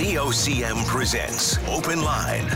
VOCM 0.00 0.86
presents 0.86 1.58
Open 1.68 2.02
Line. 2.02 2.48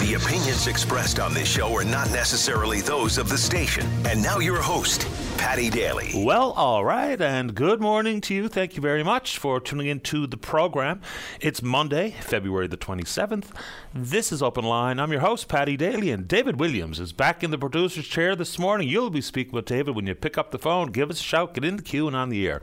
The 0.00 0.20
opinions 0.22 0.66
expressed 0.66 1.18
on 1.18 1.32
this 1.32 1.48
show 1.48 1.74
are 1.74 1.82
not 1.82 2.10
necessarily 2.10 2.82
those 2.82 3.16
of 3.16 3.30
the 3.30 3.38
station. 3.38 3.86
And 4.04 4.22
now 4.22 4.38
your 4.38 4.60
host, 4.60 5.08
Paddy 5.38 5.70
Daly. 5.70 6.12
Well, 6.14 6.52
all 6.52 6.84
right, 6.84 7.18
and 7.18 7.54
good 7.54 7.80
morning 7.80 8.20
to 8.20 8.34
you. 8.34 8.48
Thank 8.48 8.76
you 8.76 8.82
very 8.82 9.02
much 9.02 9.38
for 9.38 9.60
tuning 9.60 9.86
into 9.86 10.26
the 10.26 10.36
program. 10.36 11.00
It's 11.40 11.62
Monday, 11.62 12.16
February 12.20 12.66
the 12.66 12.76
27th. 12.76 13.46
This 13.94 14.30
is 14.30 14.42
Open 14.42 14.66
Line. 14.66 15.00
I'm 15.00 15.10
your 15.10 15.22
host, 15.22 15.48
Paddy 15.48 15.78
Daly, 15.78 16.10
and 16.10 16.28
David 16.28 16.60
Williams 16.60 17.00
is 17.00 17.14
back 17.14 17.42
in 17.42 17.50
the 17.50 17.56
producer's 17.56 18.08
chair 18.08 18.36
this 18.36 18.58
morning. 18.58 18.86
You'll 18.88 19.08
be 19.08 19.22
speaking 19.22 19.54
with 19.54 19.64
David 19.64 19.96
when 19.96 20.06
you 20.06 20.14
pick 20.14 20.36
up 20.36 20.50
the 20.50 20.58
phone. 20.58 20.92
Give 20.92 21.08
us 21.08 21.18
a 21.18 21.22
shout, 21.22 21.54
get 21.54 21.64
in 21.64 21.76
the 21.76 21.82
queue, 21.82 22.08
and 22.08 22.14
on 22.14 22.28
the 22.28 22.46
air. 22.46 22.60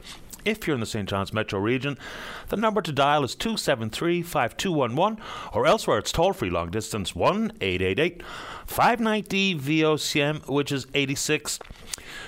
If 0.48 0.66
you're 0.66 0.76
in 0.76 0.80
the 0.80 0.86
St. 0.86 1.10
John's 1.10 1.34
metro 1.34 1.60
region, 1.60 1.98
the 2.48 2.56
number 2.56 2.82
to 2.82 2.94
dial 2.94 3.26
is 3.26 3.36
273 3.36 4.22
5211, 4.22 5.22
or 5.52 5.68
elsewhere 5.68 5.98
it's 5.98 6.14
toll 6.14 6.32
free 6.32 6.50
long 6.50 6.72
distance 6.72 7.14
1 7.14 7.52
888 7.60 8.24
590 8.68 9.56
VOCM, 9.56 10.48
which 10.48 10.72
is 10.72 10.86
86. 10.94 11.60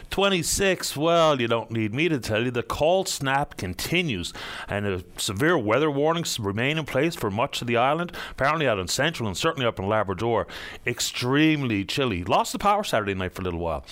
26, 0.09 0.97
well, 0.97 1.39
you 1.39 1.47
don't 1.47 1.69
need 1.69 1.93
me 1.93 2.09
to 2.09 2.19
tell 2.19 2.43
you, 2.43 2.51
the 2.51 2.63
cold 2.63 3.07
snap 3.07 3.57
continues 3.57 4.33
and 4.67 4.85
uh, 4.85 4.99
severe 5.17 5.57
weather 5.57 5.91
warnings 5.91 6.39
remain 6.39 6.77
in 6.77 6.85
place 6.85 7.15
for 7.15 7.29
much 7.29 7.61
of 7.61 7.67
the 7.67 7.77
island, 7.77 8.11
apparently 8.31 8.67
out 8.67 8.79
in 8.79 8.87
central 8.87 9.27
and 9.27 9.37
certainly 9.37 9.67
up 9.67 9.77
in 9.77 9.87
Labrador. 9.87 10.47
Extremely 10.87 11.85
chilly. 11.85 12.23
Lost 12.23 12.53
the 12.53 12.59
power 12.59 12.83
Saturday 12.83 13.13
night 13.13 13.33
for 13.33 13.41
a 13.41 13.45
little 13.45 13.59
while. 13.59 13.85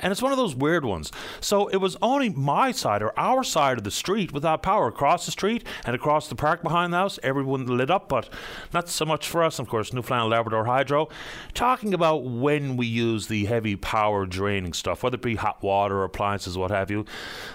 And 0.00 0.12
it's 0.12 0.22
one 0.22 0.32
of 0.32 0.38
those 0.38 0.54
weird 0.54 0.84
ones. 0.84 1.10
So 1.40 1.66
it 1.68 1.78
was 1.78 1.96
only 2.00 2.28
my 2.28 2.70
side 2.70 3.02
or 3.02 3.18
our 3.18 3.42
side 3.42 3.78
of 3.78 3.84
the 3.84 3.90
street 3.90 4.32
without 4.32 4.62
power. 4.62 4.86
Across 4.86 5.26
the 5.26 5.32
street 5.32 5.64
and 5.84 5.96
across 5.96 6.28
the 6.28 6.36
park 6.36 6.62
behind 6.62 6.92
the 6.92 6.98
house, 6.98 7.18
everyone 7.22 7.66
lit 7.66 7.90
up, 7.90 8.08
but 8.08 8.28
not 8.72 8.88
so 8.88 9.04
much 9.04 9.28
for 9.28 9.42
us, 9.42 9.58
of 9.58 9.68
course. 9.68 9.92
Newfoundland 9.92 10.30
Labrador 10.30 10.64
Hydro 10.66 11.08
talking 11.54 11.85
about 11.94 12.24
when 12.24 12.76
we 12.76 12.86
use 12.86 13.28
the 13.28 13.46
heavy 13.46 13.76
power 13.76 14.26
draining 14.26 14.72
stuff, 14.72 15.02
whether 15.02 15.16
it 15.16 15.22
be 15.22 15.36
hot 15.36 15.62
water, 15.62 16.04
appliances, 16.04 16.56
what 16.56 16.70
have 16.70 16.90
you. 16.90 17.04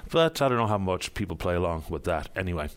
But 0.10 0.42
I 0.42 0.50
don't 0.50 0.58
know 0.58 0.68
how 0.68 0.78
much 0.78 1.14
people 1.14 1.36
play 1.36 1.56
along 1.56 1.86
with 1.90 2.04
that 2.06 2.30
anyway. 2.36 2.70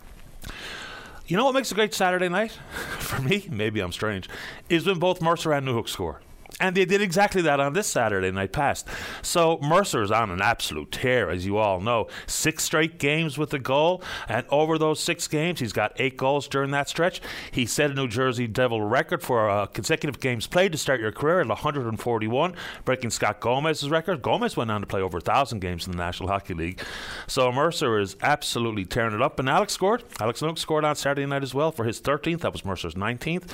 You 1.27 1.37
know 1.37 1.45
what 1.45 1.55
makes 1.55 1.73
a 1.73 1.75
great 1.75 1.95
Saturday 1.95 2.29
night? 2.29 2.51
For 2.99 3.23
me, 3.23 3.47
maybe 3.51 3.81
I'm 3.81 3.93
strange, 3.93 4.29
is 4.69 4.87
when 4.87 4.99
both 4.99 5.23
Mercer 5.23 5.53
and 5.53 5.65
New 5.65 5.73
Newhook 5.73 5.89
score. 5.89 6.21
And 6.61 6.77
they 6.77 6.85
did 6.85 7.03
exactly 7.03 7.43
that 7.43 7.59
on 7.59 7.73
this 7.73 7.89
Saturday 7.89 8.31
night 8.31 8.53
past. 8.53 8.87
So 9.23 9.59
Mercer's 9.61 10.11
on 10.11 10.31
an 10.31 10.41
absolute 10.41 10.93
tear, 10.93 11.29
as 11.29 11.45
you 11.45 11.57
all 11.57 11.81
know. 11.81 12.07
Six 12.27 12.63
straight 12.63 12.99
games 12.99 13.37
with 13.37 13.53
a 13.53 13.59
goal, 13.59 14.03
and 14.29 14.47
over 14.51 14.79
those 14.79 15.01
six 15.01 15.27
games, 15.27 15.59
he's 15.61 15.73
got 15.73 15.93
eight 15.97 16.17
goals 16.17 16.47
during 16.47 16.71
that 16.71 16.89
stretch. 16.89 17.21
He 17.51 17.67
set 17.67 17.91
a 17.91 17.95
New 17.95 18.07
Jersey 18.07 18.47
Devil 18.47 18.83
record 18.83 19.23
for 19.23 19.51
uh, 19.51 19.67
consecutive 19.67 20.21
games 20.21 20.47
played 20.47 20.73
to 20.73 20.79
start 20.79 21.01
your 21.01 21.11
career 21.11 21.41
at 21.41 21.49
141, 21.49 22.55
breaking 22.85 23.11
Scott 23.11 23.41
Gomez's 23.41 23.91
record. 23.91 24.23
Gomez 24.23 24.57
went 24.57 24.71
on 24.71 24.81
to 24.81 24.87
play 24.87 25.01
over 25.01 25.19
1,000 25.19 25.59
games 25.59 25.87
in 25.87 25.93
the 25.93 25.99
National 25.99 26.29
Hockey 26.29 26.55
League. 26.55 26.81
So 27.27 27.51
Mercer 27.51 27.99
is 27.99 28.17
absolutely 28.23 28.85
tearing 28.85 29.15
it 29.15 29.23
up. 29.23 29.39
And 29.39 29.49
Alex 29.49 29.73
scored. 29.73 30.05
Alex 30.21 30.41
Newhook 30.41 30.59
scored 30.59 30.85
on 30.85 30.95
Saturday 30.95 31.27
night 31.27 31.43
as 31.43 31.55
well 31.55 31.73
for 31.73 31.85
his 31.85 32.01
13th. 32.01 32.41
That 32.41 32.53
was 32.53 32.65
Mercer's 32.65 32.95
19th. 32.95 33.51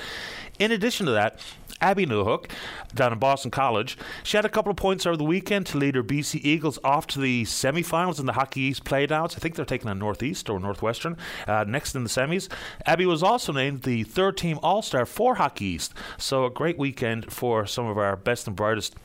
In 0.59 0.73
addition 0.73 1.07
to 1.07 1.13
that, 1.13 1.41
Abby 1.81 2.07
Newhook 2.07 2.51
down 2.95 3.13
in 3.13 3.19
Boston 3.19 3.51
College. 3.51 3.97
She 4.23 4.37
had 4.37 4.45
a 4.45 4.49
couple 4.49 4.71
of 4.71 4.77
points 4.77 5.07
over 5.07 5.17
the 5.17 5.25
weekend 5.25 5.67
to 5.67 5.79
lead 5.79 5.95
her 5.95 6.03
BC 6.03 6.41
Eagles 6.43 6.79
off 6.85 7.07
to 7.09 7.21
the 7.21 7.45
semifinals 7.45 8.21
in 8.21 8.27
the 8.27 8.33
Hockey 8.33 8.61
East 8.63 8.85
playdowns. 8.85 9.37
I 9.37 9.39
think 9.39 9.55
they're 9.55 9.65
taking 9.65 9.89
on 9.89 9.99
Northeast 9.99 10.49
or 10.51 10.61
Northwestern 10.61 11.17
uh, 11.47 11.65
next 11.67 11.95
in 11.95 12.05
the 12.05 12.11
semis. 12.11 12.49
Abby 12.87 13.07
was 13.07 13.23
also 13.23 13.53
named 13.53 13.83
the 13.83 14.05
third 14.05 14.37
team 14.37 14.59
All 14.63 14.83
Star 14.83 15.07
for 15.07 15.37
Hockey 15.37 15.67
East. 15.67 15.95
So 16.19 16.45
a 16.45 16.51
great 16.51 16.79
weekend 16.79 17.33
for 17.33 17.67
some 17.67 17.87
of 17.87 17.99
our 17.99 18.17
best 18.17 18.47
and 18.47 18.57
brightest 18.57 18.97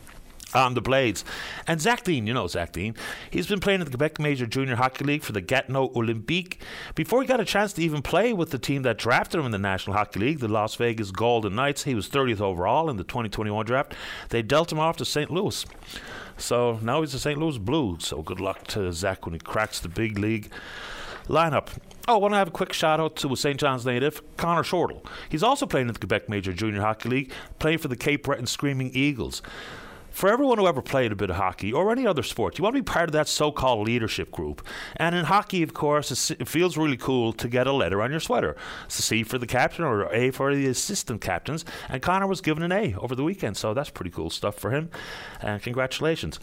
on 0.56 0.74
the 0.74 0.82
Blades. 0.82 1.24
And 1.68 1.82
Zach 1.82 2.04
Dean, 2.04 2.26
you 2.26 2.34
know 2.34 2.48
Zach 2.48 2.72
Dean, 2.72 2.96
he's 3.30 3.48
been 3.48 3.60
playing 3.60 3.82
in 3.82 3.86
the 3.86 3.92
Quebec 3.92 4.20
Major 4.20 4.46
Junior 4.46 4.76
Hockey 4.76 5.04
League 5.04 5.24
for 5.24 5.34
the 5.34 5.42
Gatineau 5.42 5.90
Olympique. 5.90 6.58
Before 6.96 7.22
he 7.22 7.28
got 7.28 7.40
a 7.40 7.46
chance 7.46 7.74
to 7.74 7.82
even 7.82 8.02
play 8.02 8.34
with 8.34 8.52
the 8.52 8.60
team 8.60 8.84
that 8.84 8.98
drafted 8.98 9.40
him 9.40 9.46
in 9.46 9.52
the 9.52 9.58
National 9.58 9.96
Hockey 9.96 10.20
League, 10.20 10.40
the 10.40 10.48
Las 10.48 10.76
Vegas 10.76 11.12
Golden 11.12 11.56
Knights, 11.56 11.84
he 11.84 11.96
was 11.96 12.10
30th 12.10 12.42
overall 12.42 12.90
in 12.90 12.98
the 12.98 13.04
2021 13.04 13.66
draft. 13.66 13.94
They 14.30 14.42
dealt 14.42 14.72
him 14.72 14.80
off 14.80 14.98
to 14.98 15.06
St. 15.06 15.30
Louis. 15.30 15.66
So 16.38 16.80
now 16.82 17.02
he's 17.02 17.14
the 17.14 17.20
St. 17.20 17.40
Louis 17.40 17.58
Blue. 17.58 17.98
So 18.00 18.22
good 18.22 18.40
luck 18.40 18.68
to 18.68 18.92
Zach 18.92 19.26
when 19.26 19.34
he 19.34 19.40
cracks 19.40 19.80
the 19.80 19.90
big 19.90 20.18
league 20.18 20.52
lineup. 21.28 21.70
Oh, 22.08 22.16
I 22.16 22.18
want 22.18 22.34
to 22.34 22.38
have 22.38 22.50
a 22.50 22.52
quick 22.52 22.72
shout 22.72 23.00
out 23.00 23.16
to 23.18 23.34
a 23.34 23.38
St. 23.38 23.60
John's 23.60 23.86
native, 23.86 24.22
Connor 24.38 24.64
Shortle. 24.64 25.04
He's 25.28 25.42
also 25.42 25.66
playing 25.66 25.88
in 25.88 25.94
the 25.94 26.00
Quebec 26.00 26.30
Major 26.30 26.54
Junior 26.54 26.82
Hockey 26.82 27.10
League, 27.10 27.32
playing 27.58 27.80
for 27.80 27.88
the 27.88 27.96
Cape 27.96 28.24
Breton 28.24 28.46
Screaming 28.46 28.92
Eagles 28.94 29.42
for 30.16 30.30
everyone 30.30 30.58
who 30.58 30.66
ever 30.66 30.82
played 30.82 31.12
a 31.12 31.16
bit 31.16 31.30
of 31.30 31.36
hockey 31.36 31.74
or 31.74 31.92
any 31.92 32.08
other 32.08 32.24
sport, 32.24 32.58
you 32.58 32.64
want 32.64 32.74
to 32.74 32.82
be 32.82 32.86
part 32.86 33.10
of 33.10 33.12
that 33.12 33.28
so 33.28 33.52
called 33.52 33.86
leadership 33.86 34.32
group. 34.32 34.66
And 34.96 35.14
in 35.14 35.26
hockey, 35.26 35.62
of 35.62 35.74
course, 35.74 36.32
it 36.32 36.48
feels 36.48 36.78
really 36.78 36.96
cool 36.96 37.34
to 37.34 37.50
get 37.50 37.68
a 37.68 37.74
letter 37.74 38.02
on 38.02 38.12
your 38.12 38.22
sweater. 38.22 38.56
It's 38.86 38.98
a 38.98 39.02
C 39.02 39.24
for 39.24 39.38
the 39.38 39.46
captain 39.46 39.84
or 39.84 40.10
A 40.14 40.32
for 40.32 40.56
the 40.56 40.68
assistant 40.68 41.20
captains. 41.20 41.66
And 41.90 42.02
Connor 42.02 42.28
was 42.28 42.40
given 42.40 42.64
an 42.64 42.72
A 42.72 42.96
over 42.96 43.14
the 43.14 43.26
weekend, 43.26 43.58
so 43.58 43.74
that's 43.74 43.90
pretty 43.90 44.10
cool 44.10 44.30
stuff 44.30 44.56
for 44.56 44.72
him. 44.72 44.90
And 45.42 45.62
congratulations. 45.62 46.40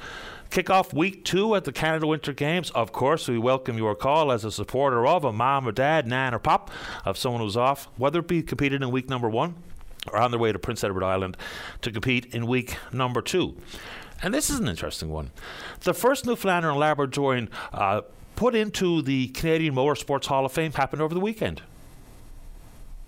Kick 0.50 0.68
off 0.68 0.92
week 0.92 1.24
two 1.24 1.54
at 1.54 1.64
the 1.64 1.72
Canada 1.72 2.06
Winter 2.06 2.34
Games. 2.34 2.70
Of 2.72 2.92
course, 2.92 3.26
we 3.26 3.38
welcome 3.38 3.78
your 3.78 3.94
call 3.94 4.30
as 4.30 4.44
a 4.44 4.52
supporter 4.52 5.06
of 5.06 5.24
a 5.24 5.32
mom 5.32 5.66
or 5.66 5.72
dad, 5.72 6.06
nan 6.06 6.34
or 6.34 6.38
pop 6.38 6.70
of 7.06 7.16
someone 7.16 7.40
who's 7.40 7.56
off, 7.56 7.88
whether 7.96 8.18
it 8.18 8.28
be 8.28 8.42
competed 8.42 8.82
in 8.82 8.90
week 8.90 9.08
number 9.08 9.30
one 9.30 9.54
are 10.08 10.18
on 10.18 10.30
their 10.30 10.40
way 10.40 10.52
to 10.52 10.58
Prince 10.58 10.82
Edward 10.82 11.04
Island 11.04 11.36
to 11.82 11.90
compete 11.90 12.26
in 12.34 12.46
week 12.46 12.76
number 12.92 13.22
two. 13.22 13.56
And 14.22 14.32
this 14.32 14.50
is 14.50 14.58
an 14.58 14.68
interesting 14.68 15.10
one. 15.10 15.30
The 15.80 15.94
first 15.94 16.26
Newfoundlander 16.26 16.70
and 16.70 16.78
Labradorian 16.78 17.48
uh, 17.72 18.02
put 18.36 18.54
into 18.54 19.02
the 19.02 19.28
Canadian 19.28 19.74
Motorsports 19.74 20.26
Hall 20.26 20.46
of 20.46 20.52
Fame 20.52 20.72
happened 20.72 21.02
over 21.02 21.14
the 21.14 21.20
weekend. 21.20 21.62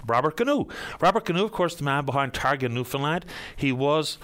Robert 0.07 0.37
Canoe. 0.37 0.67
Robert 1.01 1.25
Canoe, 1.25 1.45
of 1.45 1.53
course, 1.53 1.75
the 1.77 1.85
man 1.85 2.05
behind 2.05 2.33
Targa 2.33 2.71
Newfoundland. 2.71 3.25
He 3.57 3.73
was 3.73 4.19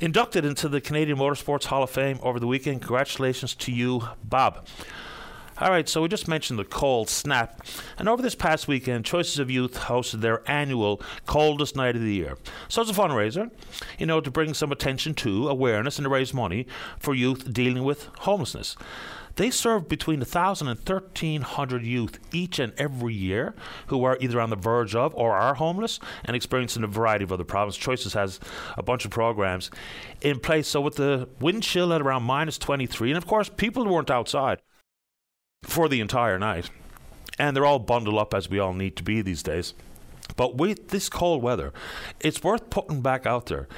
inducted 0.00 0.44
into 0.44 0.68
the 0.68 0.80
Canadian 0.80 1.18
Motorsports 1.18 1.64
Hall 1.66 1.82
of 1.82 1.90
Fame 1.90 2.18
over 2.22 2.38
the 2.38 2.46
weekend. 2.46 2.82
Congratulations 2.82 3.54
to 3.54 3.72
you, 3.72 4.02
Bob. 4.22 4.66
All 5.58 5.70
right, 5.70 5.88
so 5.88 6.02
we 6.02 6.08
just 6.08 6.28
mentioned 6.28 6.58
the 6.58 6.66
cold 6.66 7.08
snap. 7.08 7.66
And 7.96 8.10
over 8.10 8.20
this 8.20 8.34
past 8.34 8.68
weekend, 8.68 9.06
Choices 9.06 9.36
for 9.36 9.50
Youth 9.50 9.78
hosted 9.78 10.20
their 10.20 10.42
annual 10.50 11.00
coldest 11.24 11.74
night 11.74 11.96
of 11.96 12.02
the 12.02 12.12
year. 12.12 12.36
So 12.68 12.82
it's 12.82 12.90
a 12.90 12.94
fundraiser, 12.94 13.50
you 13.98 14.04
know, 14.04 14.20
to 14.20 14.30
bring 14.30 14.52
some 14.52 14.70
attention 14.70 15.14
to, 15.14 15.48
awareness, 15.48 15.96
and 15.96 16.04
to 16.04 16.10
raise 16.10 16.34
money 16.34 16.66
for 16.98 17.14
youth 17.14 17.54
dealing 17.54 17.84
with 17.84 18.10
homelessness. 18.18 18.76
They 19.36 19.50
serve 19.50 19.88
between 19.88 20.18
1,000 20.18 20.68
and 20.68 20.78
1,300 20.78 21.82
youth 21.82 22.18
each 22.34 22.58
and 22.58 22.74
every 22.76 23.14
year 23.14 23.54
who 23.86 24.04
are 24.04 24.18
either 24.20 24.42
on 24.42 24.50
the 24.50 24.56
verge 24.56 24.94
of 24.94 25.14
or 25.14 25.34
are 25.34 25.54
homeless 25.54 25.98
and 26.26 26.36
experiencing 26.36 26.84
a 26.84 26.86
variety 26.86 27.24
of 27.24 27.32
other 27.32 27.44
problems. 27.44 27.78
Choices 27.78 28.12
has 28.12 28.40
a 28.76 28.82
bunch 28.82 29.06
of 29.06 29.10
programs 29.10 29.70
in 30.20 30.38
place. 30.38 30.68
So, 30.68 30.82
with 30.82 30.96
the 30.96 31.30
wind 31.40 31.62
chill 31.62 31.94
at 31.94 32.02
around 32.02 32.24
minus 32.24 32.58
23, 32.58 33.10
and 33.10 33.16
of 33.16 33.26
course, 33.26 33.48
people 33.48 33.86
weren't 33.86 34.10
outside 34.10 34.60
for 35.66 35.88
the 35.88 36.00
entire 36.00 36.38
night. 36.38 36.70
And 37.38 37.54
they're 37.54 37.66
all 37.66 37.78
bundled 37.78 38.18
up 38.18 38.32
as 38.32 38.48
we 38.48 38.58
all 38.58 38.72
need 38.72 38.96
to 38.96 39.02
be 39.02 39.20
these 39.20 39.42
days. 39.42 39.74
But 40.34 40.56
with 40.56 40.88
this 40.88 41.08
cold 41.08 41.42
weather, 41.42 41.72
it's 42.20 42.42
worth 42.42 42.68
putting 42.68 43.00
back 43.00 43.26
out 43.26 43.46
there 43.46 43.68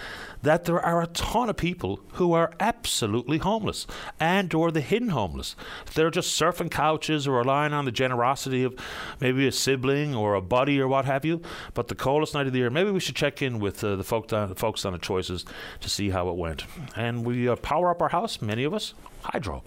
that 0.42 0.64
there 0.64 0.80
are 0.80 1.02
a 1.02 1.06
ton 1.08 1.50
of 1.50 1.56
people 1.56 2.00
who 2.14 2.32
are 2.32 2.52
absolutely 2.60 3.38
homeless 3.38 3.86
and 4.20 4.52
or 4.54 4.70
the 4.70 4.80
hidden 4.80 5.10
homeless. 5.10 5.56
They're 5.94 6.10
just 6.10 6.40
surfing 6.40 6.70
couches 6.70 7.26
or 7.26 7.38
relying 7.38 7.72
on 7.72 7.84
the 7.84 7.92
generosity 7.92 8.62
of 8.64 8.76
maybe 9.20 9.46
a 9.46 9.52
sibling 9.52 10.14
or 10.14 10.34
a 10.34 10.40
buddy 10.40 10.80
or 10.80 10.88
what 10.88 11.04
have 11.04 11.24
you. 11.24 11.42
But 11.74 11.88
the 11.88 11.94
coldest 11.94 12.34
night 12.34 12.46
of 12.46 12.52
the 12.52 12.60
year, 12.60 12.70
maybe 12.70 12.90
we 12.90 13.00
should 13.00 13.16
check 13.16 13.42
in 13.42 13.58
with 13.58 13.82
uh, 13.82 13.96
the, 13.96 14.04
folk 14.04 14.28
down, 14.28 14.54
folks 14.54 14.84
on 14.84 14.92
the 14.92 14.98
choices 14.98 15.44
to 15.80 15.90
see 15.90 16.10
how 16.10 16.28
it 16.28 16.36
went. 16.36 16.64
And 16.96 17.24
we 17.24 17.48
uh, 17.48 17.56
power 17.56 17.90
up 17.90 18.00
our 18.00 18.08
house, 18.08 18.40
many 18.40 18.64
of 18.64 18.72
us, 18.72 18.94
hydro. 19.22 19.64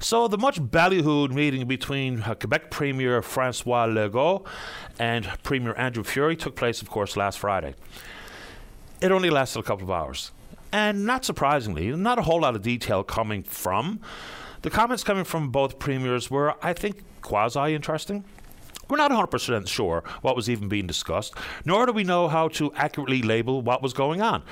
So 0.00 0.28
the 0.28 0.38
much 0.38 0.60
ballyhooed 0.60 1.30
meeting 1.30 1.66
between 1.66 2.22
uh, 2.22 2.34
Quebec 2.34 2.70
Premier 2.70 3.22
Francois 3.22 3.86
Legault 3.86 4.46
and 4.98 5.24
Premier 5.42 5.74
Andrew 5.76 6.02
Furey 6.02 6.38
took 6.38 6.56
place, 6.56 6.82
of 6.82 6.90
course, 6.90 7.16
last 7.16 7.38
Friday. 7.38 7.74
It 9.00 9.12
only 9.12 9.30
lasted 9.30 9.60
a 9.60 9.62
couple 9.62 9.84
of 9.84 9.90
hours. 9.90 10.30
And 10.72 11.06
not 11.06 11.24
surprisingly, 11.24 11.94
not 11.94 12.18
a 12.18 12.22
whole 12.22 12.40
lot 12.40 12.54
of 12.56 12.62
detail 12.62 13.02
coming 13.02 13.42
from. 13.42 14.00
The 14.62 14.70
comments 14.70 15.04
coming 15.04 15.24
from 15.24 15.50
both 15.50 15.78
premiers 15.78 16.30
were, 16.30 16.54
I 16.62 16.72
think, 16.72 17.02
quasi 17.22 17.74
interesting. 17.74 18.24
We're 18.88 18.96
not 18.98 19.10
100% 19.10 19.66
sure 19.68 20.04
what 20.20 20.36
was 20.36 20.50
even 20.50 20.68
being 20.68 20.86
discussed, 20.86 21.34
nor 21.64 21.86
do 21.86 21.92
we 21.92 22.04
know 22.04 22.28
how 22.28 22.48
to 22.48 22.72
accurately 22.74 23.22
label 23.22 23.62
what 23.62 23.82
was 23.82 23.92
going 23.92 24.20
on. 24.20 24.42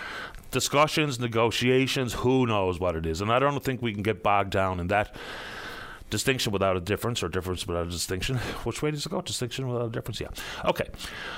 Discussions, 0.52 1.18
negotiations, 1.18 2.12
who 2.14 2.46
knows 2.46 2.78
what 2.78 2.94
it 2.94 3.06
is. 3.06 3.20
And 3.20 3.32
I 3.32 3.40
don't 3.40 3.62
think 3.64 3.82
we 3.82 3.92
can 3.92 4.02
get 4.02 4.22
bogged 4.22 4.50
down 4.50 4.78
in 4.78 4.86
that 4.88 5.16
distinction 6.10 6.52
without 6.52 6.76
a 6.76 6.80
difference 6.80 7.22
or 7.22 7.28
difference 7.28 7.66
without 7.66 7.86
a 7.86 7.90
distinction. 7.90 8.36
Which 8.64 8.82
way 8.82 8.92
does 8.92 9.04
it 9.04 9.08
go? 9.08 9.20
Distinction 9.22 9.66
without 9.66 9.86
a 9.86 9.90
difference? 9.90 10.20
Yeah. 10.20 10.28
Okay. 10.64 10.88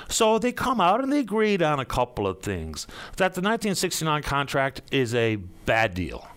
So 0.09 0.37
they 0.37 0.51
come 0.51 0.79
out 0.79 1.01
and 1.01 1.11
they 1.11 1.19
agreed 1.19 1.63
on 1.63 1.79
a 1.79 1.85
couple 1.85 2.27
of 2.27 2.41
things. 2.41 2.85
That 3.17 3.33
the 3.33 3.41
1969 3.41 4.21
contract 4.21 4.81
is 4.91 5.15
a 5.15 5.37
bad 5.65 5.95
deal. 5.95 6.27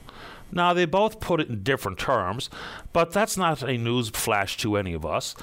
Now, 0.50 0.72
they 0.72 0.86
both 0.86 1.20
put 1.20 1.40
it 1.40 1.48
in 1.48 1.62
different 1.62 1.98
terms, 1.98 2.48
but 2.94 3.10
that's 3.10 3.36
not 3.36 3.62
a 3.62 3.76
news 3.76 4.08
flash 4.08 4.56
to 4.58 4.76
any 4.76 4.94
of 4.94 5.04
us. 5.04 5.34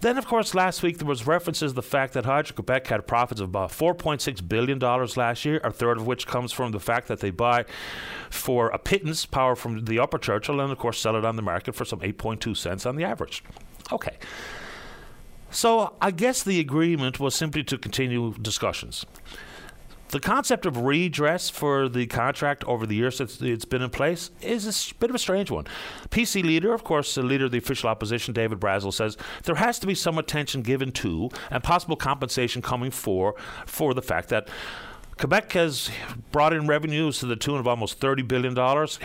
Then, 0.00 0.16
of 0.16 0.26
course, 0.26 0.54
last 0.54 0.82
week 0.82 0.98
there 0.98 1.08
was 1.08 1.26
references 1.26 1.72
to 1.72 1.74
the 1.74 1.82
fact 1.82 2.12
that 2.12 2.24
Hydro-Quebec 2.24 2.86
had 2.86 3.06
profits 3.06 3.40
of 3.40 3.48
about 3.48 3.70
$4.6 3.70 4.48
billion 4.48 4.78
last 4.78 5.44
year, 5.44 5.60
a 5.64 5.72
third 5.72 5.96
of 5.96 6.06
which 6.06 6.26
comes 6.26 6.52
from 6.52 6.70
the 6.70 6.78
fact 6.78 7.08
that 7.08 7.18
they 7.18 7.30
buy 7.30 7.64
for 8.30 8.68
a 8.68 8.78
pittance 8.78 9.26
power 9.26 9.56
from 9.56 9.84
the 9.86 9.98
Upper 9.98 10.18
Churchill 10.18 10.60
and, 10.60 10.70
of 10.70 10.78
course, 10.78 11.00
sell 11.00 11.16
it 11.16 11.24
on 11.24 11.34
the 11.34 11.42
market 11.42 11.74
for 11.74 11.84
some 11.84 11.98
8.2 11.98 12.56
cents 12.56 12.86
on 12.86 12.94
the 12.94 13.02
average. 13.02 13.42
Okay. 13.90 14.16
So 15.50 15.94
I 16.00 16.12
guess 16.12 16.44
the 16.44 16.60
agreement 16.60 17.18
was 17.18 17.34
simply 17.34 17.64
to 17.64 17.76
continue 17.76 18.34
discussions. 18.40 19.04
The 20.10 20.20
concept 20.20 20.64
of 20.64 20.78
redress 20.78 21.50
for 21.50 21.86
the 21.88 22.06
contract 22.06 22.64
over 22.64 22.86
the 22.86 22.94
years 22.94 23.18
that 23.18 23.42
it's 23.42 23.66
been 23.66 23.82
in 23.82 23.90
place 23.90 24.30
is 24.40 24.66
a 24.66 24.94
bit 24.94 25.10
of 25.10 25.16
a 25.16 25.18
strange 25.18 25.50
one. 25.50 25.66
PC 26.08 26.42
leader, 26.42 26.72
of 26.72 26.82
course, 26.82 27.14
the 27.14 27.22
leader 27.22 27.44
of 27.44 27.50
the 27.50 27.58
official 27.58 27.90
opposition, 27.90 28.32
David 28.32 28.58
Brazil, 28.58 28.90
says 28.90 29.18
there 29.44 29.56
has 29.56 29.78
to 29.80 29.86
be 29.86 29.94
some 29.94 30.16
attention 30.16 30.62
given 30.62 30.92
to 30.92 31.28
and 31.50 31.62
possible 31.62 31.96
compensation 31.96 32.62
coming 32.62 32.90
for 32.90 33.34
for 33.66 33.92
the 33.92 34.00
fact 34.00 34.30
that 34.30 34.48
Quebec 35.18 35.52
has 35.52 35.90
brought 36.32 36.52
in 36.52 36.66
revenues 36.66 37.18
to 37.18 37.26
the 37.26 37.36
tune 37.36 37.58
of 37.58 37.66
almost 37.66 38.00
$30 38.00 38.26
billion. 38.26 38.54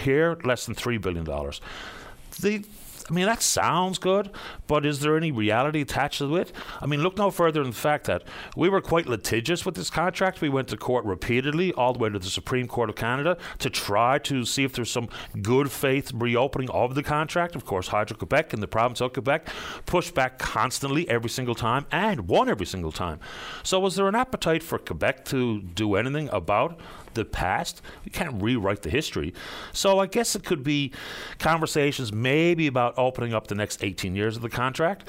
Here, 0.03 0.37
less 0.43 0.65
than 0.65 0.75
$3 0.75 1.01
billion. 1.01 1.25
The 1.25 2.63
I 3.09 3.13
mean, 3.13 3.25
that 3.25 3.41
sounds 3.41 3.97
good, 3.97 4.31
but 4.65 4.85
is 4.85 5.01
there 5.01 5.17
any 5.17 5.31
reality 5.31 5.81
attached 5.81 6.19
to 6.19 6.35
it? 6.37 6.53
I 6.79 6.85
mean, 6.85 7.01
look 7.03 7.17
no 7.17 7.31
further 7.31 7.61
than 7.61 7.71
the 7.71 7.77
fact 7.77 8.05
that 8.05 8.23
we 8.55 8.69
were 8.69 8.81
quite 8.81 9.07
litigious 9.07 9.65
with 9.65 9.75
this 9.75 9.89
contract. 9.89 10.39
We 10.39 10.47
went 10.47 10.69
to 10.69 10.77
court 10.77 11.03
repeatedly, 11.03 11.73
all 11.73 11.93
the 11.93 11.99
way 11.99 12.09
to 12.09 12.19
the 12.19 12.25
Supreme 12.25 12.67
Court 12.67 12.89
of 12.89 12.95
Canada, 12.95 13.37
to 13.59 13.69
try 13.69 14.19
to 14.19 14.45
see 14.45 14.63
if 14.63 14.73
there's 14.73 14.91
some 14.91 15.09
good 15.41 15.69
faith 15.69 16.11
reopening 16.13 16.69
of 16.69 16.95
the 16.95 17.03
contract. 17.03 17.55
Of 17.55 17.65
course, 17.65 17.89
Hydro 17.89 18.17
Quebec 18.17 18.53
and 18.53 18.63
the 18.63 18.67
province 18.67 19.01
of 19.01 19.11
Quebec 19.11 19.49
pushed 19.85 20.13
back 20.13 20.39
constantly 20.39 21.07
every 21.09 21.29
single 21.29 21.55
time 21.55 21.85
and 21.91 22.29
won 22.29 22.47
every 22.47 22.65
single 22.65 22.91
time. 22.91 23.19
So, 23.63 23.79
was 23.79 23.95
there 23.95 24.07
an 24.07 24.15
appetite 24.15 24.63
for 24.63 24.77
Quebec 24.77 25.25
to 25.25 25.61
do 25.61 25.95
anything 25.95 26.29
about 26.29 26.79
the 27.15 27.25
past. 27.25 27.81
We 28.05 28.11
can't 28.11 28.41
rewrite 28.41 28.81
the 28.81 28.89
history. 28.89 29.33
So 29.71 29.99
I 29.99 30.07
guess 30.07 30.35
it 30.35 30.43
could 30.43 30.63
be 30.63 30.91
conversations 31.39 32.11
maybe 32.13 32.67
about 32.67 32.93
opening 32.97 33.33
up 33.33 33.47
the 33.47 33.55
next 33.55 33.83
18 33.83 34.15
years 34.15 34.35
of 34.35 34.41
the 34.41 34.49
contract. 34.49 35.07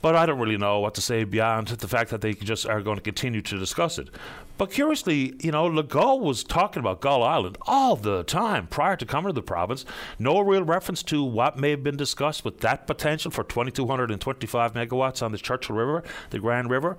But 0.00 0.14
I 0.14 0.26
don't 0.26 0.38
really 0.38 0.56
know 0.56 0.78
what 0.78 0.94
to 0.94 1.00
say 1.00 1.24
beyond 1.24 1.68
the 1.68 1.88
fact 1.88 2.10
that 2.10 2.20
they 2.20 2.32
just 2.32 2.66
are 2.66 2.80
going 2.80 2.96
to 2.96 3.02
continue 3.02 3.42
to 3.42 3.58
discuss 3.58 3.98
it. 3.98 4.08
But 4.56 4.70
curiously, 4.70 5.34
you 5.40 5.52
know, 5.52 5.68
Legault 5.68 6.20
was 6.20 6.42
talking 6.44 6.80
about 6.80 7.00
Gull 7.00 7.22
Island 7.22 7.56
all 7.62 7.96
the 7.96 8.24
time 8.24 8.66
prior 8.66 8.96
to 8.96 9.06
coming 9.06 9.28
to 9.28 9.32
the 9.32 9.42
province. 9.42 9.84
No 10.18 10.40
real 10.40 10.64
reference 10.64 11.02
to 11.04 11.22
what 11.22 11.58
may 11.58 11.70
have 11.70 11.84
been 11.84 11.96
discussed 11.96 12.44
with 12.44 12.58
that 12.60 12.86
potential 12.86 13.30
for 13.30 13.44
2,225 13.44 14.74
megawatts 14.74 15.22
on 15.22 15.30
the 15.32 15.38
Churchill 15.38 15.76
River, 15.76 16.02
the 16.30 16.38
Grand 16.38 16.70
River. 16.70 16.96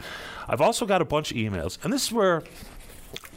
I've 0.47 0.61
also 0.61 0.85
got 0.85 1.01
a 1.01 1.05
bunch 1.05 1.31
of 1.31 1.37
emails, 1.37 1.77
and 1.83 1.91
this 1.91 2.05
is 2.07 2.11
where 2.13 2.43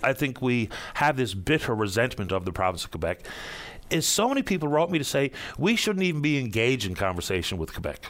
I 0.02 0.12
think 0.12 0.42
we 0.42 0.68
have 0.94 1.16
this 1.16 1.34
bitter 1.34 1.74
resentment 1.74 2.32
of 2.32 2.44
the 2.44 2.52
province 2.52 2.84
of 2.84 2.90
Quebec 2.90 3.20
is 3.90 4.06
so 4.06 4.28
many 4.28 4.42
people 4.42 4.68
wrote 4.68 4.90
me 4.90 4.98
to 4.98 5.04
say 5.04 5.30
we 5.58 5.76
shouldn't 5.76 6.02
even 6.02 6.22
be 6.22 6.38
engaged 6.38 6.86
in 6.86 6.94
conversation 6.94 7.58
with 7.58 7.72
Quebec. 7.72 8.06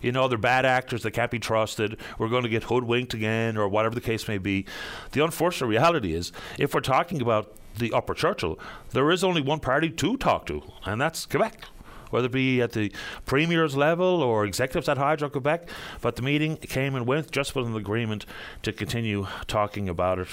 You 0.00 0.12
know, 0.12 0.28
they're 0.28 0.38
bad 0.38 0.66
actors, 0.66 1.02
they 1.02 1.10
can't 1.10 1.30
be 1.30 1.38
trusted, 1.38 1.98
we're 2.18 2.28
going 2.28 2.42
to 2.42 2.48
get 2.48 2.64
hoodwinked 2.64 3.14
again, 3.14 3.56
or 3.56 3.68
whatever 3.68 3.94
the 3.94 4.02
case 4.02 4.28
may 4.28 4.38
be. 4.38 4.66
The 5.12 5.24
unfortunate 5.24 5.66
reality 5.68 6.12
is, 6.12 6.30
if 6.58 6.74
we're 6.74 6.80
talking 6.80 7.22
about 7.22 7.54
the 7.78 7.92
Upper 7.92 8.12
Churchill, 8.12 8.58
there 8.90 9.10
is 9.10 9.24
only 9.24 9.40
one 9.40 9.60
party 9.60 9.88
to 9.90 10.16
talk 10.18 10.46
to, 10.46 10.62
and 10.84 11.00
that's 11.00 11.26
Quebec 11.26 11.64
whether 12.10 12.26
it 12.26 12.32
be 12.32 12.62
at 12.62 12.70
the 12.70 12.92
premier's 13.26 13.74
level 13.74 14.22
or 14.22 14.44
executives 14.44 14.88
at 14.88 14.96
Hydro 14.96 15.30
Quebec. 15.30 15.68
But 16.00 16.14
the 16.14 16.22
meeting 16.22 16.56
came 16.56 16.94
and 16.94 17.08
went 17.08 17.32
just 17.32 17.56
with 17.56 17.66
an 17.66 17.74
agreement 17.74 18.24
to 18.62 18.72
continue 18.72 19.26
talking 19.48 19.88
about 19.88 20.20
it 20.20 20.28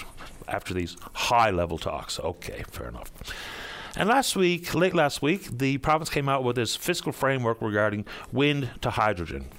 after 0.52 0.74
these 0.74 0.98
high 1.14 1.50
level 1.50 1.78
talks. 1.78 2.20
Okay, 2.20 2.64
fair 2.70 2.90
enough. 2.90 3.12
And 3.96 4.08
last 4.08 4.36
week, 4.36 4.74
late 4.74 4.94
last 4.94 5.22
week, 5.22 5.58
the 5.58 5.78
province 5.80 6.10
came 6.10 6.30
out 6.30 6.44
with 6.44 6.56
this 6.56 6.76
fiscal 6.76 7.12
framework 7.12 7.62
regarding 7.62 8.06
wind 8.32 8.70
to 8.82 8.92
hydrogen. 8.92 9.50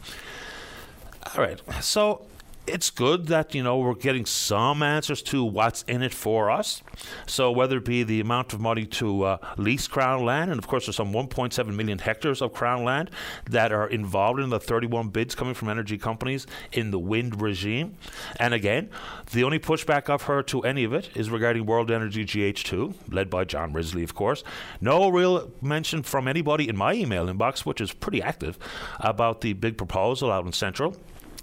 All 1.35 1.43
right, 1.45 1.61
so 1.83 2.27
it's 2.67 2.91
good 2.91 3.27
that 3.27 3.55
you 3.55 3.63
know 3.63 3.79
we're 3.79 3.95
getting 3.95 4.25
some 4.25 4.83
answers 4.83 5.21
to 5.23 5.45
what's 5.45 5.83
in 5.83 6.03
it 6.03 6.15
for 6.15 6.51
us. 6.51 6.83
So 7.27 7.51
whether 7.51 7.79
it 7.79 7.85
be 7.85 8.03
the 8.03 8.21
amount 8.21 8.53
of 8.53 8.61
money 8.61 8.87
to 8.87 9.25
uh, 9.25 9.39
lease 9.57 9.89
crown 9.89 10.25
land, 10.25 10.51
and 10.51 10.59
of 10.59 10.67
course 10.69 10.87
there's 10.87 10.97
some 10.97 11.13
1.7 11.13 11.75
million 11.75 11.99
hectares 11.99 12.41
of 12.41 12.53
crown 12.53 12.85
land 12.85 13.11
that 13.51 13.73
are 13.73 13.89
involved 13.89 14.41
in 14.41 14.51
the 14.51 14.61
31 14.61 15.09
bids 15.09 15.35
coming 15.35 15.55
from 15.55 15.69
energy 15.69 15.99
companies 15.99 16.47
in 16.73 16.91
the 16.91 16.99
wind 16.99 17.41
regime. 17.41 17.97
And 18.39 18.55
again, 18.55 18.91
the 19.33 19.45
only 19.45 19.59
pushback 19.59 20.09
I've 20.09 20.23
heard 20.23 20.47
to 20.49 20.61
any 20.63 20.85
of 20.85 20.93
it 20.93 21.11
is 21.15 21.31
regarding 21.31 21.67
World 21.67 21.91
Energy 21.91 22.25
GH2, 22.25 22.95
led 23.13 23.29
by 23.29 23.45
John 23.45 23.73
Risley, 23.73 24.05
of 24.05 24.15
course. 24.15 24.45
No 24.81 25.09
real 25.09 25.51
mention 25.61 26.03
from 26.03 26.29
anybody 26.29 26.69
in 26.69 26.77
my 26.77 26.95
email 26.95 27.27
inbox, 27.27 27.67
which 27.67 27.81
is 27.81 27.93
pretty 27.93 28.23
active, 28.23 28.59
about 29.01 29.41
the 29.41 29.53
big 29.55 29.77
proposal 29.77 30.31
out 30.31 30.47
in 30.47 30.53
Central 30.53 30.97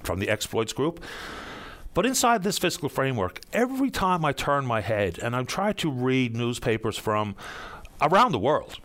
from 0.04 0.20
the 0.20 0.30
exploits 0.30 0.74
group. 0.74 1.04
But 1.94 2.06
inside 2.06 2.44
this 2.44 2.58
fiscal 2.58 2.88
framework, 2.88 3.42
every 3.52 3.90
time 3.90 4.24
I 4.24 4.32
turn 4.32 4.66
my 4.66 4.82
head 4.82 5.20
and 5.20 5.36
I 5.36 5.44
try 5.44 5.74
to 5.74 5.92
read 5.92 6.36
newspapers 6.36 6.98
from 6.98 7.36
around 8.02 8.32
the 8.32 8.40
world, 8.40 8.80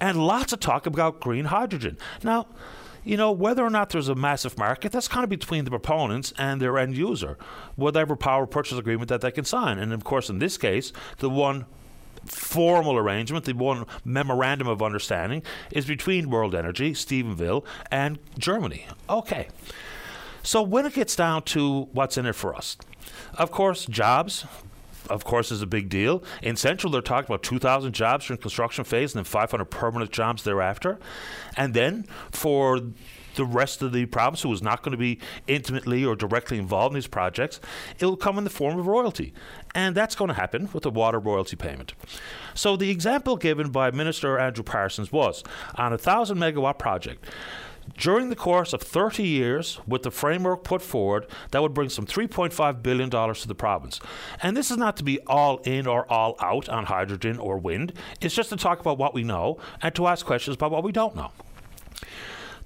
and 0.00 0.26
lots 0.26 0.52
of 0.52 0.60
talk 0.60 0.86
about 0.86 1.20
green 1.20 1.46
hydrogen. 1.46 1.96
Now, 2.22 2.46
you 3.02 3.16
know, 3.16 3.32
whether 3.32 3.64
or 3.64 3.70
not 3.70 3.90
there's 3.90 4.08
a 4.08 4.14
massive 4.14 4.58
market, 4.58 4.92
that's 4.92 5.08
kind 5.08 5.24
of 5.24 5.30
between 5.30 5.64
the 5.64 5.70
proponents 5.70 6.32
and 6.36 6.60
their 6.60 6.76
end 6.76 6.96
user, 6.96 7.38
whatever 7.76 8.16
power 8.16 8.46
purchase 8.46 8.78
agreement 8.78 9.08
that 9.08 9.20
they 9.20 9.30
can 9.30 9.44
sign. 9.44 9.78
And 9.78 9.92
of 9.92 10.04
course, 10.04 10.28
in 10.28 10.38
this 10.38 10.58
case, 10.58 10.92
the 11.18 11.30
one 11.30 11.66
formal 12.24 12.96
arrangement, 12.96 13.44
the 13.44 13.52
one 13.52 13.86
memorandum 14.04 14.66
of 14.66 14.82
understanding, 14.82 15.42
is 15.70 15.86
between 15.86 16.30
World 16.30 16.54
Energy, 16.54 16.92
Stephenville, 16.92 17.64
and 17.90 18.18
Germany. 18.38 18.86
Okay. 19.08 19.48
So 20.46 20.62
when 20.62 20.86
it 20.86 20.94
gets 20.94 21.16
down 21.16 21.42
to 21.42 21.88
what's 21.92 22.16
in 22.16 22.24
it 22.24 22.36
for 22.36 22.54
us, 22.54 22.76
of 23.34 23.50
course, 23.50 23.84
jobs, 23.84 24.46
of 25.10 25.24
course, 25.24 25.50
is 25.50 25.60
a 25.60 25.66
big 25.66 25.88
deal. 25.88 26.22
In 26.40 26.54
Central, 26.54 26.92
they're 26.92 27.02
talking 27.02 27.26
about 27.26 27.42
2,000 27.42 27.92
jobs 27.92 28.28
during 28.28 28.40
construction 28.40 28.84
phase 28.84 29.12
and 29.12 29.18
then 29.18 29.24
500 29.24 29.64
permanent 29.64 30.12
jobs 30.12 30.44
thereafter. 30.44 31.00
And 31.56 31.74
then 31.74 32.06
for 32.30 32.80
the 33.34 33.44
rest 33.44 33.82
of 33.82 33.92
the 33.92 34.06
province 34.06 34.42
who 34.42 34.52
is 34.52 34.62
not 34.62 34.84
going 34.84 34.92
to 34.92 34.96
be 34.96 35.18
intimately 35.48 36.04
or 36.04 36.14
directly 36.14 36.58
involved 36.58 36.92
in 36.92 36.94
these 36.94 37.08
projects, 37.08 37.58
it 37.98 38.06
will 38.06 38.16
come 38.16 38.38
in 38.38 38.44
the 38.44 38.50
form 38.50 38.78
of 38.78 38.86
royalty. 38.86 39.34
And 39.74 39.96
that's 39.96 40.14
going 40.14 40.28
to 40.28 40.34
happen 40.34 40.68
with 40.72 40.84
the 40.84 40.90
water 40.92 41.18
royalty 41.18 41.56
payment. 41.56 41.94
So 42.54 42.76
the 42.76 42.90
example 42.90 43.36
given 43.36 43.70
by 43.70 43.90
Minister 43.90 44.38
Andrew 44.38 44.62
Parsons 44.62 45.10
was 45.10 45.42
on 45.74 45.88
a 45.88 45.96
1,000 45.96 46.38
megawatt 46.38 46.78
project, 46.78 47.26
during 47.96 48.28
the 48.28 48.36
course 48.36 48.72
of 48.72 48.82
30 48.82 49.22
years, 49.22 49.80
with 49.86 50.02
the 50.02 50.10
framework 50.10 50.64
put 50.64 50.82
forward, 50.82 51.26
that 51.50 51.62
would 51.62 51.74
bring 51.74 51.88
some 51.88 52.06
$3.5 52.06 52.82
billion 52.82 53.10
to 53.10 53.48
the 53.48 53.54
province. 53.54 54.00
And 54.42 54.56
this 54.56 54.70
is 54.70 54.76
not 54.76 54.96
to 54.98 55.04
be 55.04 55.20
all 55.26 55.58
in 55.58 55.86
or 55.86 56.10
all 56.10 56.36
out 56.40 56.68
on 56.68 56.86
hydrogen 56.86 57.38
or 57.38 57.58
wind, 57.58 57.92
it's 58.20 58.34
just 58.34 58.50
to 58.50 58.56
talk 58.56 58.80
about 58.80 58.98
what 58.98 59.14
we 59.14 59.22
know 59.22 59.58
and 59.82 59.94
to 59.94 60.06
ask 60.06 60.26
questions 60.26 60.56
about 60.56 60.70
what 60.70 60.84
we 60.84 60.92
don't 60.92 61.16
know. 61.16 61.30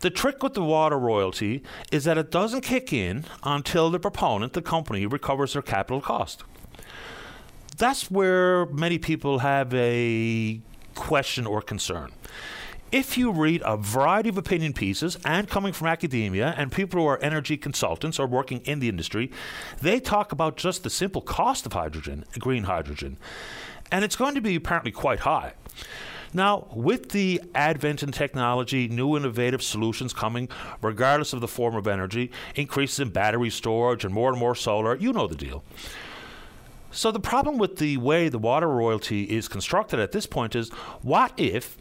The 0.01 0.11
trick 0.11 0.43
with 0.43 0.55
the 0.55 0.63
water 0.65 0.99
royalty 0.99 1.63
is 1.93 2.05
that 2.05 2.17
it 2.17 2.31
doesn't 2.31 2.63
kick 2.63 2.93
in 2.93 3.25
until 3.43 3.91
the 3.91 4.01
proponent, 4.01 4.55
the 4.55 4.63
company, 4.63 5.05
recovers 5.05 5.53
their 5.53 5.63
capital 5.63 6.01
cost. 6.01 6.43
That's 7.77 8.11
where 8.11 8.67
many 8.67 8.99
people 8.99 9.41
have 9.41 9.73
a 9.75 10.61
question 10.95 11.47
or 11.47 11.61
concern 11.61 12.13
if 12.93 13.17
you 13.17 13.31
read 13.31 13.63
a 13.65 13.77
variety 13.77 14.29
of 14.29 14.37
opinion 14.37 14.73
pieces 14.73 15.17
and 15.25 15.49
coming 15.49 15.73
from 15.73 15.87
academia 15.87 16.55
and 16.57 16.73
people 16.73 17.01
who 17.01 17.07
are 17.07 17.23
energy 17.23 17.57
consultants 17.57 18.19
or 18.19 18.27
working 18.27 18.61
in 18.65 18.81
the 18.81 18.89
industry, 18.89 19.31
they 19.81 20.01
talk 20.01 20.33
about 20.33 20.57
just 20.57 20.83
the 20.83 20.91
simple 20.91 21.23
cost 21.23 21.67
of 21.67 21.73
hydrogen, 21.73 22.25
green 22.39 22.65
hydrogen. 22.65 23.17
And 23.93 24.05
it's 24.05 24.17
going 24.17 24.35
to 24.35 24.41
be 24.41 24.57
apparently 24.57 24.93
quite 24.93 25.21
high. 25.21 25.55
Now, 26.33 26.69
with 26.73 27.11
the 27.11 27.43
advent 27.55 28.03
in 28.03 28.13
technology, 28.13 28.87
new 28.87 29.17
innovative 29.17 29.63
solutions 29.63 30.13
coming, 30.13 30.49
regardless 30.81 31.33
of 31.33 31.41
the 31.41 31.49
form 31.49 31.75
of 31.75 31.89
energy, 31.89 32.31
increases 32.55 33.01
in 33.01 33.11
battery 33.11 33.51
storage 33.51 34.05
and 34.05 34.15
more 34.15 34.31
and 34.31 34.39
more 34.39 34.55
solar, 34.55 34.97
you 34.97 35.13
know 35.13 35.27
the 35.27 35.35
deal. 35.35 35.65
So, 36.93 37.11
the 37.11 37.21
problem 37.21 37.59
with 37.59 37.79
the 37.79 37.97
way 37.97 38.29
the 38.29 38.39
water 38.39 38.69
royalty 38.69 39.25
is 39.25 39.49
constructed 39.49 39.99
at 39.99 40.13
this 40.13 40.27
point 40.27 40.55
is 40.55 40.71
what 41.03 41.33
if 41.37 41.77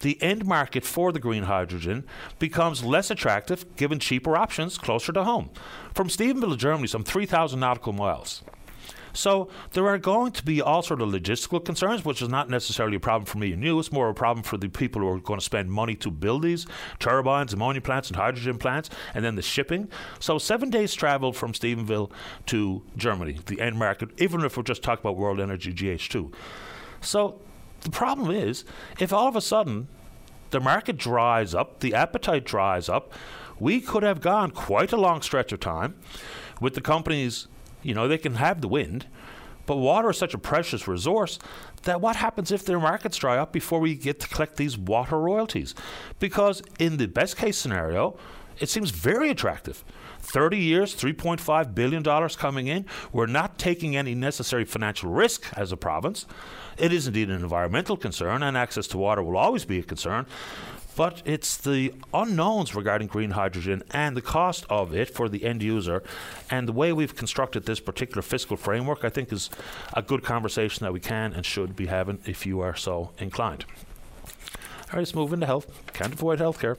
the 0.00 0.20
end 0.22 0.44
market 0.46 0.84
for 0.84 1.12
the 1.12 1.20
green 1.20 1.44
hydrogen 1.44 2.04
becomes 2.38 2.84
less 2.84 3.10
attractive 3.10 3.76
given 3.76 3.98
cheaper 3.98 4.36
options 4.36 4.78
closer 4.78 5.12
to 5.12 5.24
home. 5.24 5.50
From 5.94 6.08
Stephenville, 6.08 6.56
Germany, 6.56 6.86
some 6.86 7.04
3,000 7.04 7.60
nautical 7.60 7.92
miles. 7.92 8.42
So 9.12 9.48
there 9.72 9.86
are 9.88 9.98
going 9.98 10.32
to 10.32 10.44
be 10.44 10.62
all 10.62 10.82
sort 10.82 11.02
of 11.02 11.08
logistical 11.08 11.64
concerns, 11.64 12.04
which 12.04 12.22
is 12.22 12.28
not 12.28 12.48
necessarily 12.48 12.96
a 12.96 13.00
problem 13.00 13.26
for 13.26 13.38
me 13.38 13.52
and 13.52 13.62
you. 13.62 13.78
It's 13.78 13.92
more 13.92 14.08
a 14.08 14.14
problem 14.14 14.42
for 14.42 14.56
the 14.56 14.68
people 14.68 15.02
who 15.02 15.08
are 15.08 15.18
going 15.18 15.38
to 15.38 15.44
spend 15.44 15.70
money 15.70 15.94
to 15.96 16.10
build 16.10 16.42
these 16.42 16.66
turbines, 16.98 17.52
ammonia 17.52 17.80
plants, 17.80 18.08
and 18.08 18.16
hydrogen 18.16 18.58
plants, 18.58 18.90
and 19.14 19.24
then 19.24 19.34
the 19.34 19.42
shipping. 19.42 19.88
So 20.18 20.38
seven 20.38 20.70
days 20.70 20.94
travel 20.94 21.32
from 21.32 21.52
Stephenville 21.52 22.10
to 22.46 22.82
Germany, 22.96 23.38
the 23.46 23.60
end 23.60 23.76
market, 23.76 24.10
even 24.18 24.44
if 24.44 24.56
we're 24.56 24.62
just 24.62 24.82
talking 24.82 25.02
about 25.02 25.16
World 25.16 25.40
Energy 25.40 25.72
GH2. 25.72 26.32
So 27.00 27.40
the 27.80 27.90
problem 27.90 28.30
is, 28.30 28.64
if 28.98 29.12
all 29.12 29.28
of 29.28 29.36
a 29.36 29.40
sudden 29.40 29.88
the 30.50 30.60
market 30.60 30.96
dries 30.96 31.54
up, 31.54 31.80
the 31.80 31.94
appetite 31.94 32.44
dries 32.44 32.88
up, 32.88 33.12
we 33.58 33.80
could 33.80 34.02
have 34.02 34.20
gone 34.20 34.50
quite 34.50 34.92
a 34.92 34.96
long 34.96 35.22
stretch 35.22 35.52
of 35.52 35.60
time 35.60 35.96
with 36.60 36.74
the 36.74 36.80
companies 36.80 37.46
you 37.82 37.94
know, 37.94 38.08
they 38.08 38.18
can 38.18 38.34
have 38.34 38.60
the 38.60 38.68
wind, 38.68 39.06
but 39.66 39.76
water 39.76 40.10
is 40.10 40.18
such 40.18 40.34
a 40.34 40.38
precious 40.38 40.86
resource 40.88 41.38
that 41.84 42.00
what 42.00 42.16
happens 42.16 42.50
if 42.50 42.64
their 42.64 42.80
markets 42.80 43.16
dry 43.16 43.38
up 43.38 43.52
before 43.52 43.80
we 43.80 43.94
get 43.94 44.20
to 44.20 44.28
collect 44.28 44.56
these 44.56 44.76
water 44.76 45.18
royalties? 45.18 45.74
Because 46.18 46.62
in 46.78 46.96
the 46.96 47.06
best 47.06 47.36
case 47.36 47.56
scenario, 47.56 48.18
it 48.58 48.68
seems 48.68 48.90
very 48.90 49.30
attractive. 49.30 49.84
30 50.20 50.58
years, 50.58 50.94
$3.5 50.94 51.74
billion 51.74 52.02
coming 52.30 52.66
in. 52.66 52.84
We're 53.12 53.26
not 53.26 53.58
taking 53.58 53.96
any 53.96 54.14
necessary 54.14 54.64
financial 54.64 55.10
risk 55.10 55.46
as 55.56 55.72
a 55.72 55.76
province. 55.76 56.26
It 56.80 56.92
is 56.92 57.06
indeed 57.06 57.28
an 57.28 57.42
environmental 57.42 57.96
concern, 57.96 58.42
and 58.42 58.56
access 58.56 58.86
to 58.88 58.98
water 58.98 59.22
will 59.22 59.36
always 59.36 59.64
be 59.64 59.78
a 59.78 59.82
concern 59.82 60.26
but 60.96 61.22
it's 61.24 61.56
the 61.56 61.94
unknowns 62.12 62.74
regarding 62.74 63.08
green 63.08 63.30
hydrogen 63.30 63.82
and 63.92 64.16
the 64.16 64.20
cost 64.20 64.66
of 64.68 64.94
it 64.94 65.08
for 65.08 65.28
the 65.28 65.44
end 65.44 65.62
user 65.62 66.02
and 66.50 66.68
the 66.68 66.72
way 66.72 66.92
we've 66.92 67.16
constructed 67.16 67.64
this 67.64 67.80
particular 67.80 68.20
fiscal 68.20 68.56
framework, 68.56 69.04
I 69.04 69.08
think, 69.08 69.32
is 69.32 69.50
a 69.94 70.02
good 70.02 70.22
conversation 70.22 70.84
that 70.84 70.92
we 70.92 71.00
can 71.00 71.32
and 71.32 71.46
should 71.46 71.76
be 71.76 71.86
having 71.86 72.18
if 72.26 72.44
you 72.44 72.60
are 72.60 72.76
so 72.76 73.12
inclined. 73.18 73.64
All 74.24 74.94
right, 74.94 74.98
let's 74.98 75.14
move 75.14 75.32
into 75.32 75.46
health. 75.46 75.70
Can't 75.94 76.12
avoid 76.12 76.38
healthcare. 76.38 76.76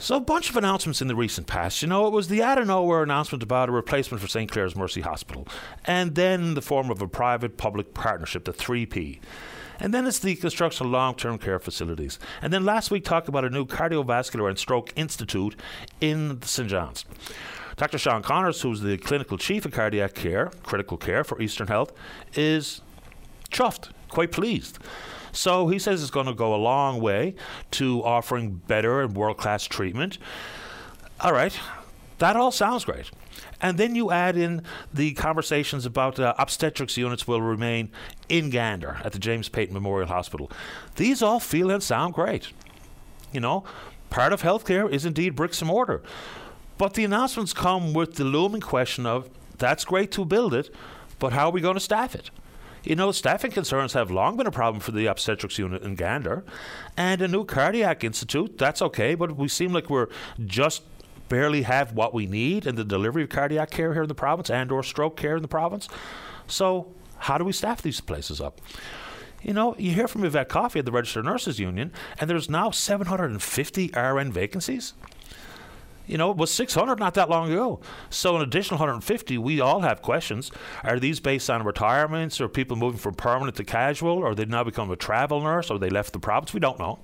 So, 0.00 0.14
a 0.14 0.20
bunch 0.20 0.48
of 0.48 0.56
announcements 0.56 1.02
in 1.02 1.08
the 1.08 1.16
recent 1.16 1.48
past. 1.48 1.82
You 1.82 1.88
know, 1.88 2.06
it 2.06 2.12
was 2.12 2.28
the 2.28 2.40
out 2.40 2.56
of 2.56 2.68
nowhere 2.68 3.02
announcement 3.02 3.42
about 3.42 3.68
a 3.68 3.72
replacement 3.72 4.22
for 4.22 4.28
St. 4.28 4.48
Clair's 4.48 4.76
Mercy 4.76 5.00
Hospital, 5.00 5.48
and 5.86 6.14
then 6.14 6.54
the 6.54 6.62
form 6.62 6.88
of 6.88 7.02
a 7.02 7.08
private 7.08 7.56
public 7.56 7.94
partnership, 7.94 8.44
the 8.44 8.52
3P. 8.52 9.18
And 9.80 9.92
then 9.92 10.06
it's 10.06 10.20
the 10.20 10.36
construction 10.36 10.86
of 10.86 10.92
long 10.92 11.16
term 11.16 11.36
care 11.36 11.58
facilities. 11.58 12.20
And 12.40 12.52
then 12.52 12.64
last 12.64 12.92
week, 12.92 13.04
talked 13.04 13.28
about 13.28 13.44
a 13.44 13.50
new 13.50 13.66
cardiovascular 13.66 14.48
and 14.48 14.56
stroke 14.56 14.92
institute 14.94 15.56
in 16.00 16.42
St. 16.42 16.68
John's. 16.68 17.04
Dr. 17.76 17.98
Sean 17.98 18.22
Connors, 18.22 18.62
who's 18.62 18.80
the 18.80 18.98
clinical 18.98 19.36
chief 19.36 19.64
of 19.64 19.72
cardiac 19.72 20.14
care, 20.14 20.52
critical 20.62 20.96
care 20.96 21.24
for 21.24 21.42
Eastern 21.42 21.66
Health, 21.66 21.92
is 22.34 22.82
chuffed, 23.50 23.90
quite 24.08 24.30
pleased. 24.30 24.78
So 25.38 25.68
he 25.68 25.78
says 25.78 26.02
it's 26.02 26.10
going 26.10 26.26
to 26.26 26.34
go 26.34 26.52
a 26.52 26.56
long 26.56 27.00
way 27.00 27.36
to 27.70 28.02
offering 28.02 28.56
better 28.66 29.02
and 29.02 29.16
world 29.16 29.36
class 29.36 29.64
treatment. 29.64 30.18
All 31.20 31.32
right, 31.32 31.56
that 32.18 32.34
all 32.34 32.50
sounds 32.50 32.84
great. 32.84 33.12
And 33.60 33.78
then 33.78 33.94
you 33.94 34.10
add 34.10 34.36
in 34.36 34.64
the 34.92 35.12
conversations 35.12 35.86
about 35.86 36.18
uh, 36.18 36.34
obstetrics 36.38 36.96
units 36.96 37.28
will 37.28 37.40
remain 37.40 37.92
in 38.28 38.50
Gander 38.50 38.98
at 39.04 39.12
the 39.12 39.20
James 39.20 39.48
Paton 39.48 39.72
Memorial 39.72 40.08
Hospital. 40.08 40.50
These 40.96 41.22
all 41.22 41.38
feel 41.38 41.70
and 41.70 41.84
sound 41.84 42.14
great. 42.14 42.48
You 43.32 43.38
know, 43.38 43.62
part 44.10 44.32
of 44.32 44.42
healthcare 44.42 44.90
is 44.90 45.06
indeed 45.06 45.36
bricks 45.36 45.60
and 45.60 45.68
mortar. 45.68 46.02
But 46.78 46.94
the 46.94 47.04
announcements 47.04 47.52
come 47.52 47.92
with 47.92 48.16
the 48.16 48.24
looming 48.24 48.60
question 48.60 49.06
of 49.06 49.30
that's 49.56 49.84
great 49.84 50.10
to 50.12 50.24
build 50.24 50.52
it, 50.52 50.74
but 51.20 51.32
how 51.32 51.46
are 51.46 51.52
we 51.52 51.60
going 51.60 51.74
to 51.74 51.80
staff 51.80 52.16
it? 52.16 52.30
You 52.84 52.96
know, 52.96 53.12
staffing 53.12 53.50
concerns 53.50 53.92
have 53.92 54.10
long 54.10 54.36
been 54.36 54.46
a 54.46 54.52
problem 54.52 54.80
for 54.80 54.92
the 54.92 55.06
obstetrics 55.06 55.58
unit 55.58 55.82
in 55.82 55.94
Gander. 55.94 56.44
And 56.96 57.20
a 57.20 57.28
new 57.28 57.44
cardiac 57.44 58.04
institute, 58.04 58.58
that's 58.58 58.80
okay, 58.82 59.14
but 59.14 59.36
we 59.36 59.48
seem 59.48 59.72
like 59.72 59.90
we're 59.90 60.08
just 60.44 60.82
barely 61.28 61.62
have 61.62 61.92
what 61.92 62.14
we 62.14 62.26
need 62.26 62.66
in 62.66 62.76
the 62.76 62.84
delivery 62.84 63.24
of 63.24 63.28
cardiac 63.28 63.70
care 63.70 63.92
here 63.92 64.02
in 64.02 64.08
the 64.08 64.14
province 64.14 64.50
and 64.50 64.72
or 64.72 64.82
stroke 64.82 65.16
care 65.16 65.36
in 65.36 65.42
the 65.42 65.48
province. 65.48 65.88
So 66.46 66.92
how 67.18 67.38
do 67.38 67.44
we 67.44 67.52
staff 67.52 67.82
these 67.82 68.00
places 68.00 68.40
up? 68.40 68.60
You 69.42 69.52
know, 69.52 69.76
you 69.78 69.92
hear 69.92 70.08
from 70.08 70.24
Yvette 70.24 70.48
Coffey 70.48 70.80
at 70.80 70.84
the 70.84 70.90
Registered 70.90 71.24
Nurses 71.24 71.60
Union, 71.60 71.92
and 72.18 72.28
there's 72.28 72.50
now 72.50 72.70
750 72.70 73.92
RN 73.94 74.32
vacancies. 74.32 74.94
You 76.08 76.18
know, 76.18 76.30
it 76.30 76.36
was 76.36 76.50
600 76.50 76.98
not 76.98 77.14
that 77.14 77.28
long 77.30 77.52
ago. 77.52 77.80
So, 78.10 78.34
an 78.36 78.42
additional 78.42 78.78
150, 78.78 79.38
we 79.38 79.60
all 79.60 79.80
have 79.80 80.02
questions. 80.02 80.50
Are 80.82 80.98
these 80.98 81.20
based 81.20 81.50
on 81.50 81.62
retirements 81.64 82.40
or 82.40 82.48
people 82.48 82.76
moving 82.76 82.98
from 82.98 83.14
permanent 83.14 83.56
to 83.58 83.64
casual, 83.64 84.18
or 84.18 84.34
they've 84.34 84.48
now 84.48 84.64
become 84.64 84.90
a 84.90 84.96
travel 84.96 85.40
nurse, 85.42 85.70
or 85.70 85.78
they 85.78 85.90
left 85.90 86.12
the 86.12 86.18
province? 86.18 86.54
We 86.54 86.60
don't 86.60 86.78
know. 86.78 86.98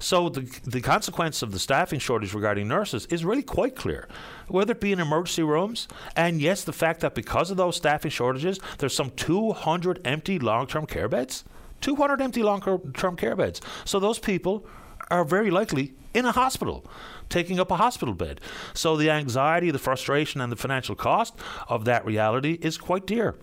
So 0.00 0.30
the, 0.30 0.40
the 0.64 0.80
consequence 0.80 1.42
of 1.42 1.52
the 1.52 1.58
staffing 1.58 2.00
shortage 2.00 2.32
regarding 2.32 2.66
nurses 2.66 3.06
is 3.06 3.22
really 3.22 3.42
quite 3.42 3.76
clear, 3.76 4.08
whether 4.48 4.72
it 4.72 4.80
be 4.80 4.92
in 4.92 4.98
emergency 4.98 5.42
rooms, 5.42 5.88
and 6.16 6.40
yes, 6.40 6.64
the 6.64 6.72
fact 6.72 7.00
that 7.00 7.14
because 7.14 7.50
of 7.50 7.58
those 7.58 7.76
staffing 7.76 8.10
shortages, 8.10 8.58
there's 8.78 8.96
some 8.96 9.10
200 9.10 10.00
empty 10.06 10.38
long-term 10.38 10.86
care 10.86 11.08
beds. 11.08 11.44
200 11.82 12.20
empty 12.20 12.42
long-term 12.42 13.16
care 13.16 13.36
beds. 13.36 13.60
So 13.84 14.00
those 14.00 14.18
people 14.18 14.66
are 15.10 15.24
very 15.24 15.50
likely 15.50 15.94
in 16.14 16.24
a 16.24 16.32
hospital, 16.32 16.84
taking 17.28 17.60
up 17.60 17.70
a 17.70 17.76
hospital 17.76 18.14
bed. 18.14 18.40
So 18.74 18.96
the 18.96 19.10
anxiety, 19.10 19.70
the 19.70 19.78
frustration, 19.78 20.40
and 20.40 20.50
the 20.50 20.56
financial 20.56 20.94
cost 20.94 21.34
of 21.68 21.84
that 21.84 22.04
reality 22.04 22.58
is 22.60 22.76
quite 22.78 23.06
dear. 23.06 23.36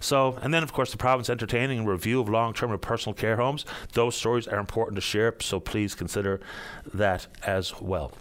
So, 0.00 0.36
and 0.42 0.52
then 0.52 0.64
of 0.64 0.72
course 0.72 0.90
the 0.90 0.96
province 0.96 1.30
entertaining 1.30 1.80
a 1.80 1.90
review 1.90 2.20
of 2.20 2.28
long-term 2.28 2.72
and 2.72 2.82
personal 2.82 3.14
care 3.14 3.36
homes. 3.36 3.64
Those 3.92 4.16
stories 4.16 4.48
are 4.48 4.58
important 4.58 4.96
to 4.96 5.00
share, 5.00 5.34
so 5.40 5.60
please 5.60 5.94
consider 5.94 6.40
that 6.92 7.28
as 7.46 7.80
well 7.80 8.12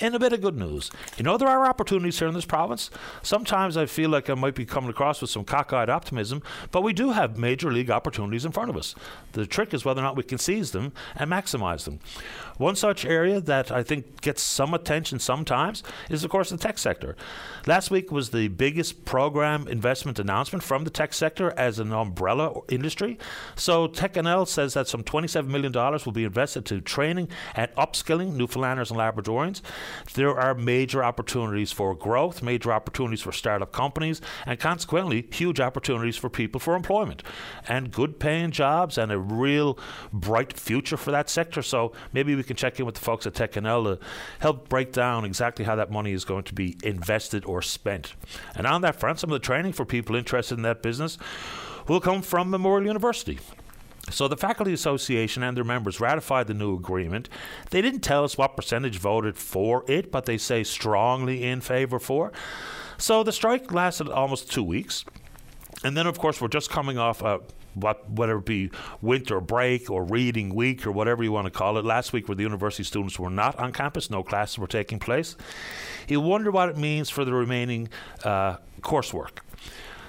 in 0.00 0.14
a 0.14 0.18
bit 0.18 0.32
of 0.32 0.40
good 0.40 0.56
news. 0.56 0.90
You 1.16 1.24
know, 1.24 1.36
there 1.36 1.48
are 1.48 1.66
opportunities 1.66 2.18
here 2.18 2.28
in 2.28 2.34
this 2.34 2.44
province. 2.44 2.90
Sometimes 3.22 3.76
I 3.76 3.86
feel 3.86 4.10
like 4.10 4.28
I 4.28 4.34
might 4.34 4.54
be 4.54 4.64
coming 4.64 4.90
across 4.90 5.20
with 5.20 5.30
some 5.30 5.44
cockeyed 5.44 5.88
optimism, 5.88 6.42
but 6.70 6.82
we 6.82 6.92
do 6.92 7.10
have 7.10 7.38
major 7.38 7.72
league 7.72 7.90
opportunities 7.90 8.44
in 8.44 8.52
front 8.52 8.70
of 8.70 8.76
us. 8.76 8.94
The 9.32 9.46
trick 9.46 9.74
is 9.74 9.84
whether 9.84 10.00
or 10.00 10.04
not 10.04 10.16
we 10.16 10.22
can 10.22 10.38
seize 10.38 10.72
them 10.72 10.92
and 11.14 11.30
maximize 11.30 11.84
them. 11.84 12.00
One 12.58 12.76
such 12.76 13.04
area 13.04 13.40
that 13.40 13.70
I 13.70 13.82
think 13.82 14.22
gets 14.22 14.42
some 14.42 14.72
attention 14.72 15.18
sometimes 15.18 15.82
is, 16.08 16.24
of 16.24 16.30
course, 16.30 16.50
the 16.50 16.56
tech 16.56 16.78
sector. 16.78 17.16
Last 17.66 17.90
week 17.90 18.10
was 18.10 18.30
the 18.30 18.48
biggest 18.48 19.04
program 19.04 19.68
investment 19.68 20.18
announcement 20.18 20.62
from 20.62 20.84
the 20.84 20.90
tech 20.90 21.12
sector 21.12 21.52
as 21.56 21.78
an 21.78 21.92
umbrella 21.92 22.60
industry. 22.68 23.18
So, 23.56 23.88
TechNL 23.88 24.48
says 24.48 24.74
that 24.74 24.88
some 24.88 25.02
$27 25.02 25.48
million 25.48 25.72
will 25.72 26.12
be 26.12 26.24
invested 26.24 26.64
to 26.66 26.80
training 26.80 27.28
and 27.54 27.70
upskilling 27.74 28.36
Newfoundlanders 28.36 28.90
and 28.90 28.98
Labradorians. 28.98 29.60
There 30.14 30.38
are 30.38 30.54
major 30.54 31.02
opportunities 31.02 31.72
for 31.72 31.94
growth, 31.94 32.42
major 32.42 32.72
opportunities 32.72 33.22
for 33.22 33.32
startup 33.32 33.72
companies, 33.72 34.20
and 34.46 34.58
consequently, 34.58 35.26
huge 35.32 35.60
opportunities 35.60 36.16
for 36.16 36.28
people 36.28 36.60
for 36.60 36.74
employment 36.76 37.22
and 37.68 37.90
good 37.90 38.18
paying 38.18 38.50
jobs 38.50 38.98
and 38.98 39.12
a 39.12 39.18
real 39.18 39.78
bright 40.12 40.52
future 40.58 40.96
for 40.96 41.10
that 41.10 41.28
sector. 41.28 41.62
So 41.62 41.92
maybe 42.12 42.34
we 42.34 42.42
can 42.42 42.56
check 42.56 42.78
in 42.78 42.86
with 42.86 42.94
the 42.94 43.00
folks 43.00 43.26
at 43.26 43.34
TechNL 43.34 43.84
to 43.84 44.04
help 44.40 44.68
break 44.68 44.92
down 44.92 45.24
exactly 45.24 45.64
how 45.64 45.76
that 45.76 45.90
money 45.90 46.12
is 46.12 46.24
going 46.24 46.44
to 46.44 46.54
be 46.54 46.76
invested 46.82 47.44
or 47.44 47.62
spent. 47.62 48.14
And 48.54 48.66
on 48.66 48.82
that 48.82 48.96
front, 48.96 49.20
some 49.20 49.30
of 49.30 49.34
the 49.34 49.44
training 49.44 49.72
for 49.72 49.84
people 49.84 50.16
interested 50.16 50.56
in 50.56 50.62
that 50.62 50.82
business 50.82 51.18
will 51.88 52.00
come 52.00 52.22
from 52.22 52.50
Memorial 52.50 52.86
University. 52.86 53.38
So 54.10 54.28
the 54.28 54.36
Faculty 54.36 54.72
Association 54.72 55.42
and 55.42 55.56
their 55.56 55.64
members 55.64 56.00
ratified 56.00 56.46
the 56.46 56.54
new 56.54 56.74
agreement. 56.74 57.28
They 57.70 57.82
didn't 57.82 58.00
tell 58.00 58.24
us 58.24 58.38
what 58.38 58.56
percentage 58.56 58.98
voted 58.98 59.36
for 59.36 59.84
it, 59.88 60.12
but 60.12 60.26
they 60.26 60.38
say 60.38 60.62
strongly 60.62 61.42
in 61.42 61.60
favor 61.60 61.98
for. 61.98 62.32
So 62.98 63.22
the 63.22 63.32
strike 63.32 63.72
lasted 63.72 64.08
almost 64.08 64.50
two 64.50 64.62
weeks. 64.62 65.04
And 65.84 65.96
then, 65.96 66.06
of 66.06 66.18
course, 66.18 66.40
we're 66.40 66.48
just 66.48 66.70
coming 66.70 66.98
off 66.98 67.22
a 67.22 67.40
what, 67.74 68.08
whether 68.10 68.38
it 68.38 68.46
be 68.46 68.70
winter 69.02 69.40
break 69.40 69.90
or 69.90 70.02
reading 70.02 70.54
week 70.54 70.86
or 70.86 70.92
whatever 70.92 71.22
you 71.22 71.30
want 71.30 71.44
to 71.44 71.50
call 71.50 71.76
it. 71.76 71.84
Last 71.84 72.12
week, 72.12 72.26
where 72.26 72.34
the 72.34 72.42
university 72.42 72.84
students 72.84 73.18
were 73.18 73.28
not 73.28 73.58
on 73.58 73.72
campus, 73.72 74.10
no 74.10 74.22
classes 74.22 74.58
were 74.58 74.66
taking 74.66 74.98
place. 74.98 75.36
You 76.08 76.20
wonder 76.20 76.50
what 76.50 76.70
it 76.70 76.78
means 76.78 77.10
for 77.10 77.24
the 77.24 77.34
remaining 77.34 77.88
uh, 78.24 78.56
coursework. 78.80 79.40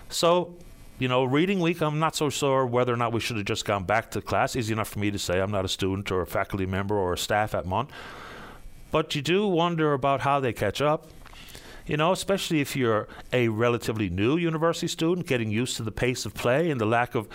So 0.09 0.55
you 0.99 1.07
know, 1.07 1.23
reading 1.23 1.59
week, 1.59 1.81
I'm 1.81 1.99
not 1.99 2.15
so 2.15 2.29
sure 2.29 2.65
whether 2.65 2.93
or 2.93 2.97
not 2.97 3.13
we 3.13 3.19
should 3.19 3.37
have 3.37 3.45
just 3.45 3.65
gone 3.65 3.83
back 3.83 4.11
to 4.11 4.21
class. 4.21 4.55
Easy 4.55 4.73
enough 4.73 4.89
for 4.89 4.99
me 4.99 5.11
to 5.11 5.19
say 5.19 5.39
I'm 5.39 5.51
not 5.51 5.65
a 5.65 5.67
student 5.67 6.11
or 6.11 6.21
a 6.21 6.27
faculty 6.27 6.65
member 6.65 6.95
or 6.95 7.13
a 7.13 7.17
staff 7.17 7.53
at 7.53 7.65
MUN. 7.65 7.87
But 8.91 9.13
you 9.15 9.21
do 9.21 9.47
wonder 9.47 9.93
about 9.93 10.21
how 10.21 10.39
they 10.39 10.53
catch 10.53 10.81
up. 10.81 11.07
You 11.85 11.97
know, 11.97 12.11
especially 12.11 12.61
if 12.61 12.75
you're 12.75 13.07
a 13.31 13.47
relatively 13.47 14.09
new 14.09 14.37
university 14.37 14.87
student, 14.87 15.27
getting 15.27 15.51
used 15.51 15.77
to 15.77 15.83
the 15.83 15.91
pace 15.91 16.25
of 16.25 16.33
play 16.33 16.69
and 16.69 16.81
the 16.81 16.85
lack 16.85 17.15
of 17.15 17.27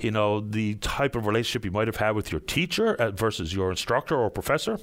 you 0.00 0.10
know, 0.10 0.40
the 0.40 0.74
type 0.76 1.16
of 1.16 1.26
relationship 1.26 1.64
you 1.64 1.70
might 1.70 1.88
have 1.88 1.96
had 1.96 2.14
with 2.14 2.30
your 2.30 2.40
teacher 2.40 2.96
versus 3.14 3.54
your 3.54 3.70
instructor 3.70 4.16
or 4.16 4.30
professor. 4.30 4.78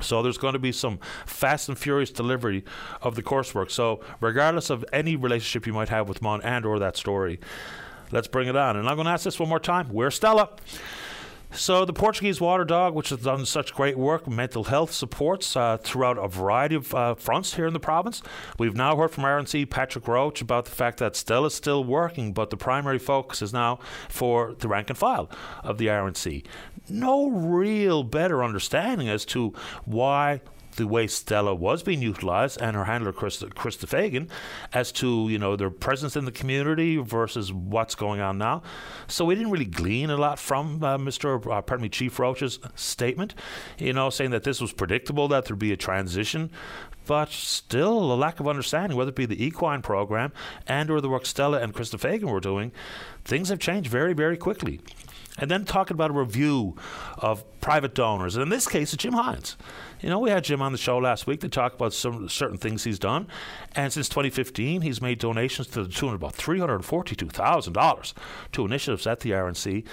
So 0.00 0.22
there's 0.22 0.38
going 0.38 0.52
to 0.52 0.58
be 0.58 0.72
some 0.72 0.98
fast 1.24 1.68
and 1.68 1.78
furious 1.78 2.10
delivery 2.10 2.64
of 3.02 3.14
the 3.14 3.22
coursework. 3.22 3.70
So 3.70 4.00
regardless 4.20 4.70
of 4.70 4.84
any 4.92 5.16
relationship 5.16 5.66
you 5.66 5.72
might 5.72 5.88
have 5.88 6.08
with 6.08 6.22
MUN 6.22 6.42
and 6.42 6.64
or 6.66 6.78
that 6.78 6.96
story, 6.96 7.40
let's 8.12 8.28
bring 8.28 8.48
it 8.48 8.56
on. 8.56 8.76
And 8.76 8.88
I'm 8.88 8.96
going 8.96 9.06
to 9.06 9.12
ask 9.12 9.24
this 9.24 9.38
one 9.38 9.48
more 9.48 9.60
time. 9.60 9.88
Where's 9.88 10.14
Stella? 10.14 10.50
So, 11.52 11.84
the 11.84 11.92
Portuguese 11.92 12.40
Water 12.40 12.64
Dog, 12.64 12.94
which 12.94 13.10
has 13.10 13.20
done 13.20 13.46
such 13.46 13.72
great 13.72 13.96
work, 13.96 14.28
mental 14.28 14.64
health 14.64 14.92
supports 14.92 15.56
uh, 15.56 15.78
throughout 15.78 16.18
a 16.18 16.28
variety 16.28 16.74
of 16.74 16.94
uh, 16.94 17.14
fronts 17.14 17.54
here 17.54 17.66
in 17.66 17.72
the 17.72 17.80
province. 17.80 18.20
We've 18.58 18.74
now 18.74 18.96
heard 18.96 19.12
from 19.12 19.24
RNC 19.24 19.70
Patrick 19.70 20.06
Roche 20.06 20.42
about 20.42 20.64
the 20.66 20.72
fact 20.72 20.98
that 20.98 21.16
Stella's 21.16 21.54
still 21.54 21.84
working, 21.84 22.32
but 22.32 22.50
the 22.50 22.56
primary 22.56 22.98
focus 22.98 23.42
is 23.42 23.52
now 23.52 23.78
for 24.08 24.54
the 24.58 24.68
rank 24.68 24.90
and 24.90 24.98
file 24.98 25.30
of 25.62 25.78
the 25.78 25.86
RNC. 25.86 26.44
No 26.88 27.28
real 27.28 28.02
better 28.02 28.44
understanding 28.44 29.08
as 29.08 29.24
to 29.26 29.52
why 29.84 30.40
the 30.76 30.86
way 30.86 31.06
Stella 31.06 31.54
was 31.54 31.82
being 31.82 32.02
utilised 32.02 32.60
and 32.60 32.76
her 32.76 32.84
handler 32.84 33.12
Krista, 33.12 33.48
Krista 33.52 33.88
Fagan 33.88 34.28
as 34.72 34.92
to 34.92 35.28
you 35.28 35.38
know 35.38 35.56
their 35.56 35.70
presence 35.70 36.16
in 36.16 36.24
the 36.24 36.32
community 36.32 36.96
versus 36.98 37.52
what's 37.52 37.94
going 37.94 38.20
on 38.20 38.38
now. 38.38 38.62
So 39.08 39.24
we 39.24 39.34
didn't 39.34 39.50
really 39.50 39.64
glean 39.64 40.10
a 40.10 40.16
lot 40.16 40.38
from 40.38 40.82
uh, 40.82 40.98
Mr. 40.98 41.36
Uh, 41.50 41.62
pardon 41.62 41.82
me, 41.82 41.88
Chief 41.88 42.18
Roche's 42.18 42.58
statement. 42.74 43.34
You 43.78 43.92
know, 43.92 44.10
saying 44.10 44.30
that 44.30 44.44
this 44.44 44.60
was 44.60 44.72
predictable 44.72 45.28
that 45.28 45.46
there'd 45.46 45.58
be 45.58 45.72
a 45.72 45.76
transition 45.76 46.50
but 47.06 47.30
still 47.30 48.12
a 48.12 48.16
lack 48.16 48.40
of 48.40 48.48
understanding, 48.48 48.98
whether 48.98 49.10
it 49.10 49.14
be 49.14 49.26
the 49.26 49.44
equine 49.44 49.80
program 49.80 50.32
and 50.66 50.90
or 50.90 51.00
the 51.00 51.08
work 51.08 51.24
Stella 51.24 51.60
and 51.60 51.72
Krista 51.72 51.98
Fagan 52.00 52.28
were 52.28 52.40
doing, 52.40 52.72
things 53.24 53.48
have 53.48 53.60
changed 53.60 53.88
very, 53.88 54.12
very 54.12 54.36
quickly. 54.36 54.80
And 55.38 55.50
then 55.50 55.64
talking 55.64 55.94
about 55.94 56.10
a 56.10 56.14
review 56.14 56.76
of 57.18 57.44
private 57.60 57.94
donors, 57.94 58.36
and 58.36 58.42
in 58.42 58.48
this 58.48 58.66
case, 58.66 58.94
it's 58.94 59.02
Jim 59.02 59.12
Hines. 59.12 59.56
You 60.00 60.08
know, 60.08 60.18
we 60.18 60.30
had 60.30 60.44
Jim 60.44 60.62
on 60.62 60.72
the 60.72 60.78
show 60.78 60.98
last 60.98 61.26
week 61.26 61.40
to 61.40 61.48
talk 61.48 61.74
about 61.74 61.92
some 61.92 62.28
certain 62.28 62.58
things 62.58 62.84
he's 62.84 62.98
done, 62.98 63.26
and 63.74 63.92
since 63.92 64.08
2015, 64.08 64.82
he's 64.82 65.02
made 65.02 65.18
donations 65.18 65.68
to 65.68 65.84
the 65.84 65.88
tune 65.90 66.10
of 66.10 66.14
about 66.16 66.34
$342,000 66.34 68.14
to 68.52 68.64
initiatives 68.64 69.06
at 69.06 69.20
the 69.20 69.30
RNC, 69.30 69.84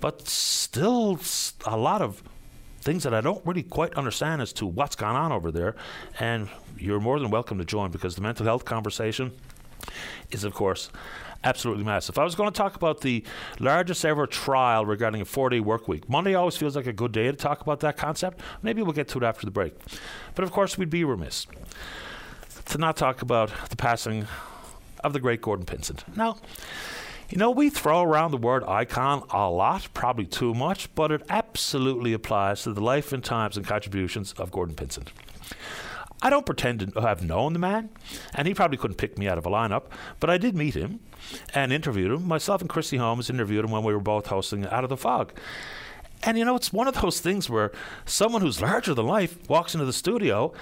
but 0.00 0.26
still 0.28 1.18
a 1.66 1.76
lot 1.76 2.02
of 2.02 2.22
things 2.82 3.04
that 3.04 3.14
I 3.14 3.20
don't 3.20 3.44
really 3.46 3.62
quite 3.62 3.94
understand 3.94 4.42
as 4.42 4.52
to 4.54 4.66
what's 4.66 4.96
gone 4.96 5.14
on 5.14 5.32
over 5.32 5.52
there. 5.52 5.76
And 6.18 6.48
you're 6.76 7.00
more 7.00 7.20
than 7.20 7.30
welcome 7.30 7.58
to 7.58 7.64
join 7.64 7.92
because 7.92 8.16
the 8.16 8.20
mental 8.20 8.44
health 8.44 8.64
conversation 8.64 9.32
is, 10.30 10.44
of 10.44 10.52
course, 10.54 10.90
absolutely 11.44 11.84
massive. 11.84 12.18
I 12.18 12.24
was 12.24 12.34
going 12.34 12.50
to 12.50 12.56
talk 12.56 12.74
about 12.74 13.00
the 13.00 13.24
largest 13.58 14.04
ever 14.04 14.26
trial 14.26 14.86
regarding 14.86 15.20
a 15.20 15.24
four 15.24 15.50
day 15.50 15.60
work 15.60 15.88
week. 15.88 16.08
Monday 16.08 16.34
always 16.34 16.56
feels 16.56 16.76
like 16.76 16.86
a 16.86 16.92
good 16.92 17.12
day 17.12 17.26
to 17.26 17.32
talk 17.32 17.60
about 17.60 17.80
that 17.80 17.96
concept. 17.96 18.40
Maybe 18.62 18.82
we'll 18.82 18.92
get 18.92 19.08
to 19.08 19.18
it 19.18 19.24
after 19.24 19.46
the 19.46 19.52
break. 19.52 19.74
But 20.34 20.44
of 20.44 20.52
course, 20.52 20.78
we'd 20.78 20.90
be 20.90 21.04
remiss 21.04 21.46
to 22.66 22.78
not 22.78 22.96
talk 22.96 23.22
about 23.22 23.50
the 23.70 23.76
passing 23.76 24.26
of 25.02 25.12
the 25.12 25.20
great 25.20 25.40
Gordon 25.40 25.66
Pinsent. 25.66 26.04
Now, 26.16 26.38
you 27.28 27.38
know, 27.38 27.50
we 27.50 27.70
throw 27.70 28.02
around 28.02 28.30
the 28.30 28.36
word 28.36 28.62
icon 28.64 29.24
a 29.30 29.48
lot, 29.48 29.88
probably 29.94 30.26
too 30.26 30.52
much, 30.54 30.94
but 30.94 31.10
it 31.10 31.22
absolutely 31.30 32.12
applies 32.12 32.62
to 32.64 32.72
the 32.72 32.82
life 32.82 33.12
and 33.12 33.24
times 33.24 33.56
and 33.56 33.66
contributions 33.66 34.32
of 34.34 34.52
Gordon 34.52 34.74
Pinsent. 34.76 35.08
I 36.22 36.30
don't 36.30 36.46
pretend 36.46 36.92
to 36.94 37.00
have 37.00 37.22
known 37.22 37.52
the 37.52 37.58
man, 37.58 37.90
and 38.34 38.46
he 38.46 38.54
probably 38.54 38.78
couldn't 38.78 38.96
pick 38.96 39.18
me 39.18 39.28
out 39.28 39.38
of 39.38 39.46
a 39.46 39.50
lineup, 39.50 39.84
but 40.20 40.30
I 40.30 40.38
did 40.38 40.54
meet 40.56 40.74
him 40.74 41.00
and 41.52 41.72
interviewed 41.72 42.12
him. 42.12 42.26
Myself 42.28 42.60
and 42.60 42.70
Christy 42.70 42.96
Holmes 42.96 43.28
interviewed 43.28 43.64
him 43.64 43.72
when 43.72 43.82
we 43.82 43.92
were 43.92 44.00
both 44.00 44.26
hosting 44.26 44.64
Out 44.66 44.84
of 44.84 44.90
the 44.90 44.96
Fog. 44.96 45.32
And 46.22 46.38
you 46.38 46.44
know, 46.44 46.54
it's 46.54 46.72
one 46.72 46.86
of 46.86 47.00
those 47.00 47.20
things 47.20 47.50
where 47.50 47.72
someone 48.06 48.42
who's 48.42 48.62
larger 48.62 48.94
than 48.94 49.06
life 49.06 49.36
walks 49.48 49.74
into 49.74 49.84
the 49.84 49.92
studio 49.92 50.52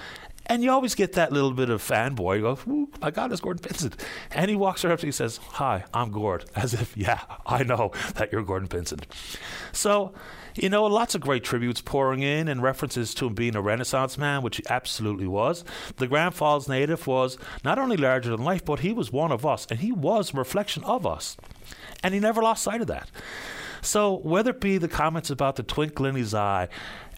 and 0.47 0.63
you 0.63 0.71
always 0.71 0.95
get 0.95 1.13
that 1.13 1.31
little 1.31 1.51
bit 1.51 1.69
of 1.69 1.81
fanboy. 1.81 2.37
You 2.37 2.41
go, 2.41 2.89
my 2.99 3.11
God, 3.11 3.31
it's 3.31 3.39
Gordon 3.39 3.61
Pinsent. 3.61 3.93
And 4.31 4.49
he 4.49 4.55
walks 4.55 4.83
right 4.83 4.91
up 4.91 4.99
to 4.99 5.05
you 5.05 5.09
and 5.09 5.15
says, 5.15 5.37
Hi, 5.51 5.85
I'm 5.93 6.11
Gord. 6.11 6.45
As 6.55 6.73
if, 6.73 6.97
yeah, 6.97 7.21
I 7.45 7.63
know 7.63 7.91
that 8.15 8.31
you're 8.31 8.43
Gordon 8.43 8.67
Pinsent. 8.67 9.03
So 9.71 10.13
you 10.55 10.69
know, 10.69 10.85
lots 10.85 11.15
of 11.15 11.21
great 11.21 11.43
tributes 11.43 11.81
pouring 11.81 12.21
in 12.21 12.47
and 12.47 12.61
references 12.61 13.13
to 13.15 13.27
him 13.27 13.33
being 13.33 13.55
a 13.55 13.61
Renaissance 13.61 14.17
man, 14.17 14.41
which 14.41 14.57
he 14.57 14.63
absolutely 14.69 15.27
was. 15.27 15.63
The 15.97 16.07
Grand 16.07 16.35
Falls 16.35 16.67
native 16.67 17.07
was 17.07 17.37
not 17.63 17.79
only 17.79 17.97
larger 17.97 18.31
than 18.31 18.43
life, 18.43 18.65
but 18.65 18.79
he 18.79 18.93
was 18.93 19.11
one 19.11 19.31
of 19.31 19.45
us, 19.45 19.65
and 19.69 19.79
he 19.79 19.91
was 19.91 20.33
a 20.33 20.37
reflection 20.37 20.83
of 20.83 21.05
us. 21.05 21.37
And 22.03 22.13
he 22.13 22.19
never 22.19 22.41
lost 22.41 22.63
sight 22.63 22.81
of 22.81 22.87
that. 22.87 23.09
So, 23.81 24.17
whether 24.19 24.51
it 24.51 24.61
be 24.61 24.77
the 24.77 24.87
comments 24.87 25.29
about 25.29 25.55
the 25.55 25.63
twinkle 25.63 26.05
in 26.05 26.15
his 26.15 26.33
eye, 26.33 26.67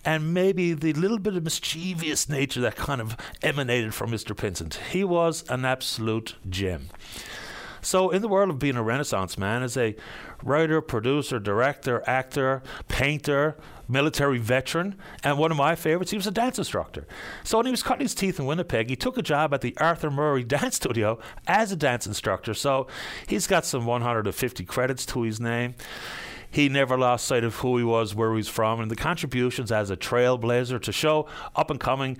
and 0.05 0.33
maybe 0.33 0.73
the 0.73 0.93
little 0.93 1.19
bit 1.19 1.35
of 1.35 1.43
mischievous 1.43 2.27
nature 2.27 2.61
that 2.61 2.75
kind 2.75 3.01
of 3.01 3.15
emanated 3.41 3.93
from 3.93 4.11
Mr. 4.11 4.35
Pinsent, 4.35 4.75
he 4.91 5.03
was 5.03 5.43
an 5.49 5.65
absolute 5.65 6.35
gem. 6.49 6.89
So, 7.83 8.09
in 8.09 8.21
the 8.21 8.27
world 8.27 8.49
of 8.49 8.59
being 8.59 8.75
a 8.75 8.83
Renaissance 8.83 9.37
man, 9.37 9.61
as 9.63 9.77
a 9.77 9.95
writer, 10.41 10.81
producer, 10.81 11.39
director, 11.39 12.03
actor, 12.07 12.63
painter, 12.87 13.57
military 13.87 14.39
veteran, 14.39 14.95
and 15.23 15.37
one 15.37 15.51
of 15.51 15.57
my 15.57 15.75
favorites, 15.75 16.11
he 16.11 16.17
was 16.17 16.27
a 16.27 16.31
dance 16.31 16.57
instructor. 16.57 17.05
So, 17.43 17.57
when 17.57 17.65
he 17.65 17.71
was 17.71 17.83
cutting 17.83 18.05
his 18.05 18.15
teeth 18.15 18.39
in 18.39 18.45
Winnipeg, 18.45 18.89
he 18.89 18.95
took 18.95 19.17
a 19.17 19.21
job 19.21 19.53
at 19.53 19.61
the 19.61 19.75
Arthur 19.77 20.09
Murray 20.09 20.43
Dance 20.45 20.77
Studio 20.77 21.19
as 21.47 21.71
a 21.71 21.75
dance 21.75 22.07
instructor. 22.07 22.53
So, 22.53 22.87
he's 23.27 23.47
got 23.47 23.65
some 23.65 23.85
150 23.85 24.65
credits 24.65 25.05
to 25.07 25.21
his 25.21 25.39
name 25.39 25.75
he 26.53 26.69
never 26.69 26.95
lost 26.99 27.25
sight 27.25 27.43
of 27.43 27.55
who 27.55 27.77
he 27.77 27.83
was, 27.83 28.13
where 28.13 28.29
he 28.29 28.35
was 28.35 28.47
from, 28.47 28.79
and 28.79 28.91
the 28.91 28.95
contributions 28.95 29.71
as 29.71 29.89
a 29.89 29.97
trailblazer 29.97 30.79
to 30.83 30.91
show 30.91 31.27
up 31.55 31.71
and 31.71 31.79
coming 31.79 32.15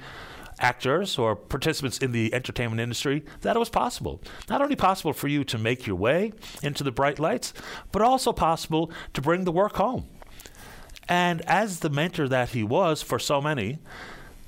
actors 0.60 1.18
or 1.18 1.36
participants 1.36 1.98
in 1.98 2.12
the 2.12 2.34
entertainment 2.34 2.82
industry 2.82 3.24
that 3.42 3.56
it 3.56 3.60
was 3.60 3.70
possible. 3.70 4.22
Not 4.50 4.62
only 4.62 4.76
possible 4.76 5.14
for 5.14 5.28
you 5.28 5.44
to 5.46 5.58
make 5.58 5.86
your 5.88 5.96
way 5.96 6.34
into 6.62 6.84
the 6.84 6.92
bright 6.92 7.20
lights, 7.20 7.54
but 7.92 8.02
also 8.02 8.32
possible 8.34 8.92
to 9.14 9.22
bring 9.22 9.44
the 9.44 9.52
work 9.52 9.76
home. 9.76 10.06
And 11.10 11.42
as 11.42 11.80
the 11.80 11.90
mentor 11.90 12.28
that 12.28 12.50
he 12.50 12.64
was 12.64 13.02
for 13.02 13.20
so 13.20 13.42
many, 13.42 13.80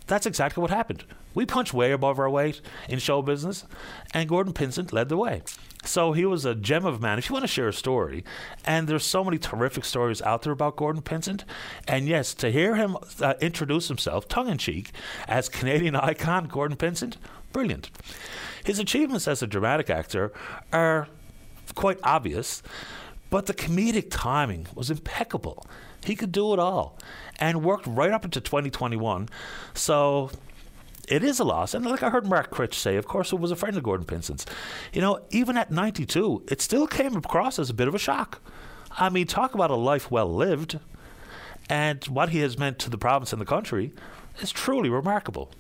that's 0.07 0.25
exactly 0.25 0.61
what 0.61 0.71
happened. 0.71 1.03
We 1.33 1.45
punched 1.45 1.73
way 1.73 1.91
above 1.91 2.17
our 2.17 2.29
weight 2.29 2.61
in 2.87 2.99
show 2.99 3.21
business, 3.21 3.65
and 4.13 4.29
Gordon 4.29 4.53
Pinsent 4.53 4.93
led 4.93 5.09
the 5.09 5.17
way. 5.17 5.41
So 5.85 6.13
he 6.13 6.25
was 6.25 6.45
a 6.45 6.55
gem 6.55 6.85
of 6.85 6.95
a 6.95 6.99
man. 6.99 7.17
If 7.17 7.29
you 7.29 7.33
want 7.33 7.43
to 7.43 7.47
share 7.47 7.67
a 7.67 7.73
story, 7.73 8.23
and 8.65 8.87
there's 8.87 9.05
so 9.05 9.23
many 9.23 9.37
terrific 9.37 9.85
stories 9.85 10.21
out 10.21 10.41
there 10.41 10.53
about 10.53 10.75
Gordon 10.75 11.01
Pinsent, 11.01 11.43
and 11.87 12.07
yes, 12.07 12.33
to 12.35 12.51
hear 12.51 12.75
him 12.75 12.97
uh, 13.21 13.35
introduce 13.41 13.87
himself 13.87 14.27
tongue 14.27 14.49
in 14.49 14.57
cheek 14.57 14.91
as 15.27 15.49
Canadian 15.49 15.95
icon 15.95 16.45
Gordon 16.45 16.77
Pinsent, 16.77 17.17
brilliant. 17.51 17.89
His 18.63 18.79
achievements 18.79 19.27
as 19.27 19.43
a 19.43 19.47
dramatic 19.47 19.89
actor 19.89 20.33
are 20.73 21.07
quite 21.75 21.99
obvious, 22.03 22.63
but 23.29 23.45
the 23.45 23.53
comedic 23.53 24.07
timing 24.09 24.67
was 24.75 24.89
impeccable. 24.89 25.65
He 26.03 26.15
could 26.15 26.31
do 26.31 26.53
it 26.53 26.59
all 26.59 26.97
and 27.39 27.63
worked 27.63 27.87
right 27.87 28.11
up 28.11 28.25
into 28.25 28.39
2021. 28.39 29.29
So 29.73 30.31
it 31.09 31.23
is 31.23 31.39
a 31.39 31.43
loss. 31.43 31.73
And 31.73 31.85
like 31.85 32.03
I 32.03 32.09
heard 32.09 32.27
Mark 32.27 32.49
Critch 32.51 32.77
say, 32.77 32.95
of 32.95 33.07
course, 33.07 33.31
it 33.31 33.39
was 33.39 33.51
a 33.51 33.55
friend 33.55 33.77
of 33.77 33.83
Gordon 33.83 34.05
Pinsent's. 34.05 34.45
You 34.93 35.01
know, 35.01 35.19
even 35.29 35.57
at 35.57 35.71
92, 35.71 36.45
it 36.49 36.61
still 36.61 36.87
came 36.87 37.15
across 37.15 37.59
as 37.59 37.69
a 37.69 37.73
bit 37.73 37.87
of 37.87 37.95
a 37.95 37.99
shock. 37.99 38.41
I 38.97 39.09
mean, 39.09 39.27
talk 39.27 39.53
about 39.53 39.71
a 39.71 39.75
life 39.75 40.09
well 40.09 40.33
lived. 40.33 40.79
And 41.69 42.03
what 42.05 42.29
he 42.29 42.39
has 42.39 42.57
meant 42.57 42.79
to 42.79 42.89
the 42.89 42.97
province 42.97 43.33
and 43.33 43.41
the 43.41 43.45
country 43.45 43.91
is 44.39 44.51
truly 44.51 44.89
remarkable. 44.89 45.51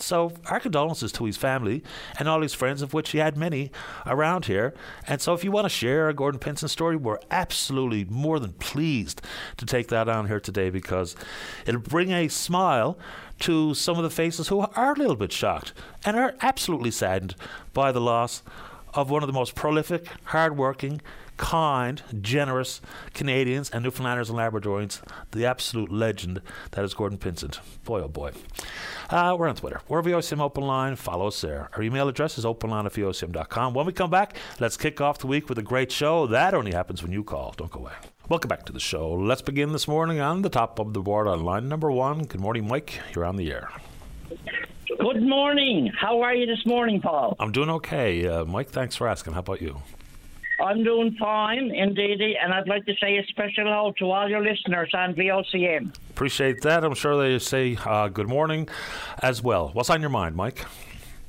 So, 0.00 0.32
our 0.46 0.60
condolences 0.60 1.10
to 1.12 1.24
his 1.24 1.36
family 1.36 1.82
and 2.18 2.28
all 2.28 2.42
his 2.42 2.54
friends, 2.54 2.82
of 2.82 2.94
which 2.94 3.10
he 3.10 3.18
had 3.18 3.36
many 3.36 3.70
around 4.06 4.44
here. 4.44 4.74
And 5.06 5.20
so, 5.20 5.34
if 5.34 5.42
you 5.42 5.50
want 5.50 5.64
to 5.64 5.70
share 5.70 6.08
a 6.08 6.14
Gordon 6.14 6.38
Pinsent 6.38 6.70
story, 6.70 6.96
we're 6.96 7.18
absolutely 7.30 8.04
more 8.04 8.38
than 8.38 8.52
pleased 8.54 9.22
to 9.56 9.66
take 9.66 9.88
that 9.88 10.08
on 10.08 10.28
here 10.28 10.40
today 10.40 10.70
because 10.70 11.16
it'll 11.66 11.80
bring 11.80 12.12
a 12.12 12.28
smile 12.28 12.96
to 13.40 13.74
some 13.74 13.96
of 13.96 14.02
the 14.02 14.10
faces 14.10 14.48
who 14.48 14.60
are 14.60 14.92
a 14.92 14.98
little 14.98 15.16
bit 15.16 15.32
shocked 15.32 15.72
and 16.04 16.16
are 16.16 16.34
absolutely 16.40 16.90
saddened 16.90 17.34
by 17.72 17.92
the 17.92 18.00
loss 18.00 18.42
of 18.94 19.10
one 19.10 19.22
of 19.22 19.26
the 19.26 19.32
most 19.32 19.54
prolific, 19.54 20.06
hardworking, 20.24 21.00
kind, 21.36 22.02
generous 22.20 22.80
Canadians 23.14 23.70
and 23.70 23.84
Newfoundlanders 23.84 24.28
and 24.28 24.38
Labradorians, 24.38 25.00
the 25.30 25.46
absolute 25.46 25.90
legend 25.90 26.42
that 26.72 26.84
is 26.84 26.94
Gordon 26.94 27.18
Pinsent. 27.18 27.60
Boy, 27.84 28.02
oh 28.02 28.08
boy. 28.08 28.32
Uh, 29.08 29.34
we're 29.38 29.48
on 29.48 29.54
Twitter. 29.54 29.80
We're 29.88 30.02
VOCM 30.02 30.40
Open 30.40 30.64
Line. 30.64 30.96
Follow 30.96 31.28
us 31.28 31.40
there. 31.40 31.70
Our 31.74 31.82
email 31.82 32.08
address 32.08 32.36
is 32.36 32.44
openline. 32.44 33.72
When 33.74 33.86
we 33.86 33.92
come 33.92 34.10
back, 34.10 34.36
let's 34.60 34.76
kick 34.76 35.00
off 35.00 35.18
the 35.18 35.26
week 35.26 35.48
with 35.48 35.58
a 35.58 35.62
great 35.62 35.90
show. 35.90 36.26
That 36.26 36.54
only 36.54 36.72
happens 36.72 37.02
when 37.02 37.12
you 37.12 37.24
call. 37.24 37.54
Don't 37.56 37.70
go 37.70 37.80
away. 37.80 37.92
Welcome 38.28 38.50
back 38.50 38.66
to 38.66 38.72
the 38.74 38.80
show. 38.80 39.10
Let's 39.14 39.40
begin 39.40 39.72
this 39.72 39.88
morning 39.88 40.20
on 40.20 40.42
the 40.42 40.50
top 40.50 40.78
of 40.78 40.92
the 40.92 41.00
board 41.00 41.26
on 41.26 41.44
line 41.44 41.66
number 41.66 41.90
one. 41.90 42.24
Good 42.24 42.42
morning, 42.42 42.68
Mike. 42.68 43.00
You're 43.14 43.24
on 43.24 43.36
the 43.36 43.50
air. 43.50 43.70
Good 44.98 45.22
morning. 45.22 45.90
How 45.98 46.20
are 46.20 46.34
you 46.34 46.44
this 46.44 46.66
morning, 46.66 47.00
Paul? 47.00 47.36
I'm 47.40 47.52
doing 47.52 47.70
okay. 47.70 48.26
Uh, 48.26 48.44
Mike, 48.44 48.68
thanks 48.68 48.96
for 48.96 49.08
asking. 49.08 49.32
How 49.32 49.40
about 49.40 49.62
you? 49.62 49.80
I'm 50.60 50.84
doing 50.84 51.16
fine, 51.18 51.70
indeed, 51.74 52.20
and 52.20 52.52
I'd 52.52 52.68
like 52.68 52.84
to 52.84 52.94
say 53.00 53.16
a 53.16 53.24
special 53.28 53.64
hello 53.64 53.94
to 53.98 54.10
all 54.10 54.28
your 54.28 54.42
listeners 54.42 54.90
on 54.92 55.14
VOCM. 55.14 55.96
Appreciate 56.10 56.60
that. 56.62 56.84
I'm 56.84 56.94
sure 56.94 57.16
they 57.16 57.38
say 57.38 57.78
uh, 57.82 58.08
good 58.08 58.28
morning 58.28 58.68
as 59.22 59.42
well. 59.42 59.70
What's 59.72 59.88
on 59.88 60.02
your 60.02 60.10
mind, 60.10 60.36
Mike? 60.36 60.66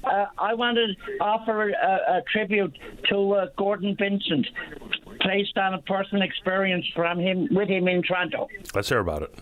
Uh, 0.04 0.26
I 0.38 0.54
wanted 0.54 0.98
to 1.06 1.18
offer 1.20 1.70
a, 1.70 2.18
a 2.18 2.22
tribute 2.32 2.78
to 3.10 3.34
uh, 3.34 3.48
Gordon 3.58 3.96
Vincent, 3.98 4.48
based 5.26 5.58
on 5.58 5.74
a 5.74 5.82
personal 5.82 6.24
experience 6.24 6.86
from 6.96 7.20
him 7.20 7.48
with 7.52 7.70
him 7.70 7.88
in 7.88 8.02
Toronto. 8.04 8.48
Let's 8.74 8.90
hear 8.90 9.00
about 9.00 9.24
it. 9.24 9.36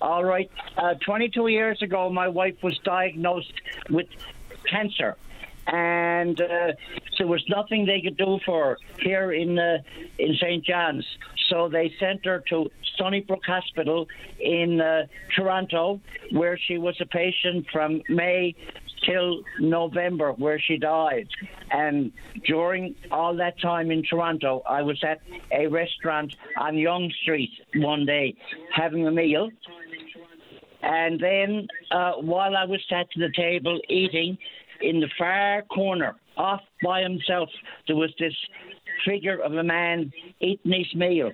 All 0.00 0.24
right. 0.24 0.50
Uh, 0.76 0.94
22 1.04 1.48
years 1.48 1.80
ago, 1.82 2.10
my 2.10 2.28
wife 2.28 2.62
was 2.62 2.78
diagnosed 2.84 3.52
with 3.90 4.06
cancer 4.68 5.16
and 5.66 6.40
uh, 6.40 6.72
there 7.18 7.26
was 7.26 7.44
nothing 7.48 7.86
they 7.86 8.00
could 8.00 8.16
do 8.16 8.38
for 8.44 8.64
her 8.64 8.78
here 9.00 9.32
in 9.32 9.58
uh, 9.58 9.78
in 10.18 10.34
St 10.36 10.64
John's. 10.64 11.04
So 11.48 11.68
they 11.68 11.92
sent 11.98 12.24
her 12.24 12.42
to 12.50 12.70
Sunnybrook 12.96 13.44
Hospital 13.44 14.08
in 14.38 14.80
uh, 14.80 15.06
Toronto, 15.34 16.00
where 16.30 16.58
she 16.58 16.78
was 16.78 16.96
a 17.00 17.06
patient 17.06 17.66
from 17.72 18.02
May 18.08 18.54
till 19.04 19.42
November, 19.60 20.32
where 20.32 20.58
she 20.58 20.76
died. 20.76 21.28
And 21.70 22.12
during 22.46 22.94
all 23.10 23.36
that 23.36 23.60
time 23.60 23.90
in 23.90 24.02
Toronto, 24.02 24.62
I 24.68 24.82
was 24.82 25.02
at 25.04 25.20
a 25.52 25.66
restaurant 25.66 26.34
on 26.58 26.76
Yonge 26.76 27.12
Street 27.22 27.50
one 27.76 28.06
day 28.06 28.34
having 28.74 29.06
a 29.06 29.10
meal. 29.10 29.50
And 30.82 31.18
then, 31.20 31.66
uh, 31.90 32.12
while 32.12 32.56
I 32.56 32.64
was 32.64 32.80
sat 32.88 33.10
to 33.12 33.20
the 33.20 33.32
table 33.34 33.80
eating, 33.88 34.38
in 34.80 35.00
the 35.00 35.08
far 35.18 35.62
corner, 35.62 36.16
off 36.36 36.60
by 36.82 37.02
himself, 37.02 37.48
there 37.86 37.96
was 37.96 38.12
this 38.18 38.34
figure 39.06 39.38
of 39.38 39.54
a 39.54 39.62
man 39.62 40.12
eating 40.40 40.72
his 40.72 40.94
meal. 40.94 41.30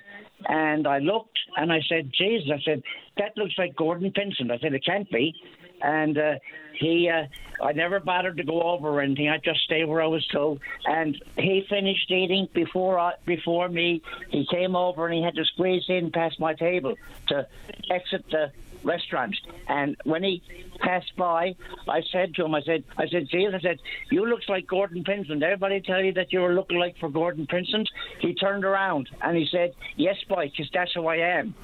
And 0.48 0.86
I 0.86 0.98
looked 0.98 1.38
and 1.56 1.72
I 1.72 1.80
said, 1.88 2.10
Jesus, 2.16 2.50
I 2.52 2.60
said, 2.64 2.82
that 3.18 3.36
looks 3.36 3.54
like 3.58 3.76
Gordon 3.76 4.12
Vincent. 4.14 4.50
I 4.50 4.58
said, 4.58 4.74
it 4.74 4.84
can't 4.84 5.10
be. 5.10 5.34
And 5.82 6.16
uh, 6.16 6.34
he, 6.74 7.08
uh, 7.08 7.26
I 7.62 7.72
never 7.72 8.00
bothered 8.00 8.36
to 8.36 8.44
go 8.44 8.62
over 8.62 8.88
or 8.88 9.00
anything. 9.00 9.28
I 9.28 9.38
just 9.38 9.60
stayed 9.60 9.84
where 9.84 10.02
I 10.02 10.06
was 10.06 10.26
told. 10.28 10.60
And 10.84 11.22
he 11.36 11.66
finished 11.68 12.10
eating 12.10 12.48
before 12.54 12.98
I, 12.98 13.14
before 13.26 13.68
me. 13.68 14.02
He 14.30 14.46
came 14.50 14.76
over 14.76 15.06
and 15.06 15.14
he 15.14 15.22
had 15.22 15.34
to 15.34 15.44
squeeze 15.44 15.84
in 15.88 16.10
past 16.12 16.38
my 16.38 16.54
table 16.54 16.94
to 17.28 17.46
exit 17.90 18.24
the 18.30 18.52
restaurant. 18.84 19.36
And 19.68 19.96
when 20.04 20.22
he 20.22 20.42
passed 20.80 21.14
by, 21.16 21.54
I 21.88 22.02
said 22.10 22.34
to 22.34 22.44
him, 22.44 22.54
I 22.54 22.62
said, 22.62 22.84
I 22.96 23.08
said, 23.08 23.28
see, 23.30 23.46
I 23.46 23.60
said, 23.60 23.78
you 24.10 24.26
looks 24.26 24.48
like 24.48 24.66
Gordon 24.66 25.04
Vincent. 25.04 25.42
Everybody 25.42 25.80
tell 25.80 26.02
you 26.02 26.12
that 26.14 26.32
you 26.32 26.40
were 26.40 26.54
looking 26.54 26.78
like 26.78 26.98
for 26.98 27.08
Gordon 27.08 27.46
Vincent. 27.50 27.88
He 28.20 28.34
turned 28.34 28.64
around 28.64 29.08
and 29.20 29.36
he 29.36 29.46
said, 29.50 29.74
yes, 29.96 30.16
boy, 30.28 30.50
because 30.50 30.70
that's 30.72 30.92
who 30.92 31.06
I 31.06 31.16
am. 31.16 31.54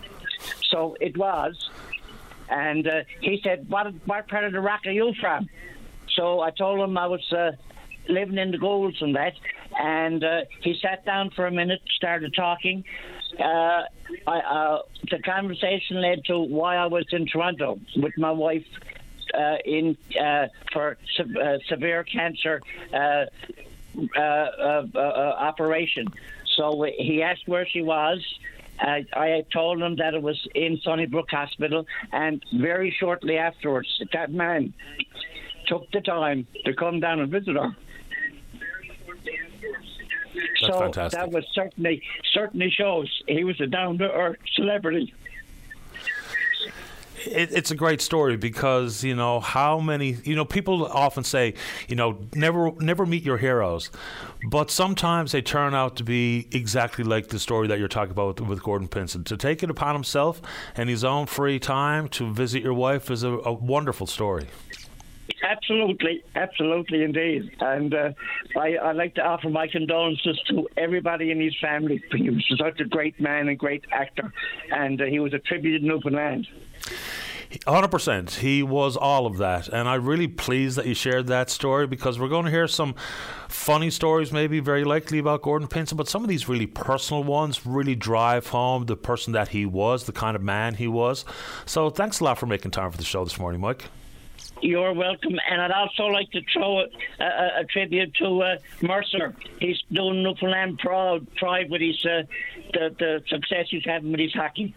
So 0.71 0.97
it 1.01 1.17
was. 1.17 1.71
And 2.51 2.87
uh, 2.87 3.01
he 3.21 3.41
said, 3.43 3.69
what, 3.69 3.93
what 4.07 4.29
part 4.29 4.45
of 4.45 4.53
the 4.53 4.61
rock 4.61 4.81
are 4.87 4.93
you 4.93 5.13
from? 5.21 5.49
So 6.17 6.41
I 6.41 6.51
told 6.51 6.81
him 6.81 6.97
I 6.97 7.07
was 7.07 7.33
uh, 7.33 7.53
living 8.09 8.39
in 8.39 8.51
the 8.51 8.59
Goulds 8.59 9.01
and 9.01 9.15
that. 9.17 9.35
And 9.79 10.25
uh, 10.25 10.41
he 10.63 10.79
sat 10.81 11.05
down 11.05 11.31
for 11.31 11.47
a 11.47 11.51
minute, 11.51 11.81
started 11.97 12.35
talking. 12.35 12.85
Uh, 13.39 13.83
I, 14.27 14.39
uh, 14.39 14.79
the 15.11 15.19
conversation 15.19 16.01
led 16.01 16.25
to 16.25 16.39
why 16.39 16.77
I 16.77 16.87
was 16.87 17.05
in 17.13 17.27
Toronto 17.27 17.79
with 17.97 18.17
my 18.17 18.31
wife 18.31 18.65
uh, 19.35 19.57
in 19.65 19.97
for 20.73 20.97
se- 21.17 21.61
severe 21.69 22.03
cancer 22.05 22.63
operation. 25.39 26.09
So 26.57 26.87
he 26.97 27.23
asked 27.23 27.47
where 27.47 27.67
she 27.67 27.83
was. 27.83 28.25
I, 28.81 29.07
I 29.13 29.45
told 29.53 29.81
him 29.81 29.97
that 29.97 30.15
it 30.15 30.23
was 30.23 30.39
in 30.55 30.79
Sunnybrook 30.83 31.31
Hospital, 31.31 31.87
and 32.13 32.43
very 32.55 32.95
shortly 32.99 33.37
afterwards, 33.37 33.89
that 34.13 34.33
man 34.33 34.73
took 35.67 35.91
the 35.93 36.01
time 36.01 36.47
to 36.65 36.75
come 36.75 37.01
down 37.01 37.21
and 37.21 37.31
visit 37.31 37.57
her. 37.57 37.77
That's 40.61 40.73
so 40.73 40.81
fantastic. 40.81 41.21
that 41.21 41.31
was 41.31 41.45
certainly 41.53 42.03
certainly 42.33 42.71
shows 42.71 43.09
he 43.27 43.45
was 43.45 43.61
a 43.61 43.67
down 43.67 43.99
to 43.99 44.11
earth 44.11 44.39
celebrity. 44.55 45.13
It, 47.29 47.53
it's 47.53 47.71
a 47.71 47.75
great 47.75 48.01
story 48.01 48.37
because 48.37 49.05
you 49.05 49.15
know 49.15 49.41
how 49.41 49.81
many 49.81 50.17
you 50.25 50.35
know 50.35 50.45
people 50.45 50.87
often 50.87 51.25
say 51.25 51.55
you 51.89 51.97
know 51.97 52.19
never 52.35 52.73
never 52.81 53.07
meet 53.07 53.23
your 53.23 53.39
heroes, 53.39 53.91
but 54.49 54.71
sometimes 54.71 55.33
they 55.33 55.43
turn 55.43 55.75
out 55.75 55.97
to 55.97 56.05
be 56.05 56.49
exactly 56.53 57.05
like 57.05 57.29
the 57.29 57.39
story 57.39 57.69
that 57.69 57.79
you're 57.79 57.89
talking 57.89 58.13
about 58.13 58.41
with, 58.41 58.49
with 58.49 58.63
Gordon 58.63 58.89
Pinsent. 58.89 59.27
To 59.27 59.37
take 59.37 59.63
it 59.63 59.71
upon 59.71 59.95
himself 59.95 60.41
and 60.75 60.89
his 60.89 61.05
own 61.05 61.27
free 61.27 61.59
time 61.59 62.09
to 62.11 62.33
visit 62.33 62.63
your 62.63 62.75
wife 62.75 63.11
is 63.11 63.23
a, 63.23 63.31
a 63.31 63.53
wonderful 63.53 64.07
story. 64.07 64.49
Absolutely, 65.43 66.23
absolutely 66.35 67.05
indeed. 67.05 67.51
And 67.61 67.95
uh, 67.95 68.11
I, 68.57 68.77
I'd 68.79 68.97
like 68.97 69.15
to 69.17 69.23
offer 69.23 69.49
my 69.49 69.69
condolences 69.69 70.41
to 70.49 70.69
everybody 70.77 71.31
in 71.31 71.41
his 71.41 71.55
family. 71.61 72.03
He 72.15 72.31
was 72.31 72.45
such 72.59 72.81
a 72.81 72.85
great 72.85 73.21
man 73.21 73.49
and 73.49 73.59
great 73.59 73.85
actor, 73.93 74.33
and 74.73 75.01
uh, 75.01 75.05
he 75.05 75.21
was 75.21 75.33
a 75.35 75.39
tribute 75.39 75.81
to 75.81 75.87
Newfoundland. 75.87 76.49
100%. 77.51 78.37
He 78.37 78.63
was 78.63 78.97
all 78.97 79.27
of 79.27 79.39
that. 79.39 79.69
And 79.69 79.89
I'm 79.89 80.05
really 80.05 80.29
pleased 80.29 80.77
that 80.77 80.87
you 80.87 80.95
shared 80.95 81.27
that 81.29 81.51
story 81.51 81.87
because 81.87 82.19
we're 82.19 82.29
going 82.29 82.45
to 82.45 82.51
hear 82.51 82.69
some 82.69 82.95
funny 83.49 83.91
stories, 83.91 84.33
maybe 84.33 84.61
very 84.61 84.85
likely 84.85 85.19
about 85.19 85.43
Gordon 85.43 85.69
Pinsent, 85.69 85.97
but 85.97 86.09
some 86.09 86.23
of 86.23 86.29
these 86.29 86.49
really 86.49 86.67
personal 86.67 87.25
ones 87.25 87.65
really 87.65 87.95
drive 87.95 88.49
home 88.49 88.87
the 88.87 88.97
person 88.97 89.33
that 89.33 89.49
he 89.49 89.65
was, 89.65 90.05
the 90.05 90.13
kind 90.13 90.37
of 90.37 90.43
man 90.43 90.75
he 90.75 90.89
was. 90.89 91.25
So 91.65 91.91
thanks 91.91 92.21
a 92.21 92.25
lot 92.25 92.39
for 92.39 92.47
making 92.47 92.73
time 92.73 92.91
for 92.91 92.99
the 92.99 93.05
show 93.05 93.25
this 93.25 93.39
morning, 93.39 93.61
Mike. 93.61 93.85
You're 94.61 94.93
welcome, 94.93 95.39
and 95.49 95.61
I'd 95.61 95.71
also 95.71 96.07
like 96.07 96.31
to 96.33 96.41
throw 96.53 96.81
a, 96.81 96.87
a, 97.21 97.61
a 97.61 97.65
tribute 97.65 98.13
to 98.15 98.43
uh, 98.43 98.57
Mercer. 98.83 99.35
He's 99.61 99.81
doing 99.93 100.25
Newfoundland 100.25 100.79
proud, 100.79 101.33
pride 101.37 101.71
with 101.71 101.81
his 101.81 102.05
uh, 102.05 102.23
the, 102.73 102.95
the 102.99 103.23
success 103.29 103.67
he's 103.71 103.85
having 103.85 104.11
with 104.11 104.21
his 104.21 104.33
hockey. 104.33 104.75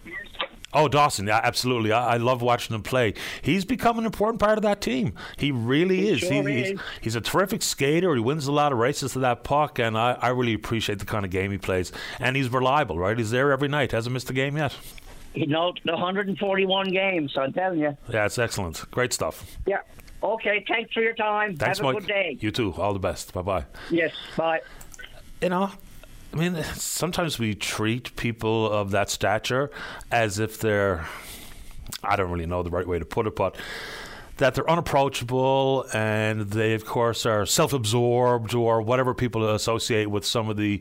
Oh, 0.74 0.88
Dawson, 0.88 1.26
yeah, 1.26 1.40
absolutely. 1.42 1.92
I, 1.92 2.14
I, 2.14 2.16
love 2.16 2.40
watching 2.40 2.74
him 2.74 2.82
play. 2.82 3.12
He's 3.42 3.64
become 3.64 3.98
an 3.98 4.06
important 4.06 4.40
part 4.40 4.56
of 4.56 4.62
that 4.62 4.80
team. 4.80 5.14
He 5.36 5.52
really 5.52 5.98
he 5.98 6.08
is. 6.08 6.20
Sure 6.20 6.48
he, 6.48 6.60
is. 6.60 6.70
He's, 6.70 6.80
he's, 7.02 7.16
a 7.16 7.20
terrific 7.20 7.62
skater. 7.62 8.14
He 8.14 8.20
wins 8.20 8.46
a 8.46 8.52
lot 8.52 8.72
of 8.72 8.78
races 8.78 9.12
to 9.12 9.18
that 9.18 9.44
puck, 9.44 9.78
and 9.78 9.98
I, 9.98 10.16
I 10.20 10.28
really 10.28 10.54
appreciate 10.54 10.98
the 10.98 11.04
kind 11.04 11.26
of 11.26 11.30
game 11.30 11.50
he 11.50 11.58
plays. 11.58 11.92
And 12.18 12.36
he's 12.36 12.48
reliable, 12.48 12.98
right? 12.98 13.18
He's 13.18 13.30
there 13.30 13.52
every 13.52 13.68
night. 13.68 13.92
Hasn't 13.92 14.14
missed 14.14 14.30
a 14.30 14.32
game 14.32 14.56
yet. 14.56 14.74
You 15.34 15.46
know, 15.46 15.72
141 15.84 16.88
games, 16.90 17.32
I'm 17.36 17.52
telling 17.52 17.80
you. 17.80 17.96
Yeah, 18.08 18.26
it's 18.26 18.38
excellent. 18.38 18.84
Great 18.90 19.12
stuff. 19.12 19.58
Yeah. 19.66 19.80
Okay, 20.22 20.64
thanks 20.68 20.92
for 20.92 21.02
your 21.02 21.14
time. 21.14 21.56
Thanks, 21.56 21.78
Have 21.78 21.88
a 21.88 21.92
Mike. 21.92 22.02
good 22.02 22.08
day. 22.08 22.38
You 22.40 22.50
too. 22.50 22.74
All 22.74 22.92
the 22.92 22.98
best. 22.98 23.32
Bye 23.32 23.42
bye. 23.42 23.64
Yes, 23.90 24.12
bye. 24.36 24.60
You 25.40 25.48
know, 25.48 25.72
I 26.32 26.36
mean, 26.36 26.62
sometimes 26.74 27.38
we 27.38 27.54
treat 27.54 28.16
people 28.16 28.72
of 28.72 28.90
that 28.92 29.10
stature 29.10 29.70
as 30.10 30.38
if 30.38 30.58
they're, 30.58 31.06
I 32.02 32.16
don't 32.16 32.30
really 32.30 32.46
know 32.46 32.62
the 32.62 32.70
right 32.70 32.86
way 32.86 32.98
to 32.98 33.04
put 33.04 33.26
it, 33.26 33.36
but 33.36 33.54
that 34.38 34.54
they're 34.54 34.68
unapproachable 34.68 35.84
and 35.92 36.40
they, 36.50 36.72
of 36.72 36.86
course, 36.86 37.26
are 37.26 37.44
self-absorbed 37.44 38.54
or 38.54 38.80
whatever 38.80 39.14
people 39.14 39.48
associate 39.50 40.06
with 40.06 40.24
some 40.24 40.48
of 40.48 40.56
the 40.56 40.80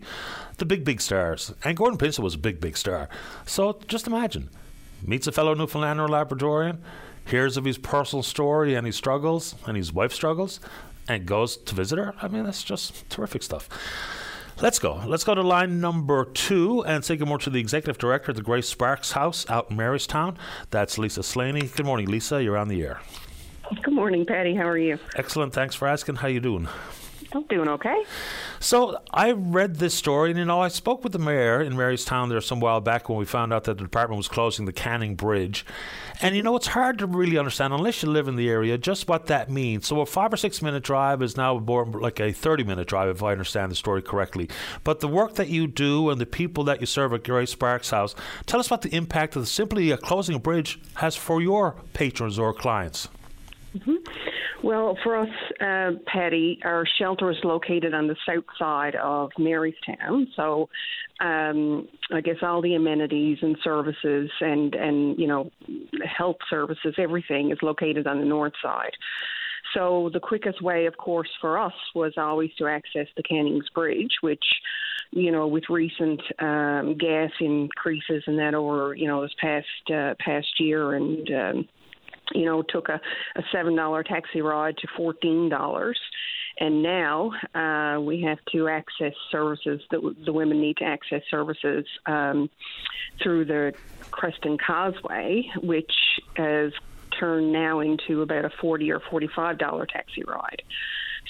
the 0.58 0.66
big 0.66 0.86
big 0.86 1.02
stars. 1.02 1.54
And 1.64 1.76
Gordon 1.76 1.98
Pinsent 1.98 2.24
was 2.24 2.36
a 2.36 2.38
big 2.38 2.62
big 2.62 2.78
star. 2.78 3.10
So 3.46 3.78
just 3.88 4.08
imagine, 4.08 4.50
meets 5.06 5.28
a 5.28 5.32
fellow 5.32 5.54
Newfoundlander 5.54 6.06
or 6.06 6.08
Labradorian, 6.08 6.78
hears 7.26 7.58
of 7.58 7.66
his 7.66 7.78
personal 7.78 8.24
story 8.24 8.74
and 8.74 8.86
his 8.86 8.96
struggles 8.96 9.56
and 9.68 9.76
his 9.76 9.92
wife's 9.92 10.16
struggles, 10.16 10.62
and 11.10 11.26
goes 11.26 11.58
to 11.58 11.76
visit 11.76 11.98
her. 11.98 12.16
I 12.22 12.30
mean, 12.30 12.46
that's 12.46 12.64
just 12.64 13.10
terrific 13.10 13.44
stuff. 13.44 13.68
Let's 14.62 14.78
go. 14.78 15.02
Let's 15.08 15.24
go 15.24 15.34
to 15.34 15.42
line 15.42 15.82
number 15.82 16.24
two 16.24 16.86
and 16.86 17.04
say 17.04 17.16
good 17.16 17.28
morning 17.28 17.44
to 17.46 17.50
the 17.50 17.60
executive 17.60 17.98
director 17.98 18.30
of 18.30 18.38
the 18.38 18.44
Grace 18.44 18.70
Sparkes 18.70 19.14
House 19.14 19.44
out 19.50 19.72
in 19.72 19.78
Marystown. 19.78 20.36
That's 20.70 21.00
Lisa 21.00 21.24
Slaney. 21.24 21.62
Good 21.62 21.88
morning, 21.88 22.06
Lisa. 22.06 22.44
You're 22.44 22.58
on 22.58 22.68
the 22.68 22.84
air. 22.84 23.02
Good 23.82 23.96
morning, 23.96 24.24
Paddy. 24.24 24.54
How 24.54 24.68
are 24.68 24.78
you? 24.78 25.00
Excellent. 25.16 25.54
Thanks 25.54 25.74
for 25.74 25.88
asking. 25.88 26.18
How 26.18 26.28
you 26.28 26.40
doing? 26.40 26.68
I'm 27.34 27.44
doing 27.44 27.70
okay. 27.70 28.04
So 28.60 29.00
I 29.12 29.32
read 29.32 29.78
this 29.78 29.96
story, 29.96 30.30
and 30.30 30.38
you 30.38 30.46
know, 30.46 30.60
I 30.60 30.68
spoke 30.68 31.04
with 31.04 31.14
the 31.14 31.20
mayor 31.20 31.62
in 31.62 31.74
Marystown 31.74 32.30
there 32.30 32.42
some 32.42 32.60
while 32.60 32.82
back 32.82 33.10
when 33.10 33.18
we 33.18 33.26
found 33.26 33.54
out 33.54 33.64
that 33.64 33.78
the 33.78 33.84
department 33.84 34.18
was 34.18 34.28
closing 34.28 34.66
the 34.66 34.74
Canning 34.74 35.16
Bridge. 35.16 35.66
And 36.24 36.36
you 36.36 36.44
know, 36.44 36.56
it's 36.56 36.68
hard 36.68 37.00
to 37.00 37.08
really 37.08 37.40
understand 37.40 37.74
unless 37.74 38.04
you 38.04 38.10
live 38.10 38.28
in 38.28 38.36
the 38.36 38.48
area 38.48 38.78
just 38.78 39.08
what 39.08 39.26
that 39.26 39.50
means. 39.50 39.88
So 39.88 40.02
a 40.02 40.06
five 40.06 40.32
or 40.32 40.38
six 40.38 40.62
minute 40.62 40.84
drive 40.84 41.24
is 41.24 41.36
now 41.36 41.58
more 41.58 41.84
like 41.84 42.20
a 42.20 42.32
thirty 42.32 42.64
minute 42.64 42.88
drive, 42.88 43.10
if 43.10 43.24
I 43.24 43.32
understand 43.32 43.72
the 43.72 43.76
story 43.76 44.04
correctly. 44.04 44.48
But 44.84 45.00
the 45.00 45.08
work 45.08 45.34
that 45.36 45.50
you 45.50 45.66
do 45.66 46.12
and 46.12 46.22
the 46.22 46.28
people 46.28 46.64
that 46.66 46.80
you 46.80 46.86
serve 46.86 47.14
at 47.14 47.24
Gary 47.24 47.48
Sparkes 47.48 47.90
House, 47.90 48.14
tell 48.46 48.60
us 48.60 48.70
what 48.70 48.84
the 48.84 48.96
impact 48.96 49.36
of 49.36 49.48
simply 49.48 49.92
uh, 49.92 49.98
closing 49.98 50.36
a 50.36 50.40
bridge 50.40 50.80
has 50.96 51.16
for 51.16 51.42
your 51.42 51.76
patrons 51.94 52.38
or 52.38 52.54
clients. 52.54 53.08
Well, 54.64 54.98
for 55.04 55.18
us, 55.18 55.30
uh, 55.60 55.92
Paddy, 56.06 56.60
our 56.64 56.86
shelter 57.00 57.32
is 57.32 57.38
located 57.44 57.94
on 57.94 58.08
the 58.08 58.16
south 58.28 58.46
side 58.60 58.96
of 58.96 59.32
Marystown. 59.40 60.28
So, 60.36 60.70
um, 61.20 61.88
I 62.14 62.22
guess 62.22 62.38
all 62.42 62.62
the 62.62 62.76
amenities 62.76 63.40
and 63.42 63.58
services 63.64 64.30
and, 64.40 64.76
and, 64.76 65.18
you 65.20 65.28
know, 65.28 65.52
health 66.06 66.38
services, 66.50 66.96
everything 66.98 67.52
is 67.52 67.58
located 67.62 68.08
on 68.08 68.20
the 68.20 68.26
north 68.26 68.54
side. 68.62 68.92
So, 69.74 70.10
the 70.14 70.20
quickest 70.20 70.62
way, 70.62 70.86
of 70.86 70.98
course, 70.98 71.30
for 71.40 71.58
us 71.58 71.74
was 71.96 72.14
always 72.18 72.52
to 72.58 72.68
access 72.68 73.08
the 73.16 73.24
Cannings 73.24 73.70
Bridge, 73.74 74.16
which 74.22 74.44
you 75.14 75.30
know, 75.30 75.46
with 75.46 75.66
recent 75.70 76.22
um, 76.40 76.98
gas 76.98 77.32
increases 77.42 78.24
and 78.28 78.40
that 78.40 78.54
over, 78.54 78.96
you 78.96 79.08
know, 79.08 79.22
this 79.22 79.36
past 79.42 79.92
uh, 79.94 80.14
past 80.20 80.48
year, 80.58 80.94
and 80.94 81.30
um, 81.32 81.68
you 82.34 82.46
know, 82.46 82.62
took 82.62 82.90
a, 82.90 83.00
a 83.36 83.44
seven 83.52 83.76
dollar 83.76 84.04
taxi 84.04 84.42
ride 84.42 84.78
to 84.78 84.88
fourteen 84.96 85.50
dollars. 85.50 86.00
And 86.60 86.84
now 86.84 87.32
uh, 87.56 88.00
we 88.02 88.22
have 88.22 88.38
to 88.52 88.68
access 88.68 89.14
services 89.32 89.82
that 89.90 90.16
the 90.26 90.34
women 90.34 90.60
need 90.60 90.78
to 90.78 90.84
access 90.84 91.24
services 91.32 91.86
um, 92.06 92.50
through 93.24 93.46
the 93.46 93.74
Creston 94.12 94.58
Causeway, 94.58 95.50
which 95.64 95.94
has 96.36 96.74
turned 97.18 97.52
now 97.54 97.80
into 97.80 98.22
about 98.22 98.46
a 98.46 98.52
forty 98.62 98.92
or 98.92 99.00
forty-five 99.00 99.58
dollar 99.58 99.86
taxi 99.86 100.24
ride. 100.24 100.62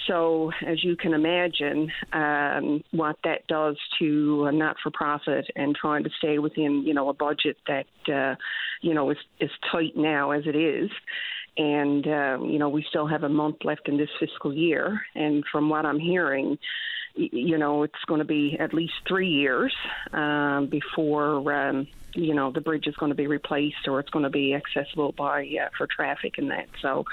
So, 0.07 0.51
as 0.65 0.83
you 0.83 0.95
can 0.95 1.13
imagine, 1.13 1.91
um, 2.11 2.83
what 2.91 3.17
that 3.23 3.47
does 3.47 3.77
to 3.99 4.45
a 4.45 4.51
not-for-profit 4.51 5.45
and 5.55 5.75
trying 5.75 6.03
to 6.03 6.09
stay 6.17 6.39
within, 6.39 6.83
you 6.85 6.93
know, 6.93 7.09
a 7.09 7.13
budget 7.13 7.57
that, 7.67 7.85
uh, 8.11 8.35
you 8.81 8.93
know, 8.93 9.11
is 9.11 9.17
is 9.39 9.51
tight 9.71 9.95
now 9.95 10.31
as 10.31 10.43
it 10.47 10.55
is, 10.55 10.89
and 11.57 12.07
um, 12.07 12.49
you 12.49 12.57
know, 12.57 12.69
we 12.69 12.85
still 12.89 13.07
have 13.07 13.23
a 13.23 13.29
month 13.29 13.57
left 13.63 13.87
in 13.87 13.97
this 13.97 14.09
fiscal 14.19 14.53
year, 14.53 15.01
and 15.13 15.43
from 15.51 15.69
what 15.69 15.85
I'm 15.85 15.99
hearing, 15.99 16.57
you 17.15 17.57
know, 17.57 17.83
it's 17.83 17.93
going 18.07 18.19
to 18.19 18.25
be 18.25 18.57
at 18.59 18.73
least 18.73 18.93
three 19.07 19.29
years 19.29 19.73
um, 20.13 20.67
before. 20.69 21.53
Um, 21.53 21.87
you 22.13 22.33
know 22.33 22.51
the 22.51 22.61
bridge 22.61 22.87
is 22.87 22.95
going 22.95 23.09
to 23.11 23.15
be 23.15 23.27
replaced 23.27 23.87
or 23.87 23.99
it's 23.99 24.09
going 24.09 24.23
to 24.23 24.29
be 24.29 24.53
accessible 24.53 25.13
by 25.13 25.43
uh, 25.43 25.69
for 25.77 25.87
traffic 25.87 26.33
and 26.37 26.51
that 26.51 26.67
so 26.81 27.05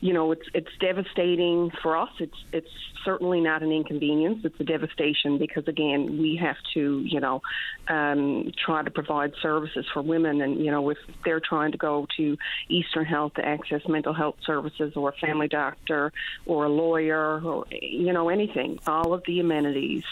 you 0.00 0.14
know, 0.14 0.32
it's 0.32 0.48
it's 0.54 0.70
devastating 0.80 1.70
for 1.82 1.96
us. 1.96 2.08
It's 2.18 2.36
it's 2.52 2.70
certainly 3.04 3.40
not 3.40 3.62
an 3.62 3.70
inconvenience. 3.70 4.40
It's 4.44 4.58
a 4.58 4.64
devastation 4.64 5.36
because 5.36 5.68
again, 5.68 6.18
we 6.18 6.36
have 6.36 6.56
to, 6.74 7.00
you 7.00 7.20
know, 7.20 7.42
um, 7.88 8.50
try 8.64 8.82
to 8.82 8.90
provide 8.90 9.34
services 9.42 9.84
for 9.92 10.00
women, 10.00 10.40
and 10.40 10.64
you 10.64 10.70
know, 10.70 10.88
if 10.88 10.98
they're 11.24 11.40
trying 11.40 11.72
to 11.72 11.78
go 11.78 12.06
to 12.16 12.38
Eastern 12.70 13.04
Health 13.04 13.34
to 13.34 13.44
access 13.44 13.86
mental 13.86 14.14
health 14.14 14.36
services, 14.46 14.94
or 14.96 15.10
a 15.10 15.26
family 15.26 15.48
doctor, 15.48 16.12
or 16.46 16.64
a 16.64 16.70
lawyer, 16.70 17.40
or 17.42 17.66
you 17.70 18.12
know, 18.14 18.30
anything, 18.30 18.78
all 18.86 19.12
of 19.12 19.22
the 19.26 19.40
amenities 19.40 20.04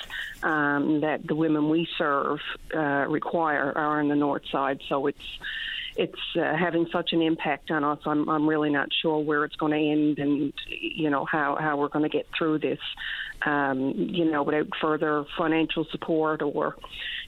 um, 0.43 1.01
that 1.01 1.27
the 1.27 1.35
women 1.35 1.71
we 1.71 1.89
serve 1.97 2.41
uh, 2.75 3.07
require 3.09 3.73
are 3.75 4.01
on 4.01 4.09
the 4.09 4.17
north 4.17 4.43
side. 4.51 4.81
So 4.89 5.07
it's 5.07 5.19
it's 5.99 6.15
uh, 6.37 6.57
having 6.57 6.87
such 6.93 7.13
an 7.13 7.21
impact 7.21 7.73
on 7.73 7.83
us. 7.83 7.99
I'm 8.07 8.29
I'm 8.29 8.49
really 8.49 8.71
not 8.71 8.89
sure 9.03 9.19
where 9.19 9.45
it's 9.45 9.57
going 9.57 9.73
to 9.73 9.79
end, 9.79 10.19
and 10.21 10.53
you 10.69 11.11
know 11.11 11.25
how 11.25 11.59
how 11.61 11.77
we're 11.77 11.89
going 11.89 12.05
to 12.05 12.09
get 12.09 12.27
through 12.39 12.61
this. 12.61 12.79
Um, 13.45 13.95
you 13.97 14.25
know, 14.25 14.45
without 14.45 14.69
further 14.81 15.25
financial 15.37 15.87
support, 15.91 16.41
or 16.41 16.77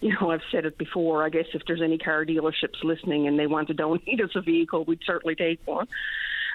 you 0.01 0.15
know, 0.15 0.31
I've 0.31 0.41
said 0.53 0.67
it 0.67 0.79
before. 0.79 1.25
I 1.25 1.31
guess 1.31 1.47
if 1.53 1.63
there's 1.67 1.83
any 1.83 1.99
car 1.99 2.25
dealerships 2.25 2.83
listening 2.85 3.27
and 3.27 3.39
they 3.39 3.49
want 3.49 3.69
to 3.69 3.75
donate 3.75 4.21
us 4.25 4.31
a 4.37 4.41
vehicle, 4.41 4.85
we'd 4.85 5.01
certainly 5.05 5.35
take 5.35 5.61
one. 5.67 5.89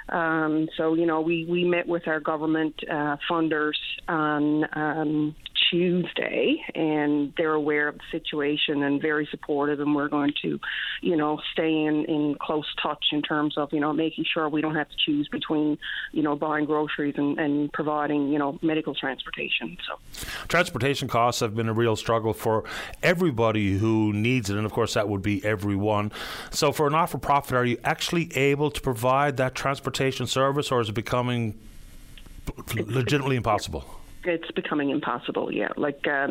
Um, 0.08 0.70
so 0.78 0.94
you 0.94 1.06
know, 1.06 1.20
we 1.20 1.46
we 1.46 1.66
met 1.66 1.86
with 1.86 2.08
our 2.08 2.22
government 2.22 2.76
uh, 2.90 3.18
funders 3.30 3.78
on 4.08 4.66
um, 4.74 5.36
Tuesday, 5.70 6.64
and 6.74 7.34
they're 7.38 7.54
aware 7.54 7.88
of 7.88 7.98
the 7.98 8.04
situation 8.12 8.84
and 8.84 9.02
very 9.02 9.28
supportive. 9.32 9.80
And 9.80 9.96
we're 9.96 10.10
going 10.10 10.34
to, 10.42 10.60
you 11.02 11.16
know, 11.16 11.40
stay 11.52 11.72
in 11.72 12.06
in 12.06 12.36
close 12.40 12.66
touch 12.82 13.06
in 13.12 13.22
terms 13.22 13.58
of 13.58 13.72
you 13.74 13.80
know 13.80 13.94
making 13.94 14.26
sure 14.32 14.48
we 14.50 14.62
don't 14.62 14.76
have 14.76 14.90
to 14.90 14.96
choose 15.06 15.28
between 15.30 15.78
you 16.12 16.24
know 16.24 16.36
buying 16.36 16.66
groceries 16.66 17.16
and, 17.18 17.40
and 17.40 17.72
providing 17.74 18.30
you 18.30 18.40
know 18.40 18.60
medical 18.62 18.94
transportation. 18.96 19.78
So, 19.88 20.28
transportation 20.48 21.08
costs 21.08 21.42
have 21.42 21.56
been 21.56 21.70
a 21.70 21.74
real 21.74 21.96
struggle 21.96 22.34
for 22.34 22.64
everybody 23.04 23.78
who 23.78 24.14
needs 24.14 24.50
it, 24.50 24.58
and 24.58 24.66
of 24.66 24.72
course 24.72 24.94
that 24.94 25.10
would 25.10 25.22
be 25.22 25.44
everyone. 25.46 26.12
So, 26.52 26.72
for 26.72 26.88
a 26.88 26.90
not-for-profit, 26.90 27.54
are 27.54 27.66
you 27.66 27.78
actually 27.84 28.36
able 28.36 28.72
to 28.72 28.82
provide 28.82 29.38
that 29.38 29.56
transportation 29.56 30.28
service, 30.28 30.72
or 30.72 30.82
is 30.82 30.90
it 30.90 30.94
becoming 30.94 31.60
legitimately 32.74 33.36
impossible? 33.36 33.86
It's 34.28 34.52
becoming 34.52 34.90
impossible. 34.90 35.52
Yeah, 35.52 35.70
like 35.78 36.08
uh, 36.08 36.30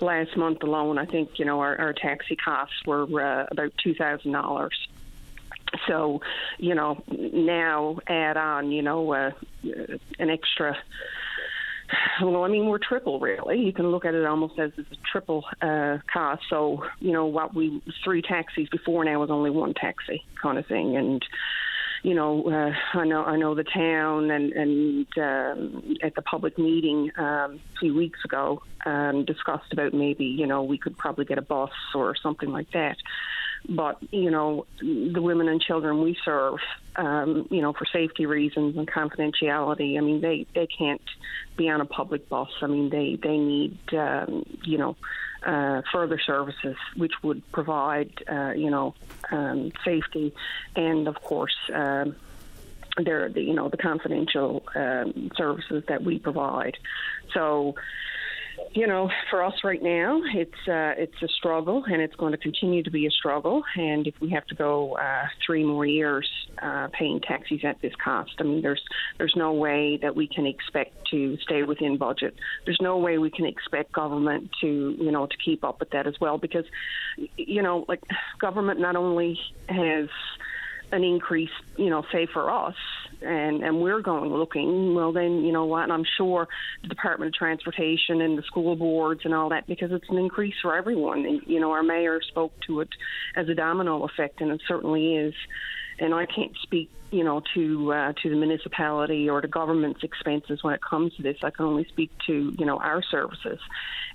last 0.00 0.36
month 0.36 0.62
alone, 0.62 0.98
I 0.98 1.06
think 1.06 1.38
you 1.38 1.44
know 1.44 1.60
our, 1.60 1.78
our 1.78 1.92
taxi 1.92 2.36
costs 2.36 2.76
were 2.86 3.04
uh, 3.20 3.46
about 3.50 3.72
two 3.82 3.94
thousand 3.94 4.32
dollars. 4.32 4.88
So, 5.88 6.20
you 6.58 6.74
know, 6.74 7.02
now 7.08 7.98
add 8.06 8.36
on, 8.36 8.72
you 8.72 8.82
know, 8.82 9.14
uh, 9.14 9.30
an 10.18 10.28
extra. 10.28 10.76
Well, 12.22 12.44
I 12.44 12.48
mean, 12.48 12.66
we're 12.66 12.78
triple 12.78 13.20
really. 13.20 13.60
You 13.60 13.72
can 13.72 13.90
look 13.90 14.04
at 14.04 14.14
it 14.14 14.26
almost 14.26 14.58
as 14.58 14.72
it's 14.76 14.92
a 14.92 14.96
triple 15.10 15.44
uh, 15.62 15.98
cost. 16.12 16.42
So, 16.50 16.84
you 17.00 17.12
know, 17.12 17.24
what 17.24 17.54
we 17.54 17.82
three 18.04 18.20
taxis 18.20 18.68
before 18.68 19.02
now 19.04 19.20
was 19.20 19.30
only 19.30 19.50
one 19.50 19.72
taxi 19.72 20.22
kind 20.40 20.58
of 20.58 20.66
thing, 20.66 20.96
and 20.96 21.24
you 22.02 22.14
know, 22.14 22.44
uh, 22.44 22.98
I 22.98 23.04
know 23.04 23.24
I 23.24 23.36
know 23.36 23.54
the 23.54 23.64
town 23.64 24.30
and 24.30 24.52
and 24.52 25.06
um, 25.18 25.96
at 26.02 26.14
the 26.14 26.22
public 26.22 26.58
meeting 26.58 27.10
um, 27.16 27.60
a 27.76 27.78
few 27.78 27.94
weeks 27.94 28.18
ago 28.24 28.62
um, 28.84 29.24
discussed 29.24 29.72
about 29.72 29.94
maybe 29.94 30.24
you 30.24 30.46
know 30.46 30.64
we 30.64 30.78
could 30.78 30.98
probably 30.98 31.24
get 31.24 31.38
a 31.38 31.42
bus 31.42 31.70
or 31.94 32.14
something 32.20 32.50
like 32.50 32.70
that. 32.72 32.96
But 33.68 33.98
you 34.10 34.32
know, 34.32 34.66
the 34.80 35.22
women 35.22 35.46
and 35.46 35.60
children 35.60 36.02
we 36.02 36.16
serve, 36.24 36.58
um, 36.96 37.46
you 37.50 37.62
know, 37.62 37.72
for 37.72 37.86
safety 37.92 38.26
reasons 38.26 38.76
and 38.76 38.90
confidentiality. 38.90 39.96
I 39.96 40.00
mean, 40.00 40.20
they 40.20 40.46
they 40.54 40.66
can't 40.66 41.00
be 41.56 41.68
on 41.68 41.80
a 41.80 41.86
public 41.86 42.28
bus. 42.28 42.48
I 42.60 42.66
mean, 42.66 42.90
they 42.90 43.16
they 43.22 43.36
need 43.36 43.78
um, 43.92 44.44
you 44.64 44.78
know 44.78 44.96
uh, 45.44 45.82
further 45.92 46.18
services, 46.18 46.76
which 46.96 47.12
would 47.22 47.42
provide, 47.52 48.10
uh, 48.30 48.52
you 48.56 48.70
know, 48.70 48.94
um, 49.30 49.72
safety, 49.84 50.34
and 50.76 51.08
of 51.08 51.16
course, 51.22 51.56
um, 51.72 52.16
there, 52.98 53.28
the, 53.28 53.42
you 53.42 53.54
know, 53.54 53.68
the 53.68 53.76
confidential 53.76 54.62
um, 54.74 55.30
services 55.36 55.84
that 55.88 56.02
we 56.02 56.18
provide. 56.18 56.76
So, 57.32 57.74
you 58.72 58.86
know, 58.86 59.10
for 59.30 59.42
us 59.42 59.54
right 59.64 59.82
now, 59.82 60.20
it's 60.34 60.68
uh, 60.68 60.94
it's 60.96 61.20
a 61.22 61.28
struggle, 61.28 61.84
and 61.84 62.00
it's 62.00 62.14
going 62.16 62.32
to 62.32 62.38
continue 62.38 62.82
to 62.82 62.90
be 62.90 63.06
a 63.06 63.10
struggle. 63.10 63.62
And 63.76 64.06
if 64.06 64.14
we 64.20 64.30
have 64.30 64.46
to 64.46 64.54
go 64.54 64.96
uh, 64.96 65.26
three 65.44 65.64
more 65.64 65.84
years 65.84 66.28
uh, 66.60 66.88
paying 66.92 67.20
taxis 67.20 67.64
at 67.64 67.80
this 67.80 67.92
cost, 68.02 68.32
I 68.38 68.44
mean, 68.44 68.62
there's 68.62 68.82
there's 69.18 69.34
no 69.36 69.52
way 69.52 69.98
that 70.02 70.16
we 70.16 70.26
can 70.26 70.46
expect 70.46 71.08
to 71.10 71.36
stay 71.38 71.62
within 71.62 71.96
budget. 71.96 72.34
There's 72.64 72.80
no 72.80 72.98
way 72.98 73.18
we 73.18 73.30
can 73.30 73.46
expect 73.46 73.92
government 73.92 74.50
to 74.60 74.96
you 74.98 75.10
know 75.10 75.26
to 75.26 75.36
keep 75.44 75.64
up 75.64 75.80
with 75.80 75.90
that 75.90 76.06
as 76.06 76.14
well, 76.20 76.38
because 76.38 76.64
you 77.36 77.62
know, 77.62 77.84
like 77.88 78.02
government 78.40 78.80
not 78.80 78.96
only 78.96 79.38
has 79.68 80.08
an 80.92 81.04
increase, 81.04 81.50
you 81.76 81.90
know, 81.90 82.04
say 82.12 82.26
for 82.26 82.50
us, 82.50 82.76
and 83.24 83.62
and 83.62 83.80
we're 83.80 84.00
going 84.00 84.30
looking. 84.32 84.94
Well, 84.94 85.12
then 85.12 85.44
you 85.44 85.52
know 85.52 85.64
what? 85.64 85.90
I'm 85.90 86.04
sure 86.16 86.48
the 86.82 86.88
Department 86.88 87.28
of 87.28 87.34
Transportation 87.34 88.20
and 88.20 88.38
the 88.38 88.42
school 88.42 88.76
boards 88.76 89.22
and 89.24 89.34
all 89.34 89.48
that 89.50 89.66
because 89.66 89.90
it's 89.92 90.08
an 90.08 90.18
increase 90.18 90.54
for 90.62 90.76
everyone. 90.76 91.24
And, 91.24 91.42
you 91.46 91.60
know, 91.60 91.70
our 91.72 91.82
mayor 91.82 92.20
spoke 92.26 92.52
to 92.66 92.80
it 92.80 92.88
as 93.36 93.48
a 93.48 93.54
domino 93.54 94.04
effect, 94.04 94.40
and 94.40 94.50
it 94.50 94.60
certainly 94.66 95.16
is. 95.16 95.34
And 96.02 96.12
I 96.12 96.26
can't 96.26 96.56
speak, 96.60 96.90
you 97.12 97.22
know, 97.22 97.42
to 97.54 97.92
uh, 97.92 98.12
to 98.22 98.28
the 98.28 98.34
municipality 98.34 99.30
or 99.30 99.40
the 99.40 99.46
government's 99.46 100.02
expenses 100.02 100.60
when 100.64 100.74
it 100.74 100.80
comes 100.82 101.14
to 101.14 101.22
this. 101.22 101.36
I 101.44 101.50
can 101.50 101.64
only 101.64 101.84
speak 101.84 102.10
to 102.26 102.52
you 102.58 102.66
know 102.66 102.78
our 102.78 103.02
services, 103.02 103.60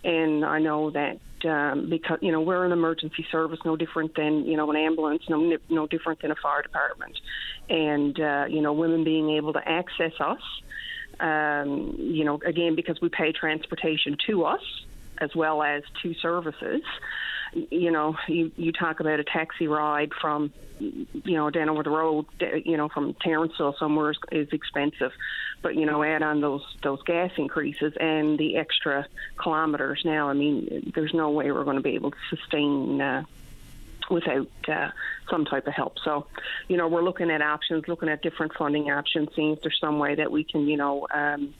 and 0.03 0.43
I 0.43 0.59
know 0.59 0.89
that 0.91 1.19
um, 1.45 1.89
because 1.89 2.19
you 2.21 2.33
know 2.33 2.41
we're 2.41 2.65
an 2.65 2.73
emergency 2.73 3.25
service, 3.31 3.59
no 3.63 3.77
different 3.77 4.15
than 4.15 4.45
you 4.45 4.57
know 4.57 4.69
an 4.69 4.75
ambulance, 4.75 5.23
no 5.29 5.57
no 5.69 5.87
different 5.87 6.21
than 6.21 6.31
a 6.31 6.35
fire 6.35 6.61
department, 6.61 7.17
and 7.69 8.19
uh, 8.19 8.45
you 8.49 8.61
know 8.61 8.73
women 8.73 9.05
being 9.05 9.29
able 9.29 9.53
to 9.53 9.65
access 9.65 10.13
us, 10.19 10.41
um, 11.21 11.95
you 11.97 12.25
know 12.25 12.41
again 12.45 12.75
because 12.75 12.99
we 12.99 13.07
pay 13.07 13.31
transportation 13.31 14.17
to 14.27 14.43
us 14.43 14.83
as 15.19 15.33
well 15.33 15.63
as 15.63 15.83
to 16.01 16.13
services. 16.15 16.81
You 17.53 17.91
know, 17.91 18.15
you, 18.27 18.51
you 18.55 18.71
talk 18.71 18.99
about 18.99 19.19
a 19.19 19.23
taxi 19.23 19.67
ride 19.67 20.11
from, 20.19 20.51
you 20.79 21.35
know, 21.35 21.49
down 21.49 21.69
over 21.69 21.83
the 21.83 21.89
road, 21.89 22.25
you 22.65 22.77
know, 22.77 22.89
from 22.89 23.13
Terranceville 23.15 23.77
somewhere 23.77 24.11
is, 24.11 24.17
is 24.31 24.49
expensive 24.51 25.11
but 25.61 25.75
you 25.75 25.85
know, 25.85 26.03
add 26.03 26.21
on 26.23 26.41
those 26.41 26.63
those 26.83 27.01
gas 27.03 27.31
increases 27.37 27.93
and 27.99 28.37
the 28.37 28.57
extra 28.57 29.07
kilometers. 29.37 30.01
Now, 30.05 30.29
I 30.29 30.33
mean, 30.33 30.91
there's 30.95 31.13
no 31.13 31.31
way 31.31 31.51
we're 31.51 31.63
going 31.63 31.77
to 31.77 31.83
be 31.83 31.95
able 31.95 32.11
to 32.11 32.17
sustain. 32.29 33.01
Uh, 33.01 33.23
without 34.09 34.47
uh, 34.69 34.89
some 35.29 35.43
type 35.43 35.67
of 35.67 35.73
help. 35.73 35.99
So, 35.99 36.27
you 36.69 36.77
know, 36.77 36.87
we're 36.87 37.03
looking 37.03 37.29
at 37.29 37.41
options, 37.41 37.89
looking 37.89 38.07
at 38.07 38.21
different 38.21 38.53
funding 38.53 38.89
options, 38.89 39.27
seeing 39.35 39.51
if 39.51 39.61
there's 39.61 39.77
some 39.81 39.99
way 39.99 40.15
that 40.15 40.31
we 40.31 40.45
can, 40.45 40.65
you 40.65 40.77
know, 40.77 41.07
um, 41.13 41.53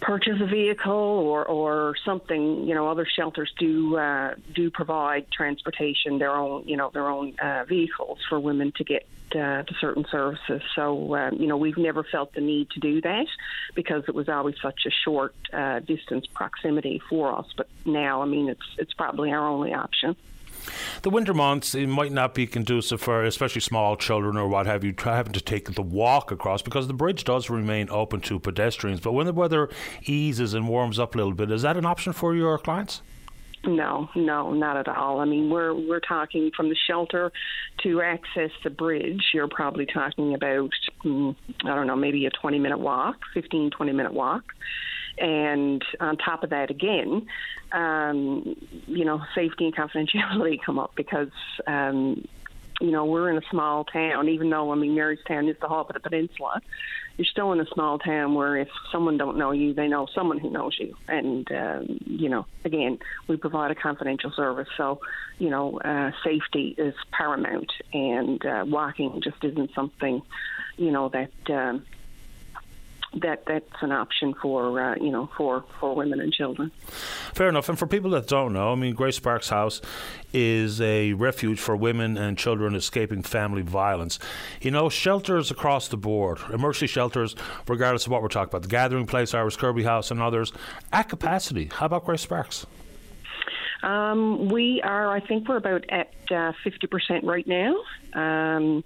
purchase 0.00 0.40
a 0.40 0.46
vehicle 0.46 0.92
or, 0.92 1.44
or 1.44 1.94
something. 2.04 2.66
You 2.66 2.74
know, 2.74 2.88
other 2.88 3.06
shelters 3.06 3.52
do 3.58 3.96
uh, 3.96 4.34
do 4.54 4.70
provide 4.70 5.30
transportation, 5.30 6.18
their 6.18 6.32
own, 6.32 6.64
you 6.66 6.76
know, 6.76 6.90
their 6.92 7.08
own 7.08 7.38
uh, 7.38 7.64
vehicles 7.68 8.18
for 8.28 8.40
women 8.40 8.72
to 8.76 8.84
get 8.84 9.06
uh, 9.32 9.62
to 9.62 9.74
certain 9.80 10.04
services. 10.10 10.62
So, 10.74 11.14
um, 11.14 11.36
you 11.36 11.46
know, 11.46 11.56
we've 11.56 11.78
never 11.78 12.02
felt 12.02 12.34
the 12.34 12.40
need 12.40 12.70
to 12.70 12.80
do 12.80 13.00
that 13.02 13.26
because 13.74 14.04
it 14.08 14.14
was 14.14 14.28
always 14.28 14.56
such 14.60 14.86
a 14.86 14.90
short 14.90 15.34
uh, 15.52 15.80
distance 15.80 16.26
proximity 16.26 17.00
for 17.08 17.36
us. 17.38 17.46
But 17.56 17.68
now, 17.84 18.22
I 18.22 18.26
mean, 18.26 18.48
it's 18.48 18.66
it's 18.78 18.94
probably 18.94 19.32
our 19.32 19.46
only 19.46 19.72
option. 19.74 20.16
The 21.02 21.10
winter 21.10 21.34
months 21.34 21.74
it 21.74 21.86
might 21.86 22.12
not 22.12 22.34
be 22.34 22.46
conducive 22.46 23.00
for 23.00 23.24
especially 23.24 23.60
small 23.60 23.96
children 23.96 24.36
or 24.36 24.48
what 24.48 24.66
have 24.66 24.84
you 24.84 24.94
having 24.98 25.32
to 25.32 25.40
take 25.40 25.74
the 25.74 25.82
walk 25.82 26.30
across 26.30 26.62
because 26.62 26.86
the 26.86 26.94
bridge 26.94 27.24
does 27.24 27.50
remain 27.50 27.88
open 27.90 28.20
to 28.22 28.38
pedestrians. 28.38 29.00
But 29.00 29.12
when 29.12 29.26
the 29.26 29.32
weather 29.32 29.68
eases 30.02 30.54
and 30.54 30.68
warms 30.68 30.98
up 30.98 31.14
a 31.14 31.18
little 31.18 31.34
bit, 31.34 31.50
is 31.50 31.62
that 31.62 31.76
an 31.76 31.86
option 31.86 32.12
for 32.12 32.34
your 32.34 32.58
clients? 32.58 33.02
No, 33.64 34.08
no, 34.14 34.52
not 34.54 34.78
at 34.78 34.88
all. 34.88 35.20
I 35.20 35.26
mean, 35.26 35.50
we're 35.50 35.74
we're 35.74 36.00
talking 36.00 36.50
from 36.56 36.70
the 36.70 36.76
shelter 36.86 37.30
to 37.82 38.00
access 38.00 38.50
the 38.64 38.70
bridge. 38.70 39.22
You're 39.34 39.48
probably 39.48 39.84
talking 39.84 40.34
about 40.34 40.70
mm, 41.04 41.36
I 41.64 41.74
don't 41.74 41.86
know, 41.86 41.96
maybe 41.96 42.24
a 42.24 42.30
20 42.30 42.58
minute 42.58 42.78
walk, 42.78 43.16
15 43.34 43.70
20 43.70 43.92
minute 43.92 44.14
walk. 44.14 44.44
And 45.20 45.84
on 46.00 46.16
top 46.16 46.44
of 46.44 46.50
that, 46.50 46.70
again, 46.70 47.26
um, 47.72 48.56
you 48.86 49.04
know, 49.04 49.20
safety 49.34 49.66
and 49.66 49.76
confidentiality 49.76 50.58
come 50.64 50.78
up 50.78 50.92
because, 50.96 51.30
um, 51.66 52.26
you 52.80 52.90
know, 52.90 53.04
we're 53.04 53.28
in 53.28 53.36
a 53.36 53.46
small 53.50 53.84
town, 53.84 54.30
even 54.30 54.48
though, 54.48 54.72
I 54.72 54.74
mean, 54.76 54.96
Marystown 54.96 55.50
is 55.50 55.56
the 55.60 55.68
hub 55.68 55.90
of 55.90 55.94
the 55.94 56.00
peninsula. 56.00 56.62
You're 57.18 57.26
still 57.26 57.52
in 57.52 57.60
a 57.60 57.66
small 57.66 57.98
town 57.98 58.34
where 58.34 58.56
if 58.56 58.68
someone 58.90 59.18
don't 59.18 59.36
know 59.36 59.50
you, 59.50 59.74
they 59.74 59.88
know 59.88 60.06
someone 60.14 60.38
who 60.38 60.48
knows 60.48 60.78
you. 60.80 60.96
And, 61.06 61.46
um, 61.52 62.00
you 62.06 62.30
know, 62.30 62.46
again, 62.64 62.98
we 63.28 63.36
provide 63.36 63.70
a 63.70 63.74
confidential 63.74 64.32
service. 64.32 64.68
So, 64.78 65.02
you 65.38 65.50
know, 65.50 65.78
uh, 65.80 66.12
safety 66.24 66.74
is 66.78 66.94
paramount 67.12 67.70
and 67.92 68.42
uh, 68.46 68.64
walking 68.66 69.20
just 69.22 69.44
isn't 69.44 69.74
something, 69.74 70.22
you 70.78 70.90
know, 70.90 71.10
that. 71.10 71.54
Um, 71.54 71.84
that 73.14 73.44
that's 73.46 73.82
an 73.82 73.90
option 73.90 74.34
for 74.34 74.80
uh, 74.80 74.94
you 74.94 75.10
know 75.10 75.28
for 75.36 75.64
for 75.80 75.94
women 75.94 76.20
and 76.20 76.32
children. 76.32 76.70
Fair 77.34 77.48
enough. 77.48 77.68
And 77.68 77.78
for 77.78 77.86
people 77.86 78.10
that 78.10 78.28
don't 78.28 78.52
know, 78.52 78.72
I 78.72 78.74
mean, 78.76 78.94
Grace 78.94 79.16
Sparkes 79.16 79.48
House 79.48 79.80
is 80.32 80.80
a 80.80 81.12
refuge 81.14 81.58
for 81.58 81.74
women 81.74 82.16
and 82.16 82.38
children 82.38 82.74
escaping 82.74 83.22
family 83.22 83.62
violence. 83.62 84.18
You 84.60 84.70
know, 84.70 84.88
shelters 84.88 85.50
across 85.50 85.88
the 85.88 85.96
board, 85.96 86.38
emergency 86.52 86.86
shelters, 86.86 87.34
regardless 87.66 88.06
of 88.06 88.12
what 88.12 88.22
we're 88.22 88.28
talking 88.28 88.50
about, 88.50 88.62
the 88.62 88.68
Gathering 88.68 89.06
Place, 89.06 89.34
Iris 89.34 89.56
Kirby 89.56 89.82
House, 89.82 90.10
and 90.10 90.22
others, 90.22 90.52
at 90.92 91.08
capacity. 91.08 91.68
How 91.72 91.86
about 91.86 92.04
Grace 92.04 92.22
Sparkes? 92.22 92.64
Um, 93.82 94.50
we 94.50 94.80
are, 94.82 95.10
I 95.10 95.20
think, 95.20 95.48
we're 95.48 95.56
about 95.56 95.84
at 95.88 96.12
uh, 96.30 96.52
fifty 96.62 96.86
uh, 96.86 96.90
percent 96.90 97.24
right 97.24 97.46
now. 97.46 97.76
Um, 98.14 98.84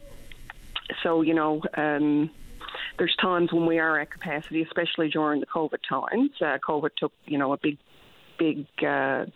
so 1.03 1.21
you 1.21 1.35
know. 1.35 1.61
Um, 1.77 2.31
there's 2.99 3.15
times 3.17 3.53
when 3.53 3.67
we 3.67 3.79
are 3.79 4.01
at 4.01 4.11
capacity, 4.11 4.63
especially 4.63 5.09
during 5.09 5.41
the 5.41 5.47
COVID 5.47 5.79
times. 5.89 6.31
Uh, 6.41 6.59
COVID 6.67 6.91
took, 6.97 7.13
you 7.27 7.39
know, 7.39 7.53
a 7.53 7.59
big, 7.59 7.79
big 8.39 8.67
uh, 8.87 9.27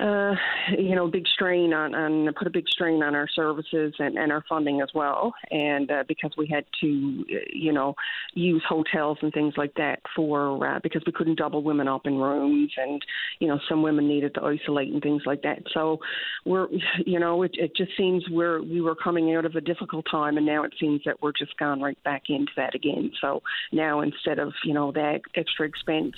uh, 0.00 0.34
you 0.78 0.94
know, 0.94 1.08
big 1.08 1.26
strain 1.26 1.74
on, 1.74 1.94
on 1.94 2.32
put 2.34 2.46
a 2.46 2.50
big 2.50 2.68
strain 2.68 3.02
on 3.02 3.14
our 3.14 3.28
services 3.28 3.92
and, 3.98 4.16
and 4.16 4.32
our 4.32 4.42
funding 4.48 4.80
as 4.80 4.88
well. 4.94 5.34
And 5.50 5.90
uh, 5.90 6.04
because 6.08 6.32
we 6.38 6.46
had 6.46 6.64
to, 6.80 7.24
you 7.52 7.72
know, 7.72 7.94
use 8.34 8.62
hotels 8.66 9.18
and 9.22 9.32
things 9.32 9.54
like 9.56 9.74
that 9.74 10.00
for 10.16 10.66
uh, 10.66 10.80
because 10.82 11.02
we 11.06 11.12
couldn't 11.12 11.38
double 11.38 11.62
women 11.62 11.88
up 11.88 12.06
in 12.06 12.16
rooms, 12.16 12.72
and 12.76 13.02
you 13.40 13.48
know, 13.48 13.58
some 13.68 13.82
women 13.82 14.08
needed 14.08 14.34
to 14.34 14.42
isolate 14.42 14.92
and 14.92 15.02
things 15.02 15.22
like 15.26 15.42
that. 15.42 15.62
So 15.74 15.98
we're, 16.44 16.68
you 17.04 17.18
know, 17.18 17.42
it, 17.42 17.52
it 17.54 17.76
just 17.76 17.96
seems 17.96 18.24
we're 18.30 18.62
we 18.62 18.80
were 18.80 18.96
coming 18.96 19.34
out 19.34 19.44
of 19.44 19.54
a 19.54 19.60
difficult 19.60 20.06
time, 20.10 20.36
and 20.36 20.46
now 20.46 20.64
it 20.64 20.72
seems 20.80 21.02
that 21.04 21.22
we're 21.22 21.32
just 21.32 21.56
gone 21.58 21.80
right 21.80 22.02
back 22.04 22.24
into 22.28 22.52
that 22.56 22.74
again. 22.74 23.12
So 23.20 23.42
now 23.72 24.00
instead 24.00 24.38
of 24.38 24.52
you 24.64 24.72
know 24.72 24.92
that 24.92 25.20
extra 25.34 25.66
expense 25.66 26.14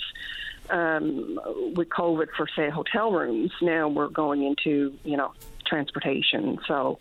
um, 0.69 1.39
with 1.75 1.89
COVID 1.89 2.27
for 2.35 2.47
say 2.55 2.69
hotel 2.69 3.11
rooms. 3.11 3.51
Now 3.61 3.87
we're 3.87 4.09
going 4.09 4.43
into 4.43 4.93
you 5.03 5.17
know 5.17 5.33
transportation. 5.65 6.59
So 6.67 6.99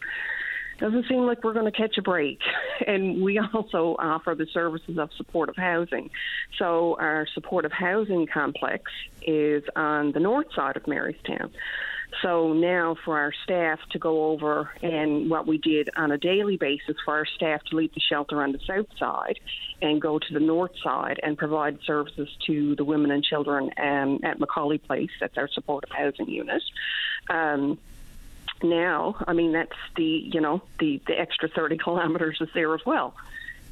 doesn't 0.82 1.06
seem 1.08 1.20
like 1.20 1.44
we're 1.44 1.52
going 1.52 1.70
to 1.70 1.76
catch 1.76 1.96
a 1.98 2.02
break. 2.02 2.40
And 2.84 3.22
we 3.22 3.38
also 3.38 3.94
offer 4.00 4.34
the 4.36 4.46
services 4.52 4.98
of 4.98 5.10
supportive 5.16 5.54
housing. 5.54 6.10
So 6.58 6.96
our 6.98 7.28
supportive 7.32 7.70
housing 7.70 8.26
complex 8.26 8.90
is 9.24 9.62
on 9.76 10.10
the 10.10 10.18
north 10.18 10.48
side 10.52 10.76
of 10.76 10.82
Marystown. 10.84 11.52
So 12.20 12.52
now 12.52 12.96
for 13.04 13.18
our 13.18 13.32
staff 13.44 13.80
to 13.90 13.98
go 13.98 14.26
over 14.26 14.70
and 14.82 15.30
what 15.30 15.46
we 15.46 15.58
did 15.58 15.88
on 15.96 16.12
a 16.12 16.18
daily 16.18 16.56
basis 16.56 16.96
for 17.04 17.14
our 17.14 17.24
staff 17.24 17.62
to 17.64 17.76
leave 17.76 17.94
the 17.94 18.00
shelter 18.00 18.42
on 18.42 18.52
the 18.52 18.58
south 18.66 18.86
side 18.98 19.40
and 19.80 20.00
go 20.00 20.18
to 20.18 20.32
the 20.32 20.40
north 20.40 20.76
side 20.82 21.20
and 21.22 21.38
provide 21.38 21.78
services 21.84 22.28
to 22.46 22.76
the 22.76 22.84
women 22.84 23.10
and 23.10 23.24
children 23.24 23.70
um, 23.78 24.20
at 24.22 24.38
Macaulay 24.38 24.78
Place. 24.78 25.10
That's 25.20 25.38
our 25.38 25.48
supportive 25.48 25.90
housing 25.90 26.28
unit. 26.28 26.62
Um, 27.30 27.78
now, 28.62 29.16
I 29.26 29.32
mean, 29.32 29.52
that's 29.52 29.76
the 29.96 30.04
you 30.04 30.40
know 30.40 30.62
the 30.78 31.00
the 31.06 31.18
extra 31.18 31.48
30 31.48 31.78
kilometers 31.82 32.38
is 32.40 32.48
there 32.54 32.74
as 32.74 32.84
well. 32.84 33.14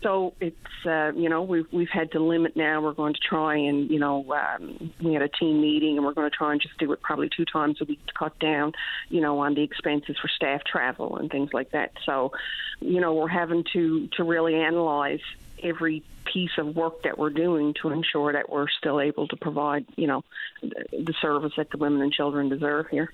So 0.02 0.32
it's 0.40 0.56
uh, 0.86 1.12
you 1.14 1.28
know 1.28 1.42
we've 1.42 1.66
we've 1.72 1.90
had 1.90 2.12
to 2.12 2.20
limit 2.20 2.56
now. 2.56 2.80
We're 2.80 2.92
going 2.92 3.12
to 3.12 3.20
try 3.20 3.56
and 3.56 3.90
you 3.90 3.98
know 3.98 4.24
um, 4.32 4.92
we 5.02 5.12
had 5.12 5.22
a 5.22 5.28
team 5.28 5.60
meeting 5.60 5.96
and 5.96 6.06
we're 6.06 6.14
going 6.14 6.30
to 6.30 6.36
try 6.36 6.52
and 6.52 6.60
just 6.60 6.78
do 6.78 6.90
it 6.92 7.02
probably 7.02 7.28
two 7.28 7.44
times 7.44 7.80
a 7.82 7.84
week 7.84 8.04
to 8.06 8.12
cut 8.14 8.38
down 8.38 8.72
you 9.10 9.20
know 9.20 9.40
on 9.40 9.54
the 9.54 9.62
expenses 9.62 10.16
for 10.20 10.28
staff 10.28 10.64
travel 10.64 11.16
and 11.16 11.30
things 11.30 11.52
like 11.52 11.72
that. 11.72 11.92
So 12.06 12.32
you 12.80 13.00
know 13.00 13.14
we're 13.14 13.28
having 13.28 13.64
to 13.74 14.06
to 14.16 14.24
really 14.24 14.54
analyze 14.54 15.20
every 15.62 16.02
piece 16.24 16.56
of 16.56 16.74
work 16.74 17.02
that 17.02 17.18
we're 17.18 17.30
doing 17.30 17.74
to 17.82 17.90
ensure 17.90 18.32
that 18.32 18.48
we're 18.48 18.68
still 18.68 19.00
able 19.00 19.28
to 19.28 19.36
provide 19.36 19.84
you 19.96 20.06
know 20.06 20.24
the 20.62 21.14
service 21.20 21.52
that 21.58 21.70
the 21.70 21.76
women 21.76 22.00
and 22.00 22.12
children 22.12 22.48
deserve 22.48 22.88
here 22.88 23.12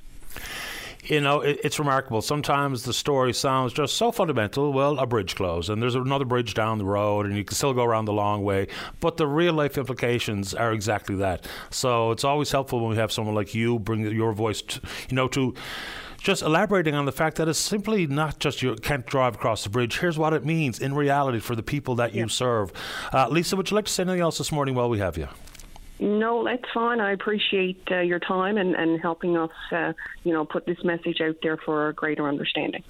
you 1.09 1.21
know, 1.21 1.41
it, 1.41 1.61
it's 1.63 1.79
remarkable. 1.79 2.21
Sometimes 2.23 2.83
the 2.83 2.93
story 2.93 3.33
sounds 3.33 3.73
just 3.73 3.95
so 3.95 4.11
fundamental. 4.13 4.73
Well, 4.73 4.99
a 4.99 5.07
bridge 5.07 5.35
closed, 5.35 5.71
and 5.71 5.81
there's 5.81 5.95
another 5.95 6.25
bridge 6.25 6.55
down 6.55 6.79
the 6.79 6.85
road, 6.85 7.27
and 7.27 7.37
you 7.37 7.45
can 7.45 7.55
still 7.55 7.73
go 7.73 7.85
around 7.85 8.07
the 8.07 8.13
long 8.13 8.43
way. 8.43 8.69
But 9.01 9.17
the 9.17 9.27
real 9.27 9.53
life 9.53 9.79
implications 9.79 10.55
are 10.55 10.73
exactly 10.73 11.17
that. 11.17 11.47
So 11.71 12.11
it's 12.11 12.25
always 12.25 12.51
helpful 12.51 12.81
when 12.81 12.91
we 12.91 12.97
have 12.97 13.13
someone 13.13 13.35
like 13.35 13.55
you 13.55 13.79
bring 13.79 14.01
your 14.01 14.33
voice, 14.33 14.63
to, 14.63 14.81
you 15.09 15.17
know, 15.17 15.29
to 15.29 15.55
just 16.19 16.43
elaborating 16.43 16.95
on 16.95 17.05
the 17.05 17.13
fact 17.13 17.37
that 17.37 17.49
it's 17.49 17.59
simply 17.59 18.07
not 18.07 18.39
just 18.41 18.63
you 18.63 18.75
can't 18.77 19.07
drive 19.07 19.37
across 19.37 19.63
the 19.63 19.71
bridge. 19.71 19.99
Here's 19.99 20.19
what 20.19 20.33
it 20.33 20.45
means 20.45 20.81
in 20.81 20.95
reality 20.95 21.39
for 21.39 21.55
the 21.55 21.63
people 21.63 21.95
that 21.97 22.15
you 22.15 22.29
serve. 22.29 22.73
Uh, 23.13 23.29
Lisa, 23.29 23.55
would 23.55 23.71
you 23.71 23.77
like 23.77 23.85
to 23.85 23.93
say 23.93 24.03
anything 24.03 24.21
else 24.21 24.39
this 24.39 24.51
morning 24.51 24.75
while 24.75 24.89
we 24.89 24.99
have 24.99 25.17
you? 25.17 25.29
No, 25.99 26.45
that's 26.45 26.65
fine. 26.75 27.01
I 27.01 27.13
appreciate 27.13 27.81
uh, 27.91 28.01
your 28.01 28.19
time 28.19 28.59
and, 28.59 28.75
and 28.75 29.01
helping 29.01 29.37
us, 29.37 29.51
uh, 29.73 29.93
you 30.25 30.33
know, 30.33 30.45
put 30.45 30.67
this 30.67 30.83
message 30.85 31.21
out 31.21 31.37
there 31.43 31.57
for 31.57 31.89
a 31.89 31.95
greater 31.95 32.29
understanding. 32.29 32.85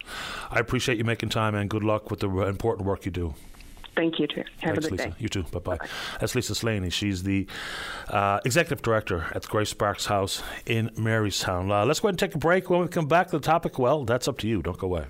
I 0.50 0.58
appreciate 0.58 0.98
you 0.98 1.04
making 1.04 1.28
time 1.28 1.54
and 1.54 1.70
good 1.70 1.84
luck 1.84 2.10
with 2.10 2.20
the 2.20 2.28
important 2.28 2.86
work 2.86 3.04
you 3.04 3.12
do. 3.12 3.34
Thank 3.94 4.18
you 4.18 4.26
too. 4.26 4.42
Have 4.60 4.74
Thanks, 4.74 4.86
a 4.86 4.90
good 4.90 4.98
Lisa. 4.98 5.08
day. 5.10 5.14
You 5.18 5.28
too. 5.28 5.44
Bye 5.44 5.58
bye. 5.60 5.78
That's 6.20 6.34
Lisa 6.34 6.54
Slaney. 6.54 6.90
She's 6.90 7.22
the 7.22 7.46
uh, 8.08 8.40
executive 8.44 8.82
director 8.82 9.26
at 9.34 9.46
Grace 9.48 9.70
Sparkes 9.70 10.06
House 10.06 10.42
in 10.66 10.90
Marystown. 10.90 11.70
Uh, 11.70 11.86
let's 11.86 12.00
go 12.00 12.08
ahead 12.08 12.12
and 12.12 12.18
take 12.18 12.34
a 12.34 12.38
break. 12.38 12.68
When 12.68 12.80
we 12.80 12.88
come 12.88 13.06
back 13.06 13.28
to 13.28 13.38
the 13.38 13.44
topic, 13.44 13.78
well, 13.78 14.04
that's 14.04 14.28
up 14.28 14.36
to 14.38 14.48
you. 14.48 14.60
Don't 14.60 14.76
go 14.76 14.88
away. 14.88 15.06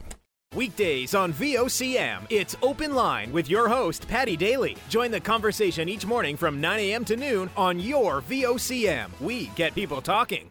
Weekdays 0.57 1.15
on 1.15 1.35
VOCM, 1.35 2.23
it's 2.31 2.57
Open 2.63 2.95
Line 2.95 3.31
with 3.31 3.51
your 3.51 3.69
host, 3.69 4.09
Paddy 4.09 4.39
Daly. 4.39 4.79
Join 4.89 5.11
the 5.11 5.21
conversation 5.21 5.87
each 5.87 6.07
morning 6.07 6.35
from 6.35 6.63
9 6.63 6.81
a.m. 6.81 7.05
to 7.05 7.15
noon 7.15 7.51
on 7.59 7.79
your 7.79 8.23
VOCM. 8.23 9.11
We 9.21 9.49
get 9.49 9.75
people 9.75 10.01
talking. 10.01 10.51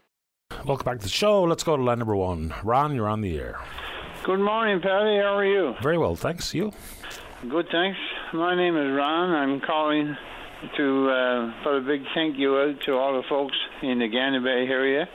Welcome 0.64 0.86
back 0.86 1.00
to 1.00 1.04
the 1.04 1.10
show. 1.10 1.42
Let's 1.42 1.64
go 1.64 1.76
to 1.76 1.82
line 1.82 1.98
number 1.98 2.16
one. 2.16 2.54
Ron, 2.64 2.94
you're 2.94 3.10
on 3.10 3.22
the 3.22 3.36
air. 3.36 3.60
Good 4.24 4.40
morning, 4.40 4.80
Paddy. 4.80 5.18
How 5.18 5.38
are 5.38 5.46
you? 5.46 5.74
Very 5.82 5.98
well, 5.98 6.16
thanks. 6.16 6.54
You? 6.54 6.72
Good, 7.50 7.66
thanks. 7.72 7.98
My 8.32 8.56
name 8.56 8.78
is 8.78 8.96
Ron. 8.96 9.32
I'm 9.32 9.60
calling 9.60 10.16
to 10.78 11.10
uh, 11.10 11.64
put 11.64 11.78
a 11.78 11.82
big 11.82 12.04
thank 12.14 12.38
you 12.38 12.56
out 12.60 12.80
to 12.86 12.94
all 12.94 13.20
the 13.20 13.28
folks 13.28 13.58
in 13.82 13.98
the 13.98 14.08
Gander 14.08 14.42
Bay 14.42 14.72
area 14.72 15.10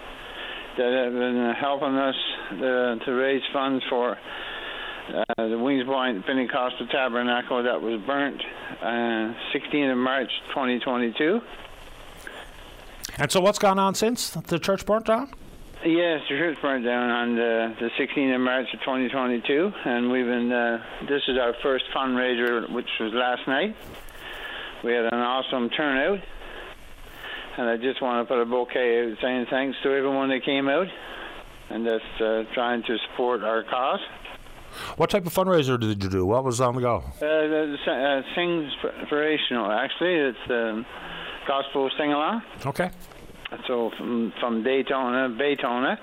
that 0.76 1.04
have 1.04 1.12
been 1.12 1.54
helping 1.60 1.94
us 1.94 2.16
uh, 2.54 3.04
to 3.04 3.12
raise 3.12 3.42
funds 3.52 3.84
for 3.88 4.18
uh, 5.14 5.48
the 5.48 5.58
Wings 5.58 5.84
Point 5.84 6.24
Pentecostal 6.26 6.86
Tabernacle 6.86 7.62
that 7.62 7.80
was 7.80 8.00
burnt 8.06 8.40
uh, 8.80 9.34
16th 9.54 9.92
of 9.92 9.98
March 9.98 10.30
2022. 10.48 11.40
And 13.18 13.30
so, 13.30 13.40
what's 13.40 13.58
gone 13.58 13.78
on 13.78 13.94
since 13.94 14.30
the 14.30 14.58
church 14.58 14.86
burnt 14.86 15.06
down? 15.06 15.32
Yes, 15.84 16.20
the 16.28 16.36
church 16.36 16.58
burned 16.60 16.84
down 16.84 17.10
on 17.10 17.36
the, 17.36 17.74
the 17.80 17.90
16th 17.98 18.34
of 18.34 18.40
March 18.40 18.66
of 18.72 18.80
2022, 18.80 19.72
and 19.84 20.10
we've 20.10 20.26
been. 20.26 20.52
Uh, 20.52 20.82
this 21.08 21.22
is 21.26 21.38
our 21.38 21.54
first 21.62 21.84
fundraiser, 21.94 22.70
which 22.70 22.88
was 23.00 23.12
last 23.14 23.46
night. 23.48 23.74
We 24.84 24.92
had 24.92 25.06
an 25.06 25.18
awesome 25.18 25.70
turnout, 25.70 26.20
and 27.56 27.68
I 27.68 27.76
just 27.76 28.00
want 28.02 28.26
to 28.26 28.32
put 28.32 28.40
a 28.40 28.44
bouquet 28.44 29.10
out 29.10 29.18
saying 29.22 29.46
thanks 29.50 29.76
to 29.82 29.90
everyone 29.90 30.28
that 30.30 30.44
came 30.44 30.68
out, 30.68 30.86
and 31.70 31.86
that's 31.86 32.20
uh, 32.20 32.44
trying 32.54 32.82
to 32.82 32.96
support 33.10 33.42
our 33.42 33.62
cause. 33.64 34.00
What 34.96 35.10
type 35.10 35.26
of 35.26 35.34
fundraiser 35.34 35.78
did 35.78 36.02
you 36.02 36.10
do? 36.10 36.26
What 36.26 36.44
was 36.44 36.60
on 36.60 36.74
the 36.74 36.80
go? 36.80 36.96
Uh, 36.96 37.20
the, 37.20 37.76
uh, 37.86 38.34
sing 38.34 38.70
inspirational, 38.84 39.70
actually. 39.70 40.14
It's 40.14 40.50
um, 40.50 40.86
gospel 41.46 41.90
sing 41.98 42.12
along. 42.12 42.42
Okay. 42.66 42.90
So 43.66 43.90
from 43.98 44.32
from 44.40 44.62
Daytona, 44.62 45.28
Baytona, 45.28 45.98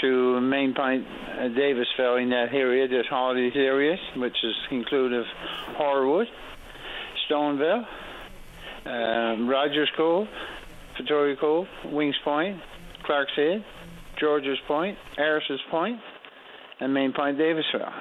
to 0.00 0.40
Main 0.40 0.74
Point, 0.74 1.06
uh, 1.06 1.42
Davisville 1.48 2.22
in 2.22 2.30
that 2.30 2.52
area, 2.52 2.88
just 2.88 3.10
all 3.12 3.34
these 3.34 3.52
areas, 3.54 3.98
which 4.16 4.36
is 4.42 4.54
inclusive 4.70 5.20
of 5.20 5.76
Horwood, 5.76 6.26
Stoneville, 7.28 7.84
um, 8.84 9.48
Rogers 9.48 9.90
Cove, 9.96 10.26
Victoria 10.96 11.36
Cove, 11.36 11.66
Wings 11.86 12.16
Point, 12.24 12.60
Clark's 13.04 13.32
Head, 13.36 13.64
George's 14.18 14.58
Point, 14.66 14.98
Harris's 15.16 15.60
Point, 15.70 16.00
and 16.80 16.92
Main 16.92 17.12
Point, 17.12 17.38
Davisville. 17.38 17.92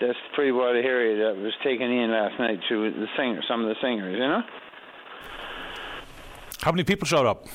That's 0.00 0.18
pretty 0.34 0.52
well 0.52 0.72
the 0.72 0.80
area 0.80 1.24
that 1.24 1.40
was 1.40 1.54
taken 1.64 1.90
in 1.90 2.10
last 2.10 2.38
night 2.38 2.60
to 2.68 2.90
the 2.90 3.06
singer, 3.16 3.40
some 3.48 3.62
of 3.62 3.68
the 3.68 3.76
singers, 3.80 4.12
you 4.12 4.26
know. 4.26 4.42
How 6.60 6.70
many 6.72 6.84
people 6.84 7.06
showed 7.06 7.26
up? 7.26 7.46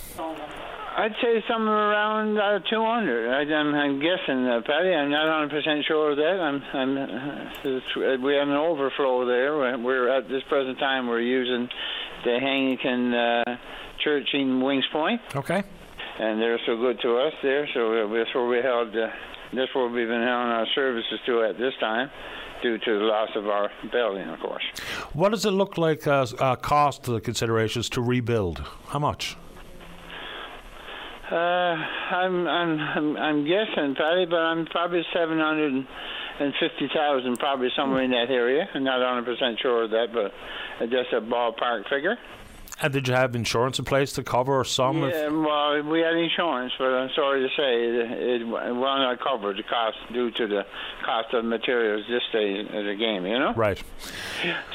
I'd 0.98 1.14
say 1.22 1.44
somewhere 1.50 1.92
around 1.92 2.38
uh, 2.38 2.60
200. 2.70 3.30
I, 3.30 3.54
I'm, 3.54 3.74
I'm 3.74 4.00
guessing, 4.00 4.46
uh, 4.46 4.62
Paddy. 4.66 4.94
I'm 4.94 5.10
not 5.10 5.26
100 5.26 5.50
percent 5.50 5.86
sure 5.88 6.12
of 6.12 6.18
that. 6.18 6.38
I'm, 6.40 6.62
I'm, 6.74 6.98
uh, 6.98 8.26
we 8.26 8.36
have 8.36 8.50
an 8.50 8.56
overflow 8.56 9.26
there. 9.26 9.58
We're 9.78 10.10
at 10.10 10.28
this 10.28 10.44
present 10.50 10.80
time 10.80 11.08
we're 11.08 11.22
using 11.22 11.70
the 12.26 12.32
Anglican 12.32 13.14
uh, 13.14 13.44
Church 14.04 14.28
in 14.34 14.62
Wings 14.62 14.86
Point. 14.92 15.22
Okay. 15.36 15.64
And 16.20 16.42
they're 16.42 16.60
so 16.66 16.76
good 16.76 17.00
to 17.02 17.18
us 17.18 17.34
there. 17.42 17.68
So 17.74 18.10
that's 18.14 18.36
where 18.36 18.48
we 18.48 18.58
held. 18.62 18.96
Uh, 18.96 19.08
that's 19.54 19.74
where 19.76 19.88
we've 19.88 20.08
been 20.08 20.22
having 20.22 20.52
our 20.52 20.68
services 20.74 21.20
to 21.26 21.44
at 21.44 21.58
this 21.58 21.74
time 21.80 22.10
due 22.62 22.78
to 22.78 23.00
the 23.00 23.06
loss 23.06 23.30
of 23.36 23.48
our 23.48 23.72
building, 23.92 24.30
of 24.30 24.40
course. 24.40 24.64
What 25.14 25.30
does 25.30 25.46
it 25.46 25.52
look 25.52 25.78
like 25.78 26.06
as 26.08 26.34
uh, 26.40 26.56
cost 26.56 27.04
the 27.04 27.20
considerations 27.20 27.90
to 27.90 28.02
rebuild? 28.02 28.64
How 28.88 29.00
much? 29.00 29.36
Uh, 31.32 31.36
I'm, 31.36 32.46
I'm 32.46 32.80
I'm 32.80 33.18
I'm 33.18 33.48
guessing, 33.48 33.96
Paddy, 33.96 34.26
but 34.26 34.36
I'm 34.36 34.66
probably 34.66 35.02
seven 35.14 35.40
hundred 35.40 35.74
and 36.40 36.54
fifty 36.60 36.90
thousand, 36.94 37.38
probably 37.40 37.70
somewhere 37.76 38.04
in 38.04 38.12
that 38.12 38.30
area. 38.30 38.68
I'm 38.74 38.84
not 38.84 39.02
hundred 39.02 39.26
percent 39.26 39.58
sure 39.62 39.86
of 39.86 39.92
that, 39.92 40.08
but 40.14 40.34
just 40.90 41.14
a 41.14 41.22
ballpark 41.22 41.88
figure. 41.90 42.18
And 42.82 42.92
did 42.92 43.08
you 43.08 43.14
have 43.14 43.36
insurance 43.36 43.78
in 43.78 43.86
place 43.86 44.12
to 44.14 44.24
cover 44.24 44.64
some? 44.64 45.04
Yeah, 45.04 45.30
well, 45.30 45.84
we 45.84 46.00
had 46.00 46.16
insurance, 46.16 46.74
but 46.80 46.88
I'm 46.88 47.12
sorry 47.16 47.42
to 47.42 47.50
say 47.56 47.84
it, 47.86 48.42
it 48.42 48.46
will 48.48 48.74
not 48.74 49.20
cover 49.20 49.54
the 49.54 49.62
cost 49.62 49.98
due 50.12 50.32
to 50.32 50.48
the 50.48 50.66
cost 51.06 51.34
of 51.34 51.46
materials 51.46 52.06
this 52.10 52.24
day 52.32 52.62
of 52.62 52.86
the 52.86 52.96
game, 52.98 53.26
you 53.28 53.38
know? 53.38 53.54
Right. 53.54 53.82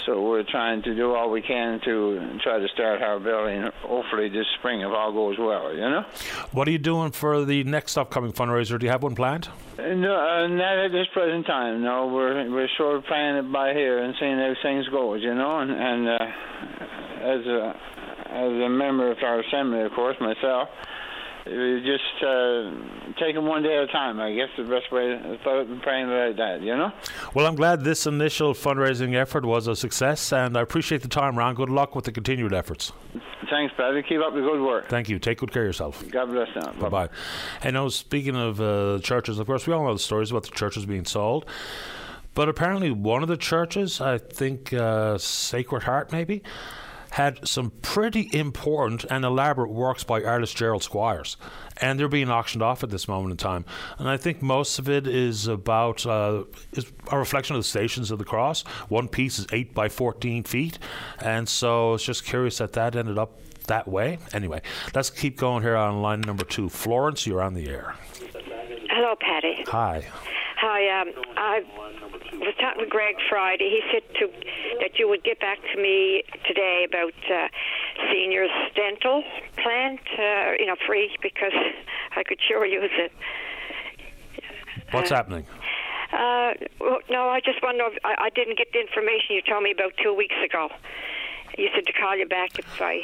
So 0.05 0.23
we're 0.23 0.45
trying 0.45 0.83
to 0.83 0.95
do 0.95 1.15
all 1.15 1.31
we 1.31 1.43
can 1.43 1.81
to 1.85 2.39
try 2.45 2.61
to 2.61 2.69
start 2.69 3.03
our 3.03 3.19
building, 3.19 3.69
hopefully 3.83 4.29
this 4.29 4.47
spring, 4.59 4.83
if 4.83 4.89
all 4.89 5.13
goes 5.13 5.37
well, 5.39 5.75
you 5.75 5.81
know? 5.81 6.05
What 6.53 6.69
are 6.69 6.71
you 6.71 6.79
doing 6.79 7.11
for 7.11 7.45
the 7.45 7.65
next 7.65 7.97
upcoming 7.97 8.33
fundraiser? 8.33 8.79
Do 8.79 8.87
you 8.87 8.93
have 8.93 9.03
one 9.03 9.17
planned? 9.17 9.49
No, 9.79 10.15
uh, 10.15 10.47
not 10.47 10.79
at 10.79 10.93
this 10.93 11.07
present 11.13 11.45
time. 11.47 11.83
No, 11.83 12.07
we're 12.07 12.51
we're 12.51 12.69
sort 12.79 12.97
of 12.97 13.05
playing 13.05 13.37
it 13.37 13.53
by 13.53 13.75
here 13.75 14.03
and 14.03 14.15
seeing 14.19 14.39
how 14.39 14.55
things 14.63 14.89
go, 14.89 15.15
you 15.15 15.35
know. 15.35 15.59
And, 15.59 15.71
and 15.71 16.09
uh, 16.09 16.27
as 17.21 17.47
a 17.47 17.75
as 18.31 18.53
a 18.53 18.69
member 18.69 19.11
of 19.11 19.19
our 19.23 19.41
assembly, 19.41 19.81
of 19.83 19.93
course, 19.93 20.17
myself, 20.21 20.69
just 21.47 22.25
uh, 22.25 22.71
take 23.21 23.35
them 23.35 23.47
one 23.47 23.63
day 23.63 23.77
at 23.77 23.85
a 23.85 23.93
time. 23.93 24.19
I 24.19 24.35
guess 24.35 24.49
the 24.57 24.65
best 24.65 24.91
way 24.91 25.07
to 25.07 25.81
praying 25.83 26.09
like 26.09 26.37
that, 26.37 26.61
you 26.61 26.77
know. 26.77 26.91
Well, 27.35 27.47
I'm 27.47 27.55
glad 27.55 27.85
this 27.85 28.07
initial 28.07 28.53
fundraising 28.53 29.15
effort 29.15 29.45
was 29.45 29.69
a 29.69 29.77
success, 29.77 30.33
and 30.33 30.57
I 30.57 30.63
appreciate 30.63 31.03
the 31.03 31.09
time, 31.09 31.39
Ron. 31.39 31.55
Good 31.55 31.71
luck 31.71 31.95
with 31.95 32.05
the 32.05 32.13
continued 32.13 32.53
efforts. 32.53 32.93
Thanks, 33.49 33.73
Paddy. 33.77 34.03
Keep 34.03 34.23
up 34.23 34.35
the 34.35 34.41
good 34.41 34.61
work. 34.61 34.89
Thank 34.89 35.09
you. 35.09 35.21
Take 35.21 35.39
good 35.39 35.53
care 35.53 35.63
of 35.63 35.69
yourself. 35.69 36.05
God 36.11 36.27
bless 36.31 36.49
now. 36.57 36.73
Bye 36.73 36.89
bye. 36.89 37.09
And 37.63 37.75
now, 37.75 37.89
speaking 37.89 38.35
of 38.35 38.61
uh, 38.61 38.99
churches, 39.03 39.39
of 39.39 39.47
course, 39.47 39.69
we 39.69 39.73
all 39.73 39.85
know 39.85 39.93
the 39.93 40.01
stories 40.01 40.33
about 40.33 40.43
the 40.43 40.51
churches 40.51 40.85
being 40.85 41.05
sold. 41.05 41.47
But 42.35 42.49
apparently, 42.49 42.91
one 42.91 43.23
of 43.23 43.29
the 43.29 43.37
churches, 43.37 44.01
I 44.01 44.19
think 44.19 44.73
uh, 44.73 45.17
Sacred 45.17 45.85
Heart, 45.85 46.13
maybe, 46.13 46.43
had 47.17 47.49
some 47.49 47.71
pretty 47.81 48.29
important 48.35 49.03
and 49.09 49.25
elaborate 49.25 49.71
works 49.71 50.05
by 50.05 50.23
artist 50.23 50.55
Gerald 50.55 50.83
Squires, 50.83 51.39
and 51.81 51.99
they're 51.99 52.09
being 52.09 52.29
auctioned 52.29 52.63
off 52.63 52.83
at 52.83 52.91
this 52.91 53.09
moment 53.09 53.31
in 53.31 53.39
time. 53.39 53.65
And 53.99 54.07
I 54.07 54.19
think 54.19 54.43
most 54.43 54.79
of 54.79 54.91
it 54.91 55.07
is 55.07 55.47
about 55.47 56.05
uh, 56.05 56.45
is 56.73 56.93
a 57.11 57.19
reflection 57.19 57.57
of 57.57 57.61
the 57.61 57.69
Stations 57.69 58.11
of 58.11 58.19
the 58.19 58.27
Cross. 58.27 58.65
One 58.91 59.09
piece 59.09 59.39
is 59.39 59.47
eight 59.51 59.73
by 59.73 59.89
fourteen 59.89 60.45
feet, 60.45 60.79
and 61.23 61.49
so 61.49 61.95
it's 61.95 62.05
just 62.05 62.27
curious 62.27 62.59
that 62.59 62.75
that 62.75 62.95
ended 62.95 63.17
up 63.17 63.41
that 63.67 63.89
way. 63.89 64.19
Anyway, 64.35 64.61
let's 64.95 65.09
keep 65.09 65.39
going 65.39 65.63
here 65.63 65.75
on 65.75 66.03
line 66.03 66.21
number 66.21 66.45
two. 66.45 66.69
Florence, 66.69 67.27
you're 67.27 67.41
on 67.41 67.55
the 67.55 67.67
air. 67.67 67.95
Hello, 68.91 69.15
Paddy. 69.19 69.65
Hi. 69.69 70.05
Hi. 70.67 71.01
Um, 71.01 71.13
I 71.37 71.63
was 72.43 72.55
talking 72.59 72.83
to 72.83 72.91
Greg 72.91 73.15
Friday. 73.31 73.71
He 73.71 73.83
said 73.93 74.03
to 74.19 74.27
that 74.81 74.99
you 74.99 75.09
would 75.09 75.23
get 75.23 75.39
back 75.39 75.59
to 75.73 75.81
me 75.81 76.25
today 76.45 76.85
about 76.89 77.15
uh, 77.31 77.47
seniors 78.11 78.51
dental 78.75 79.23
plan, 79.63 79.97
uh, 80.19 80.59
you 80.59 80.67
know, 80.67 80.75
free 80.85 81.17
because 81.23 81.53
I 82.17 82.25
could 82.25 82.39
sure 82.49 82.67
use 82.67 82.91
it. 82.95 83.13
What's 84.91 85.13
uh, 85.13 85.15
happening? 85.15 85.47
Uh, 86.13 86.55
well, 86.81 86.99
no, 87.11 87.29
I 87.29 87.39
just 87.39 87.63
wonder. 87.63 87.85
If, 87.87 87.99
I, 88.05 88.27
I 88.27 88.31
didn't 88.31 88.59
get 88.59 88.73
the 88.73 88.81
information 88.81 89.37
you 89.37 89.43
told 89.43 89.63
me 89.63 89.71
about 89.71 89.93
two 90.03 90.15
weeks 90.15 90.35
ago. 90.45 90.69
You 91.57 91.69
said 91.77 91.87
to 91.87 91.93
call 91.93 92.17
you 92.17 92.27
back 92.27 92.59
if 92.59 92.83
I 92.83 93.03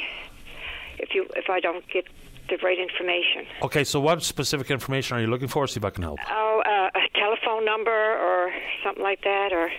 if 0.99 1.15
you 1.15 1.27
if 1.37 1.49
I 1.49 1.61
don't 1.61 1.87
get 1.87 2.07
the 2.49 2.57
right 2.63 2.79
information. 2.79 3.45
Okay, 3.61 3.83
so 3.83 3.99
what 3.99 4.23
specific 4.23 4.69
information 4.71 5.17
are 5.17 5.21
you 5.21 5.27
looking 5.27 5.47
for? 5.47 5.67
See 5.67 5.79
if 5.79 5.85
I 5.85 5.89
can 5.89 6.03
help. 6.03 6.19
Oh, 6.29 6.61
uh, 6.65 6.99
a 6.99 7.19
telephone 7.19 7.65
number 7.65 7.91
or 7.91 8.51
something 8.83 9.03
like 9.03 9.23
that, 9.23 9.51
or 9.51 9.71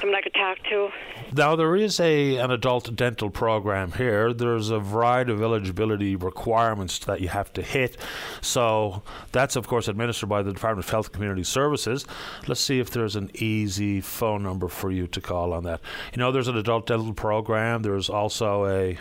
someone 0.00 0.16
I 0.16 0.20
could 0.20 0.34
talk 0.34 0.58
to. 0.70 0.90
Now 1.32 1.56
there 1.56 1.76
is 1.76 2.00
a 2.00 2.36
an 2.36 2.50
adult 2.50 2.94
dental 2.94 3.30
program 3.30 3.92
here. 3.92 4.32
There's 4.32 4.70
a 4.70 4.78
variety 4.78 5.32
of 5.32 5.42
eligibility 5.42 6.16
requirements 6.16 6.98
that 7.00 7.20
you 7.20 7.28
have 7.28 7.52
to 7.54 7.62
hit. 7.62 7.96
So 8.40 9.02
that's 9.32 9.56
of 9.56 9.66
course 9.66 9.88
administered 9.88 10.28
by 10.28 10.42
the 10.42 10.52
Department 10.52 10.86
of 10.86 10.90
Health 10.90 11.06
and 11.06 11.14
Community 11.14 11.44
Services. 11.44 12.06
Let's 12.46 12.60
see 12.60 12.80
if 12.80 12.90
there's 12.90 13.16
an 13.16 13.30
easy 13.34 14.00
phone 14.00 14.42
number 14.42 14.68
for 14.68 14.90
you 14.90 15.06
to 15.08 15.20
call 15.20 15.52
on 15.52 15.64
that. 15.64 15.80
You 16.12 16.18
know, 16.20 16.32
there's 16.32 16.48
an 16.48 16.56
adult 16.56 16.86
dental 16.86 17.12
program. 17.12 17.82
There's 17.82 18.08
also 18.08 18.66
a 18.66 18.98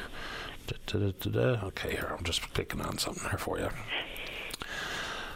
Okay, 1.64 1.92
here 1.92 2.16
I'm 2.18 2.24
just 2.24 2.42
clicking 2.54 2.82
on 2.82 2.98
something 2.98 3.30
here 3.30 3.38
for 3.38 3.60
you. 3.60 3.70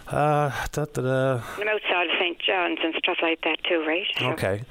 Uh, 0.07 0.51
da, 0.71 0.85
da, 0.85 1.01
da. 1.01 1.41
I'm 1.57 1.67
outside 1.67 2.07
of 2.07 2.17
St. 2.19 2.37
John's 2.39 2.79
and 2.83 2.93
stuff 2.97 3.17
like 3.21 3.41
that 3.41 3.57
too, 3.63 3.83
right? 3.87 4.05
Okay. 4.21 4.63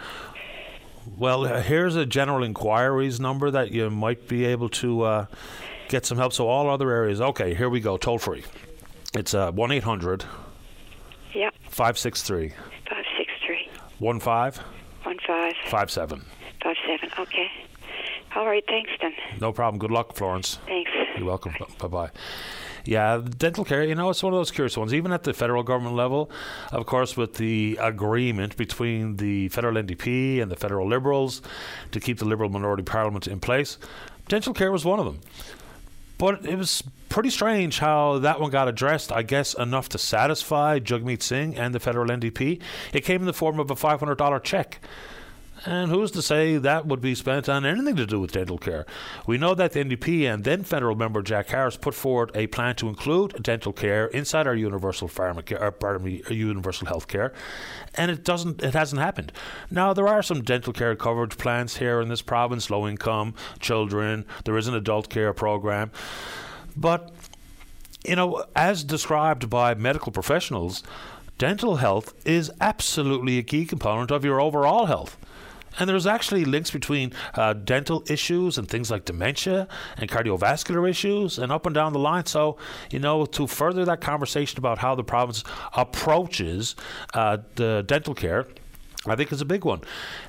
Well, 1.17 1.47
uh, 1.47 1.63
here's 1.63 1.97
a 1.97 2.05
general 2.05 2.45
inquiries 2.45 3.19
number 3.21 3.51
that 3.51 3.71
you 3.71 3.89
might 3.89 4.29
be 4.29 4.45
able 4.45 4.69
to 4.69 5.03
uh, 5.03 5.27
get 5.89 6.05
some 6.05 6.19
help. 6.19 6.35
So 6.35 6.47
all 6.49 6.69
other 6.69 6.91
areas. 6.91 7.21
Okay, 7.21 7.55
here 7.55 7.71
we 7.71 7.81
go. 7.81 7.97
Toll 7.97 8.19
free. 8.19 8.45
It's 9.15 9.33
uh, 9.33 9.51
one 9.53 9.73
eight 9.73 9.85
hundred. 9.85 10.25
Yep. 11.35 11.55
Five 11.71 11.99
six 11.99 12.23
three. 12.23 12.53
Five 12.89 13.05
six 13.17 13.31
three. 13.47 13.69
One 13.99 14.21
five. 14.21 14.59
One 15.05 15.19
five. 15.27 15.55
Five 15.69 15.91
seven. 15.91 16.27
Five 16.63 16.77
seven. 16.87 17.11
Okay. 17.19 17.51
All 18.35 18.47
right, 18.47 18.64
thanks 18.68 18.91
then. 19.01 19.12
No 19.41 19.53
problem. 19.53 19.78
Good 19.78 19.91
luck, 19.91 20.14
Florence. 20.14 20.59
Thanks. 20.66 20.91
You're 21.16 21.26
welcome. 21.26 21.55
Bye 21.78 21.89
bye. 21.89 22.11
Yeah, 22.85 23.20
dental 23.37 23.64
care, 23.64 23.85
you 23.85 23.95
know, 23.95 24.09
it's 24.11 24.22
one 24.22 24.33
of 24.33 24.39
those 24.39 24.51
curious 24.51 24.76
ones. 24.76 24.95
Even 24.95 25.12
at 25.12 25.24
the 25.24 25.35
federal 25.35 25.62
government 25.62 25.97
level, 25.97 26.31
of 26.72 26.87
course, 26.87 27.16
with 27.16 27.35
the 27.35 27.78
agreement 27.81 28.57
between 28.57 29.16
the 29.16 29.49
federal 29.49 29.74
NDP 29.74 30.41
and 30.41 30.51
the 30.51 30.57
federal 30.57 30.89
Liberals 30.89 31.43
to 31.93 32.01
keep 32.01 32.18
the 32.18 32.24
Liberal 32.24 32.49
minority 32.49 32.83
parliament 32.83 33.26
in 33.26 33.39
place, 33.39 33.76
dental 34.28 34.55
care 34.55 34.72
was 34.72 34.85
one 34.85 34.99
of 34.99 35.05
them. 35.05 35.20
But 36.16 36.45
it 36.45 36.57
was 36.57 36.83
pretty 37.09 37.31
strange 37.31 37.78
how 37.78 38.18
that 38.18 38.41
one 38.41 38.51
got 38.51 38.68
addressed, 38.68 39.11
I 39.11 39.22
guess, 39.22 39.55
enough 39.55 39.89
to 39.91 39.99
satisfy 39.99 40.78
Jagmeet 40.78 41.22
Singh 41.22 41.57
and 41.57 41.74
the 41.74 41.81
federal 41.81 42.09
NDP. 42.09 42.61
It 42.93 43.01
came 43.05 43.20
in 43.22 43.26
the 43.26 43.33
form 43.33 43.59
of 43.59 43.70
a 43.70 43.74
$500 43.74 44.43
check. 44.43 44.81
And 45.67 45.91
who's 45.91 46.11
to 46.13 46.23
say 46.23 46.57
that 46.57 46.87
would 46.87 47.03
be 47.03 47.15
spent 47.15 47.49
on 47.49 47.67
anything 47.67 47.97
to 47.97 48.07
do 48.07 48.19
with 48.19 48.33
dental 48.33 48.57
care? 48.57 48.87
We 49.27 49.37
know 49.37 49.55
that 49.55 49.73
the 49.73 49.85
NDP 49.85 50.23
and 50.33 50.43
then 50.43 50.65
federal 50.65 50.97
member 50.97 51.21
Jack 51.21 51.49
Harris 51.49 51.77
put 51.77 51.95
forward 51.95 52.31
a 52.35 52.47
plan 52.47 52.77
to 52.77 52.89
include 52.89 53.43
dental 53.43 53.73
care 53.73 54.07
inside 54.07 54.47
our 54.47 54.55
universal 54.55 55.07
pharmacare, 55.07 55.61
or 55.61 55.67
uh, 55.67 55.71
pardon 55.71 56.05
me, 56.05 56.23
uh, 56.31 56.33
universal 56.33 56.87
health 56.87 57.09
care, 57.09 57.35
and 57.95 58.11
it 58.11 58.25
doesn't, 58.25 58.63
it 58.63 58.73
hasn't 58.73 59.03
happened. 59.03 59.33
Now 59.71 59.93
there 59.93 60.09
are 60.09 60.23
some 60.23 60.43
dental 60.43 60.73
care 60.73 60.97
coverage 60.97 61.37
plans 61.37 61.77
here 61.77 62.01
in 62.01 62.09
this 62.09 62.23
province, 62.23 62.71
low 62.71 62.89
income 62.89 63.35
children. 63.59 64.25
There 64.45 64.57
is 64.57 64.67
an 64.67 64.75
adult 64.75 65.11
care 65.11 65.35
program, 65.35 65.91
but 66.75 67.13
you 68.03 68.17
know, 68.17 68.45
as 68.57 68.83
described 68.83 69.51
by 69.51 69.75
medical 69.75 70.11
professionals, 70.11 70.83
dental 71.37 71.77
health 71.77 72.15
is 72.27 72.51
absolutely 72.63 73.37
a 73.37 73.43
key 73.43 73.67
component 73.67 74.11
of 74.11 74.25
your 74.25 74.41
overall 74.41 74.87
health. 74.87 75.19
And 75.81 75.89
there's 75.89 76.07
actually 76.07 76.45
links 76.45 76.70
between 76.70 77.12
uh, 77.35 77.55
dental 77.55 78.05
issues 78.07 78.59
and 78.59 78.68
things 78.68 78.91
like 78.91 79.07
dementia 79.07 79.66
and 79.97 80.09
cardiovascular 80.09 80.89
issues 80.89 81.39
and 81.39 81.51
up 81.51 81.66
and 81.66 81.74
down 81.74 81.93
the 81.93 81.99
line. 81.99 82.26
So, 82.26 82.59
you 82.91 82.99
know, 82.99 83.26
to 83.26 83.47
further 83.47 83.85
that 83.87 84.01
conversation 84.01 84.59
about 84.59 84.78
how 84.78 84.95
the 84.95 85.03
province 85.03 85.43
approaches 85.74 86.76
uh, 87.14 87.39
the 87.57 87.83
dental 87.87 88.14
care, 88.14 88.47
I 89.07 89.16
think 89.16 89.33
is 89.33 89.41
a 89.41 89.47
big 89.47 89.64
one. 89.64 89.81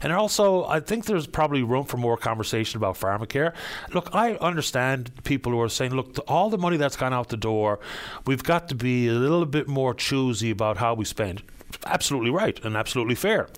And 0.02 0.14
also, 0.14 0.64
I 0.64 0.80
think 0.80 1.06
there's 1.06 1.28
probably 1.28 1.62
room 1.62 1.84
for 1.84 1.98
more 1.98 2.16
conversation 2.16 2.78
about 2.78 2.98
pharmacare. 2.98 3.54
Look, 3.94 4.10
I 4.14 4.36
understand 4.36 5.12
people 5.26 5.52
who 5.52 5.60
are 5.60 5.68
saying, 5.68 5.94
look, 5.94 6.18
all 6.30 6.50
the 6.50 6.58
money 6.58 6.78
that's 6.78 6.96
gone 6.96 7.14
out 7.14 7.28
the 7.28 7.36
door, 7.36 7.82
we've 8.26 8.44
got 8.44 8.70
to 8.70 8.76
be 8.76 9.10
a 9.10 9.14
little 9.14 9.46
bit 9.46 9.68
more 9.68 9.94
choosy 9.94 10.52
about 10.52 10.78
how 10.78 10.94
we 10.94 11.04
spend. 11.04 11.44
Absolutely 11.86 12.30
right 12.30 12.64
and 12.64 12.78
absolutely 12.78 13.16
fair. 13.16 13.50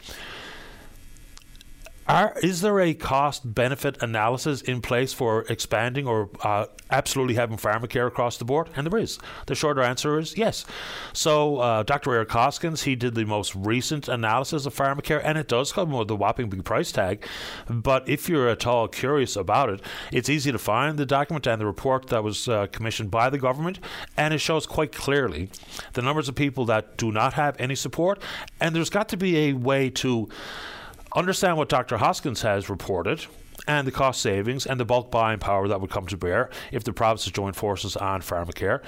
Are, 2.07 2.35
is 2.43 2.59
there 2.59 2.81
a 2.81 2.93
cost 2.93 3.53
benefit 3.53 4.01
analysis 4.03 4.61
in 4.61 4.81
place 4.81 5.13
for 5.13 5.43
expanding 5.43 6.05
or 6.05 6.29
uh, 6.43 6.65
absolutely 6.91 7.35
having 7.35 7.55
pharmacare 7.55 8.07
across 8.07 8.37
the 8.37 8.45
board? 8.45 8.69
And 8.75 8.85
there 8.85 8.99
is. 8.99 9.19
The 9.47 9.55
shorter 9.55 9.81
answer 9.81 10.19
is 10.19 10.37
yes. 10.37 10.65
So, 11.13 11.57
uh, 11.57 11.83
Dr. 11.83 12.13
Eric 12.13 12.31
Hoskins, 12.31 12.83
he 12.83 12.95
did 12.95 13.15
the 13.15 13.25
most 13.25 13.55
recent 13.55 14.09
analysis 14.09 14.65
of 14.65 14.75
pharmacare, 14.75 15.21
and 15.23 15.37
it 15.37 15.47
does 15.47 15.71
come 15.71 15.91
with 15.91 16.11
a 16.11 16.15
whopping 16.15 16.49
big 16.49 16.65
price 16.65 16.91
tag. 16.91 17.25
But 17.69 18.07
if 18.09 18.27
you're 18.27 18.49
at 18.49 18.67
all 18.67 18.89
curious 18.89 19.37
about 19.37 19.69
it, 19.69 19.81
it's 20.11 20.29
easy 20.29 20.51
to 20.51 20.59
find 20.59 20.97
the 20.97 21.05
document 21.05 21.47
and 21.47 21.61
the 21.61 21.65
report 21.65 22.07
that 22.07 22.23
was 22.23 22.49
uh, 22.49 22.67
commissioned 22.67 23.11
by 23.11 23.29
the 23.29 23.37
government, 23.37 23.79
and 24.17 24.33
it 24.33 24.39
shows 24.39 24.65
quite 24.65 24.91
clearly 24.91 25.49
the 25.93 26.01
numbers 26.01 26.27
of 26.27 26.35
people 26.35 26.65
that 26.65 26.97
do 26.97 27.11
not 27.11 27.33
have 27.33 27.55
any 27.59 27.75
support. 27.75 28.21
And 28.59 28.75
there's 28.75 28.89
got 28.89 29.07
to 29.09 29.17
be 29.17 29.37
a 29.49 29.53
way 29.53 29.89
to 29.91 30.27
understand 31.15 31.57
what 31.57 31.69
Dr. 31.69 31.97
Hoskins 31.97 32.41
has 32.41 32.69
reported 32.69 33.25
and 33.67 33.87
the 33.87 33.91
cost 33.91 34.21
savings 34.21 34.65
and 34.65 34.79
the 34.79 34.85
bulk 34.85 35.11
buying 35.11 35.39
power 35.39 35.67
that 35.67 35.79
would 35.79 35.89
come 35.89 36.07
to 36.07 36.17
bear 36.17 36.49
if 36.71 36.83
the 36.83 36.93
provinces 36.93 37.31
join 37.31 37.53
forces 37.53 37.95
on 37.95 38.21
pharmacare. 38.21 38.81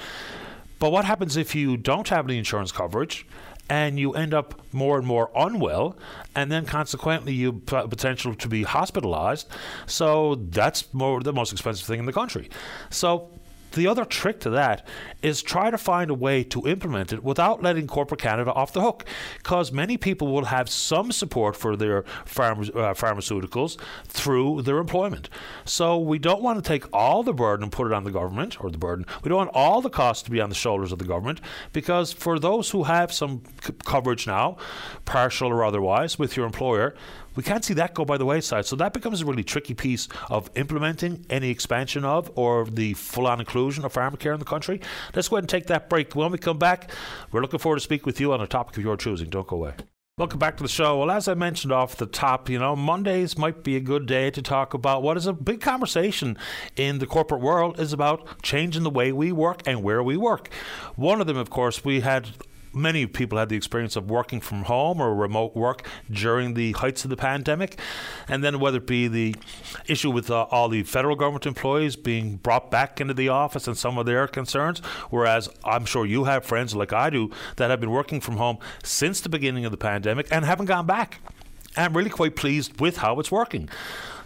But 0.80 0.92
what 0.92 1.06
happens 1.06 1.38
if 1.38 1.56
you 1.56 1.78
don't 1.78 2.10
have 2.10 2.26
any 2.26 2.38
insurance 2.38 2.72
coverage 2.72 3.26
and 3.70 4.00
you 4.00 4.14
end 4.14 4.34
up 4.34 4.62
more 4.72 4.98
and 4.98 5.08
more 5.08 5.32
unwell, 5.36 5.98
and 6.36 6.52
then 6.52 6.66
consequently 6.66 7.34
you 7.34 7.54
potential 7.54 8.36
to 8.36 8.48
be 8.48 8.64
hospitalized. 8.64 9.48
So 9.88 10.36
that's 10.36 10.94
more 10.94 11.22
the 11.22 11.34
most 11.34 11.52
expensive 11.52 11.88
thing 11.88 12.00
in 12.00 12.06
the 12.06 12.14
country. 12.14 12.50
So 12.92 13.32
the 13.76 13.88
other 13.88 14.04
trick 14.04 14.40
to 14.42 14.50
that 14.50 14.86
is 15.22 15.42
try 15.42 15.70
to 15.70 15.78
find 15.78 16.10
a 16.10 16.14
way 16.14 16.44
to 16.44 16.68
implement 16.68 17.14
it 17.14 17.24
without 17.24 17.62
letting 17.62 17.88
corporate 17.88 18.22
Canada 18.22 18.52
off 18.54 18.74
the 18.74 18.82
hook, 18.82 19.06
because 19.38 19.72
many 19.72 19.98
people 19.98 20.34
will 20.34 20.46
have 20.46 20.70
some 20.70 21.12
support 21.12 21.56
for 21.56 21.76
their 21.76 22.00
uh, 22.00 22.94
pharmaceuticals 22.94 23.80
through 24.08 24.62
their 24.64 24.80
employment. 24.80 25.30
So 25.64 25.98
we 25.98 26.18
don't 26.18 26.42
want 26.42 26.64
to 26.64 26.68
take 26.68 26.86
all 26.92 27.22
the 27.24 27.34
burden 27.34 27.64
and 27.64 27.72
put 27.72 27.88
it 27.88 27.94
on 27.94 28.04
the 28.04 28.12
government 28.12 28.64
or 28.64 28.70
the 28.72 28.78
burden. 28.78 29.06
We 29.24 29.30
don't 29.30 29.38
want 29.38 29.52
all 29.54 29.82
the 29.82 29.90
costs 29.90 30.24
to 30.24 30.32
be 30.32 30.42
on 30.42 30.50
the 30.50 30.56
shoulders 30.56 30.92
of 30.92 31.00
the 31.00 31.06
government, 31.06 31.42
because 31.72 32.12
for 32.12 32.40
those 32.40 32.72
who 32.72 32.84
have 32.84 33.12
some 33.14 33.44
c- 33.64 33.74
coverage 33.86 34.26
now, 34.26 34.58
partial 35.06 35.50
or 35.50 35.64
otherwise, 35.64 36.18
with 36.18 36.36
your 36.36 36.46
employer, 36.46 36.96
we 37.36 37.44
can't 37.44 37.64
see 37.64 37.74
that 37.76 37.94
go 37.94 38.06
by 38.06 38.18
the 38.18 38.26
wayside. 38.26 38.66
So 38.66 38.76
that 38.78 38.94
becomes 38.94 39.22
a 39.22 39.26
really 39.26 39.44
tricky 39.44 39.74
piece 39.74 40.08
of 40.30 40.50
implementing 40.56 41.26
any 41.30 41.50
expansion 41.50 42.06
of 42.06 42.32
or 42.36 42.66
the 42.66 42.94
full 42.94 43.28
on 43.28 43.40
inclusion 43.40 43.86
of 43.86 43.94
pharmacare 43.94 44.34
in 44.34 44.40
the 44.40 44.46
country. 44.46 44.82
Let's 45.14 45.28
go 45.28 45.36
ahead 45.36 45.44
and 45.44 45.50
take 45.50 45.68
that 45.68 45.90
break. 45.90 46.16
When 46.16 46.32
we 46.32 46.38
come 46.38 46.58
back, 46.58 46.92
we're 47.32 47.42
looking 47.42 47.60
forward 47.60 47.78
to 47.78 47.82
speak 47.82 48.06
with 48.06 48.20
you 48.20 48.34
on 48.34 48.42
a 48.42 48.48
topic 48.48 48.78
of 48.78 48.84
your 48.84 48.98
choosing. 48.98 49.30
Don't 49.30 49.48
go 49.48 49.58
away. 49.58 49.74
Welcome 50.18 50.40
back 50.40 50.56
to 50.56 50.64
the 50.64 50.70
show. 50.70 50.98
Well, 50.98 51.12
as 51.12 51.28
I 51.28 51.34
mentioned 51.34 51.74
off 51.74 51.98
the 51.98 52.06
top, 52.06 52.50
you 52.50 52.58
know, 52.58 52.74
Mondays 52.74 53.38
might 53.38 53.66
be 53.66 53.76
a 53.76 53.82
good 53.82 54.06
day 54.06 54.32
to 54.32 54.42
talk 54.42 54.74
about 54.74 55.04
what 55.04 55.18
is 55.18 55.28
a 55.28 55.34
big 55.34 55.60
conversation 55.60 56.38
in 56.78 57.00
the 57.00 57.06
corporate 57.06 57.42
world 57.42 57.82
is 57.82 57.92
about 57.92 58.42
changing 58.42 58.84
the 58.84 58.90
way 58.90 59.12
we 59.12 59.34
work 59.34 59.62
and 59.68 59.84
where 59.84 60.02
we 60.02 60.16
work. 60.16 60.48
One 60.96 61.20
of 61.20 61.28
them, 61.28 61.36
of 61.36 61.50
course, 61.50 61.84
we 61.84 62.00
had 62.00 62.30
many 62.76 63.08
people 63.08 63.38
had 63.38 63.50
the 63.50 63.56
experience 63.56 63.96
of 63.96 64.10
working 64.10 64.42
from 64.42 64.64
home 64.64 65.02
or 65.02 65.16
remote 65.16 65.56
work 65.56 65.88
during 66.12 66.54
the 66.54 66.74
heights 66.74 67.04
of 67.04 67.10
the 67.10 67.18
pandemic. 67.18 67.80
And 68.28 68.44
then 68.44 68.60
whether 68.60 68.78
it 68.78 68.88
be 68.88 69.08
the 69.08 69.36
issue 69.88 70.12
with 70.12 70.30
uh, 70.30 70.44
all 70.52 70.70
the 70.70 70.84
federal 70.84 71.16
government 71.16 71.46
employees 71.46 71.96
being 71.96 72.38
brought 72.38 72.70
back 72.70 73.00
into 73.00 73.14
the 73.14 73.30
office 73.30 73.68
and 73.68 73.78
some 73.78 73.98
of 73.98 74.06
their 74.06 74.28
concerns, 74.28 74.80
whereas 75.10 75.50
I'm 75.64 75.86
sure 75.86 76.06
you 76.06 76.26
have 76.26 76.46
friends 76.46 76.76
like 76.76 76.94
I 76.94 77.10
do 77.10 77.32
that 77.56 77.70
have 77.70 77.80
been 77.80 77.92
working 77.92 78.22
from 78.22 78.38
home 78.38 78.58
since 78.84 79.22
the 79.22 79.30
beginning 79.30 79.66
of 79.66 79.72
the 79.72 79.78
pandemic 79.78 80.28
and 80.32 80.46
haven't 80.46 80.66
gone 80.66 80.86
back. 80.86 81.20
I'm 81.78 81.96
really 81.96 82.10
quite 82.10 82.36
pleased 82.36 82.80
with 82.80 82.98
how 82.98 83.20
it's 83.20 83.32
working. 83.32 83.70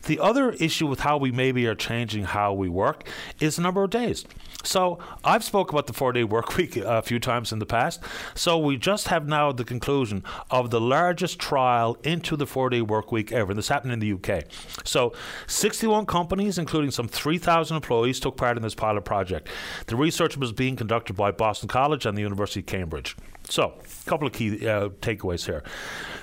The 0.03 0.19
other 0.19 0.51
issue 0.51 0.87
with 0.87 1.01
how 1.01 1.17
we 1.17 1.31
maybe 1.31 1.67
are 1.67 1.75
changing 1.75 2.23
how 2.23 2.53
we 2.53 2.69
work 2.69 3.07
is 3.39 3.55
the 3.55 3.61
number 3.61 3.83
of 3.83 3.89
days. 3.89 4.25
So 4.63 4.99
I've 5.23 5.43
spoke 5.43 5.71
about 5.71 5.87
the 5.87 5.93
four-day 5.93 6.25
work 6.25 6.57
week 6.57 6.75
a 6.75 7.01
few 7.01 7.19
times 7.19 7.51
in 7.51 7.59
the 7.59 7.65
past. 7.65 8.01
So 8.35 8.57
we 8.57 8.77
just 8.77 9.07
have 9.07 9.27
now 9.27 9.51
the 9.51 9.63
conclusion 9.63 10.23
of 10.51 10.69
the 10.69 10.81
largest 10.81 11.39
trial 11.39 11.97
into 12.03 12.35
the 12.35 12.45
four-day 12.45 12.81
work 12.81 13.11
week 13.11 13.31
ever. 13.31 13.53
This 13.53 13.69
happened 13.69 13.93
in 13.93 13.99
the 13.99 14.13
UK. 14.13 14.43
So 14.83 15.13
61 15.47 16.05
companies, 16.05 16.57
including 16.57 16.91
some 16.91 17.07
3,000 17.07 17.75
employees, 17.75 18.19
took 18.19 18.37
part 18.37 18.57
in 18.57 18.63
this 18.63 18.75
pilot 18.75 19.05
project. 19.05 19.47
The 19.87 19.95
research 19.95 20.37
was 20.37 20.51
being 20.51 20.75
conducted 20.75 21.15
by 21.15 21.31
Boston 21.31 21.69
College 21.69 22.05
and 22.05 22.17
the 22.17 22.21
University 22.21 22.59
of 22.59 22.65
Cambridge. 22.65 23.15
So, 23.49 23.73
a 23.79 24.09
couple 24.09 24.27
of 24.27 24.33
key 24.33 24.67
uh, 24.67 24.89
takeaways 25.01 25.45
here. 25.45 25.63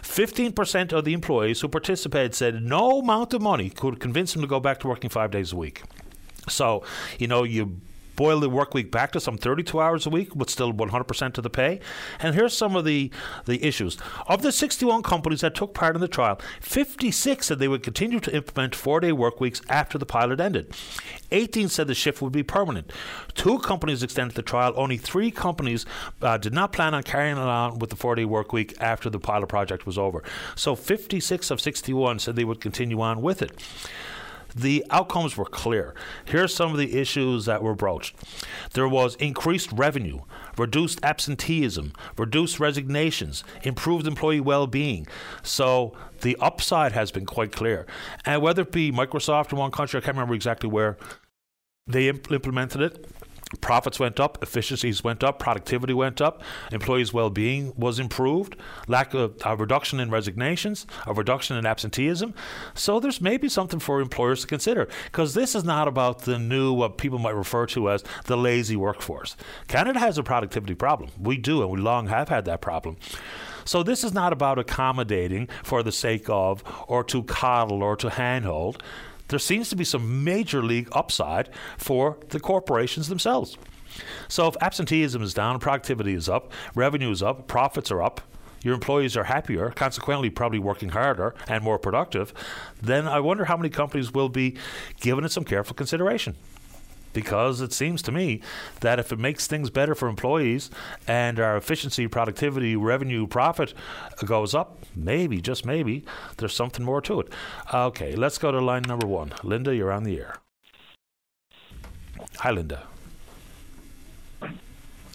15% 0.03 0.93
of 0.93 1.05
the 1.05 1.12
employees 1.12 1.61
who 1.61 1.66
participated 1.66 2.37
said 2.37 2.62
no 2.62 3.01
amount 3.01 3.34
of 3.34 3.43
money 3.43 3.68
could 3.68 3.99
convince 3.99 4.32
them 4.32 4.43
to 4.43 4.49
go 4.49 4.61
back 4.61 4.78
to 4.80 4.89
working 4.89 5.11
five 5.11 5.32
days 5.32 5.53
a 5.53 5.57
week. 5.57 5.82
So, 6.49 6.84
you 7.18 7.26
know, 7.26 7.43
you 7.43 7.80
boil 8.16 8.40
the 8.40 8.50
work 8.50 8.74
week 8.74 8.90
back 8.90 9.12
to 9.12 9.20
some 9.20 9.38
32 9.38 9.80
hours 9.80 10.06
a 10.06 10.10
week 10.10 10.34
with 10.34 10.50
still 10.50 10.72
100% 10.72 11.38
of 11.38 11.44
the 11.44 11.50
pay. 11.50 11.80
And 12.18 12.34
here's 12.34 12.56
some 12.56 12.74
of 12.74 12.84
the, 12.84 13.10
the 13.44 13.62
issues. 13.64 13.98
Of 14.26 14.42
the 14.42 14.52
61 14.52 15.02
companies 15.02 15.42
that 15.42 15.54
took 15.54 15.74
part 15.74 15.94
in 15.94 16.00
the 16.00 16.08
trial, 16.08 16.40
56 16.60 17.46
said 17.46 17.58
they 17.58 17.68
would 17.68 17.82
continue 17.82 18.20
to 18.20 18.34
implement 18.34 18.74
four 18.74 19.00
day 19.00 19.12
work 19.12 19.40
weeks 19.40 19.60
after 19.68 19.98
the 19.98 20.06
pilot 20.06 20.40
ended. 20.40 20.74
18 21.32 21.68
said 21.68 21.86
the 21.86 21.94
shift 21.94 22.22
would 22.22 22.32
be 22.32 22.42
permanent. 22.42 22.92
Two 23.34 23.58
companies 23.58 24.02
extended 24.02 24.34
the 24.34 24.42
trial. 24.42 24.72
Only 24.76 24.96
three 24.96 25.30
companies 25.30 25.84
uh, 26.22 26.38
did 26.38 26.52
not 26.52 26.72
plan 26.72 26.94
on 26.94 27.02
carrying 27.02 27.36
on 27.36 27.78
with 27.78 27.90
the 27.90 27.96
four 27.96 28.14
day 28.14 28.24
work 28.24 28.52
week 28.52 28.74
after 28.80 29.10
the 29.10 29.18
pilot 29.18 29.48
project 29.48 29.86
was 29.86 29.98
over. 29.98 30.22
So 30.54 30.74
56 30.74 31.50
of 31.50 31.60
61 31.60 32.20
said 32.20 32.36
they 32.36 32.44
would 32.44 32.60
continue 32.60 33.00
on 33.00 33.22
with 33.22 33.42
it 33.42 33.52
the 34.57 34.84
outcomes 34.90 35.36
were 35.36 35.44
clear. 35.44 35.94
Here 36.24 36.44
are 36.44 36.48
some 36.48 36.72
of 36.72 36.78
the 36.78 36.98
issues 36.98 37.44
that 37.44 37.62
were 37.62 37.74
broached 37.74 38.16
there 38.72 38.88
was 38.88 39.14
increased 39.16 39.70
revenue, 39.72 40.20
reduced 40.57 40.98
absenteeism, 41.02 41.92
reduced 42.16 42.59
resignations, 42.59 43.44
improved 43.62 44.07
employee 44.07 44.40
well 44.40 44.66
being. 44.66 45.07
So 45.42 45.94
the 46.22 46.36
upside 46.40 46.92
has 46.92 47.11
been 47.11 47.26
quite 47.26 47.52
clear. 47.52 47.86
And 48.24 48.42
whether 48.42 48.62
it 48.62 48.72
be 48.72 48.90
Microsoft 48.90 49.52
in 49.52 49.59
one 49.59 49.70
country, 49.70 49.98
I 49.98 50.00
can't 50.00 50.16
remember 50.16 50.34
exactly 50.34 50.68
where 50.68 50.96
they 51.86 52.11
impl- 52.11 52.32
implemented 52.32 52.80
it 52.80 53.07
Profits 53.61 54.01
went 54.01 54.18
up, 54.18 54.42
efficiencies 54.42 55.05
went 55.05 55.22
up, 55.22 55.38
productivity 55.38 55.94
went 55.94 56.20
up, 56.20 56.42
employees' 56.72 57.12
well 57.12 57.30
being 57.30 57.72
was 57.76 58.01
improved, 58.01 58.57
lack 58.88 59.14
of 59.14 59.36
a 59.44 59.55
reduction 59.55 60.01
in 60.01 60.11
resignations, 60.11 60.84
a 61.07 61.12
reduction 61.14 61.57
in 61.57 61.64
absenteeism. 61.64 62.34
So 62.74 62.99
there's 62.99 63.20
maybe 63.20 63.49
something 63.49 63.78
for 63.78 64.01
employers 64.01 64.40
to 64.40 64.49
consider 64.49 64.88
because 65.05 65.34
this 65.34 65.55
is 65.55 65.62
not 65.62 65.86
about 65.86 66.22
the 66.22 66.40
new, 66.40 66.72
what 66.72 66.99
people 66.99 67.20
might 67.20 67.36
refer 67.36 67.66
to 67.66 67.88
as 67.88 68.03
the 68.24 68.36
lazy 68.36 68.74
workforce. 68.74 69.36
Canada 69.68 70.01
has 70.01 70.18
a 70.18 70.24
productivity 70.24 70.74
problem. 70.74 71.11
We 71.16 71.36
do, 71.36 71.62
and 71.62 71.70
we 71.70 71.78
long 71.78 72.09
have 72.09 72.28
had 72.28 72.47
that 72.47 72.61
problem. 72.61 72.97
So 73.64 73.84
this 73.84 74.03
is 74.03 74.12
not 74.12 74.32
about 74.32 74.59
accommodating 74.59 75.49
for 75.62 75.84
the 75.84 75.92
sake 75.92 76.28
of, 76.28 76.64
or 76.88 77.05
to 77.05 77.22
coddle, 77.22 77.84
or 77.84 77.94
to 77.97 78.11
handhold 78.11 78.82
there 79.28 79.38
seems 79.38 79.68
to 79.70 79.76
be 79.76 79.84
some 79.84 80.24
major 80.24 80.62
league 80.62 80.88
upside 80.92 81.50
for 81.78 82.18
the 82.28 82.40
corporations 82.40 83.08
themselves. 83.08 83.56
So 84.28 84.46
if 84.46 84.56
absenteeism 84.60 85.22
is 85.22 85.34
down, 85.34 85.58
productivity 85.58 86.14
is 86.14 86.28
up, 86.28 86.52
revenue 86.74 87.10
is 87.10 87.22
up, 87.22 87.48
profits 87.48 87.90
are 87.90 88.02
up, 88.02 88.20
your 88.62 88.74
employees 88.74 89.16
are 89.16 89.24
happier, 89.24 89.70
consequently, 89.70 90.28
probably 90.28 90.58
working 90.58 90.90
harder 90.90 91.34
and 91.48 91.62
more 91.62 91.78
productive, 91.78 92.34
then 92.82 93.06
I 93.06 93.20
wonder 93.20 93.44
how 93.44 93.56
many 93.56 93.70
companies 93.70 94.12
will 94.12 94.28
be 94.28 94.56
giving 95.00 95.24
it 95.24 95.32
some 95.32 95.44
careful 95.44 95.74
consideration 95.74 96.36
because 97.16 97.62
it 97.62 97.72
seems 97.72 98.02
to 98.02 98.12
me 98.12 98.42
that 98.80 98.98
if 98.98 99.10
it 99.10 99.18
makes 99.18 99.46
things 99.46 99.70
better 99.70 99.94
for 99.94 100.06
employees 100.06 100.68
and 101.08 101.40
our 101.40 101.56
efficiency, 101.56 102.06
productivity, 102.06 102.76
revenue, 102.76 103.26
profit 103.26 103.72
goes 104.26 104.54
up, 104.54 104.84
maybe, 104.94 105.40
just 105.40 105.64
maybe, 105.64 106.04
there's 106.36 106.54
something 106.54 106.84
more 106.84 107.00
to 107.00 107.20
it. 107.20 107.32
Okay, 107.72 108.14
let's 108.14 108.36
go 108.36 108.52
to 108.52 108.60
line 108.60 108.82
number 108.82 109.06
one. 109.06 109.32
Linda, 109.42 109.74
you're 109.74 109.90
on 109.90 110.04
the 110.04 110.18
air. 110.18 110.36
Hi, 112.40 112.50
Linda. 112.50 112.82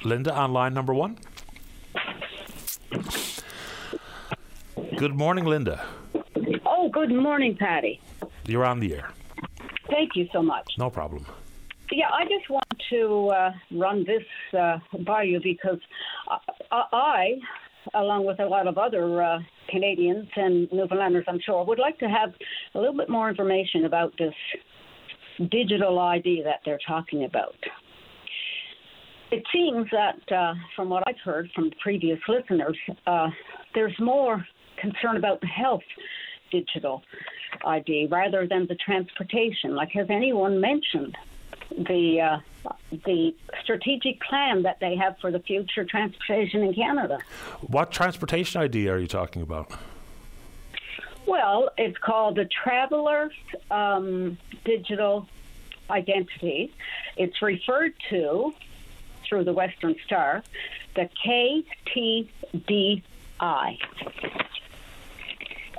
Linda 0.04 0.34
on 0.34 0.52
line 0.54 0.74
number 0.74 0.96
one. 0.96 1.20
Good 4.98 5.14
morning, 5.14 5.46
Linda. 5.46 5.86
Oh, 6.66 6.90
good 6.90 7.12
morning, 7.12 7.56
Paddy. 7.56 8.02
You're 8.48 8.66
on 8.66 8.80
the 8.80 8.96
air. 8.96 9.12
Thank 9.88 10.16
you 10.16 10.28
so 10.34 10.42
much. 10.42 10.66
No 10.80 10.90
problem. 10.90 11.28
Yeah, 11.92 12.08
I 12.10 12.24
just 12.24 12.50
want 12.50 12.64
to 12.90 13.30
uh, 13.36 13.52
run 13.78 14.06
this 14.06 14.24
uh, 14.58 14.78
by 15.06 15.24
you 15.24 15.42
because 15.44 15.80
I, 16.72 16.84
I, 16.94 17.28
along 17.94 18.26
with 18.26 18.40
a 18.40 18.46
lot 18.46 18.66
of 18.66 18.78
other 18.78 19.22
uh, 19.22 19.40
Canadians 19.70 20.30
and 20.38 20.72
Newfoundlanders, 20.72 21.26
I'm 21.28 21.40
sure, 21.46 21.66
would 21.66 21.80
like 21.80 22.00
to 22.00 22.08
have 22.08 22.34
a 22.76 22.80
little 22.80 22.96
bit 22.96 23.10
more 23.10 23.30
information 23.30 23.84
about 23.84 24.14
this 24.18 24.34
digital 25.50 26.00
ID 26.00 26.44
that 26.46 26.62
they're 26.64 26.80
talking 26.88 27.26
about. 27.26 27.56
It 29.32 29.44
seems 29.54 29.88
that, 29.92 30.34
uh, 30.34 30.54
from 30.78 30.90
what 30.90 31.04
I've 31.08 31.20
heard 31.24 31.50
from 31.54 31.72
previous 31.82 32.20
listeners, 32.30 32.78
uh, 33.06 33.28
there's 33.76 33.96
more 34.00 34.46
concern 34.80 35.18
about 35.18 35.42
the 35.42 35.48
health 35.48 35.84
digital 36.52 37.02
ID 37.66 38.08
rather 38.10 38.48
than 38.48 38.66
the 38.68 38.76
transportation. 38.76 39.76
Like, 39.76 39.90
has 39.94 40.08
anyone 40.10 40.60
mentioned 40.60 41.18
the 41.78 42.22
uh, 42.22 42.40
the 43.06 43.36
strategic 43.64 44.22
plan 44.22 44.64
that 44.64 44.80
they 44.80 44.96
have 44.96 45.18
for 45.20 45.32
the 45.32 45.40
future 45.40 45.84
transportation 45.84 46.64
in 46.64 46.74
Canada. 46.74 47.20
What 47.62 47.92
transportation 47.92 48.62
idea 48.62 48.94
are 48.94 49.00
you 49.00 49.08
talking 49.08 49.42
about? 49.42 49.72
Well, 51.26 51.70
it's 51.78 51.98
called 51.98 52.36
the 52.36 52.46
Traveler's 52.46 53.34
um, 53.70 54.38
Digital 54.66 55.28
Identity. 55.90 56.74
It's 57.16 57.42
referred 57.42 57.94
to 58.10 58.54
through 59.28 59.44
the 59.46 59.54
Western 59.54 59.96
Star, 60.06 60.44
the 60.96 61.10
KTDI. 61.26 63.02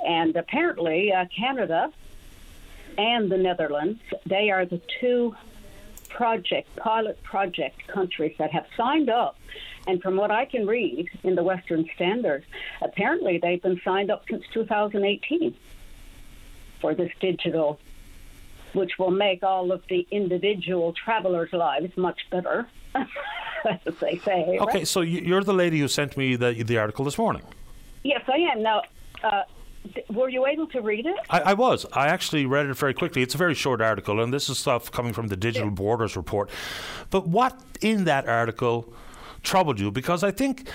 And 0.05 0.35
apparently, 0.35 1.11
uh, 1.13 1.25
Canada 1.35 1.91
and 2.97 3.31
the 3.31 3.37
Netherlands, 3.37 4.01
they 4.25 4.49
are 4.49 4.65
the 4.65 4.81
two 4.99 5.35
project, 6.13 6.75
pilot 6.75 7.21
project 7.23 7.87
countries 7.87 8.35
that 8.37 8.51
have 8.51 8.65
signed 8.77 9.09
up. 9.09 9.37
And 9.87 10.01
from 10.01 10.15
what 10.15 10.31
I 10.31 10.45
can 10.45 10.65
read 10.65 11.09
in 11.23 11.35
the 11.35 11.43
Western 11.43 11.89
Standard, 11.95 12.45
apparently 12.81 13.39
they've 13.39 13.61
been 13.61 13.81
signed 13.83 14.09
up 14.11 14.23
since 14.29 14.43
2018 14.53 15.55
for 16.79 16.95
this 16.95 17.11
digital, 17.19 17.79
which 18.73 18.97
will 18.97 19.11
make 19.11 19.43
all 19.43 19.71
of 19.71 19.81
the 19.89 20.07
individual 20.11 20.93
travelers' 20.93 21.51
lives 21.51 21.95
much 21.97 22.21
better, 22.29 22.67
as 22.95 23.95
they 23.99 24.17
say. 24.19 24.57
Okay, 24.59 24.79
right? 24.79 24.87
so 24.87 25.01
you're 25.01 25.43
the 25.43 25.53
lady 25.53 25.79
who 25.79 25.87
sent 25.87 26.15
me 26.15 26.35
the, 26.35 26.63
the 26.63 26.77
article 26.77 27.03
this 27.03 27.17
morning. 27.17 27.43
Yes, 28.03 28.21
I 28.27 28.37
am. 28.37 28.61
Now, 28.61 28.83
uh, 29.23 29.43
were 30.09 30.29
you 30.29 30.45
able 30.45 30.67
to 30.67 30.81
read 30.81 31.05
it? 31.05 31.15
I, 31.29 31.39
I, 31.39 31.53
was. 31.53 31.85
I 31.93 32.07
actually 32.07 32.45
read 32.45 32.67
it 32.67 32.77
very 32.77 32.93
quickly. 32.93 33.21
It's 33.21 33.35
a 33.35 33.37
very 33.37 33.55
short 33.55 33.81
article, 33.81 34.21
and 34.21 34.33
this 34.33 34.49
is 34.49 34.57
stuff 34.57 34.91
coming 34.91 35.13
from 35.13 35.27
the 35.27 35.37
Digital 35.37 35.69
yeah. 35.69 35.75
Borders 35.75 36.15
report. 36.15 36.49
But 37.09 37.27
what 37.27 37.59
in 37.81 38.05
that 38.05 38.27
article 38.27 38.93
troubled 39.41 39.79
you? 39.79 39.91
Because 39.91 40.23
I 40.23 40.31
think 40.31 40.69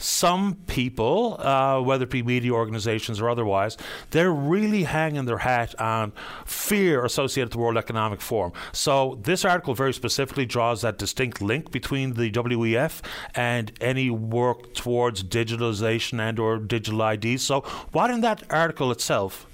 some 0.00 0.54
people, 0.66 1.36
uh, 1.40 1.80
whether 1.80 2.04
it 2.04 2.10
be 2.10 2.22
media 2.22 2.52
organizations 2.52 3.20
or 3.20 3.28
otherwise, 3.28 3.76
they're 4.10 4.32
really 4.32 4.84
hanging 4.84 5.26
their 5.26 5.38
hat 5.38 5.78
on 5.80 6.12
fear 6.44 7.04
associated 7.04 7.48
with 7.48 7.52
the 7.52 7.58
World 7.58 7.76
Economic 7.76 8.20
Forum. 8.20 8.52
So 8.72 9.18
this 9.22 9.44
article 9.44 9.74
very 9.74 9.92
specifically 9.92 10.46
draws 10.46 10.82
that 10.82 10.98
distinct 10.98 11.42
link 11.42 11.70
between 11.70 12.14
the 12.14 12.30
WEF 12.30 13.02
and 13.34 13.72
any 13.80 14.10
work 14.10 14.74
towards 14.74 15.22
digitalization 15.22 16.20
and 16.20 16.38
or 16.38 16.58
digital 16.58 17.02
ID. 17.02 17.36
So 17.36 17.60
what 17.92 18.10
in 18.10 18.22
that 18.22 18.42
article 18.50 18.90
itself 18.90 19.46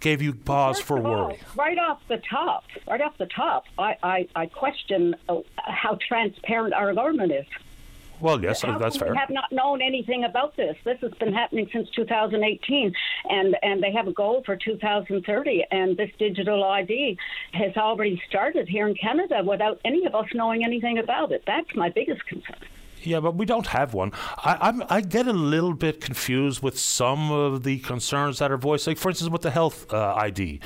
gave 0.00 0.20
you 0.20 0.34
pause 0.34 0.78
First 0.78 0.88
for 0.88 0.98
all, 0.98 1.28
worry? 1.28 1.40
right 1.56 1.78
off 1.78 2.00
the 2.08 2.20
top, 2.28 2.64
right 2.88 3.00
off 3.00 3.16
the 3.18 3.26
top, 3.26 3.64
I, 3.78 3.96
I, 4.02 4.28
I 4.34 4.46
question 4.46 5.14
uh, 5.28 5.36
how 5.56 5.96
transparent 6.06 6.74
our 6.74 6.92
government 6.92 7.32
is. 7.32 7.46
Well, 8.22 8.40
yes, 8.40 8.62
How 8.62 8.78
that's 8.78 8.96
fair. 8.96 9.10
We 9.10 9.16
have 9.16 9.30
not 9.30 9.50
known 9.50 9.82
anything 9.82 10.22
about 10.22 10.56
this. 10.56 10.76
This 10.84 10.98
has 11.00 11.10
been 11.14 11.32
happening 11.32 11.68
since 11.72 11.90
2018, 11.90 12.94
and 13.28 13.56
and 13.62 13.82
they 13.82 13.90
have 13.90 14.06
a 14.06 14.12
goal 14.12 14.44
for 14.46 14.54
2030. 14.54 15.64
And 15.72 15.96
this 15.96 16.10
digital 16.20 16.62
ID 16.62 17.18
has 17.52 17.76
already 17.76 18.22
started 18.28 18.68
here 18.68 18.86
in 18.86 18.94
Canada 18.94 19.42
without 19.44 19.80
any 19.84 20.06
of 20.06 20.14
us 20.14 20.26
knowing 20.34 20.62
anything 20.64 20.98
about 20.98 21.32
it. 21.32 21.42
That's 21.48 21.74
my 21.74 21.90
biggest 21.90 22.24
concern. 22.26 22.60
Yeah, 23.02 23.18
but 23.18 23.34
we 23.34 23.44
don't 23.44 23.66
have 23.66 23.92
one. 23.92 24.12
I, 24.38 24.56
I'm, 24.60 24.84
i 24.88 25.00
get 25.00 25.26
a 25.26 25.32
little 25.32 25.74
bit 25.74 26.00
confused 26.00 26.62
with 26.62 26.78
some 26.78 27.32
of 27.32 27.64
the 27.64 27.80
concerns 27.80 28.38
that 28.38 28.52
are 28.52 28.56
voiced, 28.56 28.86
like 28.86 28.98
for 28.98 29.08
instance 29.08 29.30
with 29.30 29.42
the 29.42 29.50
health 29.50 29.92
uh, 29.92 30.14
ID. 30.14 30.60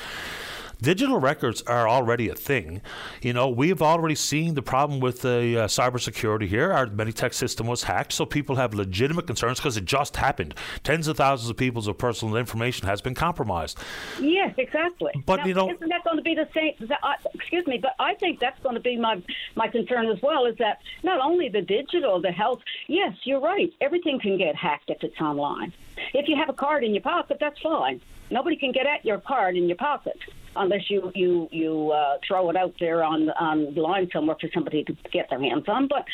Digital 0.80 1.18
records 1.18 1.62
are 1.62 1.88
already 1.88 2.28
a 2.28 2.34
thing. 2.34 2.82
You 3.22 3.32
know, 3.32 3.48
we've 3.48 3.80
already 3.80 4.14
seen 4.14 4.54
the 4.54 4.62
problem 4.62 5.00
with 5.00 5.22
the 5.22 5.62
uh, 5.62 5.66
cybersecurity 5.66 6.46
here. 6.48 6.70
Our 6.70 6.86
Meditech 6.86 7.32
system 7.32 7.66
was 7.66 7.84
hacked, 7.84 8.12
so 8.12 8.26
people 8.26 8.56
have 8.56 8.74
legitimate 8.74 9.26
concerns 9.26 9.58
because 9.58 9.78
it 9.78 9.86
just 9.86 10.16
happened. 10.16 10.54
Tens 10.84 11.08
of 11.08 11.16
thousands 11.16 11.48
of 11.48 11.56
people's 11.56 11.90
personal 11.94 12.36
information 12.36 12.86
has 12.86 13.00
been 13.00 13.14
compromised. 13.14 13.78
Yes, 14.20 14.54
exactly. 14.58 15.12
But 15.24 15.36
now, 15.38 15.46
you 15.46 15.54
know, 15.54 15.70
isn't 15.70 15.88
that 15.88 16.04
going 16.04 16.18
to 16.18 16.22
be 16.22 16.34
the 16.34 16.48
same? 16.52 16.74
Uh, 16.90 17.12
excuse 17.32 17.66
me, 17.66 17.78
but 17.78 17.92
I 17.98 18.14
think 18.14 18.38
that's 18.38 18.60
going 18.62 18.74
to 18.74 18.80
be 18.80 18.96
my 18.96 19.22
my 19.54 19.68
concern 19.68 20.08
as 20.08 20.20
well. 20.20 20.44
Is 20.44 20.56
that 20.58 20.80
not 21.02 21.20
only 21.20 21.48
the 21.48 21.62
digital, 21.62 22.20
the 22.20 22.32
health? 22.32 22.60
Yes, 22.86 23.16
you're 23.24 23.40
right. 23.40 23.72
Everything 23.80 24.20
can 24.20 24.36
get 24.36 24.54
hacked 24.54 24.90
if 24.90 25.02
it's 25.02 25.18
online. 25.20 25.72
If 26.12 26.28
you 26.28 26.36
have 26.36 26.50
a 26.50 26.52
card 26.52 26.84
in 26.84 26.92
your 26.92 27.02
pocket, 27.02 27.38
that's 27.40 27.58
fine. 27.60 28.02
Nobody 28.30 28.56
can 28.56 28.72
get 28.72 28.86
at 28.86 29.04
your 29.04 29.18
card 29.18 29.56
in 29.56 29.68
your 29.68 29.76
pocket 29.76 30.20
unless 30.56 30.90
you 30.90 31.12
you 31.14 31.48
you 31.50 31.90
uh, 31.90 32.18
throw 32.26 32.50
it 32.50 32.56
out 32.56 32.74
there 32.80 33.02
on 33.02 33.30
on 33.30 33.74
the 33.74 33.80
line 33.80 34.08
somewhere 34.12 34.36
for 34.40 34.48
somebody 34.52 34.84
to 34.84 34.96
get 35.10 35.30
their 35.30 35.40
hands 35.40 35.68
on. 35.68 35.88
But 35.88 36.06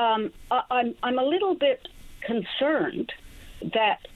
um, 0.00 0.32
I, 0.50 0.62
I'm 0.70 0.94
I'm 1.02 1.18
a 1.18 1.24
little 1.24 1.54
bit 1.54 1.88
concerned 2.20 3.12
that 3.74 4.06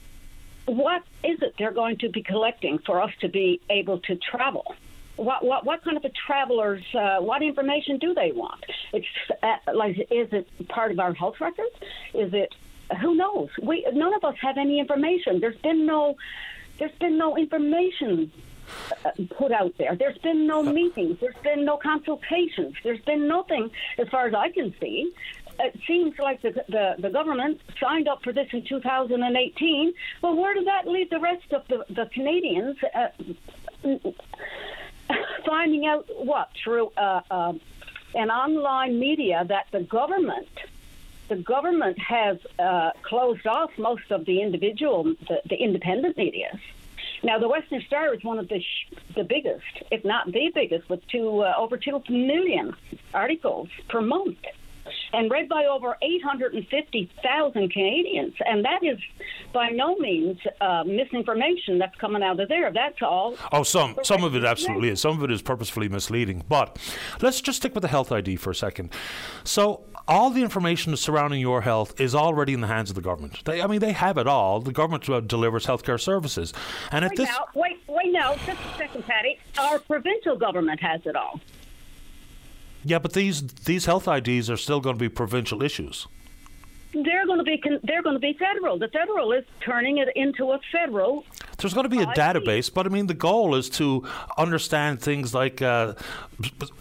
what 0.65 1.03
is 1.23 1.41
it 1.41 1.55
they're 1.57 1.71
going 1.71 1.97
to 1.97 2.09
be 2.09 2.23
collecting 2.23 2.79
for 2.79 3.01
us 3.01 3.11
to 3.21 3.27
be 3.27 3.61
able 3.69 3.99
to 3.99 4.15
travel? 4.15 4.75
What 5.15 5.45
what 5.45 5.65
what 5.65 5.83
kind 5.83 5.97
of 5.97 6.05
a 6.05 6.09
travelers? 6.09 6.83
Uh, 6.93 7.19
what 7.19 7.41
information 7.41 7.97
do 7.97 8.13
they 8.13 8.31
want? 8.31 8.63
It's 8.91 9.07
uh, 9.41 9.57
like 9.73 9.97
is 10.11 10.33
it 10.33 10.47
part 10.67 10.91
of 10.91 10.99
our 10.99 11.13
health 11.13 11.39
records? 11.39 11.75
Is 12.13 12.33
it 12.33 12.53
who 13.01 13.15
knows? 13.15 13.49
We 13.61 13.85
none 13.93 14.13
of 14.13 14.23
us 14.25 14.35
have 14.41 14.57
any 14.57 14.79
information. 14.79 15.39
There's 15.39 15.57
been 15.57 15.85
no 15.85 16.17
there's 16.77 16.95
been 16.99 17.17
no 17.17 17.37
information 17.37 18.31
put 19.37 19.51
out 19.51 19.73
there. 19.77 19.95
There's 19.95 20.17
been 20.19 20.47
no 20.47 20.63
meetings. 20.63 21.17
There's 21.19 21.35
been 21.43 21.65
no 21.65 21.77
consultations. 21.77 22.75
There's 22.83 23.01
been 23.01 23.27
nothing, 23.27 23.71
as 23.97 24.07
far 24.09 24.27
as 24.27 24.33
I 24.33 24.49
can 24.51 24.73
see. 24.79 25.11
It 25.59 25.79
seems 25.87 26.19
like 26.19 26.41
the, 26.41 26.51
the, 26.67 26.95
the 26.99 27.09
government 27.09 27.61
signed 27.79 28.07
up 28.07 28.23
for 28.23 28.33
this 28.33 28.47
in 28.51 28.65
2018. 28.65 29.93
Well, 30.21 30.35
where 30.35 30.53
does 30.53 30.65
that 30.65 30.87
leave 30.87 31.09
the 31.09 31.19
rest 31.19 31.53
of 31.53 31.67
the, 31.67 31.85
the 31.89 32.09
Canadians? 32.13 32.77
Uh, 32.93 33.07
finding 35.45 35.85
out 35.85 36.07
what 36.17 36.49
through 36.63 36.91
uh, 36.97 37.21
uh, 37.29 37.53
an 38.15 38.29
online 38.31 38.99
media 38.99 39.45
that 39.47 39.67
the 39.71 39.81
government 39.81 40.47
the 41.27 41.35
government 41.37 41.97
has 41.99 42.37
uh, 42.59 42.91
closed 43.01 43.47
off 43.47 43.71
most 43.79 44.11
of 44.11 44.25
the 44.25 44.41
individual, 44.41 45.03
the, 45.03 45.41
the 45.49 45.55
independent 45.55 46.15
media. 46.17 46.59
Now, 47.23 47.39
the 47.39 47.47
Western 47.47 47.81
Star 47.87 48.13
is 48.13 48.23
one 48.23 48.39
of 48.39 48.47
the 48.49 48.59
sh- 48.59 48.93
the 49.15 49.23
biggest, 49.23 49.63
if 49.91 50.03
not 50.05 50.25
the 50.31 50.51
biggest, 50.53 50.89
with 50.89 51.05
two 51.07 51.41
uh, 51.41 51.53
over 51.57 51.77
two 51.77 52.01
million 52.09 52.75
articles 53.13 53.69
per 53.89 54.01
month. 54.01 54.37
and 55.13 55.31
read 55.31 55.49
by 55.49 55.65
over 55.65 55.97
850,000 56.01 57.71
Canadians. 57.71 58.33
And 58.45 58.63
that 58.65 58.83
is 58.83 58.99
by 59.53 59.69
no 59.69 59.95
means 59.95 60.37
uh, 60.61 60.83
misinformation 60.85 61.79
that's 61.79 61.95
coming 61.95 62.21
out 62.21 62.39
of 62.39 62.49
there. 62.49 62.71
That's 62.71 63.01
all. 63.01 63.35
Oh, 63.51 63.63
some 63.63 63.95
some 64.03 64.23
of 64.23 64.35
it 64.35 64.43
absolutely 64.43 64.89
is. 64.89 65.01
Some 65.01 65.17
of 65.17 65.23
it 65.23 65.31
is 65.31 65.41
purposefully 65.41 65.89
misleading. 65.89 66.43
But 66.47 66.77
let's 67.21 67.41
just 67.41 67.57
stick 67.57 67.73
with 67.73 67.81
the 67.81 67.87
health 67.87 68.11
ID 68.11 68.35
for 68.35 68.51
a 68.51 68.55
second. 68.55 68.93
So 69.43 69.83
all 70.07 70.29
the 70.29 70.41
information 70.41 70.95
surrounding 70.95 71.39
your 71.39 71.61
health 71.61 71.99
is 71.99 72.13
already 72.13 72.53
in 72.53 72.61
the 72.61 72.67
hands 72.67 72.89
of 72.89 72.95
the 72.95 73.01
government. 73.01 73.43
They, 73.45 73.61
I 73.61 73.67
mean, 73.67 73.79
they 73.79 73.93
have 73.93 74.17
it 74.17 74.27
all. 74.27 74.59
The 74.59 74.71
government 74.71 75.09
uh, 75.09 75.21
delivers 75.21 75.65
healthcare 75.65 75.99
services, 75.99 76.53
and 76.91 77.03
at 77.03 77.11
wait 77.11 77.17
this. 77.17 77.29
Now, 77.29 77.45
wait, 77.55 77.83
wait 77.87 78.11
now, 78.11 78.35
just 78.45 78.59
a 78.61 78.77
second, 78.77 79.05
Paddy. 79.05 79.39
Our 79.57 79.79
provincial 79.79 80.35
government 80.35 80.81
has 80.81 81.01
it 81.05 81.15
all. 81.15 81.39
Yeah, 82.83 82.99
but 82.99 83.13
these 83.13 83.41
these 83.41 83.85
health 83.85 84.07
IDs 84.07 84.49
are 84.49 84.57
still 84.57 84.79
going 84.79 84.95
to 84.95 84.99
be 84.99 85.09
provincial 85.09 85.63
issues. 85.63 86.07
They're 86.93 87.25
going 87.25 87.39
to 87.39 87.43
be 87.43 87.61
they're 87.83 88.03
going 88.03 88.15
to 88.15 88.19
be 88.19 88.33
federal. 88.33 88.77
The 88.77 88.89
federal 88.89 89.31
is 89.31 89.43
turning 89.59 89.97
it 89.97 90.09
into 90.15 90.51
a 90.51 90.59
federal 90.71 91.25
there's 91.57 91.73
going 91.73 91.85
to 91.85 91.89
be 91.89 92.01
a 92.01 92.07
database, 92.07 92.73
but 92.73 92.85
I 92.85 92.89
mean, 92.89 93.07
the 93.07 93.13
goal 93.13 93.55
is 93.55 93.69
to 93.71 94.07
understand 94.37 95.01
things 95.01 95.33
like 95.33 95.61
uh, 95.61 95.93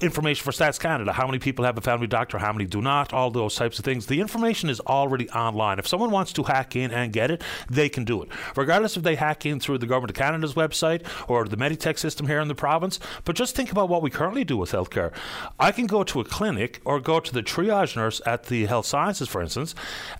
information 0.01 0.45
for 0.45 0.51
Stats 0.51 0.79
Canada. 0.79 1.12
How 1.12 1.27
many 1.27 1.39
people 1.39 1.64
have 1.64 1.79
a 1.79 1.81
family 1.81 2.07
doctor? 2.07 2.39
How 2.39 2.53
many 2.53 2.64
do 2.64 2.81
not? 2.81 3.12
All 3.12 3.31
those 3.31 3.55
types 3.55 3.79
of 3.79 3.85
things. 3.85 4.07
The 4.07 4.20
information 4.20 4.68
is 4.68 4.81
already 4.81 5.29
online. 5.31 5.79
If 5.79 5.87
someone 5.87 6.11
wants 6.11 6.33
to 6.35 6.43
hack 6.43 6.77
in 6.77 6.91
and 6.91 7.12
get 7.12 7.31
it, 7.31 7.43
they 7.70 7.89
can 7.89 8.05
do 8.05 8.22
it, 8.22 8.29
regardless 8.57 8.97
if 8.97 9.03
they 9.03 9.14
hack 9.14 9.47
in 9.47 9.61
through 9.61 9.79
the 9.79 9.87
Government 9.87 10.11
of 10.11 10.16
Canada's 10.16 10.55
website 10.55 11.07
or 11.29 11.45
the 11.45 11.57
Meditech 11.57 11.99
system 11.99 12.27
here 12.27 12.41
in 12.41 12.49
the 12.49 12.55
province. 12.55 12.99
But 13.25 13.37
just 13.37 13.55
think 13.55 13.70
about 13.70 13.89
what 13.89 14.03
we 14.03 14.11
currently 14.11 14.45
do 14.45 14.57
with 14.57 14.72
healthcare. 14.72 15.12
I 15.59 15.72
can 15.72 15.87
go 15.87 16.03
to 16.05 16.20
a 16.20 16.25
clinic 16.25 16.81
or 16.85 17.01
go 17.01 17.20
to 17.20 17.33
the 17.33 17.43
triage 17.43 17.97
nurse 17.97 18.20
at 18.27 18.45
the 18.45 18.66
health 18.66 18.87
sciences, 18.87 19.29
for 19.29 19.41
instance, 19.41 19.75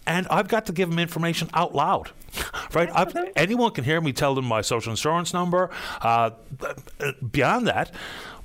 and 0.07 0.27
I've 0.29 0.49
got 0.49 0.67
to 0.67 0.73
give 0.73 0.91
them 0.91 0.99
information 0.99 1.51
out 1.55 1.75
loud 1.75 2.11
right? 2.75 2.91
Anyone 3.37 3.71
can 3.73 3.85
hear 3.85 4.01
me 4.01 4.13
tell 4.13 4.35
them 4.35 4.44
my 4.45 4.61
social 4.61 4.91
insurance 4.91 5.33
number. 5.33 5.71
Uh, 6.01 6.31
beyond 7.31 7.67
that, 7.67 7.91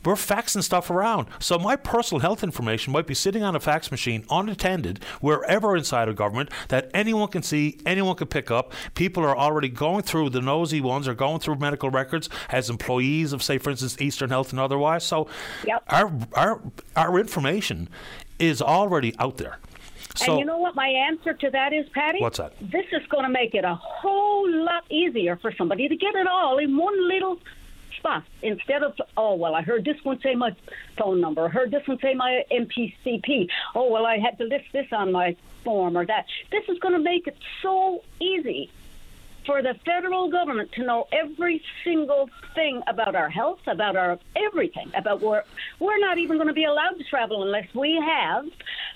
we're 0.06 0.16
faxing 0.16 0.64
stuff 0.64 0.90
around. 0.90 1.28
So 1.40 1.60
my 1.60 1.76
personal 1.76 2.22
health 2.22 2.44
information 2.44 2.94
might 2.94 3.08
be 3.08 3.14
sitting 3.14 3.44
on 3.44 3.56
a 3.56 3.60
fax 3.60 3.92
machine 3.92 4.26
unattended 4.30 5.04
wherever 5.20 5.76
inside 5.76 6.08
a 6.08 6.14
government 6.14 6.52
that 6.70 6.90
anyone 6.94 7.28
can 7.28 7.44
see, 7.44 7.80
anyone 7.86 8.16
can 8.16 8.28
pick 8.28 8.50
up. 8.50 8.74
People 8.96 9.24
are 9.24 9.38
already 9.38 9.70
going 9.70 10.04
through 10.04 10.30
the 10.30 10.42
nosy 10.42 10.82
ones 10.82 11.08
are 11.08 11.14
going 11.14 11.40
through 11.40 11.56
medical 11.56 11.90
records 11.90 12.30
as 12.50 12.70
employees 12.70 13.34
of, 13.34 13.44
say, 13.44 13.58
for 13.58 13.72
instance, 13.72 14.00
Eastern 14.00 14.30
Health 14.30 14.52
and 14.52 14.60
otherwise. 14.60 15.04
So 15.04 15.28
yep. 15.66 15.84
our 15.88 16.12
our 16.34 16.62
our 16.96 17.20
information 17.20 17.90
is 18.40 18.62
already 18.62 19.14
out 19.20 19.38
there. 19.38 19.60
So, 20.16 20.32
and 20.32 20.40
you 20.40 20.46
know 20.46 20.58
what 20.58 20.76
my 20.76 20.88
answer 20.88 21.34
to 21.34 21.50
that 21.52 21.72
is, 21.72 21.88
Paddy? 21.90 22.20
What's 22.20 22.40
that? 22.40 22.54
This 22.60 22.86
is 22.92 23.06
going 23.08 23.24
to 23.24 23.30
make 23.30 23.54
it 23.54 23.64
a 23.64 23.76
whole 23.76 24.50
lot 24.50 24.84
easier 24.90 25.38
for 25.38 25.52
somebody 25.52 25.88
to 25.88 25.96
get 25.96 26.16
it 26.16 26.28
all 26.28 26.58
in 26.58 26.76
one 26.76 27.08
little 27.08 27.40
spot 27.98 28.24
instead 28.42 28.82
of 28.82 28.94
oh 29.18 29.36
well 29.36 29.54
I 29.54 29.62
heard 29.62 29.84
this 29.84 29.98
one 30.04 30.20
say 30.22 30.34
my 30.34 30.56
phone 30.98 31.20
number, 31.20 31.46
I 31.46 31.50
heard 31.50 31.72
this 31.72 31.86
one 31.88 32.00
say 32.00 32.14
my 32.14 32.44
MPCP. 32.52 33.50
Oh 33.76 33.90
well 33.90 34.06
I 34.06 34.18
had 34.18 34.38
to 34.38 34.46
list 34.46 34.66
this 34.74 34.88
on 34.92 35.12
my 35.12 35.36
form 35.64 35.98
or 35.98 36.06
that. 36.06 36.26
This 36.52 36.64
is 36.70 36.80
going 36.80 36.94
to 36.94 37.00
make 37.00 37.28
it 37.28 37.38
so 37.62 38.02
easy 38.20 38.72
for 39.46 39.62
the 39.62 39.76
federal 39.86 40.30
government 40.30 40.72
to 40.74 40.86
know 40.86 41.06
every 41.12 41.62
single 41.84 42.30
thing 42.56 42.82
about 42.88 43.16
our 43.16 43.30
health, 43.30 43.60
about 43.68 43.96
our 43.96 44.20
everything, 44.36 44.92
about 44.96 45.22
where 45.22 45.44
we're 45.80 46.00
not 46.00 46.18
even 46.18 46.38
going 46.38 46.48
to 46.48 46.54
be 46.54 46.66
allowed 46.66 46.98
to 46.98 47.04
travel 47.10 47.44
unless 47.44 47.68
we 47.74 48.02
have 48.06 48.46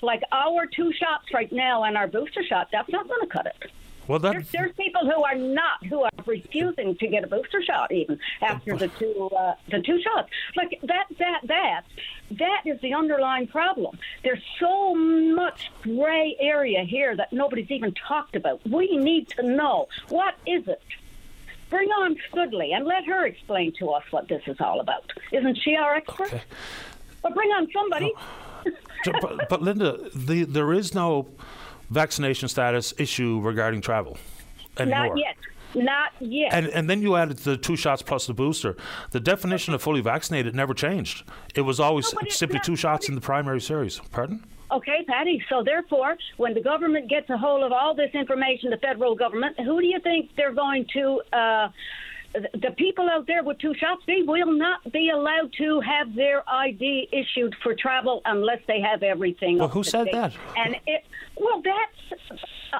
like 0.02 0.22
our 0.32 0.66
two 0.66 0.92
shots 0.92 1.26
right 1.32 1.52
now 1.52 1.84
and 1.84 1.96
our 1.96 2.06
booster 2.06 2.42
shot. 2.42 2.68
That's 2.72 2.90
not 2.90 3.08
going 3.08 3.20
to 3.22 3.26
cut 3.26 3.46
it. 3.46 3.70
Well, 4.06 4.18
that... 4.18 4.32
there's, 4.32 4.50
there's, 4.50 4.72
people 4.76 5.02
who 5.02 5.24
are 5.24 5.34
not 5.34 5.84
who 5.86 6.02
are 6.02 6.10
refusing 6.26 6.96
to 6.96 7.06
get 7.06 7.24
a 7.24 7.26
booster 7.26 7.62
shot 7.62 7.92
even 7.92 8.18
after 8.42 8.76
the 8.76 8.88
two 8.88 9.30
uh, 9.36 9.54
the 9.70 9.80
two 9.80 10.00
shots. 10.02 10.28
Like 10.56 10.78
that 10.82 11.06
that 11.18 11.40
that 11.44 11.82
that 12.32 12.62
is 12.66 12.80
the 12.80 12.94
underlying 12.94 13.46
problem. 13.46 13.98
There's 14.22 14.42
so 14.60 14.94
much 14.94 15.70
gray 15.82 16.36
area 16.40 16.84
here 16.84 17.16
that 17.16 17.32
nobody's 17.32 17.70
even 17.70 17.94
talked 17.94 18.36
about. 18.36 18.60
We 18.68 18.96
need 18.96 19.28
to 19.30 19.42
know 19.42 19.88
what 20.08 20.34
is 20.46 20.66
it. 20.68 20.82
Bring 21.70 21.88
on 21.88 22.16
Studley 22.30 22.72
and 22.72 22.84
let 22.84 23.04
her 23.06 23.26
explain 23.26 23.72
to 23.78 23.90
us 23.90 24.04
what 24.10 24.28
this 24.28 24.42
is 24.46 24.60
all 24.60 24.80
about. 24.80 25.10
Isn't 25.32 25.58
she 25.58 25.76
our 25.76 25.94
expert? 25.94 26.32
Okay. 26.32 26.42
But 27.22 27.34
bring 27.34 27.50
on 27.50 27.68
somebody. 27.72 28.12
but, 29.20 29.48
but 29.48 29.62
Linda, 29.62 29.98
the, 30.14 30.44
there 30.44 30.72
is 30.72 30.94
no 30.94 31.26
vaccination 31.94 32.48
status 32.48 32.92
issue 32.98 33.40
regarding 33.42 33.80
travel 33.80 34.18
anymore. 34.78 35.08
Not 35.08 35.18
yet. 35.18 35.36
Not 35.74 36.12
yet. 36.20 36.52
And 36.52 36.68
and 36.68 36.88
then 36.88 37.02
you 37.02 37.16
added 37.16 37.38
the 37.38 37.56
two 37.56 37.76
shots 37.76 38.02
plus 38.02 38.26
the 38.26 38.34
booster. 38.34 38.76
The 39.10 39.20
definition 39.20 39.74
of 39.74 39.82
fully 39.82 40.00
vaccinated 40.00 40.54
never 40.54 40.74
changed. 40.74 41.24
It 41.54 41.62
was 41.62 41.80
always 41.80 42.12
no, 42.14 42.20
simply 42.28 42.58
not, 42.58 42.64
two 42.64 42.76
shots 42.76 43.08
in 43.08 43.14
the 43.14 43.20
primary 43.20 43.60
series. 43.60 44.00
Pardon? 44.12 44.44
Okay, 44.70 45.04
Paddy. 45.06 45.42
So 45.48 45.62
therefore, 45.64 46.16
when 46.36 46.54
the 46.54 46.62
government 46.62 47.08
gets 47.08 47.28
a 47.30 47.36
hold 47.36 47.62
of 47.62 47.72
all 47.72 47.94
this 47.94 48.10
information, 48.14 48.70
the 48.70 48.78
federal 48.78 49.14
government, 49.14 49.58
who 49.58 49.80
do 49.80 49.86
you 49.86 50.00
think 50.00 50.30
they're 50.36 50.54
going 50.54 50.86
to? 50.92 51.22
Uh, 51.32 51.68
the 52.34 52.74
people 52.76 53.08
out 53.08 53.26
there 53.26 53.44
with 53.44 53.58
two 53.58 53.74
shots, 53.74 54.02
they 54.06 54.22
will 54.22 54.52
not 54.52 54.92
be 54.92 55.10
allowed 55.10 55.52
to 55.56 55.80
have 55.80 56.14
their 56.14 56.42
ID 56.48 57.08
issued 57.12 57.54
for 57.62 57.74
travel 57.74 58.22
unless 58.24 58.58
they 58.66 58.80
have 58.80 59.02
everything. 59.02 59.58
Well, 59.58 59.68
who 59.68 59.84
said 59.84 60.08
that? 60.12 60.34
And 60.56 60.76
it, 60.86 61.04
well, 61.36 61.62
that's 61.62 62.30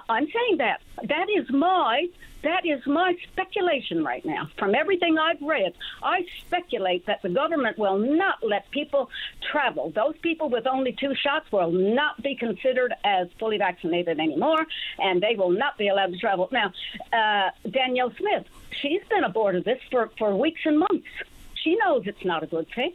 I'm 0.09 0.27
saying 0.27 0.59
that 0.59 0.81
that 1.05 1.29
is 1.31 1.51
my 1.51 2.09
that 2.43 2.67
is 2.67 2.87
my 2.87 3.17
speculation 3.33 4.05
right 4.05 4.25
now. 4.25 4.51
From 4.59 4.75
everything 4.75 5.17
I've 5.19 5.41
read, 5.41 5.73
I 6.03 6.27
speculate 6.47 7.07
that 7.07 7.23
the 7.23 7.31
government 7.31 7.79
will 7.79 7.99
not 7.99 8.37
let 8.43 8.71
people 8.71 9.09
travel. 9.51 9.91
Those 9.91 10.15
people 10.21 10.51
with 10.51 10.67
only 10.67 10.93
two 10.93 11.15
shots 11.15 11.51
will 11.51 11.73
not 11.73 12.23
be 12.23 12.35
considered 12.37 12.93
as 13.03 13.29
fully 13.39 13.57
vaccinated 13.57 14.21
anymore, 14.21 14.67
and 14.99 15.23
they 15.23 15.37
will 15.37 15.51
not 15.51 15.79
be 15.79 15.89
allowed 15.89 16.13
to 16.13 16.19
travel. 16.19 16.51
Now, 16.53 16.73
uh, 17.13 17.51
Danielle 17.71 18.13
Smith, 18.19 18.45
she's 18.83 19.03
been 19.09 19.25
aboard 19.25 19.57
of 19.57 19.65
this 19.65 19.81
for, 19.91 20.11
for 20.19 20.37
weeks 20.37 20.61
and 20.67 20.79
months. 20.79 21.07
She 21.55 21.77
knows 21.77 22.03
it's 22.07 22.27
not 22.27 22.43
a 22.43 22.47
good 22.47 22.67
thing. 22.75 22.93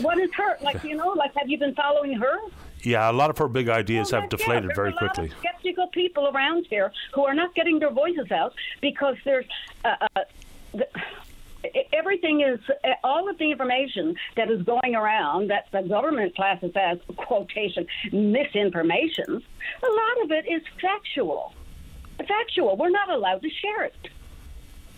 What 0.00 0.18
is 0.18 0.30
her 0.34 0.56
like? 0.62 0.82
You 0.82 0.96
know, 0.96 1.10
like 1.10 1.32
have 1.36 1.48
you 1.48 1.58
been 1.58 1.74
following 1.74 2.14
her? 2.14 2.38
Yeah, 2.82 3.10
a 3.10 3.12
lot 3.12 3.30
of 3.30 3.38
her 3.38 3.48
big 3.48 3.68
ideas 3.68 4.12
well, 4.12 4.22
have 4.22 4.30
deflated 4.30 4.70
very 4.74 4.92
quickly. 4.92 5.30
skeptical 5.40 5.88
people 5.88 6.28
around 6.28 6.66
here 6.68 6.92
who 7.14 7.24
are 7.24 7.34
not 7.34 7.54
getting 7.54 7.78
their 7.78 7.90
voices 7.90 8.30
out 8.30 8.54
because 8.80 9.16
there's. 9.24 9.46
Uh, 9.84 9.94
uh, 10.16 10.20
the, 10.72 10.86
everything 11.92 12.40
is 12.40 12.58
all 13.04 13.28
of 13.28 13.36
the 13.38 13.50
information 13.50 14.14
that 14.36 14.50
is 14.50 14.62
going 14.62 14.94
around 14.94 15.50
that 15.50 15.66
the 15.72 15.82
government 15.82 16.34
classes 16.34 16.72
as 16.74 16.98
quotation 17.16 17.86
misinformation 18.12 19.42
a 19.82 19.86
lot 19.86 20.24
of 20.24 20.30
it 20.30 20.46
is 20.50 20.62
factual 20.80 21.52
factual 22.26 22.76
we're 22.76 22.88
not 22.88 23.10
allowed 23.10 23.42
to 23.42 23.50
share 23.50 23.84
it 23.84 24.08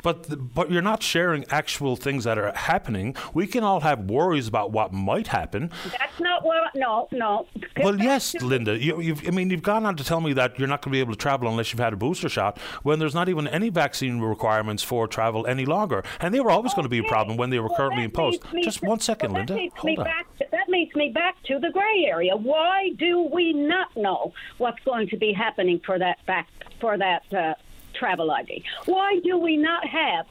but 0.03 0.55
but 0.55 0.71
you're 0.71 0.83
not 0.83 1.03
sharing 1.03 1.45
actual 1.51 1.97
things 1.97 2.25
that 2.25 2.39
are 2.39 2.53
happening. 2.53 3.17
We 3.33 3.47
can 3.47 3.65
all 3.65 3.81
have 3.81 4.11
worries 4.11 4.49
about 4.49 4.73
what 4.73 4.93
might 4.93 5.29
happen. 5.29 5.71
That's 5.85 6.21
not 6.21 6.45
what. 6.45 6.75
No, 6.75 7.09
no. 7.13 7.47
Well, 7.77 7.99
yes, 7.99 8.35
Linda. 8.35 8.79
You, 8.79 9.17
I 9.27 9.31
mean, 9.31 9.51
you've 9.51 9.63
gone 9.63 9.87
on 9.87 9.97
to 9.97 10.05
tell 10.05 10.21
me 10.21 10.33
that 10.35 10.59
you're 10.59 10.69
not 10.69 10.83
going 10.83 10.93
to 10.93 10.97
be 10.97 11.01
able 11.01 11.13
to 11.13 11.19
travel 11.19 11.49
unless 11.49 11.73
you've 11.73 11.81
had 11.81 11.93
a 11.93 11.97
booster 11.97 12.29
shot, 12.29 12.59
when 12.83 12.99
there's 12.99 13.15
not 13.15 13.29
even 13.29 13.47
any 13.49 13.69
vaccine 13.69 14.21
requirements 14.21 14.83
for 14.83 15.07
travel 15.07 15.47
any 15.47 15.65
longer, 15.65 16.05
and 16.21 16.35
they 16.35 16.41
were 16.41 16.51
always 16.51 16.73
okay. 16.73 16.77
going 16.77 16.85
to 16.85 16.91
be 16.91 16.99
a 16.99 17.05
problem 17.05 17.37
when 17.37 17.51
they 17.51 17.59
were 17.59 17.69
well, 17.69 17.77
currently 17.77 18.05
imposed. 18.05 18.43
Just 18.63 18.83
one 18.83 19.01
second, 19.01 19.33
well, 19.33 19.45
Linda. 19.47 19.69
Hold 19.77 19.99
on. 20.01 20.05
Back, 20.05 20.27
that 20.51 20.69
makes 20.69 20.95
me 20.97 21.11
back 21.11 21.37
to 21.45 21.59
the 21.59 21.71
grey 21.71 22.07
area. 22.07 22.37
Why 22.37 22.91
do 22.97 23.23
we 23.33 23.53
not 23.53 23.97
know 23.97 24.33
what's 24.59 24.83
going 24.85 25.09
to 25.09 25.17
be 25.17 25.33
happening 25.33 25.81
for 25.85 25.99
that 25.99 26.25
back 26.27 26.49
for 26.81 26.99
that? 26.99 27.23
Uh, 27.33 27.55
travel 27.95 28.31
ID. 28.31 28.65
Why 28.87 29.21
do 29.23 29.39
we 29.39 29.57
not 29.57 29.87
have 29.87 30.27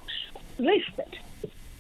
listed? 0.57 1.18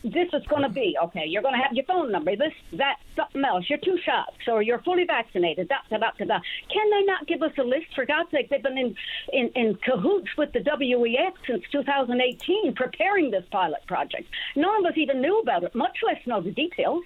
This 0.03 0.29
is 0.33 0.43
going 0.47 0.63
to 0.63 0.69
be 0.69 0.97
okay. 1.03 1.25
You're 1.27 1.43
going 1.43 1.53
to 1.53 1.61
have 1.61 1.73
your 1.73 1.85
phone 1.85 2.11
number, 2.11 2.35
this, 2.35 2.53
that, 2.73 2.97
something 3.15 3.43
else. 3.45 3.69
Your 3.69 3.77
two 3.77 3.99
shots, 4.03 4.35
or 4.47 4.63
you're 4.63 4.79
fully 4.79 5.03
vaccinated. 5.03 5.67
Da, 5.67 5.75
da, 5.91 5.97
da, 5.97 6.09
da, 6.17 6.25
da. 6.25 6.39
Can 6.73 6.89
they 6.89 7.03
not 7.03 7.27
give 7.27 7.43
us 7.43 7.51
a 7.59 7.63
list? 7.63 7.93
For 7.93 8.05
God's 8.05 8.31
sake, 8.31 8.49
they've 8.49 8.63
been 8.63 8.79
in, 8.79 8.95
in, 9.31 9.49
in 9.49 9.75
cahoots 9.75 10.29
with 10.37 10.53
the 10.53 10.59
WEF 10.59 11.33
since 11.45 11.63
2018, 11.71 12.73
preparing 12.73 13.29
this 13.29 13.45
pilot 13.51 13.85
project. 13.85 14.27
None 14.55 14.83
of 14.83 14.91
us 14.91 14.97
even 14.97 15.21
knew 15.21 15.39
about 15.39 15.63
it, 15.63 15.75
much 15.75 15.99
less 16.03 16.25
know 16.25 16.41
the 16.41 16.51
details. 16.51 17.03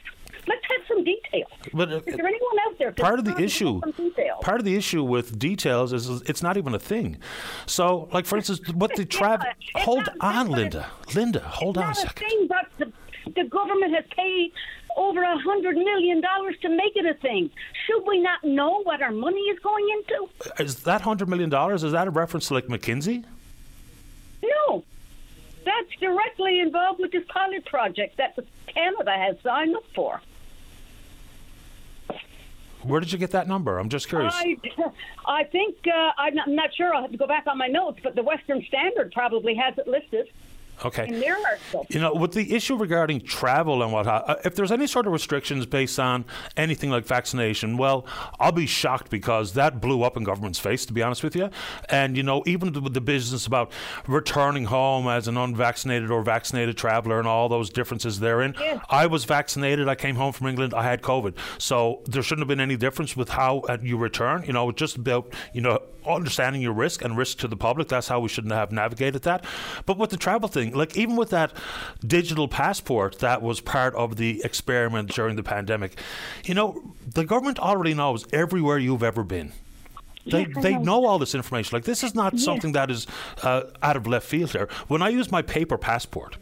Let's 0.47 0.61
have 0.69 0.87
some 0.87 1.03
details. 1.03 1.49
But, 1.73 1.91
uh, 1.91 2.01
is 2.05 2.15
there 2.15 2.25
anyone 2.25 2.57
out 2.67 2.77
there? 2.77 2.91
Part 2.91 3.19
of 3.19 3.25
the 3.25 3.37
issue. 3.41 3.81
Part 4.41 4.59
of 4.59 4.65
the 4.65 4.75
issue 4.75 5.03
with 5.03 5.37
details 5.39 5.93
is 5.93 6.21
it's 6.23 6.43
not 6.43 6.57
even 6.57 6.73
a 6.73 6.79
thing. 6.79 7.17
So, 7.65 8.09
like 8.11 8.25
for 8.25 8.37
instance, 8.37 8.59
what 8.73 8.95
the 8.95 9.05
travel. 9.05 9.47
hold 9.75 10.09
on, 10.19 10.49
Linda. 10.49 10.87
Linda, 11.13 11.39
hold 11.39 11.77
on 11.77 11.91
a 11.91 11.95
second. 11.95 12.27
Thing, 12.27 12.47
but 12.47 12.67
the, 12.77 13.31
the 13.33 13.47
government 13.49 13.93
has 13.93 14.05
paid 14.15 14.51
over 14.97 15.21
a 15.21 15.37
hundred 15.39 15.75
million 15.75 16.21
dollars 16.21 16.55
to 16.61 16.69
make 16.69 16.95
it 16.95 17.05
a 17.05 17.13
thing. 17.15 17.49
Should 17.85 18.03
we 18.07 18.21
not 18.21 18.43
know 18.43 18.81
what 18.83 19.01
our 19.01 19.11
money 19.11 19.41
is 19.41 19.59
going 19.59 19.85
into? 19.97 20.63
Is 20.63 20.83
that 20.83 21.01
hundred 21.01 21.29
million 21.29 21.49
dollars? 21.49 21.83
Is 21.83 21.91
that 21.91 22.07
a 22.07 22.11
reference 22.11 22.47
to 22.47 22.53
like 22.53 22.67
McKinsey? 22.67 23.25
That's 25.65 25.89
directly 25.99 26.59
involved 26.59 26.99
with 26.99 27.11
this 27.11 27.23
pilot 27.27 27.65
project 27.65 28.17
that 28.17 28.37
Canada 28.67 29.11
has 29.11 29.35
signed 29.43 29.75
up 29.75 29.83
for. 29.93 30.21
Where 32.83 32.99
did 32.99 33.11
you 33.11 33.17
get 33.17 33.31
that 33.31 33.47
number? 33.47 33.79
I'm 33.79 33.89
just 33.89 34.07
curious. 34.07 34.33
I, 34.35 34.57
I 35.25 35.43
think 35.43 35.75
uh, 35.87 36.11
I'm, 36.19 36.35
not, 36.35 36.47
I'm 36.47 36.55
not 36.55 36.73
sure. 36.75 36.93
I'll 36.93 37.01
have 37.01 37.11
to 37.11 37.17
go 37.17 37.25
back 37.25 37.47
on 37.47 37.57
my 37.57 37.65
notes, 37.65 37.99
but 38.03 38.13
the 38.13 38.21
Western 38.21 38.63
Standard 38.65 39.11
probably 39.11 39.55
has 39.55 39.75
it 39.79 39.87
listed. 39.87 40.29
Okay. 40.83 41.07
In 41.07 41.19
their 41.19 41.37
article. 41.37 41.85
You 41.89 41.99
know, 41.99 42.13
with 42.13 42.33
the 42.33 42.53
issue 42.53 42.75
regarding 42.75 43.21
travel 43.21 43.81
and 43.83 43.91
what, 43.93 44.07
uh, 44.07 44.35
if 44.43 44.55
there's 44.55 44.71
any 44.71 44.87
sort 44.87 45.07
of 45.07 45.13
restrictions 45.13 45.65
based 45.65 45.99
on 45.99 46.25
anything 46.57 46.89
like 46.89 47.05
vaccination, 47.05 47.77
well, 47.77 48.05
I'll 48.39 48.51
be 48.51 48.65
shocked 48.65 49.09
because 49.09 49.53
that 49.53 49.79
blew 49.79 50.03
up 50.03 50.17
in 50.17 50.23
government's 50.23 50.59
face, 50.59 50.85
to 50.87 50.93
be 50.93 51.01
honest 51.01 51.23
with 51.23 51.35
you. 51.35 51.49
And, 51.89 52.17
you 52.17 52.23
know, 52.23 52.43
even 52.45 52.73
with 52.73 52.93
the 52.93 53.01
business 53.01 53.45
about 53.45 53.71
returning 54.07 54.65
home 54.65 55.07
as 55.07 55.27
an 55.27 55.37
unvaccinated 55.37 56.11
or 56.11 56.23
vaccinated 56.23 56.77
traveler 56.77 57.19
and 57.19 57.27
all 57.27 57.47
those 57.49 57.69
differences 57.69 58.19
therein, 58.19 58.55
Yeah. 58.59 58.79
I 58.89 59.05
was 59.07 59.25
vaccinated. 59.25 59.87
I 59.87 59.95
came 59.95 60.15
home 60.15 60.33
from 60.33 60.47
England. 60.47 60.73
I 60.73 60.83
had 60.83 61.01
COVID. 61.01 61.35
So 61.57 62.01
there 62.05 62.21
shouldn't 62.23 62.41
have 62.41 62.47
been 62.47 62.59
any 62.59 62.77
difference 62.77 63.15
with 63.15 63.29
how 63.29 63.59
uh, 63.69 63.77
you 63.81 63.97
return. 63.97 64.43
You 64.45 64.53
know, 64.53 64.71
just 64.71 64.95
about, 64.97 65.33
you 65.53 65.61
know, 65.61 65.79
understanding 66.07 66.61
your 66.61 66.73
risk 66.73 67.03
and 67.03 67.17
risk 67.17 67.39
to 67.39 67.47
the 67.47 67.57
public. 67.57 67.87
That's 67.87 68.07
how 68.07 68.19
we 68.19 68.29
shouldn't 68.29 68.53
have 68.53 68.71
navigated 68.71 69.23
that. 69.23 69.43
But 69.85 69.97
with 69.97 70.11
the 70.11 70.17
travel 70.17 70.47
thing, 70.47 70.64
like 70.71 70.97
even 70.97 71.15
with 71.15 71.29
that 71.31 71.53
digital 72.05 72.47
passport 72.47 73.19
that 73.19 73.41
was 73.41 73.59
part 73.61 73.95
of 73.95 74.15
the 74.17 74.41
experiment 74.43 75.11
during 75.11 75.35
the 75.35 75.43
pandemic, 75.43 75.99
you 76.45 76.53
know, 76.53 76.95
the 77.13 77.25
government 77.25 77.59
already 77.59 77.93
knows 77.93 78.25
everywhere 78.31 78.77
you've 78.77 79.03
ever 79.03 79.23
been. 79.23 79.51
They, 80.25 80.47
Yes, 80.53 80.63
they 80.63 80.73
know. 80.73 80.81
know 80.81 81.05
all 81.05 81.19
this 81.19 81.35
information. 81.35 81.75
Like 81.75 81.83
this 81.85 82.03
is 82.03 82.15
not 82.15 82.39
something 82.39 82.71
that 82.71 82.89
is 82.89 83.05
uh, 83.43 83.63
out 83.83 83.95
of 83.95 84.07
left 84.07 84.25
field 84.27 84.51
here. 84.51 84.67
When 84.87 85.01
I 85.01 85.09
use 85.09 85.31
my 85.31 85.41
paper 85.41 85.77
passport, 85.77 86.37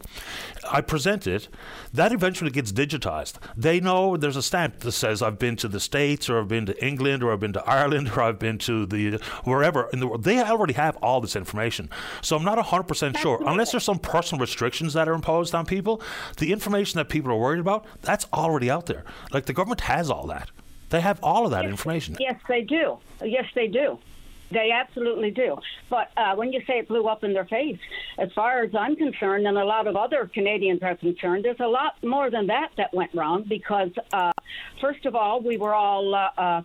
I 0.70 0.80
present 0.80 1.26
it. 1.26 1.48
That 1.92 2.10
eventually 2.12 2.50
gets 2.50 2.72
digitized. 2.72 3.34
They 3.56 3.80
know 3.80 4.16
there's 4.16 4.36
a 4.36 4.42
stamp 4.42 4.80
that 4.80 4.92
says 4.92 5.20
I've 5.22 5.38
been 5.38 5.56
to 5.56 5.68
the 5.68 5.80
states, 5.80 6.30
or 6.30 6.40
I've 6.40 6.48
been 6.48 6.66
to 6.66 6.84
England, 6.84 7.22
or 7.22 7.32
I've 7.32 7.40
been 7.40 7.52
to 7.52 7.64
Ireland, 7.68 8.10
or 8.16 8.22
I've 8.22 8.38
been 8.38 8.56
to 8.58 8.86
the 8.86 9.20
wherever 9.44 9.88
in 9.92 10.00
the 10.00 10.06
world. 10.06 10.24
They 10.24 10.42
already 10.42 10.74
have 10.74 10.96
all 10.96 11.20
this 11.20 11.36
information. 11.36 11.90
So 12.22 12.36
I'm 12.36 12.44
not 12.44 12.56
100 12.56 12.84
percent 12.84 13.18
sure, 13.18 13.42
unless 13.46 13.72
there's 13.72 13.84
some 13.84 13.98
personal 13.98 14.40
restrictions 14.40 14.94
that 14.94 15.08
are 15.08 15.14
imposed 15.14 15.54
on 15.54 15.66
people. 15.66 16.00
The 16.38 16.52
information 16.52 16.96
that 16.98 17.08
people 17.10 17.30
are 17.30 17.36
worried 17.38 17.60
about, 17.60 17.84
that's 18.02 18.26
already 18.32 18.70
out 18.70 18.86
there. 18.86 19.04
Like 19.30 19.44
the 19.46 19.52
government 19.52 19.82
has 19.82 20.10
all 20.10 20.26
that. 20.28 20.50
They 20.94 21.00
have 21.00 21.18
all 21.24 21.44
of 21.44 21.50
that 21.50 21.64
information. 21.64 22.16
Yes, 22.20 22.40
they 22.46 22.62
do. 22.62 22.98
Yes, 23.20 23.46
they 23.56 23.66
do. 23.66 23.98
They 24.52 24.70
absolutely 24.70 25.32
do. 25.32 25.58
But 25.90 26.12
uh, 26.16 26.36
when 26.36 26.52
you 26.52 26.60
say 26.68 26.78
it 26.78 26.86
blew 26.86 27.08
up 27.08 27.24
in 27.24 27.32
their 27.32 27.46
face, 27.46 27.80
as 28.16 28.32
far 28.32 28.62
as 28.62 28.72
I'm 28.76 28.94
concerned, 28.94 29.44
and 29.48 29.58
a 29.58 29.64
lot 29.64 29.88
of 29.88 29.96
other 29.96 30.30
Canadians 30.32 30.84
are 30.84 30.94
concerned, 30.94 31.44
there's 31.44 31.58
a 31.58 31.66
lot 31.66 32.00
more 32.04 32.30
than 32.30 32.46
that 32.46 32.70
that 32.76 32.94
went 32.94 33.12
wrong 33.12 33.42
because, 33.42 33.90
uh, 34.12 34.30
first 34.80 35.04
of 35.04 35.16
all, 35.16 35.40
we 35.40 35.56
were 35.56 35.74
all 35.74 36.14
uh, 36.14 36.30
uh, 36.38 36.62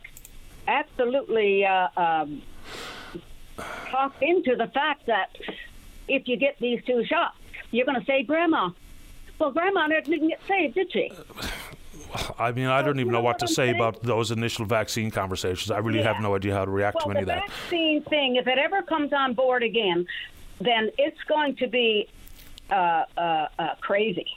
absolutely 0.68 1.66
uh, 1.66 1.88
um, 1.98 2.44
talked 3.90 4.22
into 4.22 4.56
the 4.56 4.68
fact 4.68 5.08
that 5.08 5.36
if 6.08 6.28
you 6.28 6.38
get 6.38 6.56
these 6.60 6.84
two 6.86 7.04
shots, 7.04 7.36
you're 7.72 7.88
going 7.88 8.00
to 8.00 8.06
say, 8.06 8.22
Grandma. 8.22 8.70
Well, 9.40 9.50
Grandma 9.50 9.88
didn't 9.88 10.28
get 10.28 10.42
saved, 10.48 10.76
did 10.76 10.92
she? 10.92 11.12
I 12.40 12.52
mean, 12.54 12.68
I 12.68 12.82
don't 12.82 13.00
even 13.00 13.12
know 13.12 13.18
know 13.20 13.24
what 13.24 13.36
what 13.36 13.40
to 13.40 13.48
say 13.48 13.68
saying? 13.68 13.76
about 13.76 14.02
those 14.02 14.32
initial 14.32 14.66
vaccine 14.66 15.12
conversations. 15.12 15.72
I 15.72 15.80
really 15.80 16.02
have 16.02 16.22
no 16.22 16.36
idea 16.36 16.54
how 16.54 16.66
to 16.66 16.72
react 16.72 16.96
Well, 16.96 17.06
to 17.06 17.12
any 17.12 17.20
of 17.22 17.28
that. 17.28 17.48
vaccine 17.50 18.02
thing, 18.04 18.38
if 18.38 18.48
it 18.48 18.58
ever 18.58 18.82
comes 18.82 19.12
on 19.14 19.34
board 19.34 19.62
again, 19.64 20.08
then 20.62 20.90
it's 20.98 21.22
going 21.28 21.56
to 21.58 21.68
be 21.68 22.08
uh, 22.72 23.04
uh, 23.18 23.48
uh, 23.60 23.76
crazy. 23.82 24.28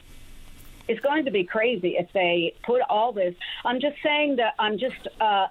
It's 0.88 1.00
going 1.00 1.24
to 1.26 1.30
be 1.30 1.44
crazy 1.44 1.96
if 1.96 2.12
they 2.12 2.54
put 2.64 2.82
all 2.90 3.12
this. 3.12 3.34
I'm 3.64 3.80
just 3.80 3.96
saying 4.02 4.36
that 4.36 4.54
I'm 4.58 4.78
just 4.78 5.06
uh, 5.20 5.46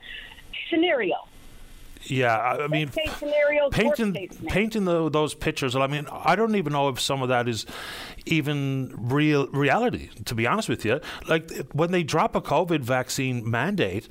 scenario. 0.70 1.16
Yeah, 2.06 2.38
I 2.38 2.68
mean, 2.68 2.88
Best 2.88 2.97
case 2.97 3.16
scenario, 3.18 3.66
worst 3.66 3.78
painting 3.78 4.30
painting 4.47 4.86
the, 4.86 5.10
those 5.10 5.34
pictures. 5.34 5.76
I 5.76 5.88
mean, 5.88 6.08
I 6.12 6.36
don't 6.36 6.56
even 6.56 6.74
know 6.74 6.89
if 6.89 6.99
some 6.99 7.22
of 7.22 7.30
that 7.30 7.47
is 7.47 7.66
even 8.26 8.93
real 8.97 9.47
reality. 9.47 10.10
To 10.26 10.36
be 10.36 10.47
honest 10.47 10.68
with 10.68 10.84
you, 10.84 10.99
like 11.28 11.52
when 11.74 11.91
they 11.91 12.04
drop 12.04 12.36
a 12.36 12.41
COVID 12.41 12.82
vaccine 12.82 13.49
mandate, 13.49 14.08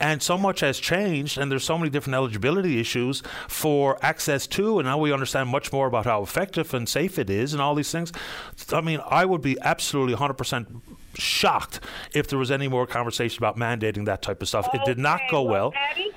and 0.00 0.22
so 0.22 0.38
much 0.38 0.60
has 0.60 0.78
changed, 0.78 1.36
and 1.38 1.50
there's 1.50 1.64
so 1.64 1.76
many 1.76 1.90
different 1.90 2.14
eligibility 2.14 2.80
issues 2.80 3.22
for 3.48 3.98
access 4.02 4.46
to, 4.48 4.78
and 4.78 4.86
now 4.86 4.98
we 4.98 5.12
understand 5.12 5.50
much 5.50 5.72
more 5.72 5.86
about 5.86 6.06
how 6.06 6.22
effective 6.22 6.72
and 6.72 6.88
safe 6.88 7.18
it 7.18 7.28
is, 7.28 7.52
and 7.52 7.60
all 7.60 7.74
these 7.74 7.92
things. 7.92 8.12
I 8.72 8.80
mean, 8.80 9.00
I 9.08 9.24
would 9.24 9.42
be 9.42 9.58
absolutely 9.60 10.14
100 10.14 10.34
percent 10.34 10.68
shocked 11.16 11.80
if 12.12 12.28
there 12.28 12.38
was 12.38 12.50
any 12.50 12.68
more 12.68 12.86
conversation 12.86 13.38
about 13.38 13.56
mandating 13.56 14.04
that 14.06 14.22
type 14.22 14.42
of 14.42 14.48
stuff. 14.48 14.68
it 14.74 14.80
did 14.84 14.98
not 14.98 15.20
go 15.30 15.42
well, 15.42 15.72
well. 15.72 15.72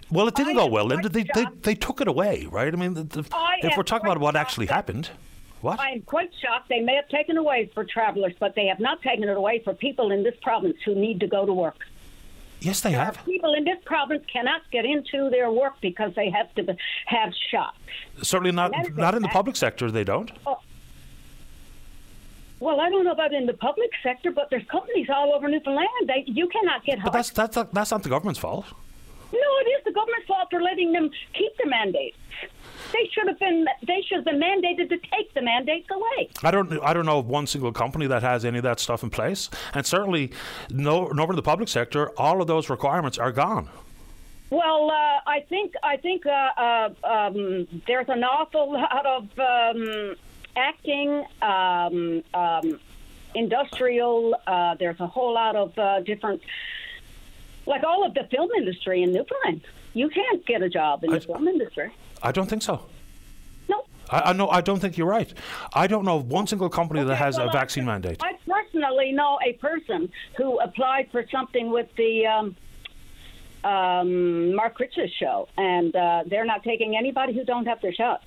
Well, 0.09 0.27
it 0.27 0.35
didn't 0.35 0.53
I 0.57 0.61
go 0.61 0.65
well, 0.67 0.85
Linda. 0.85 1.09
They, 1.09 1.25
they, 1.33 1.45
they 1.61 1.75
took 1.75 2.01
it 2.01 2.07
away, 2.07 2.47
right? 2.49 2.73
I 2.73 2.77
mean, 2.77 2.93
the, 2.93 3.03
the, 3.03 3.25
I 3.33 3.57
if 3.63 3.75
we're 3.77 3.83
talking 3.83 4.05
about 4.07 4.19
what 4.19 4.35
actually 4.35 4.67
happened, 4.67 5.09
what? 5.61 5.79
I 5.79 5.89
am 5.91 6.01
quite 6.01 6.31
shocked. 6.41 6.69
They 6.69 6.81
may 6.81 6.95
have 6.95 7.09
taken 7.09 7.37
away 7.37 7.69
for 7.73 7.83
travelers, 7.83 8.33
but 8.39 8.55
they 8.55 8.67
have 8.67 8.79
not 8.79 9.01
taken 9.01 9.27
it 9.27 9.35
away 9.35 9.61
for 9.63 9.73
people 9.73 10.11
in 10.11 10.23
this 10.23 10.35
province 10.41 10.77
who 10.85 10.95
need 10.95 11.19
to 11.21 11.27
go 11.27 11.45
to 11.45 11.53
work. 11.53 11.79
yes, 12.59 12.81
they 12.81 12.95
Our 12.95 13.05
have. 13.05 13.25
people 13.25 13.53
in 13.53 13.63
this 13.65 13.77
province 13.85 14.23
cannot 14.31 14.61
get 14.71 14.85
into 14.85 15.29
their 15.29 15.51
work 15.51 15.73
because 15.81 16.13
they 16.15 16.29
have 16.29 16.53
to 16.55 16.75
have 17.05 17.33
shots. 17.51 17.77
Certainly 18.21 18.51
not 18.53 18.71
not 18.95 19.15
in 19.15 19.21
the 19.21 19.27
public 19.29 19.55
sector. 19.55 19.89
They 19.91 20.03
don't. 20.03 20.31
Oh, 20.45 20.59
Well, 22.59 22.81
I 22.81 22.89
don't 22.89 23.05
know 23.05 23.11
about 23.11 23.33
in 23.33 23.45
the 23.45 23.53
public 23.53 23.91
sector, 24.01 24.31
but 24.31 24.49
there's 24.49 24.65
companies 24.67 25.07
all 25.13 25.33
over 25.33 25.47
Newfoundland. 25.47 25.89
They, 26.07 26.23
you 26.25 26.47
cannot 26.47 26.83
get 26.83 27.03
But 27.03 27.13
that's 27.13 27.29
that's 27.29 27.55
not, 27.55 27.73
that's 27.73 27.91
not 27.91 28.03
the 28.03 28.09
government's 28.09 28.39
fault. 28.39 28.65
No, 29.31 29.39
it 29.39 29.69
is 29.69 29.83
the 29.83 29.91
government's 29.91 30.25
fault 30.25 30.47
for 30.49 30.61
letting 30.61 30.91
them 30.91 31.11
keep 31.33 31.55
the 31.57 31.67
mandates. 31.69 32.17
They 32.93 33.09
should 33.11 33.27
have 33.27 33.37
been. 33.37 33.65
They 33.85 34.01
should 34.07 34.17
have 34.17 34.25
been 34.25 34.39
mandated 34.39 34.89
to 34.89 34.97
take 34.97 35.33
the 35.33 35.41
mandates 35.41 35.87
away. 35.91 36.29
I 36.43 36.51
don't 36.51 36.71
I 36.81 36.93
don't 36.93 37.05
know 37.05 37.19
of 37.19 37.27
one 37.27 37.45
single 37.45 37.73
company 37.73 38.07
that 38.07 38.23
has 38.23 38.45
any 38.45 38.59
of 38.59 38.63
that 38.63 38.79
stuff 38.79 39.03
in 39.03 39.09
place, 39.09 39.49
and 39.73 39.85
certainly 39.85 40.31
no 40.69 41.07
nor 41.09 41.29
in 41.29 41.35
the 41.35 41.41
public 41.41 41.67
sector. 41.67 42.11
All 42.17 42.41
of 42.41 42.47
those 42.47 42.69
requirements 42.69 43.17
are 43.17 43.31
gone. 43.31 43.69
Well, 44.49 44.89
uh, 44.89 45.29
I 45.29 45.45
think 45.49 45.73
I 45.83 45.97
think 45.97 46.25
uh, 46.25 46.29
uh, 46.29 46.89
um, 47.03 47.67
there's 47.85 48.07
an 48.07 48.23
awful 48.23 48.71
lot 48.71 49.05
of 49.05 49.23
um, 49.37 50.15
acting, 50.57 51.23
um, 51.41 52.23
um, 52.33 52.79
industrial. 53.35 54.35
Uh, 54.45 54.75
there's 54.75 54.99
a 54.99 55.07
whole 55.07 55.33
lot 55.33 55.55
of 55.55 55.77
uh, 55.77 56.01
different, 56.01 56.41
like 57.65 57.83
all 57.83 58.05
of 58.05 58.13
the 58.13 58.23
film 58.31 58.49
industry 58.57 59.03
in 59.03 59.13
Newfoundland. 59.13 59.61
You 59.93 60.09
can't 60.09 60.45
get 60.45 60.61
a 60.61 60.69
job 60.69 61.03
in 61.03 61.11
the 61.11 61.17
I- 61.17 61.19
film 61.19 61.47
industry. 61.47 61.93
I 62.21 62.31
don't 62.31 62.49
think 62.49 62.63
so. 62.63 62.81
No. 63.69 63.85
I, 64.09 64.29
I 64.29 64.33
know. 64.33 64.49
I 64.49 64.61
don't 64.61 64.79
think 64.79 64.97
you're 64.97 65.07
right. 65.07 65.31
I 65.73 65.87
don't 65.87 66.03
know 66.03 66.17
of 66.17 66.29
one 66.31 66.47
single 66.47 66.69
company 66.69 67.03
that 67.03 67.15
has 67.15 67.37
well, 67.37 67.47
a 67.47 67.49
I- 67.49 67.53
vaccine 67.53 67.85
mandate. 67.85 68.21
I 68.23 68.33
personally 68.47 69.11
know 69.11 69.39
a 69.45 69.53
person 69.53 70.09
who 70.35 70.59
applied 70.59 71.09
for 71.11 71.25
something 71.31 71.69
with 71.69 71.87
the 71.95 72.25
um, 72.25 72.55
um, 73.63 74.55
Mark 74.55 74.79
Rich's 74.79 75.11
show, 75.13 75.47
and 75.57 75.95
uh, 75.95 76.23
they're 76.25 76.45
not 76.45 76.63
taking 76.63 76.95
anybody 76.97 77.33
who 77.33 77.43
don't 77.43 77.65
have 77.65 77.81
their 77.81 77.93
shots. 77.93 78.25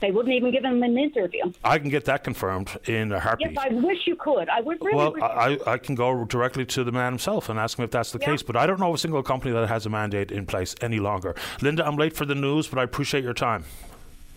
They 0.00 0.10
wouldn't 0.10 0.34
even 0.34 0.50
give 0.50 0.62
them 0.62 0.82
an 0.82 0.98
interview. 0.98 1.44
I 1.64 1.78
can 1.78 1.88
get 1.88 2.04
that 2.06 2.24
confirmed 2.24 2.76
in 2.86 3.10
a 3.12 3.14
Yes, 3.14 3.22
heartbeat. 3.22 3.58
I 3.58 3.68
wish 3.70 4.06
you 4.06 4.16
could. 4.16 4.48
I 4.50 4.60
would 4.60 4.78
really. 4.84 4.96
Well, 4.96 5.14
I, 5.22 5.58
I 5.66 5.78
can 5.78 5.94
go 5.94 6.24
directly 6.24 6.66
to 6.66 6.84
the 6.84 6.92
man 6.92 7.12
himself 7.12 7.48
and 7.48 7.58
ask 7.58 7.78
him 7.78 7.84
if 7.84 7.90
that's 7.90 8.12
the 8.12 8.18
Yeah. 8.18 8.26
case, 8.32 8.42
but 8.42 8.56
I 8.56 8.66
don't 8.66 8.78
know 8.80 8.88
of 8.90 8.94
a 8.96 8.98
single 8.98 9.22
company 9.22 9.52
that 9.54 9.66
has 9.68 9.86
a 9.86 9.90
mandate 9.90 10.30
in 10.30 10.44
place 10.46 10.74
any 10.82 10.98
longer. 10.98 11.34
Linda, 11.62 11.86
I'm 11.86 11.96
late 11.96 12.14
for 12.14 12.26
the 12.26 12.34
news, 12.34 12.66
but 12.68 12.78
I 12.78 12.82
appreciate 12.82 13.24
your 13.24 13.34
time. 13.34 13.64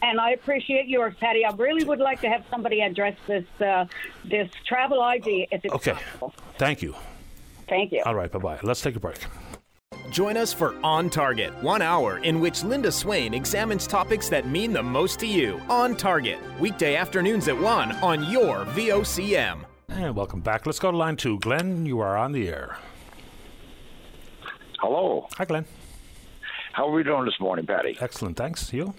and 0.03 0.21
I 0.21 0.29
appreciate 0.31 0.87
yours, 0.87 1.15
Paddy. 1.19 1.43
I 1.43 1.49
really 1.55 1.83
would 1.83 1.99
like 1.99 2.21
to 2.21 2.29
have 2.29 2.43
somebody 2.51 2.81
address 2.81 3.17
this 3.27 3.45
uh, 3.59 3.85
this 4.23 4.49
travel 4.65 5.01
ID 5.01 5.47
if 5.51 5.65
it's 5.65 5.73
Okay. 5.73 5.93
possible. 5.93 6.33
Thank 6.57 6.81
you. 6.83 6.95
Thank 7.67 7.91
you. 7.91 8.03
All 8.05 8.13
right, 8.15 8.31
bye 8.31 8.39
bye. 8.39 8.59
Let's 8.63 8.79
take 8.81 8.95
a 8.95 8.99
break. 8.99 9.17
Join 10.17 10.35
us 10.35 10.51
for 10.51 10.75
On 10.83 11.09
Target, 11.11 11.53
one 11.61 11.81
hour 11.81 12.17
in 12.17 12.39
which 12.39 12.63
Linda 12.63 12.91
Swain 12.91 13.35
examines 13.35 13.85
topics 13.85 14.29
that 14.29 14.47
mean 14.47 14.73
the 14.73 14.81
most 14.81 15.19
to 15.19 15.27
you. 15.27 15.61
On 15.69 15.95
Target, 15.95 16.39
weekday 16.59 16.95
afternoons 16.95 17.47
at 17.47 17.55
1 17.55 17.91
on 17.97 18.29
your 18.31 18.65
VOCM. 18.65 19.63
And 19.89 20.15
welcome 20.15 20.41
back. 20.41 20.65
Let's 20.65 20.79
go 20.79 20.89
to 20.89 20.97
line 20.97 21.17
two. 21.17 21.39
Glenn, 21.39 21.85
you 21.85 21.99
are 21.99 22.17
on 22.17 22.31
the 22.31 22.47
air. 22.47 22.77
Hello. 24.79 25.27
Hi, 25.38 25.45
Glenn. 25.45 25.65
How 26.73 26.88
are 26.88 26.91
we 26.91 27.03
doing 27.03 27.25
this 27.25 27.39
morning, 27.39 27.67
Paddy? 27.67 27.95
Excellent. 27.99 28.38
Thanks. 28.38 28.73
You? 28.73 28.93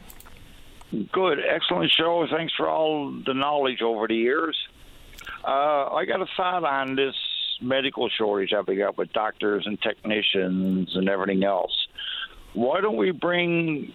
Good. 1.12 1.38
Excellent 1.40 1.90
show. 1.90 2.26
Thanks 2.30 2.52
for 2.56 2.68
all 2.68 3.12
the 3.26 3.34
knowledge 3.34 3.82
over 3.82 4.06
the 4.06 4.16
years. 4.16 4.56
Uh, 5.44 5.92
I 5.92 6.04
got 6.06 6.20
a 6.20 6.26
thought 6.36 6.64
on 6.64 6.96
this 6.96 7.14
medical 7.60 8.08
shortage 8.08 8.52
we 8.66 8.76
got 8.76 8.96
with 8.96 9.12
doctors 9.12 9.64
and 9.66 9.80
technicians 9.80 10.94
and 10.94 11.08
everything 11.08 11.44
else, 11.44 11.88
why 12.54 12.80
don't 12.80 12.96
we 12.96 13.10
bring 13.10 13.92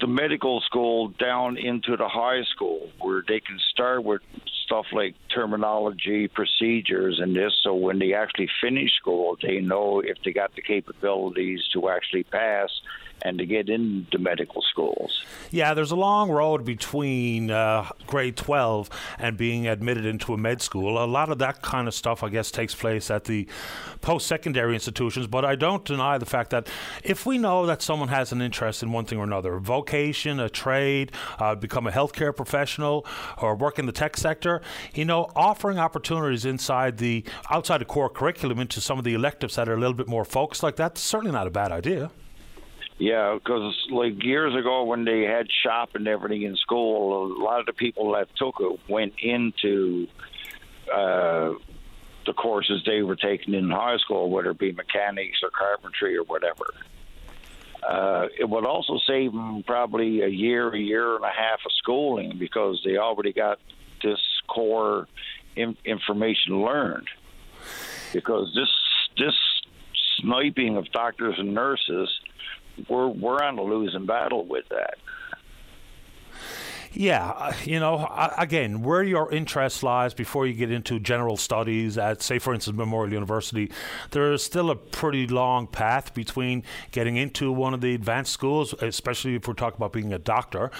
the 0.00 0.06
medical 0.06 0.60
school 0.60 1.08
down 1.08 1.56
into 1.56 1.96
the 1.96 2.08
high 2.08 2.42
school 2.54 2.90
where 3.00 3.22
they 3.26 3.40
can 3.40 3.58
start 3.70 4.04
with 4.04 4.20
stuff 4.64 4.86
like 4.92 5.14
terminology, 5.34 6.28
procedures, 6.28 7.18
and 7.20 7.34
this. 7.34 7.52
So 7.62 7.74
when 7.74 7.98
they 7.98 8.12
actually 8.12 8.48
finish 8.60 8.94
school, 8.96 9.36
they 9.42 9.60
know 9.60 10.00
if 10.00 10.18
they 10.24 10.32
got 10.32 10.54
the 10.54 10.62
capabilities 10.62 11.60
to 11.72 11.88
actually 11.88 12.24
pass 12.24 12.68
and 13.26 13.38
to 13.38 13.46
get 13.46 13.68
into 13.68 14.18
medical 14.18 14.62
schools. 14.62 15.24
Yeah, 15.50 15.74
there's 15.74 15.90
a 15.90 15.96
long 15.96 16.30
road 16.30 16.64
between 16.64 17.50
uh, 17.50 17.88
grade 18.06 18.36
12 18.36 18.88
and 19.18 19.36
being 19.36 19.66
admitted 19.66 20.06
into 20.06 20.32
a 20.32 20.38
med 20.38 20.62
school. 20.62 21.02
A 21.02 21.06
lot 21.06 21.28
of 21.30 21.38
that 21.38 21.60
kind 21.60 21.88
of 21.88 21.94
stuff, 21.94 22.22
I 22.22 22.28
guess, 22.28 22.52
takes 22.52 22.72
place 22.74 23.10
at 23.10 23.24
the 23.24 23.48
post 24.00 24.28
secondary 24.28 24.74
institutions, 24.74 25.26
but 25.26 25.44
I 25.44 25.56
don't 25.56 25.84
deny 25.84 26.18
the 26.18 26.26
fact 26.26 26.50
that 26.50 26.68
if 27.02 27.26
we 27.26 27.36
know 27.36 27.66
that 27.66 27.82
someone 27.82 28.08
has 28.08 28.30
an 28.30 28.40
interest 28.40 28.84
in 28.84 28.92
one 28.92 29.04
thing 29.04 29.18
or 29.18 29.24
another, 29.24 29.58
vocation, 29.58 30.38
a 30.38 30.48
trade, 30.48 31.10
uh, 31.40 31.56
become 31.56 31.88
a 31.88 31.90
healthcare 31.90 32.34
professional, 32.34 33.04
or 33.38 33.56
work 33.56 33.80
in 33.80 33.86
the 33.86 33.92
tech 33.92 34.16
sector, 34.16 34.62
you 34.94 35.04
know, 35.04 35.32
offering 35.34 35.80
opportunities 35.80 36.44
inside 36.44 36.98
the 36.98 37.24
outside 37.50 37.78
the 37.78 37.84
core 37.84 38.08
curriculum 38.08 38.60
into 38.60 38.80
some 38.80 38.98
of 38.98 39.04
the 39.04 39.14
electives 39.14 39.56
that 39.56 39.68
are 39.68 39.74
a 39.74 39.80
little 39.80 39.94
bit 39.94 40.06
more 40.06 40.24
focused 40.24 40.62
like 40.62 40.76
that, 40.76 40.96
certainly 40.96 41.32
not 41.32 41.48
a 41.48 41.50
bad 41.50 41.72
idea. 41.72 42.08
Yeah, 42.98 43.34
because 43.34 43.74
like 43.90 44.22
years 44.24 44.54
ago 44.54 44.84
when 44.84 45.04
they 45.04 45.22
had 45.22 45.48
shop 45.62 45.90
and 45.94 46.08
everything 46.08 46.42
in 46.42 46.56
school, 46.56 47.26
a 47.26 47.42
lot 47.42 47.60
of 47.60 47.66
the 47.66 47.74
people 47.74 48.12
that 48.12 48.28
took 48.36 48.56
it 48.60 48.80
went 48.88 49.14
into 49.18 50.06
uh, 50.92 51.52
the 52.24 52.32
courses 52.32 52.82
they 52.86 53.02
were 53.02 53.16
taking 53.16 53.52
in 53.52 53.70
high 53.70 53.98
school, 53.98 54.30
whether 54.30 54.50
it 54.50 54.58
be 54.58 54.72
mechanics 54.72 55.40
or 55.42 55.50
carpentry 55.50 56.16
or 56.16 56.24
whatever. 56.24 56.72
Uh, 57.86 58.26
it 58.38 58.48
would 58.48 58.64
also 58.64 58.98
save 59.06 59.32
them 59.32 59.62
probably 59.64 60.22
a 60.22 60.28
year, 60.28 60.74
a 60.74 60.78
year 60.78 61.16
and 61.16 61.24
a 61.24 61.30
half 61.30 61.60
of 61.66 61.72
schooling 61.78 62.36
because 62.38 62.80
they 62.84 62.96
already 62.96 63.32
got 63.32 63.58
this 64.02 64.18
core 64.48 65.06
in- 65.54 65.76
information 65.84 66.62
learned. 66.62 67.08
Because 68.12 68.52
this 68.54 68.70
this 69.18 69.34
sniping 70.20 70.76
of 70.76 70.90
doctors 70.92 71.34
and 71.38 71.54
nurses 71.54 72.08
we're 72.88 73.08
we're 73.08 73.42
on 73.42 73.58
a 73.58 73.62
losing 73.62 74.06
battle 74.06 74.44
with 74.44 74.64
that. 74.70 74.94
Yeah, 76.98 77.28
uh, 77.36 77.52
you 77.64 77.78
know, 77.78 78.08
again, 78.38 78.80
where 78.80 79.02
your 79.02 79.30
interest 79.30 79.82
lies 79.82 80.14
before 80.14 80.46
you 80.46 80.54
get 80.54 80.70
into 80.70 80.98
general 80.98 81.36
studies 81.36 81.98
at, 81.98 82.22
say, 82.22 82.38
for 82.38 82.54
instance, 82.54 82.74
Memorial 82.74 83.12
University, 83.12 83.70
there 84.12 84.32
is 84.32 84.42
still 84.42 84.70
a 84.70 84.76
pretty 84.76 85.26
long 85.26 85.66
path 85.66 86.14
between 86.14 86.62
getting 86.92 87.18
into 87.18 87.52
one 87.52 87.74
of 87.74 87.82
the 87.82 87.94
advanced 87.94 88.32
schools, 88.32 88.72
especially 88.80 89.34
if 89.34 89.46
we're 89.46 89.52
talking 89.52 89.76
about 89.76 89.92
being 89.92 90.14
a 90.14 90.18
doctor. 90.18 90.70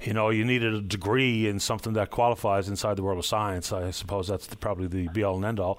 You 0.00 0.14
know, 0.14 0.30
you 0.30 0.46
need 0.46 0.64
a 0.64 0.80
degree 0.80 1.46
in 1.46 1.60
something 1.60 1.92
that 1.92 2.10
qualifies 2.10 2.70
inside 2.70 2.96
the 2.96 3.02
world 3.02 3.18
of 3.18 3.26
science. 3.26 3.70
I 3.70 3.90
suppose 3.90 4.28
that's 4.28 4.46
the, 4.46 4.56
probably 4.56 4.86
the 4.86 5.08
be 5.08 5.24
all 5.24 5.36
and 5.36 5.44
end 5.44 5.60
all. 5.60 5.78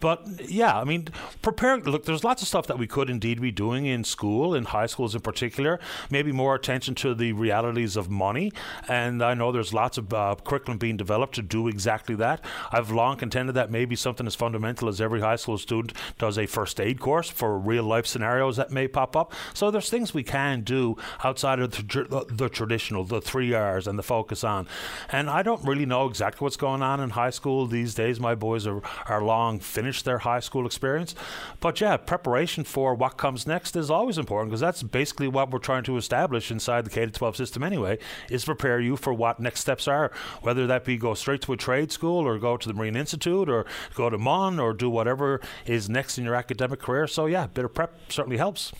But 0.00 0.50
yeah, 0.50 0.76
I 0.76 0.82
mean, 0.82 1.10
preparing, 1.42 1.84
look, 1.84 2.06
there's 2.06 2.24
lots 2.24 2.42
of 2.42 2.48
stuff 2.48 2.66
that 2.66 2.78
we 2.78 2.88
could 2.88 3.08
indeed 3.08 3.40
be 3.40 3.52
doing 3.52 3.86
in 3.86 4.02
school, 4.02 4.52
in 4.52 4.64
high 4.64 4.86
schools 4.86 5.14
in 5.14 5.20
particular, 5.20 5.78
maybe 6.10 6.32
more 6.32 6.56
attention 6.56 6.96
to 6.96 7.14
the 7.14 7.32
realities 7.34 7.96
of 7.96 8.10
money 8.10 8.50
and 8.88 9.22
I 9.28 9.34
know 9.34 9.52
there's 9.52 9.74
lots 9.74 9.98
of 9.98 10.12
uh, 10.12 10.36
curriculum 10.42 10.78
being 10.78 10.96
developed 10.96 11.34
to 11.34 11.42
do 11.42 11.68
exactly 11.68 12.14
that. 12.16 12.42
I've 12.72 12.90
long 12.90 13.16
contended 13.16 13.54
that 13.56 13.70
maybe 13.70 13.94
something 13.94 14.26
as 14.26 14.34
fundamental 14.34 14.88
as 14.88 15.00
every 15.00 15.20
high 15.20 15.36
school 15.36 15.58
student 15.58 15.92
does 16.18 16.38
a 16.38 16.46
first 16.46 16.80
aid 16.80 16.98
course 16.98 17.28
for 17.28 17.58
real 17.58 17.84
life 17.84 18.06
scenarios 18.06 18.56
that 18.56 18.70
may 18.70 18.88
pop 18.88 19.14
up. 19.14 19.32
So 19.52 19.70
there's 19.70 19.90
things 19.90 20.14
we 20.14 20.24
can 20.24 20.62
do 20.62 20.96
outside 21.22 21.60
of 21.60 21.72
the, 21.72 22.26
the 22.30 22.48
traditional, 22.48 23.04
the 23.04 23.20
three 23.20 23.52
R's 23.52 23.86
and 23.86 23.98
the 23.98 24.02
focus 24.02 24.42
on. 24.44 24.66
And 25.10 25.28
I 25.28 25.42
don't 25.42 25.64
really 25.64 25.86
know 25.86 26.06
exactly 26.06 26.44
what's 26.44 26.56
going 26.56 26.82
on 26.82 27.00
in 27.00 27.10
high 27.10 27.30
school 27.30 27.66
these 27.66 27.94
days. 27.94 28.18
My 28.18 28.34
boys 28.34 28.66
are, 28.66 28.82
are 29.06 29.22
long 29.22 29.60
finished 29.60 30.04
their 30.04 30.18
high 30.18 30.40
school 30.40 30.64
experience. 30.64 31.14
But 31.60 31.80
yeah, 31.80 31.96
preparation 31.98 32.64
for 32.64 32.94
what 32.94 33.16
comes 33.18 33.46
next 33.46 33.76
is 33.76 33.90
always 33.90 34.16
important 34.16 34.50
because 34.50 34.60
that's 34.60 34.82
basically 34.82 35.28
what 35.28 35.50
we're 35.50 35.58
trying 35.58 35.84
to 35.84 35.96
establish 35.96 36.50
inside 36.50 36.84
the 36.84 36.90
K 36.90 37.06
12 37.06 37.36
system 37.36 37.62
anyway, 37.62 37.98
is 38.30 38.44
prepare 38.44 38.80
you 38.80 38.96
for 38.96 39.12
what 39.18 39.40
next 39.40 39.60
steps 39.60 39.86
are, 39.86 40.10
whether 40.40 40.66
that 40.66 40.84
be 40.84 40.96
go 40.96 41.14
straight 41.14 41.42
to 41.42 41.52
a 41.52 41.56
trade 41.56 41.92
school 41.92 42.26
or 42.26 42.38
go 42.38 42.56
to 42.56 42.68
the 42.68 42.74
Marine 42.74 42.96
Institute 42.96 43.48
or 43.48 43.66
go 43.94 44.08
to 44.08 44.16
MUN 44.16 44.58
or 44.58 44.72
do 44.72 44.88
whatever 44.88 45.40
is 45.66 45.90
next 45.90 46.16
in 46.18 46.24
your 46.24 46.34
academic 46.34 46.80
career. 46.80 47.06
So, 47.06 47.26
yeah, 47.26 47.44
a 47.44 47.48
bit 47.48 47.64
of 47.64 47.74
prep 47.74 47.98
certainly 48.08 48.38
helps. 48.38 48.72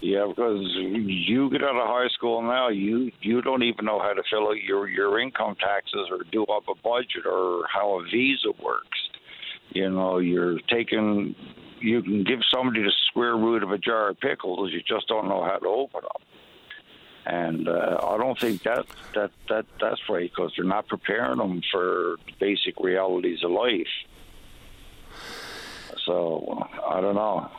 Yeah, 0.00 0.26
because 0.28 0.60
you 0.76 1.50
get 1.50 1.62
out 1.64 1.74
of 1.74 1.88
high 1.88 2.08
school 2.14 2.42
now, 2.42 2.68
you 2.68 3.10
you 3.22 3.40
don't 3.40 3.62
even 3.62 3.86
know 3.86 3.98
how 3.98 4.12
to 4.12 4.22
fill 4.30 4.48
out 4.48 4.62
your 4.62 4.86
your 4.88 5.18
income 5.18 5.56
taxes 5.58 6.08
or 6.10 6.18
do 6.30 6.44
up 6.44 6.64
a 6.68 6.74
budget 6.74 7.24
or 7.24 7.62
how 7.72 7.98
a 7.98 8.04
visa 8.04 8.52
works. 8.62 8.98
You 9.70 9.90
know, 9.90 10.18
you're 10.18 10.60
taking 10.68 11.34
you 11.80 12.02
can 12.02 12.24
give 12.24 12.40
somebody 12.54 12.82
the 12.82 12.92
square 13.08 13.36
root 13.36 13.62
of 13.62 13.70
a 13.70 13.78
jar 13.78 14.10
of 14.10 14.20
pickles, 14.20 14.70
you 14.72 14.80
just 14.80 15.08
don't 15.08 15.28
know 15.28 15.42
how 15.42 15.58
to 15.58 15.66
open 15.66 16.02
them 16.02 16.22
and 17.26 17.68
uh, 17.68 17.98
I 18.02 18.16
don't 18.18 18.38
think 18.38 18.62
that 18.62 18.86
that 19.14 19.32
that 19.48 19.66
that's 19.80 20.00
right 20.08 20.30
because 20.30 20.52
they're 20.56 20.64
not 20.64 20.86
preparing 20.86 21.38
them 21.38 21.60
for 21.72 22.16
the 22.24 22.32
basic 22.38 22.78
realities 22.78 23.42
of 23.42 23.50
life. 23.50 23.88
So 26.04 26.68
I 26.88 27.00
don't 27.00 27.16
know. 27.16 27.50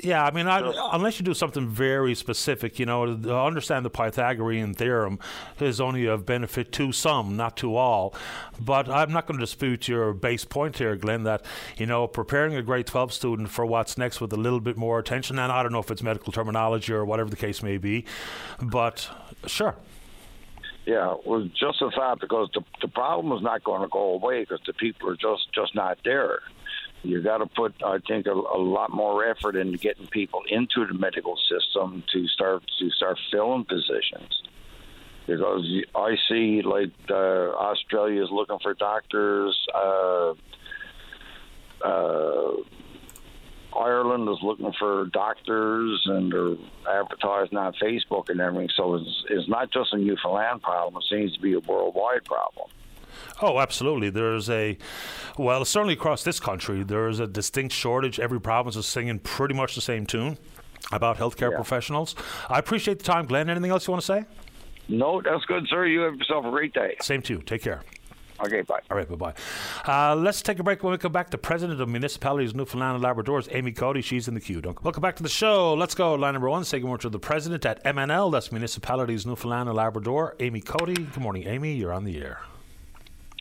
Yeah, 0.00 0.24
I 0.24 0.30
mean, 0.30 0.46
I, 0.46 0.72
unless 0.92 1.18
you 1.18 1.24
do 1.24 1.32
something 1.32 1.68
very 1.68 2.14
specific, 2.14 2.78
you 2.78 2.86
know, 2.86 3.16
to 3.16 3.34
understand 3.34 3.84
the 3.84 3.90
Pythagorean 3.90 4.74
theorem 4.74 5.18
is 5.58 5.80
only 5.80 6.06
of 6.06 6.26
benefit 6.26 6.70
to 6.72 6.92
some, 6.92 7.36
not 7.36 7.56
to 7.58 7.76
all. 7.76 8.14
But 8.60 8.88
I'm 8.88 9.12
not 9.12 9.26
going 9.26 9.38
to 9.38 9.42
dispute 9.42 9.88
your 9.88 10.12
base 10.12 10.44
point 10.44 10.78
here, 10.78 10.96
Glenn, 10.96 11.22
that, 11.24 11.44
you 11.78 11.86
know, 11.86 12.06
preparing 12.06 12.54
a 12.54 12.62
grade 12.62 12.86
12 12.86 13.12
student 13.12 13.48
for 13.48 13.64
what's 13.64 13.96
next 13.96 14.20
with 14.20 14.32
a 14.32 14.36
little 14.36 14.60
bit 14.60 14.76
more 14.76 14.98
attention, 14.98 15.38
and 15.38 15.50
I 15.50 15.62
don't 15.62 15.72
know 15.72 15.80
if 15.80 15.90
it's 15.90 16.02
medical 16.02 16.32
terminology 16.32 16.92
or 16.92 17.04
whatever 17.04 17.30
the 17.30 17.36
case 17.36 17.62
may 17.62 17.78
be, 17.78 18.04
but 18.60 19.08
sure. 19.46 19.76
Yeah, 20.84 21.14
well, 21.24 21.48
just 21.58 21.82
a 21.82 21.90
thought 21.90 22.20
because 22.20 22.48
the, 22.54 22.60
the 22.80 22.88
problem 22.88 23.36
is 23.36 23.42
not 23.42 23.64
going 23.64 23.82
to 23.82 23.88
go 23.88 24.12
away 24.12 24.42
because 24.42 24.60
the 24.66 24.72
people 24.72 25.10
are 25.10 25.16
just, 25.16 25.52
just 25.52 25.74
not 25.74 25.98
there 26.04 26.40
you 27.06 27.22
got 27.22 27.38
to 27.38 27.46
put, 27.46 27.74
I 27.84 27.98
think, 28.06 28.26
a, 28.26 28.32
a, 28.32 28.58
lot 28.58 28.90
more 28.92 29.24
effort 29.24 29.56
into 29.56 29.78
getting 29.78 30.06
people 30.08 30.42
into 30.48 30.86
the 30.86 30.94
medical 30.94 31.36
system 31.36 32.02
to 32.12 32.26
start 32.28 32.64
to 32.78 32.90
start 32.90 33.18
filling 33.30 33.64
positions. 33.64 34.42
Because 35.26 35.64
I 35.94 36.16
see, 36.28 36.62
like 36.62 36.90
uh, 37.10 37.14
Australia 37.14 38.22
is 38.22 38.30
looking 38.30 38.58
for 38.60 38.74
doctors. 38.74 39.56
Uh, 39.74 40.34
uh, 41.84 42.52
Ireland 43.76 44.28
is 44.28 44.38
looking 44.42 44.72
for 44.78 45.06
doctors, 45.06 46.02
and 46.06 46.32
they're 46.32 47.00
advertising 47.00 47.58
on 47.58 47.74
Facebook 47.74 48.30
and 48.30 48.40
everything. 48.40 48.70
So 48.76 48.94
it's, 48.94 49.24
it's 49.28 49.48
not 49.48 49.70
just 49.72 49.92
a 49.92 49.98
Newfoundland 49.98 50.62
problem; 50.62 51.02
it 51.02 51.06
seems 51.08 51.34
to 51.34 51.40
be 51.40 51.52
a 51.54 51.60
worldwide 51.60 52.24
problem. 52.24 52.68
Oh, 53.42 53.60
absolutely. 53.60 54.10
There's 54.10 54.48
a, 54.48 54.78
well, 55.38 55.64
certainly 55.64 55.94
across 55.94 56.22
this 56.22 56.40
country, 56.40 56.82
there's 56.82 57.20
a 57.20 57.26
distinct 57.26 57.74
shortage. 57.74 58.18
Every 58.18 58.40
province 58.40 58.76
is 58.76 58.86
singing 58.86 59.18
pretty 59.18 59.54
much 59.54 59.74
the 59.74 59.80
same 59.80 60.06
tune 60.06 60.38
about 60.92 61.18
healthcare 61.18 61.50
yeah. 61.50 61.56
professionals. 61.56 62.14
I 62.48 62.58
appreciate 62.58 62.98
the 62.98 63.04
time, 63.04 63.26
Glenn. 63.26 63.50
Anything 63.50 63.70
else 63.70 63.86
you 63.86 63.92
want 63.92 64.02
to 64.02 64.06
say? 64.06 64.24
No, 64.88 65.20
that's 65.20 65.44
good, 65.46 65.66
sir. 65.68 65.86
You 65.86 66.00
have 66.00 66.16
yourself 66.16 66.44
a 66.44 66.50
great 66.50 66.72
day. 66.72 66.96
Same 67.00 67.22
to 67.22 67.34
you. 67.34 67.42
Take 67.42 67.62
care. 67.62 67.82
Okay, 68.44 68.60
bye. 68.62 68.80
All 68.90 68.96
right, 68.96 69.08
bye 69.08 69.14
bye. 69.16 69.34
Uh, 69.86 70.14
let's 70.14 70.42
take 70.42 70.58
a 70.58 70.62
break. 70.62 70.82
When 70.82 70.92
we 70.92 70.98
come 70.98 71.12
back, 71.12 71.30
the 71.30 71.38
president 71.38 71.80
of 71.80 71.88
municipalities 71.88 72.50
of 72.50 72.56
Newfoundland 72.56 72.96
and 72.96 73.02
Labrador 73.02 73.38
is 73.38 73.48
Amy 73.50 73.72
Cody. 73.72 74.02
She's 74.02 74.28
in 74.28 74.34
the 74.34 74.40
queue. 74.40 74.60
Don't 74.60 74.82
welcome 74.84 75.00
back 75.00 75.16
to 75.16 75.22
the 75.22 75.28
show. 75.28 75.74
Let's 75.74 75.94
go. 75.94 76.14
Line 76.14 76.34
number 76.34 76.50
one. 76.50 76.64
Say 76.64 76.78
good 76.78 76.86
morning 76.86 77.00
to 77.02 77.08
the 77.08 77.18
president 77.18 77.64
at 77.64 77.82
MNL. 77.84 78.30
That's 78.30 78.52
municipalities 78.52 79.26
Newfoundland 79.26 79.68
and 79.68 79.76
Labrador, 79.76 80.36
Amy 80.40 80.60
Cody. 80.60 80.94
Good 80.94 81.20
morning, 81.20 81.46
Amy. 81.46 81.74
You're 81.74 81.92
on 81.92 82.04
the 82.04 82.18
air. 82.18 82.40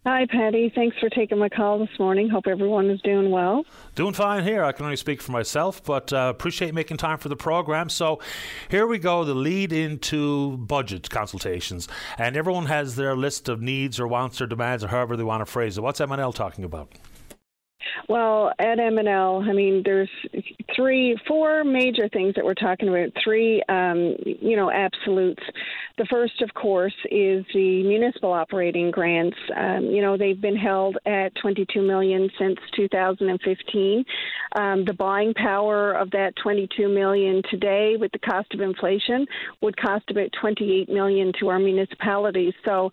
Hi, 0.08 0.28
Paddy. 0.28 0.72
Thanks 0.76 0.95
for 0.99 1.10
taking 1.10 1.39
my 1.39 1.49
call 1.49 1.80
this 1.80 1.97
morning. 1.97 2.30
Hope 2.30 2.45
everyone 2.45 2.91
is 2.91 3.01
doing 3.01 3.32
well. 3.32 3.66
Doing 3.95 4.14
fine 4.14 4.43
here. 4.43 4.64
I 4.64 4.72
can 4.72 4.86
only 4.86 4.97
speak 4.97 5.20
for 5.20 5.32
myself, 5.32 5.84
but 5.84 6.14
uh, 6.14 6.32
appreciate 6.36 6.76
making 6.76 6.97
time 6.97 7.18
for 7.18 7.28
the 7.28 7.36
program. 7.36 7.89
So, 7.89 8.20
here 8.70 8.86
we 8.86 8.99
go 8.99 9.24
the 9.24 9.34
lead 9.34 9.74
into 9.74 10.58
budget 10.58 11.10
consultations. 11.10 11.88
And 12.20 12.38
everyone 12.38 12.68
has 12.68 12.95
their 12.95 13.16
list 13.16 13.49
of 13.49 13.64
needs 13.64 13.99
or 13.99 14.08
wants 14.08 14.39
or 14.39 14.45
demands 14.45 14.84
or 14.84 14.89
however 14.89 15.18
they 15.18 15.24
want 15.24 15.41
to 15.41 15.51
phrase 15.51 15.76
it. 15.76 15.82
What's 15.82 15.99
MNL 15.99 16.36
talking 16.36 16.66
about? 16.66 16.91
Well, 18.09 18.51
at 18.59 18.78
MNL, 18.78 19.47
I 19.47 19.53
mean, 19.53 19.82
there's 19.84 20.09
three, 20.76 21.17
four 21.28 21.63
major 21.63 22.09
things 22.09 22.36
that 22.36 22.43
we're 22.43 22.53
talking 22.53 22.89
about. 22.89 23.09
Three, 23.23 23.63
um, 23.69 24.15
you 24.26 24.55
know, 24.55 24.71
absolutes. 24.71 25.43
The 25.97 26.05
first, 26.09 26.41
of 26.41 26.53
course, 26.53 26.93
is 27.09 27.45
the 27.53 27.84
municipal 27.84 28.34
operating 28.34 28.91
grants. 28.91 29.38
Um, 29.55 29.86
you 29.86 30.01
know, 30.01 30.17
they've 30.17 30.39
been 30.39 30.57
held 30.57 30.97
at 31.05 31.34
22 31.41 31.82
million 31.82 32.30
since 32.38 32.57
2015. 32.76 34.05
Um, 34.57 34.86
the 34.86 34.93
buying 34.93 35.34
power 35.34 35.93
of 35.93 36.11
that 36.11 36.34
22 36.41 36.89
million 36.89 37.41
today, 37.49 37.95
with 37.97 38.11
the 38.11 38.19
cost 38.19 38.53
of 38.53 38.61
inflation, 38.61 39.26
would 39.61 39.78
cost 39.78 40.09
about 40.09 40.30
28 40.39 40.89
million 40.89 41.32
to 41.39 41.49
our 41.49 41.59
municipalities. 41.59 42.53
So, 42.65 42.91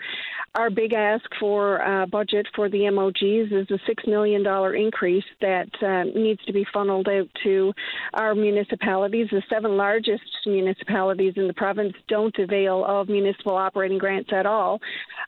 our 0.55 0.71
big 0.71 0.93
ask 0.93 1.25
for 1.41 1.83
uh, 1.83 2.07
budget 2.07 2.47
for 2.55 2.69
the 2.69 2.89
MOGs 2.91 3.53
is 3.53 3.71
a 3.71 3.79
six 3.87 4.05
million 4.07 4.43
dollar 4.43 4.72
increase 4.75 5.25
that 5.41 5.69
uh, 5.83 6.05
needs 6.19 6.45
to 6.45 6.53
be 6.53 6.67
funneled 6.73 7.09
out 7.09 7.29
to 7.45 7.73
our 8.15 8.35
municipalities. 8.35 9.29
The 9.31 9.43
seven 9.49 9.77
largest 9.77 10.23
municipalities 10.47 11.35
in 11.37 11.47
the 11.47 11.55
province 11.55 11.95
don't 12.09 12.37
avail 12.39 12.85
of 12.85 13.09
municipal 13.09 13.57
operating 13.57 13.99
grants 13.99 14.31
at 14.33 14.47
all. 14.47 14.81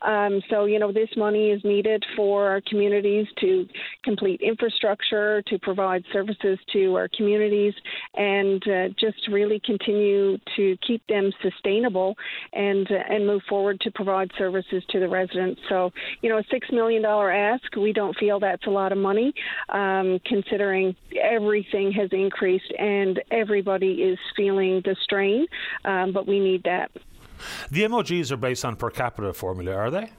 Um, 0.02 0.40
so, 0.50 0.64
you 0.64 0.78
know, 0.78 0.92
this 0.92 1.08
money 1.16 1.50
is 1.50 1.62
needed 1.64 2.04
for 2.16 2.48
our 2.48 2.60
communities 2.68 3.26
to 3.40 3.66
complete 4.02 4.40
infrastructure, 4.40 5.42
to 5.46 5.58
provide 5.58 6.04
services 6.12 6.58
to 6.72 6.94
our 6.94 7.08
communities, 7.16 7.74
and 8.14 8.62
uh, 8.68 8.88
just 8.98 9.28
really 9.30 9.60
continue 9.64 10.38
to 10.56 10.76
keep 10.86 11.06
them 11.08 11.32
sustainable 11.42 12.14
and 12.52 12.90
uh, 12.90 12.94
and 13.08 13.26
move 13.26 13.42
forward 13.48 13.80
to 13.80 13.90
provide 13.90 14.30
services 14.38 14.82
to 14.90 15.00
the 15.00 15.08
residents. 15.08 15.60
So, 15.68 15.90
you 16.22 16.30
know, 16.30 16.38
a 16.38 16.44
six 16.50 16.68
million 16.72 17.02
dollar 17.02 17.30
ask, 17.30 17.74
we 17.76 17.92
don't 17.92 18.16
feel 18.16 18.40
that's 18.40 18.66
a 18.66 18.70
lot 18.70 18.92
of 18.92 18.98
money, 18.98 19.32
um, 19.68 20.20
considering 20.24 20.96
everything 21.20 21.92
has 21.92 22.10
increased 22.12 22.72
and 22.78 23.22
everybody 23.30 24.02
is 24.02 24.18
feeling 24.36 24.82
the 24.84 24.96
strain. 25.02 25.46
Um, 25.84 26.12
but 26.12 26.26
we 26.26 26.40
need 26.40 26.64
that. 26.64 26.90
The 27.70 27.86
MOGs 27.88 28.32
are 28.32 28.36
based 28.36 28.64
on 28.64 28.76
per 28.76 28.90
capita 28.90 29.32
formula, 29.32 29.74
are 29.74 29.90
they? 29.90 30.10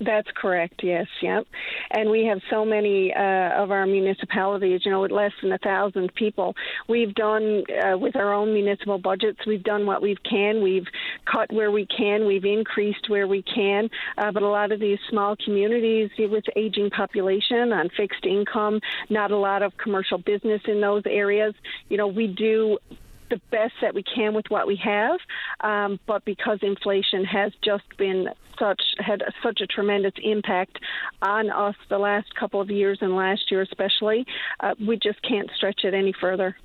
That's 0.00 0.28
correct. 0.36 0.80
Yes. 0.82 1.06
Yep. 1.22 1.46
And 1.90 2.10
we 2.10 2.26
have 2.26 2.40
so 2.50 2.64
many 2.64 3.14
uh, 3.14 3.62
of 3.62 3.70
our 3.70 3.86
municipalities. 3.86 4.82
You 4.84 4.90
know, 4.90 5.00
with 5.00 5.10
less 5.10 5.32
than 5.42 5.52
a 5.52 5.58
thousand 5.58 6.14
people, 6.14 6.54
we've 6.86 7.14
done 7.14 7.64
uh, 7.82 7.96
with 7.96 8.14
our 8.14 8.34
own 8.34 8.52
municipal 8.52 8.98
budgets. 8.98 9.38
We've 9.46 9.62
done 9.62 9.86
what 9.86 10.02
we 10.02 10.16
can. 10.28 10.62
We've 10.62 10.86
cut 11.30 11.50
where 11.50 11.70
we 11.70 11.86
can. 11.86 12.26
We've 12.26 12.44
increased 12.44 13.08
where 13.08 13.26
we 13.26 13.42
can. 13.42 13.88
Uh, 14.18 14.32
but 14.32 14.42
a 14.42 14.48
lot 14.48 14.70
of 14.70 14.80
these 14.80 14.98
small 15.08 15.34
communities 15.42 16.10
with 16.18 16.44
aging 16.56 16.90
population 16.90 17.72
on 17.72 17.88
fixed 17.96 18.26
income, 18.26 18.80
not 19.08 19.30
a 19.30 19.36
lot 19.36 19.62
of 19.62 19.76
commercial 19.78 20.18
business 20.18 20.60
in 20.66 20.80
those 20.80 21.02
areas. 21.06 21.54
You 21.88 21.96
know, 21.96 22.06
we 22.06 22.26
do 22.26 22.78
the 23.28 23.40
best 23.50 23.74
that 23.82 23.94
we 23.94 24.02
can 24.02 24.34
with 24.34 24.46
what 24.48 24.66
we 24.66 24.76
have, 24.76 25.18
um, 25.60 25.98
but 26.06 26.24
because 26.24 26.58
inflation 26.62 27.24
has 27.24 27.52
just 27.62 27.84
been 27.96 28.28
such 28.58 28.80
had 28.98 29.22
such 29.42 29.60
a 29.60 29.66
tremendous 29.66 30.14
impact 30.22 30.78
on 31.20 31.50
us 31.50 31.74
the 31.90 31.98
last 31.98 32.34
couple 32.34 32.60
of 32.60 32.70
years 32.70 32.98
and 33.00 33.14
last 33.14 33.50
year 33.50 33.60
especially, 33.62 34.26
uh, 34.60 34.74
we 34.86 34.98
just 34.98 35.20
can't 35.22 35.50
stretch 35.56 35.84
it 35.84 35.94
any 35.94 36.14
further. 36.18 36.56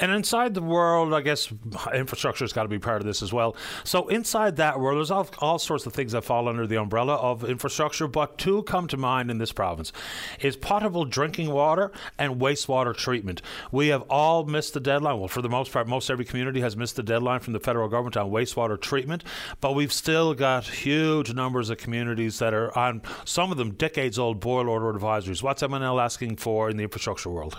And 0.00 0.12
inside 0.12 0.54
the 0.54 0.62
world, 0.62 1.12
I 1.12 1.22
guess 1.22 1.52
infrastructure 1.92 2.44
has 2.44 2.52
got 2.52 2.62
to 2.62 2.68
be 2.68 2.78
part 2.78 3.00
of 3.00 3.06
this 3.06 3.20
as 3.20 3.32
well. 3.32 3.56
So 3.82 4.06
inside 4.08 4.56
that 4.56 4.78
world, 4.78 4.98
there's 4.98 5.10
all, 5.10 5.28
all 5.40 5.58
sorts 5.58 5.86
of 5.86 5.92
things 5.92 6.12
that 6.12 6.22
fall 6.22 6.48
under 6.48 6.68
the 6.68 6.76
umbrella 6.76 7.16
of 7.16 7.42
infrastructure, 7.42 8.06
but 8.06 8.38
two 8.38 8.62
come 8.62 8.86
to 8.88 8.96
mind 8.96 9.28
in 9.28 9.38
this 9.38 9.50
province: 9.50 9.92
is 10.40 10.56
potable 10.56 11.04
drinking 11.04 11.50
water 11.50 11.90
and 12.16 12.40
wastewater 12.40 12.96
treatment. 12.96 13.42
We 13.72 13.88
have 13.88 14.02
all 14.02 14.44
missed 14.44 14.74
the 14.74 14.80
deadline. 14.80 15.18
Well, 15.18 15.28
for 15.28 15.42
the 15.42 15.48
most 15.48 15.72
part, 15.72 15.88
most 15.88 16.10
every 16.10 16.24
community 16.24 16.60
has 16.60 16.76
missed 16.76 16.94
the 16.94 17.02
deadline 17.02 17.40
from 17.40 17.52
the 17.52 17.60
federal 17.60 17.88
government 17.88 18.16
on 18.16 18.30
wastewater 18.30 18.80
treatment, 18.80 19.24
but 19.60 19.74
we've 19.74 19.92
still 19.92 20.32
got 20.32 20.64
huge 20.64 21.34
numbers 21.34 21.70
of 21.70 21.78
communities 21.78 22.38
that 22.38 22.54
are 22.54 22.76
on 22.78 23.02
some 23.24 23.50
of 23.50 23.58
them 23.58 23.72
decades-old 23.72 24.38
boil 24.38 24.68
order 24.68 24.92
advisories. 24.92 25.42
What's 25.42 25.62
MNL 25.62 26.00
asking 26.00 26.36
for 26.36 26.70
in 26.70 26.76
the 26.76 26.84
infrastructure 26.84 27.30
world? 27.30 27.58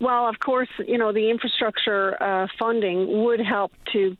Well, 0.00 0.28
of 0.28 0.38
course, 0.38 0.68
you 0.86 0.98
know 0.98 1.12
the 1.12 1.30
infrastructure 1.30 2.20
uh, 2.22 2.46
funding 2.58 3.22
would 3.24 3.40
help 3.40 3.72
to 3.92 4.16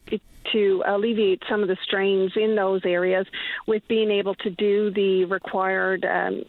to 0.52 0.82
alleviate 0.86 1.42
some 1.48 1.62
of 1.62 1.68
the 1.68 1.76
strains 1.84 2.32
in 2.36 2.56
those 2.56 2.80
areas 2.84 3.26
with 3.66 3.86
being 3.88 4.10
able 4.10 4.34
to 4.36 4.50
do 4.50 4.90
the 4.90 5.24
required 5.26 6.04
um, 6.04 6.42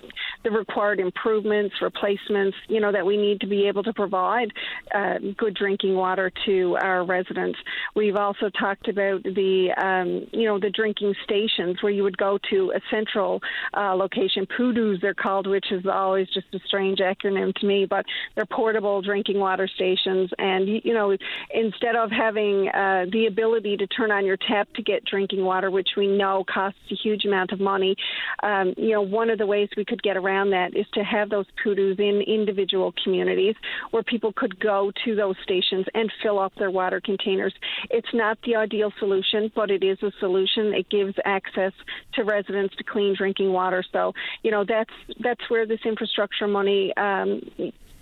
the 0.44 0.52
required 0.52 1.00
improvements, 1.00 1.76
replacements, 1.82 2.58
you 2.68 2.80
know, 2.80 2.92
that 2.92 3.06
we 3.06 3.18
need 3.18 3.42
to 3.42 3.48
be 3.48 3.68
able 3.68 3.84
to 3.84 3.94
provide 3.94 4.52
uh, 4.94 5.16
good 5.38 5.56
drinking 5.56 5.96
water 5.96 6.32
to 6.46 6.78
our 6.82 7.06
residents. 7.06 7.58
We've 7.96 8.16
also 8.16 8.50
talked 8.50 8.88
about 8.88 9.24
the 9.24 9.72
um, 9.78 10.28
you 10.32 10.48
know 10.48 10.60
the 10.60 10.70
drinking 10.70 11.14
stations 11.24 11.78
where 11.82 11.92
you 11.92 12.04
would 12.04 12.18
go 12.18 12.40
to 12.50 12.74
a 12.76 12.82
central 12.90 13.42
uh, 13.76 13.96
location, 13.96 14.48
PUDUs 14.58 15.02
they're 15.02 15.14
called, 15.14 15.48
which 15.48 15.72
is 15.72 15.86
always 15.86 16.28
just 16.34 16.48
a 16.54 16.60
strange 16.66 17.00
acronym 17.00 17.54
to 17.56 17.66
me, 17.66 17.86
but 17.86 18.06
they're 18.36 18.46
portable 18.46 19.02
drinking 19.02 19.40
water 19.40 19.68
stations, 19.68 20.30
and 20.38 20.68
you 20.68 20.94
know 20.94 21.16
instead 21.54 21.96
of 21.96 22.12
having 22.12 22.68
uh, 22.70 23.06
the 23.12 23.28
ability 23.28 23.78
to 23.78 23.88
turn 23.88 24.12
on 24.12 24.26
your 24.26 24.38
tap 24.38 24.68
to 24.76 24.82
get 24.82 25.06
drinking 25.06 25.44
water, 25.44 25.70
which 25.70 25.90
we 25.98 26.08
know 26.08 26.44
costs 26.52 26.80
a 26.92 26.96
huge 26.96 27.26
amount 27.26 27.52
of 27.52 27.60
money. 27.60 27.96
Um, 28.44 28.74
you 28.78 28.92
know, 28.92 29.02
one 29.02 29.30
of 29.30 29.38
the 29.38 29.46
ways 29.46 29.70
we 29.78 29.86
could 29.86 30.02
get 30.02 30.18
around 30.18 30.31
that 30.52 30.76
is 30.76 30.86
to 30.94 31.04
have 31.04 31.30
those 31.30 31.46
PUDUs 31.64 32.00
in 32.00 32.22
individual 32.22 32.94
communities 33.04 33.56
where 33.92 34.04
people 34.04 34.34
could 34.34 34.60
go 34.60 34.92
to 35.06 35.16
those 35.16 35.36
stations 35.44 35.86
and 35.94 36.12
fill 36.22 36.40
up 36.40 36.54
their 36.56 36.72
water 36.72 37.02
containers. 37.02 37.54
It's 37.90 38.14
not 38.14 38.38
the 38.46 38.56
ideal 38.56 38.92
solution, 39.00 39.52
but 39.56 39.70
it 39.70 39.84
is 39.84 40.02
a 40.04 40.12
solution. 40.20 40.74
It 40.74 40.90
gives 40.90 41.16
access 41.26 41.74
to 42.14 42.24
residents 42.24 42.76
to 42.78 42.84
clean 42.84 43.16
drinking 43.16 43.52
water. 43.52 43.84
So, 43.92 44.14
you 44.44 44.52
know, 44.52 44.64
that's 44.66 44.94
that's 45.20 45.50
where 45.50 45.66
this 45.66 45.80
infrastructure 45.86 46.48
money 46.48 46.96
um, 46.98 47.42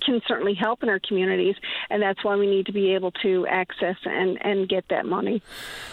can 0.02 0.22
certainly 0.28 0.54
help 0.54 0.84
in 0.84 0.90
our 0.90 1.00
communities, 1.00 1.56
and 1.90 2.02
that's 2.02 2.24
why 2.24 2.36
we 2.36 2.48
need 2.48 2.66
to 2.66 2.72
be 2.72 2.94
able 2.94 3.12
to 3.24 3.46
access 3.48 3.96
and, 4.06 4.44
and 4.46 4.68
get 4.68 4.86
that 4.90 5.06
money. 5.06 5.42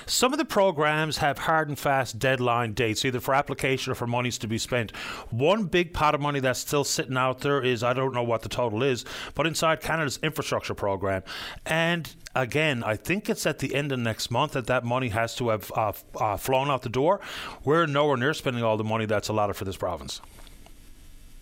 Some 0.07 0.33
of 0.33 0.39
the 0.39 0.45
programs 0.45 1.19
have 1.19 1.39
hard 1.39 1.69
and 1.69 1.79
fast 1.79 2.19
deadline 2.19 2.73
dates, 2.73 3.05
either 3.05 3.21
for 3.21 3.35
application 3.35 3.93
or 3.93 3.95
for 3.95 4.07
monies 4.07 4.39
to 4.39 4.47
be 4.47 4.59
spent. 4.59 4.91
One 5.31 5.65
big 5.65 5.93
pot 5.93 6.15
of 6.15 6.21
money 6.21 6.41
that's 6.41 6.61
still 6.61 6.85
sitting 6.85 7.17
out 7.17 7.41
there 7.41 7.63
is 7.63 7.83
I 7.83 7.93
don't 7.93 8.15
know 8.15 8.23
what 8.23 8.43
the 8.43 8.49
total 8.49 8.83
is, 8.83 9.05
but 9.35 9.47
inside 9.47 9.81
Canada's 9.81 10.19
infrastructure 10.23 10.75
program. 10.75 11.23
And 11.65 12.15
again, 12.35 12.83
I 12.85 12.97
think 12.97 13.29
it's 13.29 13.47
at 13.47 13.59
the 13.59 13.75
end 13.75 13.93
of 13.93 13.99
next 13.99 14.31
month 14.31 14.53
that 14.53 14.67
that 14.67 14.85
money 14.85 15.09
has 15.09 15.35
to 15.37 15.49
have 15.49 15.73
uh, 15.75 15.93
uh, 16.19 16.37
flown 16.37 16.71
out 16.71 16.83
the 16.83 16.89
door. 16.89 17.21
We're 17.65 17.87
nowhere 17.87 18.17
near 18.17 18.35
spending 18.35 18.63
all 18.63 18.77
the 18.77 18.85
money 18.85 19.07
that's 19.07 19.29
allotted 19.29 19.55
for 19.55 19.65
this 19.65 19.77
province. 19.77 20.21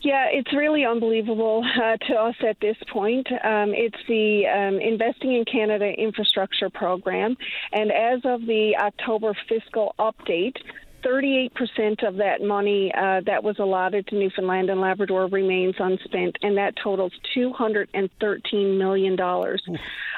Yeah, 0.05 0.27
it's 0.31 0.53
really 0.53 0.85
unbelievable 0.85 1.65
uh, 1.83 1.97
to 2.09 2.15
us 2.15 2.35
at 2.47 2.61
this 2.61 2.77
point. 2.93 3.27
Um, 3.43 3.73
it's 3.73 3.97
the 4.07 4.47
um, 4.47 4.79
Investing 4.79 5.33
in 5.33 5.47
Canada 5.47 5.87
Infrastructure 5.87 6.69
Program, 6.69 7.37
and 7.73 7.91
as 7.91 8.21
of 8.25 8.43
the 8.43 8.77
October 8.79 9.35
fiscal 9.49 9.95
update, 9.99 10.57
38% 11.05 12.07
of 12.07 12.17
that 12.17 12.43
money 12.43 12.93
uh, 12.97 13.21
that 13.27 13.43
was 13.43 13.57
allotted 13.59 14.07
to 14.09 14.15
Newfoundland 14.15 14.71
and 14.71 14.81
Labrador 14.81 15.27
remains 15.27 15.75
unspent, 15.79 16.37
and 16.43 16.57
that 16.57 16.75
totals 16.83 17.13
$213 17.37 18.79
million. 18.79 19.21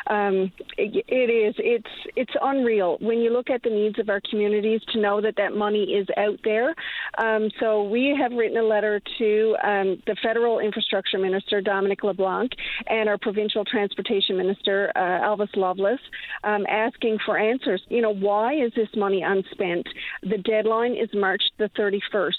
Um, 0.08 0.52
it, 0.78 1.04
it 1.08 1.30
is. 1.30 1.54
It's 1.58 2.12
it's 2.14 2.32
unreal 2.40 2.96
when 3.00 3.18
you 3.18 3.30
look 3.30 3.50
at 3.50 3.62
the 3.62 3.70
needs 3.70 3.98
of 3.98 4.08
our 4.08 4.20
communities 4.30 4.80
to 4.92 5.00
know 5.00 5.20
that 5.20 5.34
that 5.36 5.52
money 5.52 5.94
is 5.94 6.06
out 6.16 6.38
there. 6.44 6.74
Um, 7.18 7.50
so 7.58 7.82
we 7.82 8.16
have 8.20 8.30
written 8.32 8.56
a 8.56 8.62
letter 8.62 9.00
to 9.18 9.56
um, 9.64 10.02
the 10.06 10.16
federal 10.22 10.60
infrastructure 10.60 11.18
minister 11.18 11.60
Dominic 11.60 12.04
LeBlanc 12.04 12.52
and 12.86 13.08
our 13.08 13.18
provincial 13.18 13.64
transportation 13.64 14.36
minister 14.36 14.92
uh, 14.94 15.26
Elvis 15.26 15.54
Loveless, 15.56 16.00
um, 16.44 16.64
asking 16.68 17.18
for 17.26 17.36
answers. 17.36 17.82
You 17.88 18.02
know, 18.02 18.14
why 18.14 18.54
is 18.54 18.72
this 18.76 18.88
money 18.94 19.22
unspent? 19.22 19.88
The 20.22 20.38
deadline 20.38 20.75
is 20.84 21.08
March 21.14 21.42
the 21.58 21.70
31st. 21.70 22.32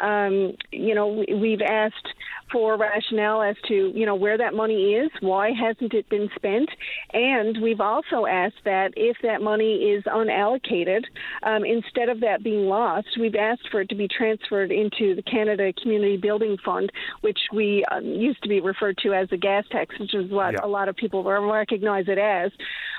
Um, 0.00 0.56
you 0.72 0.94
know, 0.94 1.24
we've 1.28 1.62
asked 1.62 2.08
for 2.52 2.76
rationale 2.76 3.42
as 3.42 3.56
to 3.66 3.92
you 3.94 4.06
know 4.06 4.14
where 4.14 4.38
that 4.38 4.54
money 4.54 4.94
is, 4.94 5.10
why 5.20 5.50
hasn't 5.50 5.92
it 5.94 6.08
been 6.08 6.28
spent, 6.36 6.68
and 7.12 7.60
we've 7.62 7.80
also 7.80 8.26
asked 8.26 8.62
that 8.64 8.92
if 8.96 9.16
that 9.22 9.42
money 9.42 9.90
is 9.90 10.04
unallocated, 10.04 11.04
um, 11.42 11.64
instead 11.64 12.08
of 12.08 12.20
that 12.20 12.42
being 12.42 12.66
lost, 12.66 13.08
we've 13.18 13.34
asked 13.34 13.68
for 13.70 13.80
it 13.80 13.88
to 13.88 13.94
be 13.94 14.08
transferred 14.08 14.70
into 14.70 15.14
the 15.14 15.22
Canada 15.22 15.72
Community 15.82 16.16
Building 16.16 16.56
Fund, 16.64 16.90
which 17.20 17.38
we 17.52 17.84
um, 17.90 18.04
used 18.04 18.42
to 18.42 18.48
be 18.48 18.60
referred 18.60 18.96
to 18.98 19.12
as 19.12 19.28
the 19.30 19.36
gas 19.36 19.64
tax, 19.70 19.98
which 19.98 20.14
is 20.14 20.30
what 20.30 20.52
yeah. 20.52 20.60
a 20.62 20.68
lot 20.68 20.88
of 20.88 20.96
people 20.96 21.24
recognize 21.24 22.06
it 22.08 22.18
as. 22.18 22.52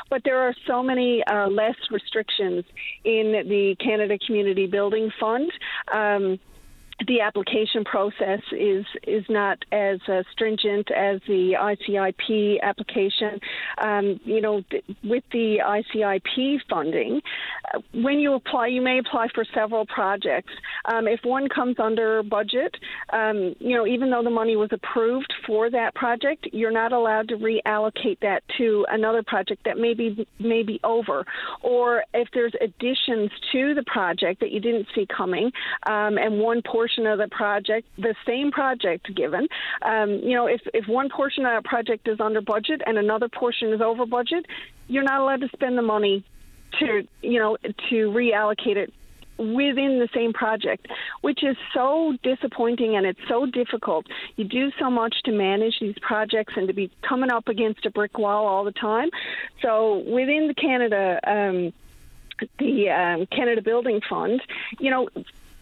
But 0.10 0.22
there 0.24 0.40
are 0.40 0.54
so 0.66 0.82
many 0.82 1.24
uh, 1.26 1.48
less 1.48 1.76
restrictions 1.92 2.64
in 3.04 3.44
the 3.48 3.76
Canada 3.84 4.18
Community 4.26 4.68
Building 4.68 5.12
Fund. 5.20 5.52
Um, 5.94 6.40
the 7.06 7.22
application 7.22 7.84
process 7.84 8.42
is 8.52 8.84
is 9.06 9.24
not 9.30 9.60
as 9.72 10.00
uh, 10.08 10.24
stringent 10.32 10.90
as 10.92 11.22
the 11.28 11.54
ICIP 11.54 12.60
application. 12.62 13.40
Um, 13.78 14.20
you 14.24 14.42
know, 14.42 14.64
th- 14.72 14.84
with 15.04 15.24
the 15.32 15.60
ICIP 15.64 16.60
funding, 16.68 17.22
uh, 17.74 17.80
when 17.94 18.20
you 18.20 18.34
apply, 18.34 18.68
you 18.68 18.82
may 18.82 18.98
apply 18.98 19.28
for 19.36 19.46
several 19.54 19.86
projects. 19.86 20.52
Um, 20.86 21.08
if 21.08 21.20
one 21.24 21.48
comes 21.50 21.76
under 21.78 22.24
budget, 22.24 22.76
um, 23.14 23.54
you 23.60 23.78
know, 23.78 23.86
even 23.86 24.10
though 24.10 24.24
the 24.24 24.32
money 24.32 24.56
was 24.56 24.70
approved 24.72 25.32
for 25.46 25.70
that 25.70 25.94
project, 25.94 26.48
you're 26.52 26.72
not 26.72 26.94
allowed 26.94 27.28
to 27.28 27.36
reallocate 27.36 28.20
that 28.22 28.42
to 28.58 28.88
another 28.90 29.22
project 29.22 29.64
that 29.66 29.78
may 29.78 29.94
be 29.94 30.28
may 30.40 30.64
be 30.64 30.80
over, 30.84 31.26
or 31.62 32.04
if 32.16 32.28
there's 32.34 32.54
additions 32.60 33.30
to 33.52 33.76
the 33.76 33.84
project 33.86 34.40
that 34.40 34.52
you 34.52 34.60
didn't 34.60 34.88
see 34.96 35.06
coming, 35.16 35.52
um, 35.86 36.18
and 36.18 36.40
one 36.40 36.64
portion 36.64 36.87
portion 36.88 37.08
of 37.08 37.18
the 37.18 37.28
project, 37.28 37.88
the 37.98 38.16
same 38.26 38.52
project 38.52 39.14
given. 39.14 39.48
Um, 39.82 40.12
you 40.12 40.34
know, 40.36 40.48
if, 40.48 40.62
if 40.74 40.88
one 40.88 41.10
portion 41.10 41.46
of 41.46 41.52
that 41.52 41.70
project 41.70 42.08
is 42.08 42.20
under 42.20 42.42
budget 42.42 42.82
and 42.86 42.98
another 42.98 43.28
portion 43.28 43.74
is 43.74 43.82
over 43.82 44.06
budget, 44.06 44.46
you're 44.88 45.04
not 45.04 45.20
allowed 45.20 45.42
to 45.42 45.50
spend 45.50 45.78
the 45.78 45.82
money 45.82 46.24
to, 46.80 47.08
you 47.22 47.40
know, 47.40 47.58
to 47.90 47.96
reallocate 48.12 48.78
it 48.78 48.94
within 49.38 50.00
the 50.00 50.08
same 50.16 50.34
project, 50.34 50.88
which 51.22 51.44
is 51.44 51.56
so 51.74 52.18
disappointing 52.24 52.96
and 52.96 53.06
it's 53.06 53.20
so 53.28 53.46
difficult. 53.46 54.06
You 54.36 54.46
do 54.46 54.72
so 54.80 54.90
much 54.90 55.16
to 55.26 55.32
manage 55.32 55.80
these 55.80 55.96
projects 56.02 56.54
and 56.56 56.68
to 56.68 56.74
be 56.74 56.90
coming 57.08 57.30
up 57.30 57.48
against 57.48 57.86
a 57.86 57.92
brick 57.92 58.18
wall 58.18 58.48
all 58.48 58.64
the 58.64 58.72
time. 58.72 59.10
So 59.62 59.98
within 59.98 60.48
the 60.48 60.56
Canada, 60.56 61.20
um, 61.28 61.74
the 62.60 62.90
um, 62.90 63.26
Canada 63.28 63.62
Building 63.62 64.02
Fund, 64.10 64.42
you 64.80 64.90
know, 64.90 65.10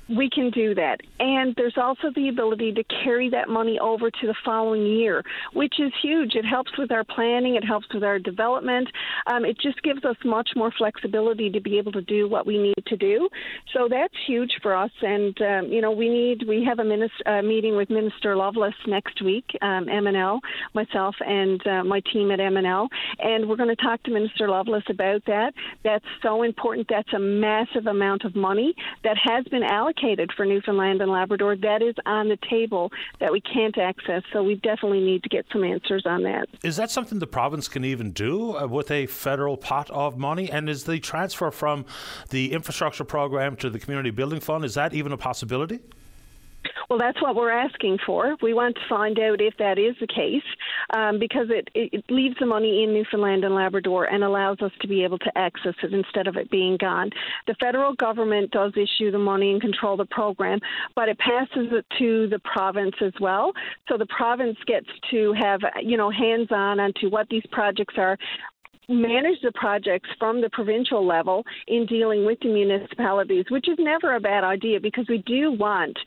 we 0.09 0.29
can 0.29 0.51
do 0.51 0.75
that. 0.75 0.97
And 1.19 1.53
there's 1.57 1.77
also 1.77 2.11
the 2.15 2.29
ability 2.29 2.73
to 2.73 2.83
carry 3.03 3.29
that 3.29 3.49
money 3.49 3.79
over 3.79 4.11
to 4.11 4.27
the 4.27 4.35
following 4.43 4.85
year, 4.85 5.23
which 5.53 5.79
is 5.79 5.91
huge. 6.01 6.35
It 6.35 6.45
helps 6.45 6.71
with 6.77 6.91
our 6.91 7.03
planning, 7.03 7.55
it 7.55 7.63
helps 7.63 7.87
with 7.93 8.03
our 8.03 8.19
development. 8.19 8.87
Um, 9.27 9.45
it 9.45 9.57
just 9.59 9.81
gives 9.81 10.05
us 10.05 10.15
much 10.23 10.49
more 10.55 10.71
flexibility 10.77 11.49
to 11.49 11.59
be 11.59 11.77
able 11.77 11.91
to 11.93 12.01
do 12.01 12.27
what 12.29 12.45
we 12.45 12.57
need 12.57 12.85
to 12.87 12.97
do. 12.97 13.29
So 13.73 13.87
that's 13.89 14.13
huge 14.27 14.51
for 14.61 14.75
us. 14.75 14.91
And, 15.01 15.35
um, 15.41 15.71
you 15.71 15.81
know, 15.81 15.91
we 15.91 16.09
need, 16.09 16.47
we 16.47 16.63
have 16.63 16.79
a 16.79 16.85
uh, 17.25 17.41
meeting 17.41 17.75
with 17.75 17.89
Minister 17.89 18.35
Loveless 18.35 18.75
next 18.87 19.21
week, 19.23 19.45
um, 19.61 19.87
MNL, 19.87 20.39
myself 20.73 21.15
and 21.25 21.65
uh, 21.65 21.83
my 21.83 22.01
team 22.13 22.31
at 22.31 22.39
MNL. 22.39 22.87
And 23.19 23.49
we're 23.49 23.55
going 23.55 23.75
to 23.75 23.75
talk 23.75 24.03
to 24.03 24.11
Minister 24.11 24.49
Loveless 24.49 24.83
about 24.89 25.25
that. 25.25 25.53
That's 25.83 26.05
so 26.21 26.43
important. 26.43 26.87
That's 26.89 27.11
a 27.13 27.19
massive 27.19 27.87
amount 27.87 28.23
of 28.23 28.35
money 28.35 28.75
that 29.03 29.17
has 29.23 29.45
been 29.45 29.63
allocated 29.63 29.94
allocated 29.95 30.31
for 30.35 30.45
Newfoundland 30.45 31.01
and 31.01 31.11
Labrador. 31.11 31.55
That 31.55 31.81
is 31.81 31.95
on 32.05 32.29
the 32.29 32.37
table 32.49 32.91
that 33.19 33.31
we 33.31 33.41
can't 33.41 33.77
access. 33.77 34.23
So 34.31 34.43
we 34.43 34.55
definitely 34.55 35.01
need 35.01 35.23
to 35.23 35.29
get 35.29 35.45
some 35.51 35.63
answers 35.63 36.05
on 36.05 36.23
that. 36.23 36.47
Is 36.63 36.77
that 36.77 36.91
something 36.91 37.19
the 37.19 37.27
province 37.27 37.67
can 37.67 37.85
even 37.85 38.11
do 38.11 38.57
uh, 38.57 38.67
with 38.67 38.91
a 38.91 39.05
federal 39.07 39.57
pot 39.57 39.89
of 39.91 40.17
money? 40.17 40.51
And 40.51 40.69
is 40.69 40.83
the 40.83 40.99
transfer 40.99 41.51
from 41.51 41.85
the 42.29 42.53
infrastructure 42.53 43.03
program 43.03 43.55
to 43.57 43.69
the 43.69 43.79
community 43.79 44.11
building 44.11 44.39
fund 44.39 44.65
is 44.65 44.73
that 44.75 44.93
even 44.93 45.11
a 45.11 45.17
possibility? 45.17 45.79
Well, 46.89 46.99
that's 46.99 47.21
what 47.21 47.35
we're 47.35 47.51
asking 47.51 47.99
for. 48.05 48.35
We 48.41 48.53
want 48.53 48.75
to 48.75 48.81
find 48.89 49.19
out 49.19 49.41
if 49.41 49.55
that 49.57 49.77
is 49.77 49.95
the 49.99 50.07
case 50.07 50.43
um, 50.95 51.19
because 51.19 51.47
it, 51.49 51.69
it 51.73 52.03
leaves 52.09 52.35
the 52.39 52.45
money 52.45 52.83
in 52.83 52.93
Newfoundland 52.93 53.43
and 53.43 53.55
Labrador 53.55 54.05
and 54.05 54.23
allows 54.23 54.57
us 54.61 54.71
to 54.81 54.87
be 54.87 55.03
able 55.03 55.17
to 55.19 55.31
access 55.37 55.73
it 55.83 55.93
instead 55.93 56.27
of 56.27 56.35
it 56.35 56.49
being 56.51 56.77
gone. 56.77 57.09
The 57.47 57.55
federal 57.59 57.93
government 57.95 58.51
does 58.51 58.73
issue 58.75 59.11
the 59.11 59.19
money 59.19 59.51
and 59.51 59.61
control 59.61 59.97
the 59.97 60.05
program, 60.05 60.59
but 60.95 61.09
it 61.09 61.17
passes 61.19 61.67
it 61.71 61.85
to 61.99 62.27
the 62.27 62.39
province 62.39 62.95
as 63.01 63.13
well. 63.19 63.53
So 63.89 63.97
the 63.97 64.07
province 64.07 64.57
gets 64.67 64.87
to 65.11 65.33
have, 65.41 65.61
you 65.81 65.97
know, 65.97 66.11
hands 66.11 66.47
on 66.51 66.79
onto 66.79 67.09
what 67.09 67.27
these 67.29 67.43
projects 67.51 67.95
are, 67.97 68.17
manage 68.87 69.41
the 69.41 69.51
projects 69.55 70.09
from 70.19 70.41
the 70.41 70.49
provincial 70.51 71.05
level 71.05 71.43
in 71.67 71.85
dealing 71.85 72.25
with 72.25 72.39
the 72.41 72.49
municipalities, 72.49 73.45
which 73.49 73.67
is 73.67 73.77
never 73.79 74.15
a 74.15 74.19
bad 74.19 74.43
idea 74.43 74.79
because 74.79 75.05
we 75.09 75.23
do 75.25 75.51
want 75.51 75.97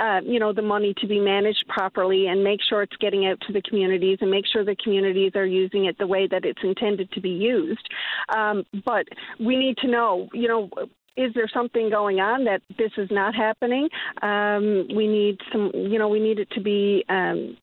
uh, 0.00 0.20
you 0.24 0.38
know 0.38 0.52
the 0.52 0.62
money 0.62 0.94
to 0.98 1.06
be 1.06 1.20
managed 1.20 1.64
properly 1.68 2.26
and 2.26 2.42
make 2.42 2.60
sure 2.68 2.82
it's 2.82 2.96
getting 2.96 3.26
out 3.26 3.40
to 3.46 3.52
the 3.52 3.62
communities 3.62 4.18
and 4.20 4.30
make 4.30 4.44
sure 4.52 4.64
the 4.64 4.76
communities 4.82 5.32
are 5.34 5.46
using 5.46 5.86
it 5.86 5.96
the 5.98 6.06
way 6.06 6.26
that 6.26 6.44
it's 6.44 6.62
intended 6.62 7.10
to 7.12 7.20
be 7.20 7.30
used. 7.30 7.88
Um, 8.34 8.64
but 8.84 9.06
we 9.38 9.56
need 9.56 9.76
to 9.78 9.88
know, 9.88 10.28
you 10.32 10.48
know, 10.48 10.70
is 11.16 11.32
there 11.34 11.48
something 11.52 11.88
going 11.90 12.20
on 12.20 12.44
that 12.44 12.60
this 12.76 12.92
is 12.98 13.08
not 13.10 13.34
happening? 13.34 13.88
Um, 14.22 14.88
we 14.94 15.06
need 15.06 15.40
some, 15.50 15.70
you 15.74 15.98
know, 15.98 16.08
we 16.08 16.20
need 16.20 16.38
it 16.38 16.50
to 16.50 16.60
be 16.60 17.04
um, 17.08 17.56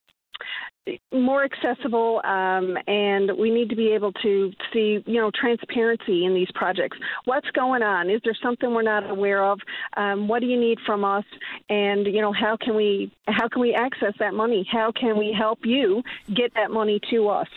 more 1.12 1.44
accessible, 1.44 2.22
um, 2.26 2.78
and 2.88 3.32
we 3.38 3.50
need 3.52 3.70
to 3.70 3.76
be 3.76 3.94
able 3.94 4.12
to 4.24 4.52
see, 4.74 5.04
you 5.06 5.22
know, 5.22 5.32
transparency 5.34 6.26
in 6.26 6.34
these 6.34 6.50
projects. 6.54 6.98
What's 7.26 7.50
going 7.52 7.84
on? 7.84 8.10
Is 8.10 8.22
there 8.24 8.36
something 8.42 8.74
we're 8.74 8.82
not 8.82 9.10
aware 9.10 9.44
of? 9.44 9.60
Um, 9.96 10.28
what 10.28 10.42
do 10.42 10.48
you 10.48 10.60
need 10.60 10.80
from 10.86 11.06
us? 11.06 11.26
And 11.70 12.06
you 12.06 12.22
know, 12.22 12.34
how 12.34 12.58
can 12.58 12.76
we 12.76 13.12
how 13.28 13.48
can 13.48 13.62
we 13.62 13.74
access 13.74 14.14
that 14.20 14.34
money? 14.34 14.68
How 14.70 14.92
can 14.92 15.18
we 15.18 15.36
help 15.38 15.60
you 15.64 16.04
get 16.34 16.54
that 16.56 16.72
money 16.72 17.00
to 17.12 17.30
us? 17.30 17.48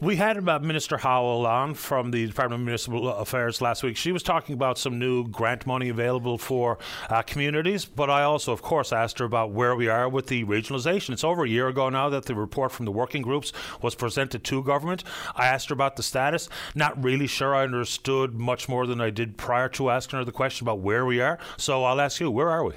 We 0.00 0.16
had 0.16 0.36
about 0.36 0.64
Minister 0.64 0.98
Howell 0.98 1.46
on 1.46 1.74
from 1.74 2.10
the 2.10 2.26
Department 2.26 2.60
of 2.60 2.66
Municipal 2.66 3.08
Affairs 3.08 3.60
last 3.60 3.84
week. 3.84 3.96
She 3.96 4.10
was 4.10 4.24
talking 4.24 4.54
about 4.54 4.76
some 4.76 4.98
new 4.98 5.28
grant 5.28 5.66
money 5.66 5.88
available 5.88 6.36
for 6.36 6.78
uh, 7.08 7.22
communities, 7.22 7.84
but 7.84 8.10
I 8.10 8.24
also, 8.24 8.52
of 8.52 8.60
course, 8.60 8.92
asked 8.92 9.20
her 9.20 9.24
about 9.24 9.52
where 9.52 9.76
we 9.76 9.86
are 9.86 10.08
with 10.08 10.26
the 10.26 10.44
regionalisation. 10.44 11.10
It's 11.10 11.22
over 11.22 11.44
a 11.44 11.48
year 11.48 11.68
ago 11.68 11.90
now 11.90 12.08
that 12.08 12.26
the 12.26 12.34
report 12.34 12.72
from 12.72 12.86
the 12.86 12.92
working 12.92 13.22
groups 13.22 13.52
was 13.82 13.94
presented 13.94 14.42
to 14.44 14.64
government. 14.64 15.04
I 15.36 15.46
asked 15.46 15.68
her 15.68 15.74
about 15.74 15.94
the 15.94 16.02
status. 16.02 16.48
Not 16.74 17.02
really 17.02 17.28
sure 17.28 17.54
I 17.54 17.62
understood 17.62 18.34
much 18.34 18.68
more 18.68 18.88
than 18.88 19.00
I 19.00 19.10
did 19.10 19.36
prior 19.36 19.68
to 19.70 19.90
asking 19.90 20.18
her 20.18 20.24
the 20.24 20.32
question 20.32 20.64
about 20.64 20.80
where 20.80 21.06
we 21.06 21.20
are. 21.20 21.38
So 21.56 21.84
I'll 21.84 22.00
ask 22.00 22.20
you, 22.20 22.30
where 22.32 22.50
are 22.50 22.64
we? 22.64 22.74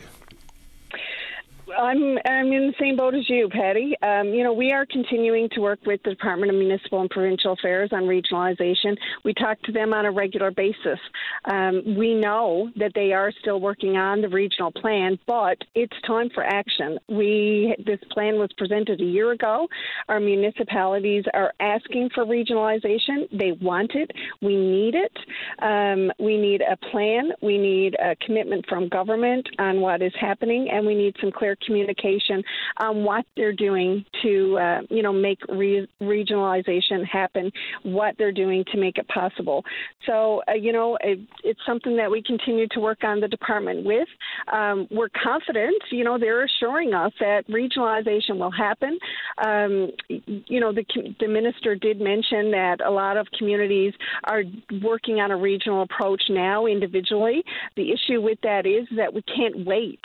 I'm 1.75 2.17
I'm 2.25 2.53
in 2.53 2.67
the 2.67 2.73
same 2.79 2.95
boat 2.95 3.13
as 3.13 3.29
you, 3.29 3.49
Paddy. 3.49 3.95
Um, 4.01 4.27
you 4.33 4.43
know, 4.43 4.53
we 4.53 4.71
are 4.71 4.85
continuing 4.85 5.49
to 5.49 5.59
work 5.59 5.79
with 5.85 6.01
the 6.03 6.11
Department 6.11 6.51
of 6.51 6.57
Municipal 6.57 7.01
and 7.01 7.09
Provincial 7.09 7.53
Affairs 7.53 7.89
on 7.91 8.03
regionalization. 8.03 8.95
We 9.25 9.33
talk 9.33 9.61
to 9.63 9.71
them 9.71 9.93
on 9.93 10.05
a 10.05 10.11
regular 10.11 10.51
basis. 10.51 10.99
Um, 11.45 11.83
we 11.97 12.13
know 12.13 12.69
that 12.77 12.91
they 12.95 13.11
are 13.11 13.31
still 13.41 13.59
working 13.59 13.97
on 13.97 14.21
the 14.21 14.29
regional 14.29 14.71
plan, 14.71 15.19
but 15.27 15.57
it's 15.75 15.95
time 16.05 16.29
for 16.33 16.43
action. 16.43 16.99
We 17.09 17.75
this 17.85 17.99
plan 18.11 18.39
was 18.39 18.49
presented 18.57 19.01
a 19.01 19.05
year 19.05 19.31
ago. 19.31 19.67
Our 20.07 20.19
municipalities 20.19 21.25
are 21.33 21.53
asking 21.59 22.11
for 22.15 22.25
regionalization. 22.25 23.27
They 23.37 23.51
want 23.61 23.91
it. 23.93 24.11
We 24.41 24.55
need 24.55 24.95
it. 24.95 25.17
Um, 25.61 26.11
we 26.19 26.37
need 26.37 26.61
a 26.61 26.77
plan. 26.91 27.31
We 27.41 27.57
need 27.57 27.95
a 27.95 28.15
commitment 28.25 28.65
from 28.69 28.87
government 28.87 29.47
on 29.59 29.81
what 29.81 30.01
is 30.01 30.13
happening, 30.19 30.69
and 30.71 30.85
we 30.85 30.95
need 30.95 31.15
some 31.19 31.31
clear 31.31 31.56
communication 31.65 32.43
on 32.79 33.03
what 33.03 33.25
they're 33.35 33.53
doing 33.53 34.05
to, 34.23 34.57
uh, 34.57 34.81
you 34.89 35.01
know, 35.01 35.13
make 35.13 35.39
re- 35.49 35.87
regionalization 36.01 37.05
happen, 37.05 37.51
what 37.83 38.15
they're 38.17 38.31
doing 38.31 38.63
to 38.71 38.77
make 38.77 38.97
it 38.97 39.07
possible. 39.07 39.63
So, 40.05 40.41
uh, 40.47 40.53
you 40.53 40.71
know, 40.71 40.97
it, 41.01 41.19
it's 41.43 41.59
something 41.65 41.95
that 41.97 42.09
we 42.09 42.21
continue 42.21 42.67
to 42.69 42.79
work 42.79 43.03
on 43.03 43.19
the 43.19 43.27
department 43.27 43.85
with. 43.85 44.07
Um, 44.51 44.87
we're 44.91 45.09
confident, 45.09 45.81
you 45.91 46.03
know, 46.03 46.17
they're 46.17 46.45
assuring 46.45 46.93
us 46.93 47.11
that 47.19 47.47
regionalization 47.47 48.37
will 48.37 48.51
happen. 48.51 48.97
Um, 49.45 49.91
you 50.07 50.59
know, 50.59 50.71
the, 50.71 50.85
the 51.19 51.27
minister 51.27 51.75
did 51.75 51.99
mention 51.99 52.51
that 52.51 52.77
a 52.85 52.89
lot 52.89 53.17
of 53.17 53.27
communities 53.37 53.93
are 54.25 54.43
working 54.81 55.19
on 55.19 55.31
a 55.31 55.37
regional 55.37 55.83
approach 55.83 56.23
now 56.29 56.65
individually. 56.65 57.43
The 57.75 57.91
issue 57.91 58.21
with 58.21 58.39
that 58.43 58.65
is 58.65 58.87
that 58.95 59.13
we 59.13 59.21
can't 59.23 59.65
wait 59.65 60.01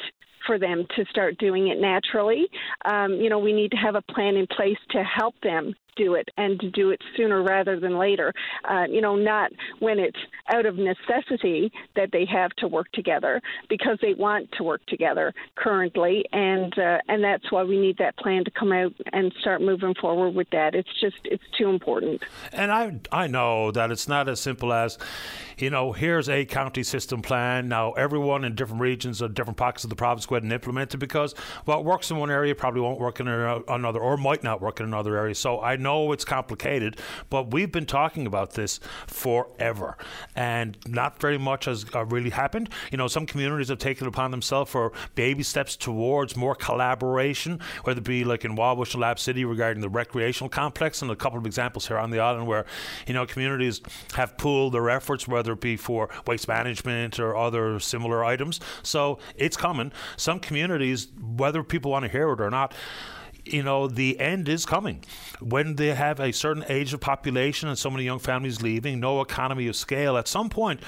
for 0.46 0.58
them 0.58 0.86
to 0.96 1.04
start 1.06 1.38
doing 1.38 1.68
it 1.68 1.78
naturally. 1.80 2.48
Um, 2.84 3.14
you 3.14 3.28
know, 3.28 3.38
we 3.38 3.52
need 3.52 3.70
to 3.72 3.76
have 3.76 3.94
a 3.94 4.02
plan 4.02 4.36
in 4.36 4.46
place 4.46 4.78
to 4.90 5.02
help 5.02 5.34
them 5.42 5.74
do 5.96 6.14
it 6.14 6.28
and 6.36 6.58
to 6.60 6.70
do 6.70 6.90
it 6.90 7.00
sooner 7.16 7.42
rather 7.42 7.78
than 7.78 7.98
later. 7.98 8.32
Uh, 8.68 8.84
you 8.88 9.00
know, 9.00 9.16
not 9.16 9.50
when 9.80 9.98
it's 9.98 10.18
out 10.52 10.66
of 10.66 10.76
necessity 10.76 11.72
that 11.96 12.10
they 12.12 12.24
have 12.24 12.50
to 12.52 12.68
work 12.68 12.90
together 12.92 13.40
because 13.68 13.98
they 14.02 14.14
want 14.14 14.50
to 14.52 14.62
work 14.62 14.84
together 14.86 15.32
currently, 15.56 16.24
and 16.32 16.76
uh, 16.78 16.98
and 17.08 17.22
that's 17.22 17.50
why 17.50 17.62
we 17.62 17.78
need 17.78 17.98
that 17.98 18.16
plan 18.16 18.44
to 18.44 18.50
come 18.50 18.72
out 18.72 18.92
and 19.12 19.32
start 19.40 19.60
moving 19.60 19.94
forward 20.00 20.30
with 20.34 20.48
that. 20.50 20.74
It's 20.74 20.88
just 21.00 21.16
it's 21.24 21.42
too 21.56 21.68
important. 21.68 22.22
And 22.52 22.70
I 22.70 23.00
I 23.10 23.26
know 23.26 23.70
that 23.72 23.90
it's 23.90 24.08
not 24.08 24.28
as 24.28 24.40
simple 24.40 24.72
as, 24.72 24.98
you 25.58 25.70
know, 25.70 25.92
here's 25.92 26.28
a 26.28 26.44
county 26.44 26.82
system 26.82 27.22
plan. 27.22 27.68
Now 27.68 27.92
everyone 27.92 28.44
in 28.44 28.54
different 28.54 28.80
regions 28.80 29.22
or 29.22 29.28
different 29.28 29.56
pockets 29.56 29.84
of 29.84 29.90
the 29.90 29.96
province 29.96 30.26
go 30.26 30.36
ahead 30.36 30.42
and 30.42 30.52
implement 30.52 30.94
it 30.94 30.98
because 30.98 31.34
what 31.64 31.84
works 31.84 32.10
in 32.10 32.16
one 32.16 32.30
area 32.30 32.54
probably 32.54 32.80
won't 32.80 33.00
work 33.00 33.20
in 33.20 33.28
another 33.28 34.00
or 34.00 34.16
might 34.16 34.42
not 34.42 34.60
work 34.60 34.80
in 34.80 34.86
another 34.86 35.16
area. 35.16 35.34
So 35.34 35.60
I 35.60 35.76
know 35.82 36.12
it's 36.12 36.24
complicated, 36.24 36.96
but 37.30 37.50
we've 37.50 37.72
been 37.72 37.86
talking 37.86 38.26
about 38.26 38.52
this 38.52 38.80
forever, 39.06 39.96
and 40.36 40.76
not 40.86 41.20
very 41.20 41.38
much 41.38 41.66
has 41.66 41.84
uh, 41.94 42.04
really 42.06 42.30
happened. 42.30 42.68
You 42.90 42.98
know, 42.98 43.08
some 43.08 43.26
communities 43.26 43.68
have 43.68 43.78
taken 43.78 44.06
upon 44.06 44.30
themselves 44.30 44.70
for 44.70 44.92
baby 45.14 45.42
steps 45.42 45.76
towards 45.76 46.36
more 46.36 46.54
collaboration, 46.54 47.60
whether 47.84 47.98
it 47.98 48.04
be 48.04 48.24
like 48.24 48.44
in 48.44 48.56
Wabush 48.56 48.94
and 48.94 49.00
Lab 49.00 49.18
City 49.18 49.44
regarding 49.44 49.80
the 49.80 49.88
recreational 49.88 50.48
complex, 50.48 51.02
and 51.02 51.10
a 51.10 51.16
couple 51.16 51.38
of 51.38 51.46
examples 51.46 51.88
here 51.88 51.98
on 51.98 52.10
the 52.10 52.20
island 52.20 52.46
where, 52.46 52.64
you 53.06 53.14
know, 53.14 53.26
communities 53.26 53.80
have 54.14 54.36
pooled 54.36 54.74
their 54.74 54.88
efforts, 54.88 55.26
whether 55.26 55.52
it 55.52 55.60
be 55.60 55.76
for 55.76 56.08
waste 56.26 56.48
management 56.48 57.18
or 57.18 57.36
other 57.36 57.80
similar 57.80 58.24
items. 58.24 58.60
So 58.82 59.18
it's 59.36 59.56
coming. 59.56 59.92
Some 60.16 60.40
communities, 60.40 61.08
whether 61.20 61.62
people 61.62 61.90
want 61.90 62.04
to 62.04 62.10
hear 62.10 62.30
it 62.32 62.40
or 62.40 62.50
not, 62.50 62.74
you 63.44 63.62
know, 63.62 63.88
the 63.88 64.18
end 64.20 64.48
is 64.48 64.64
coming. 64.64 65.04
When 65.40 65.76
they 65.76 65.94
have 65.94 66.20
a 66.20 66.32
certain 66.32 66.64
age 66.68 66.92
of 66.94 67.00
population 67.00 67.68
and 67.68 67.78
so 67.78 67.90
many 67.90 68.04
young 68.04 68.18
families 68.18 68.62
leaving, 68.62 69.00
no 69.00 69.20
economy 69.20 69.66
of 69.68 69.76
scale, 69.76 70.16
at 70.16 70.28
some 70.28 70.48
point, 70.48 70.80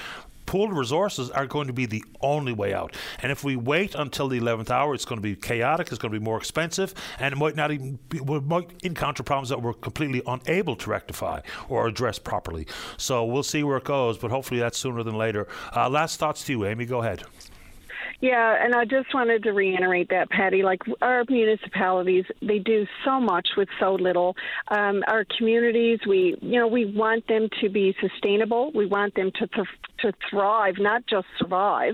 pooled 0.45 0.73
resources 0.73 1.29
are 1.31 1.45
going 1.45 1.67
to 1.67 1.73
be 1.73 1.85
the 1.85 2.03
only 2.21 2.53
way 2.53 2.73
out. 2.73 2.95
And 3.21 3.31
if 3.31 3.43
we 3.43 3.55
wait 3.55 3.95
until 3.95 4.27
the 4.27 4.39
11th 4.39 4.69
hour, 4.69 4.93
it's 4.93 5.05
going 5.05 5.17
to 5.17 5.23
be 5.23 5.35
chaotic, 5.35 5.87
it's 5.87 5.97
going 5.97 6.13
to 6.13 6.19
be 6.19 6.23
more 6.23 6.37
expensive, 6.37 6.93
and 7.19 7.33
it 7.33 7.37
might 7.37 7.55
not 7.55 7.71
even 7.71 7.99
be, 8.09 8.19
we 8.19 8.39
might 8.39 8.69
encounter 8.83 9.23
problems 9.23 9.49
that 9.49 9.61
we're 9.61 9.73
completely 9.73 10.21
unable 10.27 10.75
to 10.77 10.89
rectify 10.89 11.41
or 11.69 11.87
address 11.87 12.19
properly. 12.19 12.67
So 12.97 13.25
we'll 13.25 13.43
see 13.43 13.63
where 13.63 13.77
it 13.77 13.83
goes, 13.83 14.17
but 14.17 14.31
hopefully 14.31 14.59
that's 14.59 14.77
sooner 14.77 15.03
than 15.03 15.17
later. 15.17 15.47
Uh, 15.75 15.89
last 15.89 16.19
thoughts 16.19 16.43
to 16.45 16.51
you, 16.51 16.65
Amy. 16.65 16.85
Go 16.85 17.01
ahead. 17.01 17.23
Yeah, 18.21 18.55
and 18.59 18.73
I 18.73 18.85
just 18.85 19.13
wanted 19.13 19.43
to 19.43 19.51
reiterate 19.51 20.09
that, 20.09 20.29
Paddy. 20.29 20.63
Like 20.63 20.81
our 21.01 21.23
municipalities, 21.27 22.25
they 22.41 22.59
do 22.59 22.85
so 23.03 23.19
much 23.19 23.47
with 23.57 23.67
so 23.79 23.95
little. 23.95 24.35
Um, 24.69 25.03
our 25.07 25.25
communities, 25.37 25.99
we, 26.07 26.37
you 26.41 26.59
know, 26.59 26.67
we 26.67 26.85
want 26.85 27.27
them 27.27 27.49
to 27.61 27.69
be 27.69 27.95
sustainable. 27.99 28.71
We 28.73 28.85
want 28.85 29.15
them 29.15 29.31
to 29.39 29.47
th- 29.47 29.67
to 29.99 30.13
thrive, 30.29 30.75
not 30.77 31.05
just 31.07 31.25
survive. 31.39 31.93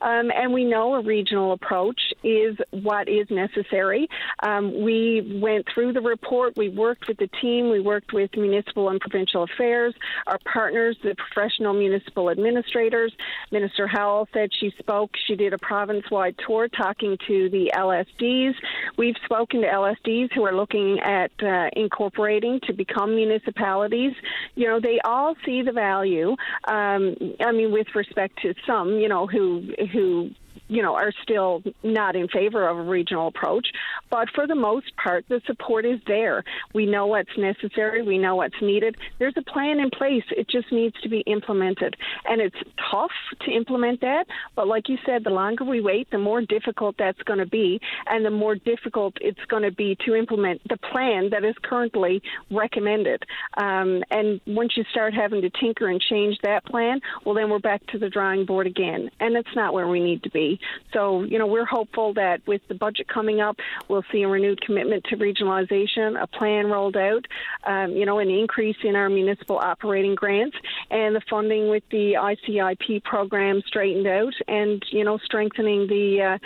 Um, 0.00 0.30
and 0.34 0.52
we 0.52 0.64
know 0.64 0.94
a 0.94 1.02
regional 1.02 1.52
approach 1.52 2.00
is 2.24 2.56
what 2.70 3.08
is 3.08 3.26
necessary. 3.30 4.08
Um, 4.42 4.82
we 4.82 5.38
went 5.42 5.66
through 5.72 5.92
the 5.92 6.00
report. 6.00 6.56
We 6.56 6.68
worked 6.70 7.08
with 7.08 7.18
the 7.18 7.28
team. 7.40 7.70
We 7.70 7.80
worked 7.80 8.12
with 8.12 8.30
municipal 8.36 8.88
and 8.88 9.00
provincial 9.00 9.44
affairs, 9.44 9.94
our 10.26 10.38
partners, 10.50 10.96
the 11.02 11.14
professional 11.14 11.74
municipal 11.74 12.30
administrators. 12.30 13.12
Minister 13.50 13.86
Howell 13.86 14.28
said 14.32 14.50
she 14.58 14.72
spoke. 14.78 15.10
She 15.26 15.36
did 15.36 15.52
a 15.52 15.58
province 15.62 16.04
wide 16.10 16.34
tour 16.46 16.68
talking 16.68 17.16
to 17.26 17.48
the 17.50 17.72
LSDs. 17.74 18.54
We've 18.98 19.16
spoken 19.24 19.62
to 19.62 19.66
LSDs 19.66 20.32
who 20.34 20.44
are 20.44 20.54
looking 20.54 21.00
at 21.00 21.30
uh, 21.42 21.70
incorporating 21.74 22.60
to 22.66 22.72
become 22.72 23.14
municipalities. 23.14 24.12
You 24.54 24.68
know, 24.68 24.80
they 24.80 24.98
all 25.04 25.34
see 25.46 25.62
the 25.62 25.72
value. 25.72 26.30
Um, 26.68 27.16
I 27.40 27.52
mean, 27.52 27.72
with 27.72 27.88
respect 27.94 28.40
to 28.42 28.54
some, 28.66 28.98
you 28.98 29.08
know, 29.08 29.26
who 29.26 29.62
who 29.92 30.30
you 30.72 30.80
know, 30.80 30.94
are 30.94 31.12
still 31.22 31.62
not 31.82 32.16
in 32.16 32.28
favor 32.28 32.66
of 32.66 32.78
a 32.78 32.82
regional 32.82 33.28
approach. 33.28 33.66
But 34.10 34.28
for 34.34 34.46
the 34.46 34.54
most 34.54 34.96
part, 34.96 35.26
the 35.28 35.42
support 35.46 35.84
is 35.84 36.00
there. 36.06 36.44
We 36.72 36.86
know 36.86 37.06
what's 37.06 37.36
necessary. 37.36 38.00
We 38.00 38.16
know 38.16 38.36
what's 38.36 38.60
needed. 38.62 38.96
There's 39.18 39.34
a 39.36 39.42
plan 39.42 39.80
in 39.80 39.90
place. 39.90 40.24
It 40.30 40.48
just 40.48 40.72
needs 40.72 40.98
to 41.02 41.10
be 41.10 41.20
implemented. 41.20 41.94
And 42.24 42.40
it's 42.40 42.56
tough 42.90 43.10
to 43.42 43.50
implement 43.50 44.00
that. 44.00 44.24
But 44.56 44.66
like 44.66 44.88
you 44.88 44.96
said, 45.04 45.24
the 45.24 45.30
longer 45.30 45.64
we 45.64 45.82
wait, 45.82 46.10
the 46.10 46.16
more 46.16 46.40
difficult 46.40 46.96
that's 46.98 47.20
going 47.24 47.40
to 47.40 47.46
be. 47.46 47.78
And 48.06 48.24
the 48.24 48.30
more 48.30 48.54
difficult 48.54 49.18
it's 49.20 49.44
going 49.48 49.64
to 49.64 49.72
be 49.72 49.98
to 50.06 50.14
implement 50.14 50.62
the 50.70 50.78
plan 50.78 51.28
that 51.32 51.44
is 51.44 51.54
currently 51.62 52.22
recommended. 52.50 53.22
Um, 53.58 54.02
and 54.10 54.40
once 54.46 54.72
you 54.78 54.84
start 54.90 55.12
having 55.12 55.42
to 55.42 55.50
tinker 55.50 55.88
and 55.88 56.00
change 56.00 56.38
that 56.44 56.64
plan, 56.64 57.02
well, 57.26 57.34
then 57.34 57.50
we're 57.50 57.58
back 57.58 57.86
to 57.88 57.98
the 57.98 58.08
drawing 58.08 58.46
board 58.46 58.66
again. 58.66 59.10
And 59.20 59.36
that's 59.36 59.54
not 59.54 59.74
where 59.74 59.86
we 59.86 60.00
need 60.00 60.22
to 60.22 60.30
be. 60.30 60.60
So, 60.92 61.22
you 61.22 61.38
know, 61.38 61.46
we're 61.46 61.64
hopeful 61.64 62.14
that 62.14 62.46
with 62.46 62.62
the 62.68 62.74
budget 62.74 63.08
coming 63.08 63.40
up, 63.40 63.56
we'll 63.88 64.04
see 64.12 64.22
a 64.22 64.28
renewed 64.28 64.60
commitment 64.60 65.04
to 65.04 65.16
regionalization, 65.16 66.20
a 66.20 66.26
plan 66.26 66.66
rolled 66.66 66.96
out, 66.96 67.26
um, 67.64 67.92
you 67.92 68.06
know, 68.06 68.18
an 68.18 68.30
increase 68.30 68.76
in 68.82 68.96
our 68.96 69.08
municipal 69.08 69.58
operating 69.58 70.14
grants, 70.14 70.56
and 70.90 71.14
the 71.14 71.22
funding 71.28 71.68
with 71.68 71.82
the 71.90 72.14
ICIP 72.14 73.04
program 73.04 73.62
straightened 73.66 74.06
out, 74.06 74.34
and, 74.48 74.82
you 74.90 75.04
know, 75.04 75.18
strengthening 75.18 75.86
the 75.86 76.22
uh, 76.22 76.38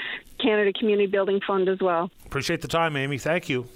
Canada 0.42 0.72
Community 0.78 1.06
Building 1.06 1.40
Fund 1.46 1.68
as 1.68 1.78
well. 1.80 2.10
Appreciate 2.26 2.62
the 2.62 2.68
time, 2.68 2.96
Amy. 2.96 3.18
Thank 3.18 3.48
you. 3.48 3.66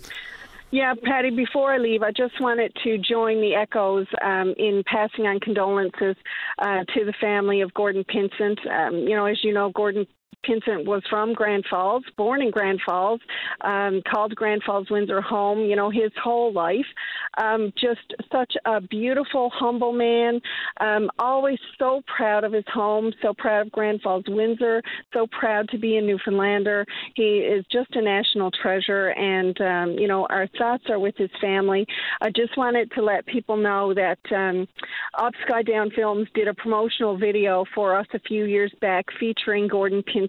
Yeah, 0.73 0.95
Paddy, 1.03 1.31
before 1.31 1.73
I 1.73 1.79
leave, 1.79 2.03
I 2.05 2.13
just 2.13 2.41
wanted 2.41 2.73
to 2.85 2.97
join 2.97 3.41
the 3.41 3.57
echoes 3.57 4.07
um, 4.23 4.55
in 4.57 4.85
passing 4.87 5.27
on 5.27 5.41
condolences 5.41 6.15
uh, 6.61 6.85
to 6.95 7.05
the 7.05 7.13
family 7.21 7.61
of 7.61 7.75
Gordon 7.75 8.05
Pinsent. 8.05 8.65
Um, 8.71 8.99
you 8.99 9.17
know, 9.17 9.27
as 9.27 9.43
you 9.43 9.53
know, 9.53 9.71
Gordon 9.71 10.07
Pinsent 10.47 10.87
was 10.87 11.03
from 11.11 11.35
Grand 11.35 11.65
Falls, 11.69 12.03
born 12.17 12.43
in 12.43 12.51
Grand 12.51 12.81
Falls, 12.85 13.21
um, 13.61 14.01
called 14.11 14.35
Grand 14.35 14.63
Falls 14.65 14.91
Windsor 14.91 15.21
home, 15.21 15.61
you 15.61 15.77
know, 15.77 15.91
his 15.91 16.11
whole 16.23 16.53
life. 16.53 16.87
Um, 17.39 17.73
just 17.81 18.15
such 18.33 18.55
a 18.65 18.81
beautiful, 18.81 19.51
humble 19.55 19.93
man, 19.93 20.41
um, 20.81 21.11
always 21.19 21.59
so 21.79 22.03
proud 22.17 22.45
of 22.45 22.53
his 22.53 22.65
home, 22.73 23.13
so 23.23 23.35
proud 23.37 23.67
of 23.67 23.73
Grand 23.73 24.01
Falls 24.03 24.25
Windsor, 24.29 24.83
so 25.13 25.27
proud 25.31 25.69
to 25.71 25.79
be 25.79 25.97
a 25.97 26.03
Newfoundlander. 26.03 26.87
He 27.15 27.39
is 27.39 27.65
just 27.71 27.95
a 27.95 28.03
national 28.03 28.51
treasure, 28.51 29.09
and, 29.11 29.61
um, 29.61 29.99
you 29.99 30.09
know, 30.09 30.27
our 30.31 30.49
thoughts 30.59 30.85
are 30.89 30.99
with 30.99 31.17
his 31.17 31.31
family. 31.41 31.87
I 32.21 32.31
just 32.31 32.57
wanted 32.57 32.91
to 32.93 33.03
let 33.03 33.27
people 33.27 33.57
know 33.57 33.95
that 33.95 34.19
um, 34.35 34.67
Up 35.19 35.35
Films 35.95 36.29
did 36.35 36.49
a 36.49 36.55
promotional 36.55 37.17
video 37.17 37.65
for 37.75 37.97
us 37.97 38.07
a 38.15 38.19
few 38.21 38.45
years 38.45 38.73
back 38.81 39.07
featuring 39.19 39.69
Gordon 39.69 40.03
Pinsent 40.03 40.20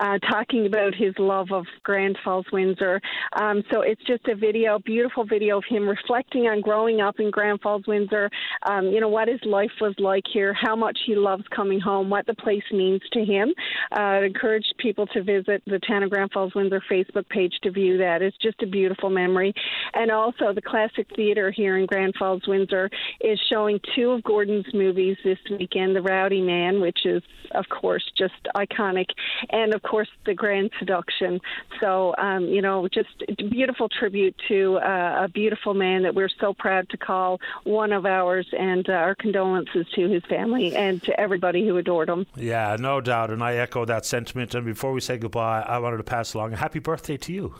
Uh, 0.00 0.18
talking 0.30 0.66
about 0.66 0.94
his 0.94 1.14
love 1.18 1.48
of 1.52 1.64
Grand 1.82 2.18
Falls, 2.24 2.46
Windsor. 2.52 3.00
Um, 3.34 3.62
so 3.72 3.82
it's 3.82 4.02
just 4.06 4.26
a 4.28 4.34
video, 4.34 4.78
beautiful 4.78 5.24
video 5.24 5.58
of 5.58 5.64
him 5.68 5.88
reflecting 5.88 6.42
on 6.46 6.60
growing 6.60 7.00
up 7.00 7.20
in 7.20 7.30
Grand 7.30 7.60
Falls, 7.60 7.86
Windsor. 7.86 8.30
Um, 8.66 8.86
you 8.86 9.00
know 9.00 9.08
what 9.08 9.28
his 9.28 9.40
life 9.44 9.70
was 9.80 9.94
like 9.98 10.24
here, 10.32 10.54
how 10.54 10.76
much 10.76 10.98
he 11.06 11.14
loves 11.14 11.44
coming 11.54 11.80
home, 11.80 12.10
what 12.10 12.26
the 12.26 12.34
place 12.34 12.62
means 12.72 13.00
to 13.12 13.24
him. 13.24 13.52
Uh, 13.96 14.00
I 14.00 14.24
encourage 14.24 14.66
people 14.78 15.06
to 15.08 15.22
visit 15.22 15.62
the 15.66 15.80
Town 15.80 16.02
of 16.02 16.10
Grand 16.10 16.30
Falls, 16.32 16.54
Windsor 16.54 16.82
Facebook 16.90 17.28
page 17.28 17.52
to 17.62 17.70
view 17.70 17.98
that. 17.98 18.22
It's 18.22 18.36
just 18.38 18.62
a 18.62 18.66
beautiful 18.66 19.10
memory. 19.10 19.52
And 19.94 20.10
also, 20.10 20.52
the 20.54 20.62
Classic 20.62 21.06
Theater 21.16 21.50
here 21.50 21.78
in 21.78 21.86
Grand 21.86 22.14
Falls, 22.18 22.42
Windsor 22.46 22.90
is 23.20 23.38
showing 23.50 23.80
two 23.94 24.10
of 24.10 24.22
Gordon's 24.22 24.66
movies 24.72 25.16
this 25.24 25.38
weekend 25.50 25.96
The 25.96 26.02
Rowdy 26.02 26.40
Man, 26.40 26.80
which 26.80 27.00
is, 27.04 27.22
of 27.52 27.64
course, 27.68 28.04
just 28.16 28.34
iconic, 28.56 29.06
and 29.50 29.74
of 29.74 29.82
course 29.82 30.08
the 30.26 30.34
Grand 30.34 30.70
Seduction. 30.78 31.40
So 31.80 32.14
um, 32.18 32.44
you 32.44 32.62
know, 32.62 32.88
just 32.88 33.22
a 33.28 33.48
beautiful 33.48 33.88
tribute 33.88 34.34
to 34.48 34.78
uh, 34.78 35.24
a 35.24 35.28
beautiful 35.28 35.74
man 35.74 36.02
that 36.02 36.14
we're 36.14 36.30
so 36.40 36.54
proud 36.54 36.88
to 36.90 36.96
call 36.96 37.40
one 37.64 37.92
of 37.92 38.06
ours, 38.06 38.46
and 38.58 38.88
uh, 38.88 38.92
our 38.92 39.14
condolences 39.14 39.86
to 39.94 40.08
his 40.08 40.24
family 40.24 40.74
and 40.74 41.02
to 41.04 41.18
everybody 41.18 41.66
who 41.66 41.76
adored 41.76 42.08
him. 42.08 42.26
Yeah, 42.36 42.76
no 42.78 43.00
doubt, 43.00 43.30
and 43.30 43.42
I 43.42 43.54
echo 43.56 43.84
that 43.84 44.04
sentiment. 44.06 44.54
And 44.54 44.64
before 44.64 44.92
we 44.92 45.00
say 45.00 45.18
goodbye, 45.18 45.62
I 45.62 45.78
wanted 45.78 45.98
to 45.98 46.04
pass 46.04 46.34
along 46.34 46.52
a 46.52 46.56
happy 46.56 46.78
birthday 46.78 47.16
to 47.18 47.32
you. 47.32 47.54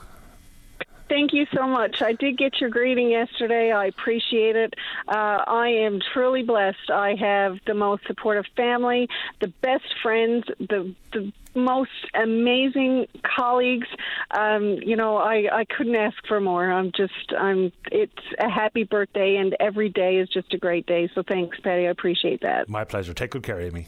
Thank 1.15 1.33
you 1.33 1.47
so 1.55 1.69
much. 1.69 2.03
I 2.03 2.15
did 2.15 2.37
get 2.37 2.61
your 2.61 2.71
greeting 2.71 3.09
yesterday. 3.09 3.71
I 3.71 3.87
appreciate 3.87 4.57
it. 4.57 4.75
Uh, 5.07 5.45
I 5.47 5.69
am 5.69 6.01
truly 6.13 6.43
blessed. 6.43 6.91
I 6.93 7.15
have 7.15 7.59
the 7.69 7.75
most 7.75 8.05
supportive 8.09 8.47
family, 8.57 9.09
the 9.41 9.47
best 9.63 9.85
friends, 10.03 10.45
the 10.59 10.93
the 11.13 11.33
most 11.55 11.93
amazing 12.15 13.07
colleagues. 13.23 13.87
Um, 14.33 14.81
you 14.85 14.97
know, 14.97 15.17
I, 15.17 15.47
I 15.53 15.65
couldn't 15.67 15.95
ask 15.95 16.17
for 16.27 16.41
more. 16.41 16.69
I'm 16.69 16.91
just, 16.91 17.33
I'm. 17.39 17.71
It's 17.93 18.13
a 18.41 18.51
happy 18.51 18.83
birthday, 18.83 19.37
and 19.37 19.55
every 19.61 19.91
day 19.91 20.17
is 20.17 20.29
just 20.31 20.53
a 20.53 20.59
great 20.59 20.85
day. 20.87 21.09
So 21.15 21.23
thanks, 21.23 21.61
Paddy. 21.61 21.87
I 21.87 21.91
appreciate 21.91 22.41
that. 22.41 22.69
My 22.69 22.83
pleasure. 22.83 23.15
Take 23.15 23.31
good 23.31 23.45
care, 23.45 23.61
Amy. 23.61 23.87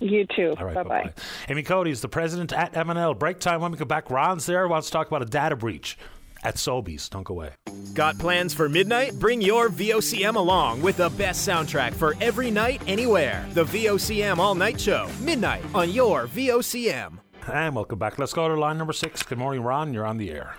You 0.00 0.26
too. 0.34 0.54
All 0.58 0.64
right, 0.64 0.74
bye 0.74 0.82
bye. 0.82 1.12
Amy 1.50 1.62
Cody 1.62 1.90
is 1.90 2.00
the 2.00 2.08
president 2.08 2.54
at 2.54 2.72
MNL. 2.72 3.18
Break 3.18 3.38
time 3.38 3.60
when 3.60 3.70
we 3.70 3.76
come 3.76 3.86
back. 3.86 4.08
Ron's 4.08 4.46
there. 4.46 4.66
Wants 4.66 4.86
to 4.86 4.94
talk 4.94 5.08
about 5.08 5.20
a 5.20 5.26
data 5.26 5.56
breach 5.56 5.98
at 6.44 6.56
Sobeys. 6.56 7.10
Don't 7.10 7.24
go 7.24 7.34
away. 7.34 7.50
Got 7.94 8.18
plans 8.18 8.52
for 8.52 8.68
midnight? 8.68 9.18
Bring 9.18 9.40
your 9.40 9.68
VOCM 9.68 10.34
along 10.34 10.82
with 10.82 10.96
the 10.96 11.10
best 11.10 11.46
soundtrack 11.46 11.94
for 11.94 12.14
every 12.20 12.50
night, 12.50 12.82
anywhere. 12.86 13.46
The 13.52 13.64
VOCM 13.64 14.38
All 14.38 14.54
Night 14.54 14.80
Show, 14.80 15.08
midnight 15.20 15.62
on 15.74 15.90
your 15.90 16.26
VOCM. 16.26 17.18
And 17.52 17.74
welcome 17.74 17.98
back. 17.98 18.18
Let's 18.18 18.32
go 18.32 18.48
to 18.48 18.54
line 18.54 18.78
number 18.78 18.92
six. 18.92 19.22
Good 19.22 19.38
morning, 19.38 19.62
Ron. 19.62 19.92
You're 19.92 20.06
on 20.06 20.16
the 20.16 20.30
air. 20.30 20.56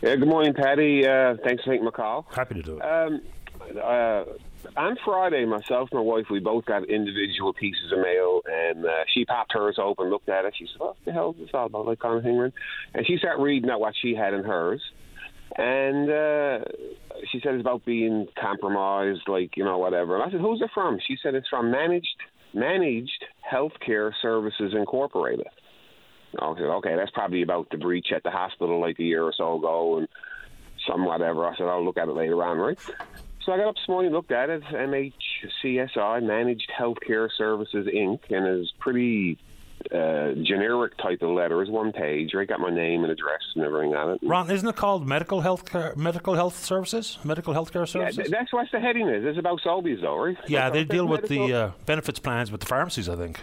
Yeah, 0.00 0.16
good 0.16 0.28
morning, 0.28 0.54
Paddy. 0.54 1.06
Uh, 1.06 1.36
thanks 1.42 1.64
for 1.64 1.70
taking 1.70 1.84
my 1.84 1.90
call. 1.90 2.26
Happy 2.34 2.54
to 2.54 2.62
do 2.62 2.78
it. 2.78 2.82
Um, 2.82 3.20
uh, 3.82 4.24
on 4.76 4.96
Friday, 5.04 5.44
myself 5.44 5.88
and 5.92 5.98
my 5.98 6.04
wife, 6.04 6.26
we 6.30 6.40
both 6.40 6.64
got 6.64 6.88
individual 6.88 7.52
pieces 7.52 7.92
of 7.92 7.98
mail, 7.98 8.42
and 8.46 8.84
uh, 8.84 9.04
she 9.12 9.24
popped 9.24 9.52
hers 9.52 9.78
open, 9.78 10.10
looked 10.10 10.28
at 10.28 10.44
it. 10.44 10.54
She 10.56 10.66
said, 10.66 10.80
"What 10.80 10.96
the 11.04 11.12
hell 11.12 11.34
is 11.38 11.46
this 11.46 11.50
all 11.54 11.66
about?" 11.66 11.86
Like 11.86 11.98
kind 12.00 12.16
of 12.16 12.22
thing, 12.22 12.52
and 12.94 13.06
she 13.06 13.16
started 13.18 13.42
reading 13.42 13.70
out 13.70 13.80
what 13.80 13.94
she 14.00 14.14
had 14.14 14.34
in 14.34 14.44
hers. 14.44 14.82
And 15.56 16.10
uh, 16.10 16.64
she 17.30 17.40
said 17.40 17.54
it's 17.54 17.60
about 17.60 17.84
being 17.84 18.26
compromised, 18.40 19.22
like 19.28 19.56
you 19.56 19.64
know, 19.64 19.78
whatever. 19.78 20.14
And 20.16 20.24
I 20.24 20.30
said, 20.30 20.40
"Who's 20.40 20.60
it 20.60 20.70
from?" 20.74 20.98
She 21.06 21.16
said 21.22 21.34
it's 21.34 21.48
from 21.48 21.70
Managed 21.70 22.16
Managed 22.52 23.24
Healthcare 23.52 24.12
Services 24.20 24.72
Incorporated. 24.76 25.46
I 26.40 26.54
said, 26.54 26.64
"Okay, 26.64 26.96
that's 26.96 27.12
probably 27.12 27.42
about 27.42 27.68
the 27.70 27.78
breach 27.78 28.08
at 28.14 28.22
the 28.24 28.30
hospital 28.30 28.80
like 28.80 28.98
a 28.98 29.04
year 29.04 29.22
or 29.22 29.32
so 29.36 29.58
ago, 29.58 29.98
and 29.98 30.08
some 30.88 31.04
whatever." 31.04 31.46
I 31.46 31.56
said, 31.56 31.66
"I'll 31.66 31.84
look 31.84 31.98
at 31.98 32.08
it 32.08 32.12
later 32.12 32.42
on, 32.42 32.58
right?" 32.58 32.78
So 33.44 33.52
I 33.52 33.58
got 33.58 33.68
up 33.68 33.74
this 33.74 33.88
morning, 33.88 34.10
looked 34.10 34.32
at 34.32 34.48
it, 34.48 34.62
MHCSI, 34.62 36.22
Managed 36.22 36.70
Healthcare 36.80 37.28
Services 37.36 37.86
Inc., 37.94 38.20
and 38.30 38.60
is 38.60 38.72
pretty 38.80 39.38
uh, 39.92 40.32
generic 40.42 40.96
type 40.98 41.22
of 41.22 41.30
letters, 41.30 41.68
one 41.68 41.92
page. 41.92 42.32
Right, 42.34 42.48
got 42.48 42.60
my 42.60 42.70
name 42.70 43.02
and 43.02 43.12
address 43.12 43.40
and 43.54 43.64
everything 43.64 43.94
on 43.94 44.12
it. 44.12 44.20
Ron, 44.22 44.50
isn't 44.50 44.68
it 44.68 44.76
called 44.76 45.06
medical 45.06 45.40
health 45.40 45.70
care, 45.70 45.92
medical 45.96 46.34
health 46.34 46.64
services? 46.64 47.18
Medical 47.22 47.52
health 47.52 47.72
care 47.72 47.86
services? 47.86 48.16
th- 48.16 48.30
that's 48.30 48.52
what 48.52 48.66
the 48.72 48.80
heading 48.80 49.08
is. 49.08 49.24
It's 49.24 49.38
about 49.38 49.60
Sobeys, 49.60 50.00
though, 50.00 50.16
right? 50.24 50.36
Yeah, 50.48 50.70
they 50.70 50.84
deal 50.84 51.06
with 51.06 51.22
medical- 51.22 51.48
the 51.48 51.54
uh, 51.54 51.70
benefits 51.86 52.18
plans 52.18 52.50
with 52.50 52.60
the 52.60 52.66
pharmacies, 52.66 53.08
I 53.08 53.16
think. 53.16 53.40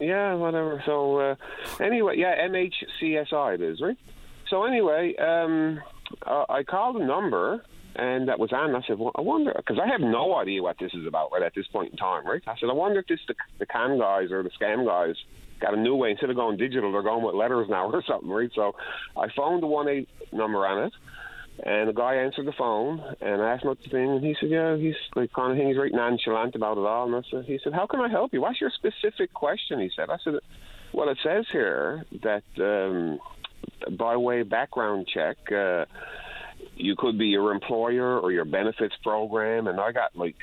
Yeah, 0.00 0.34
whatever. 0.34 0.82
So 0.86 1.18
uh, 1.18 1.34
anyway, 1.78 2.16
yeah, 2.16 2.48
MHCSI 2.48 3.54
it 3.54 3.60
is, 3.60 3.80
right? 3.80 3.98
So 4.48 4.64
anyway, 4.64 5.14
um, 5.16 5.80
uh, 6.26 6.46
I 6.48 6.62
called 6.62 6.96
a 6.96 7.04
number 7.04 7.62
and 7.96 8.28
that 8.28 8.38
was 8.38 8.52
on. 8.52 8.74
I 8.74 8.80
said, 8.86 8.98
well, 8.98 9.12
I 9.14 9.20
wonder 9.20 9.52
because 9.54 9.78
I 9.82 9.86
have 9.88 10.00
no 10.00 10.36
idea 10.36 10.62
what 10.62 10.76
this 10.78 10.92
is 10.94 11.06
about 11.06 11.32
right 11.32 11.42
at 11.42 11.54
this 11.54 11.66
point 11.68 11.92
in 11.92 11.98
time, 11.98 12.26
right? 12.26 12.42
I 12.46 12.54
said, 12.58 12.70
I 12.70 12.72
wonder 12.72 13.00
if 13.00 13.06
this 13.06 13.20
the, 13.28 13.34
the 13.58 13.66
con 13.66 13.98
guys 13.98 14.30
or 14.30 14.42
the 14.42 14.50
scam 14.50 14.86
guys 14.86 15.16
got 15.60 15.74
a 15.74 15.80
new 15.80 15.94
way 15.94 16.10
instead 16.10 16.30
of 16.30 16.36
going 16.36 16.56
digital, 16.56 16.92
they're 16.92 17.02
going 17.02 17.24
with 17.24 17.34
letters 17.34 17.66
now 17.68 17.90
or 17.92 18.02
something, 18.06 18.28
right? 18.28 18.50
So 18.54 18.72
I 19.16 19.26
phoned 19.36 19.62
the 19.62 19.66
one 19.66 19.88
eight 19.88 20.08
number 20.32 20.66
on 20.66 20.86
it. 20.86 20.92
And 21.62 21.88
the 21.88 21.92
guy 21.92 22.14
answered 22.14 22.46
the 22.46 22.54
phone 22.56 23.02
and 23.20 23.42
I 23.42 23.52
asked 23.52 23.64
him 23.64 23.68
what 23.68 23.78
the 23.82 23.90
thing, 23.90 24.08
and 24.08 24.24
he 24.24 24.34
said, 24.40 24.48
"Yeah, 24.48 24.76
he's 24.76 24.94
like 25.14 25.30
kind 25.32 25.52
of 25.52 25.58
thing. 25.58 25.68
He's 25.68 25.76
right 25.76 25.92
nonchalant 25.92 26.54
about 26.54 26.78
it 26.78 26.86
all." 26.86 27.06
And 27.06 27.14
I 27.14 27.20
said, 27.30 27.44
"He 27.44 27.58
said, 27.62 27.74
how 27.74 27.86
can 27.86 28.00
I 28.00 28.08
help 28.08 28.32
you? 28.32 28.40
What's 28.40 28.60
your 28.60 28.70
specific 28.70 29.34
question?" 29.34 29.78
He 29.78 29.90
said. 29.94 30.08
I 30.08 30.16
said, 30.24 30.34
"Well, 30.94 31.10
it 31.10 31.18
says 31.22 31.44
here 31.52 32.06
that 32.22 32.44
um, 32.58 33.18
by 33.98 34.16
way 34.16 34.42
background 34.42 35.06
check, 35.12 35.36
uh, 35.52 35.84
you 36.76 36.96
could 36.96 37.18
be 37.18 37.26
your 37.26 37.52
employer 37.52 38.18
or 38.18 38.32
your 38.32 38.46
benefits 38.46 38.94
program." 39.02 39.66
And 39.66 39.78
I 39.78 39.92
got 39.92 40.16
like, 40.16 40.36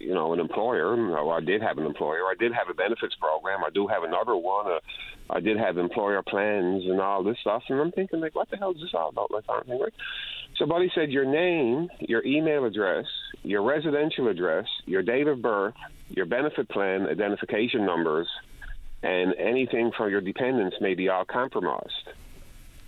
you 0.00 0.14
know, 0.14 0.32
an 0.32 0.40
employer. 0.40 0.96
No, 0.96 1.30
I 1.30 1.40
did 1.40 1.62
have 1.62 1.78
an 1.78 1.86
employer. 1.86 2.24
I 2.24 2.34
did 2.38 2.52
have 2.52 2.68
a 2.70 2.74
benefits 2.74 3.14
program. 3.16 3.60
I 3.64 3.70
do 3.70 3.86
have 3.86 4.02
another 4.02 4.34
one. 4.34 4.66
Uh, 4.66 4.80
I 5.28 5.40
did 5.40 5.58
have 5.58 5.78
employer 5.78 6.22
plans 6.22 6.84
and 6.86 7.00
all 7.00 7.22
this 7.22 7.38
stuff. 7.40 7.62
And 7.68 7.80
I'm 7.80 7.92
thinking, 7.92 8.20
like, 8.20 8.34
what 8.34 8.50
the 8.50 8.56
hell 8.56 8.72
is 8.72 8.80
this 8.80 8.94
all 8.94 9.10
about? 9.10 9.30
Like? 9.30 9.44
So, 10.56 10.66
buddy 10.66 10.90
said 10.94 11.10
your 11.10 11.26
name, 11.26 11.88
your 12.00 12.24
email 12.24 12.64
address, 12.64 13.06
your 13.42 13.62
residential 13.62 14.28
address, 14.28 14.66
your 14.86 15.02
date 15.02 15.28
of 15.28 15.40
birth, 15.40 15.74
your 16.08 16.26
benefit 16.26 16.68
plan 16.68 17.06
identification 17.06 17.84
numbers, 17.84 18.28
and 19.02 19.34
anything 19.34 19.92
from 19.96 20.10
your 20.10 20.20
dependents 20.20 20.76
may 20.80 20.94
be 20.94 21.08
all 21.08 21.24
compromised. 21.24 22.08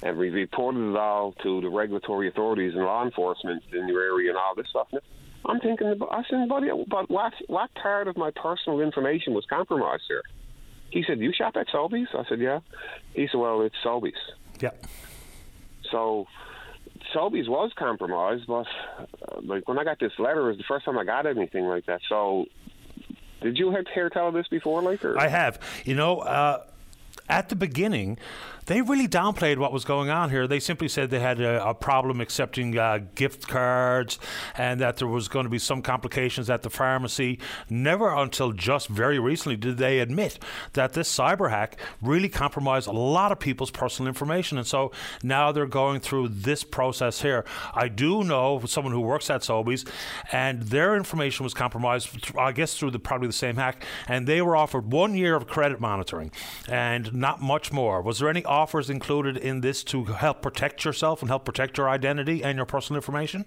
And 0.02 0.18
we 0.18 0.30
reported 0.30 0.90
it 0.90 0.96
all 0.96 1.32
to 1.42 1.60
the 1.60 1.68
regulatory 1.68 2.28
authorities 2.28 2.74
and 2.74 2.84
law 2.84 3.04
enforcement 3.04 3.62
in 3.72 3.88
your 3.88 4.02
area 4.02 4.30
and 4.30 4.38
all 4.38 4.54
this 4.56 4.66
stuff. 4.68 4.88
I'm 5.44 5.60
thinking, 5.60 6.00
I 6.10 6.22
said, 6.28 6.48
buddy, 6.48 6.68
but 6.86 7.10
what, 7.10 7.32
what 7.48 7.74
part 7.74 8.08
of 8.08 8.16
my 8.16 8.30
personal 8.30 8.80
information 8.80 9.34
was 9.34 9.44
compromised 9.46 10.04
here? 10.08 10.22
He 10.90 11.04
said, 11.06 11.18
you 11.18 11.32
shop 11.32 11.56
at 11.56 11.68
Sobeys? 11.68 12.14
I 12.14 12.24
said, 12.28 12.38
yeah. 12.38 12.60
He 13.14 13.26
said, 13.26 13.38
well, 13.40 13.62
it's 13.62 13.74
Sobeys. 13.84 14.12
Yeah. 14.60 14.70
So 15.90 16.26
Sobeys 17.14 17.48
was 17.48 17.72
compromised, 17.76 18.46
but 18.46 18.66
uh, 18.98 19.40
like 19.42 19.66
when 19.68 19.78
I 19.78 19.84
got 19.84 19.98
this 19.98 20.12
letter, 20.18 20.46
it 20.46 20.48
was 20.48 20.58
the 20.58 20.64
first 20.68 20.84
time 20.84 20.98
I 20.98 21.04
got 21.04 21.26
anything 21.26 21.64
like 21.66 21.86
that. 21.86 22.00
So 22.08 22.46
did 23.40 23.58
you 23.58 23.72
have 23.72 23.86
hear 23.92 24.08
tell 24.10 24.28
of 24.28 24.34
this 24.34 24.48
before, 24.48 24.82
like? 24.82 25.04
Or? 25.04 25.18
I 25.18 25.28
have. 25.28 25.58
You 25.84 25.94
know, 25.94 26.18
uh, 26.18 26.62
at 27.28 27.48
the 27.48 27.56
beginning, 27.56 28.18
they 28.66 28.80
really 28.80 29.08
downplayed 29.08 29.58
what 29.58 29.72
was 29.72 29.84
going 29.84 30.08
on 30.08 30.30
here. 30.30 30.46
They 30.46 30.60
simply 30.60 30.88
said 30.88 31.10
they 31.10 31.18
had 31.18 31.40
a, 31.40 31.68
a 31.68 31.74
problem 31.74 32.20
accepting 32.20 32.78
uh, 32.78 33.00
gift 33.14 33.48
cards 33.48 34.20
and 34.56 34.80
that 34.80 34.98
there 34.98 35.08
was 35.08 35.26
going 35.28 35.44
to 35.44 35.50
be 35.50 35.58
some 35.58 35.82
complications 35.82 36.48
at 36.48 36.62
the 36.62 36.70
pharmacy. 36.70 37.40
Never 37.68 38.14
until 38.14 38.52
just 38.52 38.88
very 38.88 39.18
recently 39.18 39.56
did 39.56 39.78
they 39.78 39.98
admit 39.98 40.38
that 40.74 40.92
this 40.92 41.12
cyber 41.12 41.50
hack 41.50 41.76
really 42.00 42.28
compromised 42.28 42.86
a 42.86 42.92
lot 42.92 43.32
of 43.32 43.40
people's 43.40 43.70
personal 43.70 44.08
information. 44.08 44.58
And 44.58 44.66
so 44.66 44.92
now 45.22 45.50
they're 45.50 45.66
going 45.66 46.00
through 46.00 46.28
this 46.28 46.62
process 46.62 47.22
here. 47.22 47.44
I 47.74 47.88
do 47.88 48.22
know 48.22 48.62
someone 48.66 48.92
who 48.92 49.00
works 49.00 49.28
at 49.28 49.40
Sobeys, 49.42 49.88
and 50.30 50.62
their 50.62 50.96
information 50.96 51.42
was 51.44 51.54
compromised, 51.54 52.36
I 52.38 52.52
guess, 52.52 52.76
through 52.76 52.92
the 52.92 52.98
probably 52.98 53.26
the 53.26 53.32
same 53.32 53.56
hack, 53.56 53.84
and 54.06 54.26
they 54.26 54.40
were 54.40 54.54
offered 54.54 54.92
one 54.92 55.14
year 55.14 55.34
of 55.34 55.46
credit 55.46 55.80
monitoring 55.80 56.30
and 56.68 57.11
not 57.14 57.40
much 57.40 57.72
more. 57.72 58.00
Was 58.02 58.18
there 58.18 58.28
any 58.28 58.44
offers 58.44 58.90
included 58.90 59.36
in 59.36 59.60
this 59.60 59.84
to 59.84 60.04
help 60.04 60.42
protect 60.42 60.84
yourself 60.84 61.20
and 61.22 61.28
help 61.30 61.44
protect 61.44 61.78
your 61.78 61.88
identity 61.88 62.42
and 62.42 62.56
your 62.56 62.66
personal 62.66 62.98
information? 62.98 63.44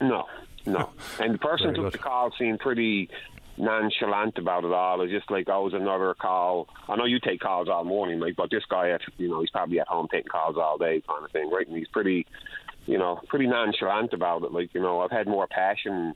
No, 0.00 0.24
no. 0.66 0.90
And 1.20 1.34
the 1.34 1.38
person 1.38 1.66
Very 1.66 1.76
took 1.76 1.84
good. 1.86 1.92
the 1.94 1.98
call 1.98 2.32
seemed 2.38 2.60
pretty 2.60 3.08
nonchalant 3.56 4.38
about 4.38 4.64
it 4.64 4.72
all. 4.72 5.00
It's 5.02 5.12
just 5.12 5.30
like, 5.30 5.48
oh, 5.48 5.64
was 5.64 5.74
another 5.74 6.14
call. 6.14 6.68
I 6.88 6.96
know 6.96 7.04
you 7.04 7.20
take 7.20 7.40
calls 7.40 7.68
all 7.68 7.84
morning, 7.84 8.18
like, 8.18 8.36
but 8.36 8.50
this 8.50 8.64
guy, 8.68 8.96
you 9.18 9.28
know, 9.28 9.40
he's 9.40 9.50
probably 9.50 9.78
at 9.80 9.88
home 9.88 10.08
taking 10.10 10.28
calls 10.28 10.56
all 10.56 10.78
day, 10.78 11.02
kind 11.06 11.24
of 11.24 11.30
thing, 11.30 11.50
right? 11.50 11.66
And 11.66 11.76
he's 11.76 11.88
pretty, 11.88 12.26
you 12.86 12.98
know, 12.98 13.20
pretty 13.28 13.46
nonchalant 13.46 14.12
about 14.12 14.42
it. 14.42 14.52
Like, 14.52 14.74
you 14.74 14.80
know, 14.80 15.00
I've 15.00 15.10
had 15.10 15.26
more 15.26 15.46
passion 15.46 16.14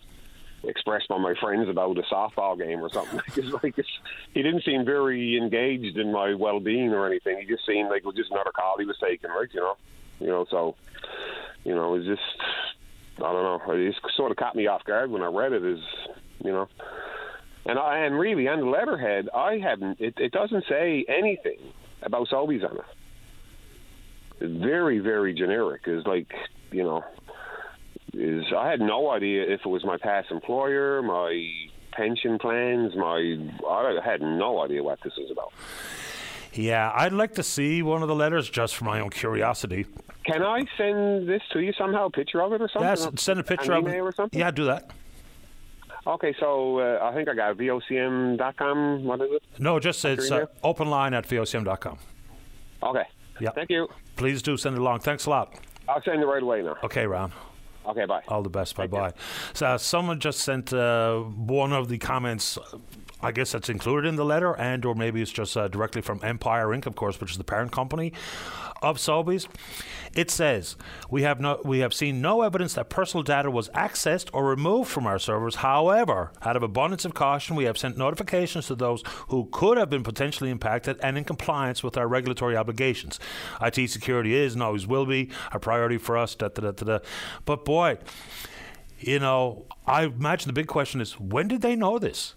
expressed 0.64 1.08
by 1.08 1.18
my 1.18 1.34
friends 1.40 1.68
about 1.68 1.98
a 1.98 2.02
softball 2.02 2.58
game 2.58 2.80
or 2.80 2.90
something. 2.90 3.20
it's 3.36 3.62
like 3.62 3.78
it's, 3.78 3.88
he 4.34 4.42
didn't 4.42 4.64
seem 4.64 4.84
very 4.84 5.36
engaged 5.36 5.96
in 5.96 6.12
my 6.12 6.34
well-being 6.34 6.92
or 6.92 7.06
anything. 7.06 7.38
He 7.38 7.46
just 7.46 7.66
seemed 7.66 7.88
like 7.88 7.98
it 7.98 8.06
was 8.06 8.16
just 8.16 8.30
another 8.30 8.52
call 8.52 8.76
he 8.78 8.84
was 8.84 8.98
taking, 8.98 9.30
right? 9.30 9.48
You 9.52 9.60
know, 9.60 9.76
you 10.20 10.26
know. 10.28 10.46
So, 10.50 10.74
you 11.64 11.74
know, 11.74 11.94
it 11.94 11.98
was 11.98 12.06
just 12.06 12.22
I 13.18 13.32
don't 13.32 13.42
know. 13.42 13.72
It 13.72 13.92
just 13.92 14.16
sort 14.16 14.30
of 14.30 14.36
caught 14.36 14.56
me 14.56 14.66
off 14.66 14.84
guard 14.84 15.10
when 15.10 15.22
I 15.22 15.26
read 15.26 15.52
it. 15.52 15.64
Is 15.64 15.80
you 16.44 16.52
know, 16.52 16.68
and 17.64 17.78
I 17.78 17.98
and 18.00 18.18
really 18.18 18.48
on 18.48 18.60
the 18.60 18.66
letterhead, 18.66 19.28
I 19.34 19.58
haven't. 19.58 20.00
It, 20.00 20.14
it 20.18 20.32
doesn't 20.32 20.64
say 20.68 21.04
anything 21.08 21.58
about 22.02 22.28
Sobeys 22.28 22.68
on 22.68 22.76
it. 22.76 22.84
It's 24.40 24.62
very 24.62 24.98
very 24.98 25.32
generic. 25.32 25.82
Is 25.86 26.06
like 26.06 26.32
you 26.70 26.82
know, 26.82 27.04
is 28.16 28.44
I 28.56 28.70
had 28.70 28.80
no 28.80 29.10
idea 29.10 29.42
if 29.42 29.60
it 29.64 29.68
was 29.68 29.84
my 29.84 29.96
past 29.98 30.30
employer, 30.30 31.02
my 31.02 31.50
pension 31.92 32.38
plans, 32.38 32.94
my 32.96 33.38
I 33.68 33.98
had 34.04 34.20
no 34.20 34.62
idea 34.62 34.82
what 34.82 34.98
this 35.02 35.14
was 35.16 35.30
about. 35.30 35.52
Yeah, 36.52 36.90
I'd 36.94 37.12
like 37.12 37.34
to 37.34 37.42
see 37.42 37.82
one 37.82 38.02
of 38.02 38.08
the 38.08 38.14
letters 38.14 38.48
just 38.48 38.76
for 38.76 38.84
my 38.84 39.00
own 39.00 39.10
curiosity. 39.10 39.86
Can 40.24 40.42
I 40.42 40.64
send 40.76 41.28
this 41.28 41.42
to 41.52 41.60
you 41.60 41.72
somehow? 41.78 42.06
A 42.06 42.10
picture 42.10 42.40
of 42.42 42.52
it 42.52 42.60
or 42.62 42.68
something? 42.68 42.88
Yes, 42.88 43.06
send 43.22 43.40
a 43.40 43.44
picture 43.44 43.72
An 43.72 43.86
of 43.86 43.92
it. 43.92 43.98
or 43.98 44.12
something? 44.12 44.38
Yeah, 44.38 44.50
do 44.50 44.64
that. 44.64 44.90
Okay, 46.06 46.34
so 46.38 46.78
uh, 46.78 47.00
I 47.02 47.14
think 47.14 47.28
I 47.28 47.34
got 47.34 47.56
vocm.com. 47.56 49.04
What 49.04 49.20
is 49.20 49.28
it? 49.32 49.42
No, 49.58 49.78
just 49.80 50.04
it's 50.04 50.30
uh, 50.30 50.46
open 50.62 50.88
line 50.88 51.14
at 51.14 51.26
vocm.com. 51.28 51.98
Okay. 52.82 53.02
Yeah. 53.40 53.50
Thank 53.50 53.70
you. 53.70 53.88
Please 54.16 54.40
do 54.40 54.56
send 54.56 54.76
it 54.76 54.80
along. 54.80 55.00
Thanks 55.00 55.26
a 55.26 55.30
lot. 55.30 55.54
I'll 55.88 56.02
send 56.02 56.22
it 56.22 56.26
right 56.26 56.42
away 56.42 56.62
now. 56.62 56.76
Okay, 56.84 57.06
Ron. 57.06 57.32
Okay, 57.88 58.04
bye. 58.04 58.22
All 58.28 58.42
the 58.42 58.50
best. 58.50 58.76
Bye 58.76 58.86
bye. 58.86 59.12
So 59.54 59.76
someone 59.76 60.20
just 60.20 60.40
sent 60.40 60.72
uh, 60.72 61.20
one 61.20 61.72
of 61.72 61.88
the 61.88 61.98
comments. 61.98 62.58
I 63.22 63.32
guess 63.32 63.52
that's 63.52 63.70
included 63.70 64.08
in 64.08 64.16
the 64.16 64.24
letter, 64.24 64.54
and 64.58 64.84
or 64.84 64.94
maybe 64.94 65.22
it's 65.22 65.32
just 65.32 65.56
uh, 65.56 65.68
directly 65.68 66.02
from 66.02 66.20
Empire 66.22 66.68
Inc., 66.68 66.86
of 66.86 66.94
course, 66.94 67.18
which 67.18 67.30
is 67.30 67.38
the 67.38 67.44
parent 67.44 67.72
company 67.72 68.12
of 68.82 68.98
Sobeys. 68.98 69.48
It 70.14 70.30
says 70.30 70.76
we 71.10 71.22
have 71.22 71.40
no, 71.40 71.60
we 71.64 71.80
have 71.80 71.94
seen 71.94 72.20
no 72.20 72.42
evidence 72.42 72.74
that 72.74 72.88
personal 72.88 73.22
data 73.22 73.50
was 73.50 73.68
accessed 73.70 74.28
or 74.32 74.44
removed 74.44 74.90
from 74.90 75.06
our 75.06 75.18
servers. 75.18 75.56
However, 75.56 76.32
out 76.42 76.56
of 76.56 76.62
abundance 76.62 77.04
of 77.04 77.14
caution, 77.14 77.56
we 77.56 77.64
have 77.64 77.78
sent 77.78 77.96
notifications 77.96 78.66
to 78.66 78.74
those 78.74 79.02
who 79.28 79.48
could 79.50 79.78
have 79.78 79.90
been 79.90 80.02
potentially 80.02 80.50
impacted 80.50 80.98
and 81.02 81.18
in 81.18 81.24
compliance 81.24 81.82
with 81.82 81.96
our 81.96 82.08
regulatory 82.08 82.56
obligations. 82.56 83.18
IT 83.60 83.90
security 83.90 84.34
is 84.34 84.54
and 84.54 84.62
always 84.62 84.86
will 84.86 85.06
be 85.06 85.30
a 85.52 85.58
priority 85.58 85.98
for 85.98 86.16
us. 86.16 86.34
Da, 86.34 86.48
da, 86.48 86.70
da. 86.70 86.98
But 87.44 87.64
boy, 87.64 87.98
you 89.00 89.18
know, 89.18 89.66
I 89.86 90.04
imagine 90.04 90.48
the 90.48 90.54
big 90.54 90.68
question 90.68 91.00
is 91.00 91.18
when 91.18 91.48
did 91.48 91.60
they 91.60 91.76
know 91.76 91.98
this? 91.98 92.34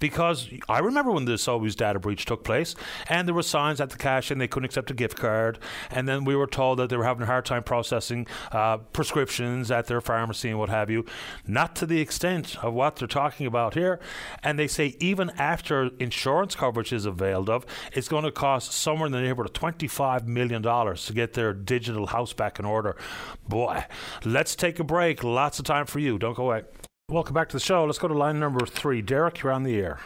Because 0.00 0.48
I 0.68 0.80
remember 0.80 1.12
when 1.12 1.26
the 1.26 1.34
Sobeys 1.34 1.76
data 1.76 2.00
breach 2.00 2.24
took 2.24 2.42
place, 2.42 2.74
and 3.08 3.28
there 3.28 3.34
were 3.34 3.42
signs 3.44 3.80
at 3.80 3.90
the 3.90 3.96
cash 3.96 4.30
and 4.30 4.40
they 4.40 4.48
couldn't 4.48 4.64
accept 4.64 4.90
a 4.90 4.94
gift 4.94 5.16
card, 5.16 5.60
and 5.90 6.08
then 6.08 6.24
we 6.24 6.34
were 6.34 6.48
told 6.48 6.78
that 6.78 6.88
they 6.88 6.96
were 6.96 7.04
having 7.04 7.22
a 7.22 7.26
hard 7.26 7.44
time 7.44 7.62
processing 7.62 8.26
uh, 8.50 8.78
prescriptions 8.78 9.70
at 9.70 9.86
their 9.86 10.00
pharmacy 10.00 10.48
and 10.48 10.58
what 10.58 10.70
have 10.70 10.90
you. 10.90 11.04
Not 11.46 11.76
to 11.76 11.86
the 11.86 12.00
extent 12.00 12.56
of 12.64 12.74
what 12.74 12.96
they're 12.96 13.06
talking 13.06 13.46
about 13.46 13.74
here, 13.74 14.00
and 14.42 14.58
they 14.58 14.66
say 14.66 14.96
even 14.98 15.30
after 15.38 15.90
insurance 15.98 16.56
coverage 16.56 16.92
is 16.92 17.06
availed 17.06 17.50
of, 17.50 17.66
it's 17.92 18.08
going 18.08 18.24
to 18.24 18.32
cost 18.32 18.72
somewhere 18.72 19.06
in 19.06 19.12
the 19.12 19.20
neighborhood 19.20 19.46
of 19.46 19.52
twenty-five 19.52 20.26
million 20.26 20.62
dollars 20.62 21.04
to 21.06 21.12
get 21.12 21.34
their 21.34 21.52
digital 21.52 22.06
house 22.06 22.32
back 22.32 22.58
in 22.58 22.64
order. 22.64 22.96
Boy, 23.46 23.84
let's 24.24 24.56
take 24.56 24.78
a 24.78 24.84
break. 24.84 25.22
Lots 25.22 25.58
of 25.58 25.66
time 25.66 25.84
for 25.84 25.98
you. 25.98 26.18
Don't 26.18 26.36
go 26.36 26.46
away. 26.50 26.62
Welcome 27.10 27.34
back 27.34 27.48
to 27.48 27.56
the 27.56 27.60
show. 27.60 27.84
Let's 27.84 27.98
go 27.98 28.06
to 28.06 28.14
line 28.14 28.38
number 28.38 28.64
three. 28.64 29.02
Derek, 29.02 29.42
you're 29.42 29.50
on 29.50 29.64
the 29.64 29.76
air. 29.76 29.98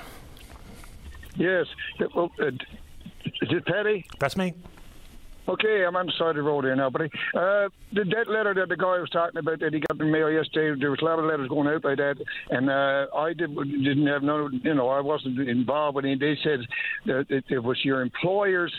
Yes. 1.36 1.66
Well, 2.14 2.32
uh, 2.40 2.46
is 2.46 3.50
it 3.50 3.66
Paddy? 3.66 4.06
That's 4.18 4.38
me. 4.38 4.54
Okay, 5.46 5.84
I'm 5.86 5.94
on 5.96 6.06
the 6.06 6.12
side 6.12 6.30
of 6.30 6.36
the 6.36 6.42
road 6.42 6.64
here 6.64 6.74
now, 6.74 6.88
buddy. 6.88 7.10
Uh, 7.34 7.68
the 7.92 8.04
that 8.04 8.30
letter 8.30 8.54
that 8.54 8.70
the 8.70 8.76
guy 8.78 8.98
was 8.98 9.10
talking 9.10 9.36
about 9.36 9.60
that 9.60 9.74
he 9.74 9.80
got 9.80 9.90
in 9.90 9.98
the 9.98 10.04
mail 10.06 10.30
yesterday, 10.30 10.80
there 10.80 10.90
was 10.90 11.00
a 11.02 11.04
lot 11.04 11.18
of 11.18 11.26
letters 11.26 11.50
going 11.50 11.68
out 11.68 11.84
like 11.84 11.98
that, 11.98 12.16
and 12.48 12.70
uh, 12.70 13.14
I 13.14 13.34
did, 13.34 13.54
didn't 13.54 14.06
have 14.06 14.22
no, 14.22 14.48
you 14.50 14.74
know, 14.74 14.88
I 14.88 15.00
wasn't 15.00 15.38
involved 15.46 15.96
with 15.96 16.06
it. 16.06 16.20
They 16.20 16.38
said 16.42 16.60
that 17.04 17.26
it, 17.28 17.44
it 17.50 17.58
was 17.62 17.84
your 17.84 18.00
employer's 18.00 18.72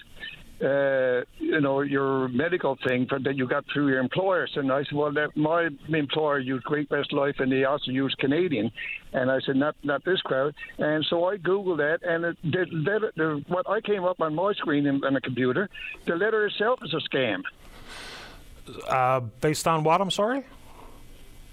uh, 0.61 1.21
you 1.37 1.59
know, 1.59 1.81
your 1.81 2.27
medical 2.29 2.77
thing 2.87 3.07
for, 3.07 3.19
that 3.19 3.35
you 3.35 3.47
got 3.47 3.65
through 3.73 3.89
your 3.89 3.99
employers. 3.99 4.51
And 4.55 4.71
I 4.71 4.83
said, 4.83 4.93
well, 4.93 5.11
that, 5.13 5.35
my 5.35 5.69
employer 5.89 6.39
used 6.39 6.63
Great 6.63 6.89
West 6.89 7.11
Life, 7.11 7.35
and 7.39 7.51
they 7.51 7.65
also 7.65 7.91
used 7.91 8.17
Canadian. 8.17 8.71
And 9.13 9.31
I 9.31 9.39
said, 9.45 9.55
not 9.55 9.75
not 9.83 10.03
this 10.05 10.21
crowd. 10.21 10.55
And 10.77 11.05
so 11.09 11.25
I 11.25 11.37
googled 11.37 11.77
that, 11.77 11.99
and 12.07 12.25
it, 12.25 12.37
the, 12.43 13.11
the, 13.15 13.43
what 13.47 13.69
I 13.69 13.81
came 13.81 14.03
up 14.03 14.21
on 14.21 14.35
my 14.35 14.53
screen 14.53 14.87
on 14.87 15.13
the 15.13 15.21
computer, 15.21 15.69
the 16.05 16.15
letter 16.15 16.45
itself 16.45 16.79
is 16.83 16.93
a 16.93 17.15
scam. 17.15 17.43
Uh, 18.87 19.19
based 19.41 19.67
on 19.67 19.83
what? 19.83 20.01
I'm 20.01 20.11
sorry. 20.11 20.43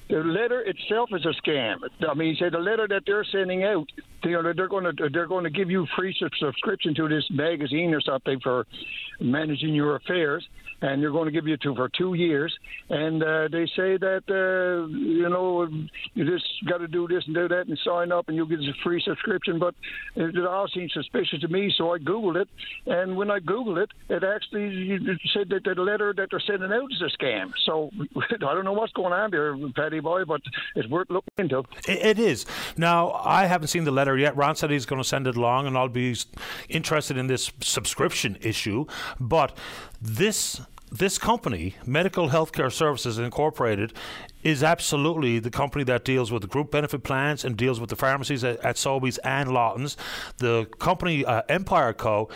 The 0.09 0.19
letter 0.19 0.61
itself 0.63 1.11
is 1.13 1.25
a 1.25 1.49
scam. 1.49 1.77
I 2.09 2.15
mean, 2.15 2.37
say 2.39 2.51
the 2.51 2.59
letter 2.59 2.87
that 2.89 3.03
they're 3.07 3.25
sending 3.25 3.65
out, 3.65 3.87
you 4.25 4.43
know, 4.43 4.53
they're 4.55 4.69
going 4.69 4.85
to 4.85 5.09
they're 5.11 5.27
going 5.27 5.45
to 5.45 5.51
give 5.51 5.71
you 5.71 5.87
free 5.97 6.15
subscription 6.39 6.95
to 6.97 7.09
this 7.09 7.25
magazine 7.31 7.95
or 7.95 8.01
something 8.01 8.39
for 8.41 8.67
managing 9.21 9.75
your 9.75 9.97
affairs, 9.97 10.47
and 10.83 11.01
they're 11.01 11.13
going 11.13 11.27
to 11.27 11.31
give 11.31 11.47
you 11.47 11.57
two 11.57 11.75
for 11.75 11.89
two 11.89 12.15
years. 12.15 12.53
And 12.91 13.23
uh, 13.23 13.49
they 13.51 13.67
say 13.67 13.97
that 13.97 14.25
uh, 14.29 14.87
you 14.89 15.29
know 15.29 15.67
you 16.15 16.25
just 16.25 16.45
got 16.69 16.79
to 16.79 16.89
do 16.89 17.09
this 17.09 17.25
and 17.27 17.35
do 17.35 17.49
that 17.49 17.69
and 17.69 17.79
sign 17.85 18.13
up, 18.13 18.29
and 18.29 18.37
you'll 18.37 18.47
get 18.47 18.59
a 18.59 18.73
free 18.83 19.01
subscription. 19.05 19.59
But 19.59 19.75
it, 20.17 20.37
all 20.47 20.69
seems 20.69 20.93
suspicious 20.93 21.41
to 21.41 21.49
me, 21.49 21.73
so 21.77 21.95
I 21.95 21.99
googled 21.99 22.37
it, 22.37 22.49
and 22.87 23.17
when 23.17 23.31
I 23.31 23.39
googled 23.39 23.83
it, 23.83 23.91
it 24.09 24.25
actually 24.25 24.99
said 25.33 25.49
that 25.51 25.63
the 25.65 25.81
letter 25.81 26.13
that 26.17 26.29
they're 26.31 26.41
sending 26.41 26.73
out 26.73 26.91
is 26.93 27.01
a 27.01 27.17
scam. 27.17 27.53
So 27.65 27.91
I 28.33 28.55
don't 28.55 28.65
know 28.65 28.73
what's 28.73 28.93
going 28.93 29.13
on 29.13 29.31
there, 29.31 29.57
Paddy 29.75 30.01
boy, 30.01 30.25
but 30.25 30.41
it's 30.75 30.89
worth 30.89 31.09
looking 31.11 31.33
into. 31.39 31.61
It, 31.89 32.05
it 32.05 32.19
is. 32.19 32.45
Now, 32.77 33.13
I 33.25 33.47
haven't 33.47 33.69
seen 33.69 33.85
the 33.85 33.91
letter 33.91 34.19
yet. 34.19 34.37
Ron 34.37 34.57
said 34.57 34.71
he's 34.71 34.87
going 34.87 35.01
to 35.01 35.09
send 35.09 35.27
it 35.27 35.37
along, 35.37 35.67
and 35.67 35.79
I'll 35.79 35.89
be 35.89 36.17
interested 36.69 37.17
in 37.17 37.29
this 37.29 37.53
subscription 37.61 38.37
issue. 38.41 38.87
But 39.21 39.57
this 40.01 40.61
this 40.93 41.17
company, 41.17 41.75
Medical 41.87 42.29
Healthcare 42.29 42.71
Services 42.71 43.19
Incorporated, 43.19 43.95
is 44.43 44.63
absolutely 44.63 45.39
the 45.39 45.51
company 45.51 45.85
that 45.85 46.05
deals 46.05 46.33
with 46.33 46.43
the 46.43 46.49
group 46.49 46.71
benefit 46.71 47.03
plans 47.03 47.45
and 47.45 47.57
deals 47.57 47.81
with 47.81 47.91
the 47.91 47.97
pharmacies 47.97 48.43
at, 48.43 48.59
at 48.65 48.77
Sobeys 48.77 49.19
and 49.25 49.53
Lawton's. 49.53 49.97
The 50.39 50.67
company 50.79 51.25
uh, 51.25 51.43
Empire 51.49 51.93
Co., 51.93 52.29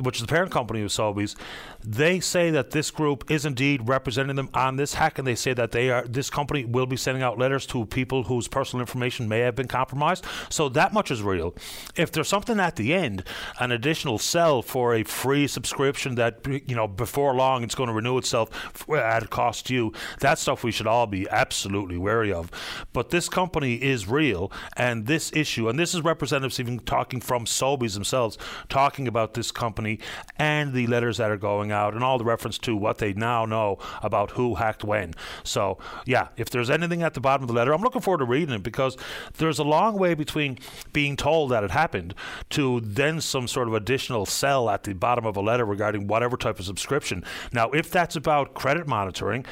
which 0.00 0.16
is 0.16 0.22
the 0.22 0.28
parent 0.28 0.50
company 0.50 0.82
of 0.82 0.88
Sobeys, 0.88 1.36
they 1.84 2.20
say 2.20 2.50
that 2.50 2.70
this 2.70 2.90
group 2.90 3.30
is 3.30 3.44
indeed 3.44 3.88
representing 3.88 4.36
them 4.36 4.48
on 4.54 4.76
this 4.76 4.94
hack, 4.94 5.18
and 5.18 5.26
they 5.26 5.34
say 5.34 5.52
that 5.52 5.72
they 5.72 5.90
are 5.90 6.06
this 6.06 6.30
company 6.30 6.64
will 6.64 6.86
be 6.86 6.96
sending 6.96 7.22
out 7.22 7.38
letters 7.38 7.66
to 7.66 7.84
people 7.86 8.24
whose 8.24 8.48
personal 8.48 8.80
information 8.80 9.28
may 9.28 9.40
have 9.40 9.56
been 9.56 9.68
compromised. 9.68 10.24
So 10.48 10.68
that 10.70 10.92
much 10.92 11.10
is 11.10 11.22
real. 11.22 11.54
If 11.96 12.12
there's 12.12 12.28
something 12.28 12.60
at 12.60 12.76
the 12.76 12.94
end, 12.94 13.24
an 13.58 13.72
additional 13.72 14.18
sell 14.18 14.62
for 14.62 14.94
a 14.94 15.02
free 15.02 15.46
subscription 15.46 16.14
that 16.16 16.46
you 16.46 16.76
know 16.76 16.86
before 16.86 17.34
long 17.34 17.64
it's 17.64 17.74
going 17.74 17.88
to 17.88 17.94
renew 17.94 18.18
itself 18.18 18.78
at 18.90 19.24
a 19.24 19.28
cost 19.28 19.66
to 19.66 19.74
you, 19.74 19.92
that 20.20 20.38
stuff 20.38 20.62
we 20.62 20.70
should 20.70 20.86
all 20.86 21.06
be 21.06 21.28
absolutely 21.28 21.51
wary 21.98 22.32
of. 22.32 22.50
But 22.92 23.10
this 23.10 23.28
company 23.28 23.74
is 23.74 24.08
real, 24.08 24.50
and 24.76 25.06
this 25.06 25.32
issue, 25.34 25.68
and 25.68 25.78
this 25.78 25.94
is 25.94 26.02
representatives 26.02 26.60
even 26.60 26.80
talking 26.80 27.20
from 27.20 27.44
Sobeys 27.44 27.94
themselves, 27.94 28.38
talking 28.68 29.08
about 29.08 29.34
this 29.34 29.50
company 29.50 29.98
and 30.36 30.72
the 30.72 30.86
letters 30.86 31.18
that 31.18 31.30
are 31.30 31.36
going 31.36 31.72
out 31.72 31.94
and 31.94 32.04
all 32.04 32.18
the 32.18 32.24
reference 32.24 32.58
to 32.58 32.76
what 32.76 32.98
they 32.98 33.12
now 33.12 33.44
know 33.44 33.78
about 34.02 34.32
who 34.32 34.56
hacked 34.56 34.84
when. 34.84 35.14
So, 35.44 35.78
yeah, 36.06 36.28
if 36.36 36.50
there's 36.50 36.70
anything 36.70 37.02
at 37.02 37.14
the 37.14 37.20
bottom 37.20 37.42
of 37.42 37.48
the 37.48 37.54
letter, 37.54 37.72
I'm 37.72 37.82
looking 37.82 38.02
forward 38.02 38.18
to 38.18 38.24
reading 38.24 38.54
it 38.54 38.62
because 38.62 38.96
there's 39.38 39.58
a 39.58 39.64
long 39.64 39.98
way 39.98 40.14
between 40.14 40.58
being 40.92 41.16
told 41.16 41.50
that 41.50 41.64
it 41.64 41.70
happened 41.70 42.14
to 42.50 42.80
then 42.80 43.20
some 43.20 43.48
sort 43.48 43.68
of 43.68 43.74
additional 43.74 44.26
cell 44.26 44.68
at 44.70 44.84
the 44.84 44.92
bottom 44.92 45.26
of 45.26 45.36
a 45.36 45.40
letter 45.40 45.64
regarding 45.64 46.06
whatever 46.06 46.36
type 46.36 46.58
of 46.58 46.64
subscription. 46.64 47.24
Now, 47.52 47.70
if 47.70 47.90
that's 47.90 48.16
about 48.16 48.54
credit 48.54 48.86
monitoring, 48.86 49.44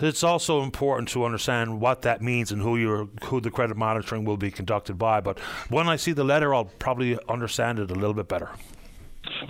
it's 0.00 0.22
also 0.22 0.62
important 0.62 1.08
to 1.10 1.24
understand 1.24 1.80
what 1.80 2.02
that 2.02 2.22
means 2.22 2.52
and 2.52 2.62
who 2.62 2.76
your 2.76 3.08
who 3.24 3.40
the 3.40 3.50
credit 3.50 3.76
monitoring 3.76 4.24
will 4.24 4.36
be 4.36 4.50
conducted 4.50 4.98
by. 4.98 5.20
But 5.20 5.38
when 5.68 5.88
I 5.88 5.96
see 5.96 6.12
the 6.12 6.24
letter, 6.24 6.54
I'll 6.54 6.64
probably 6.64 7.18
understand 7.28 7.78
it 7.78 7.90
a 7.90 7.94
little 7.94 8.14
bit 8.14 8.28
better. 8.28 8.50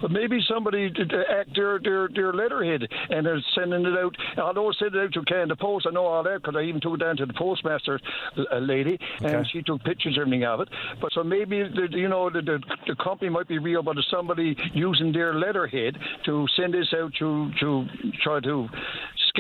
But 0.00 0.10
maybe 0.10 0.40
somebody 0.48 0.90
did 0.90 1.12
act 1.12 1.54
their 1.54 1.78
their 1.78 2.08
their 2.08 2.32
letterhead 2.32 2.88
and 3.10 3.24
they're 3.24 3.40
sending 3.54 3.84
it 3.84 3.98
out. 3.98 4.16
I 4.36 4.52
know 4.52 4.72
send 4.72 4.94
it 4.94 5.00
out 5.00 5.12
to 5.14 5.22
Canada 5.22 5.56
Post. 5.56 5.86
I 5.88 5.92
know 5.92 6.06
all 6.06 6.22
that 6.22 6.42
because 6.42 6.56
I 6.56 6.62
even 6.62 6.80
took 6.80 6.94
it 6.94 7.00
down 7.00 7.16
to 7.18 7.26
the 7.26 7.32
postmaster 7.34 8.00
uh, 8.36 8.58
lady, 8.58 8.98
okay. 9.20 9.34
and 9.34 9.46
she 9.50 9.62
took 9.62 9.82
pictures 9.84 10.16
and 10.16 10.26
everything 10.26 10.44
of 10.44 10.60
it. 10.60 10.68
But 11.00 11.12
so 11.12 11.22
maybe 11.22 11.62
the, 11.62 11.88
you 11.90 12.08
know 12.08 12.30
the, 12.30 12.42
the 12.42 12.62
the 12.86 12.96
company 12.96 13.30
might 13.30 13.48
be 13.48 13.58
real, 13.58 13.82
but 13.82 13.96
it's 13.96 14.10
somebody 14.10 14.56
using 14.74 15.12
their 15.12 15.34
letterhead 15.34 15.98
to 16.24 16.46
send 16.56 16.74
this 16.74 16.92
out 16.96 17.12
to 17.18 17.50
to 17.60 17.86
try 18.22 18.40
to 18.40 18.68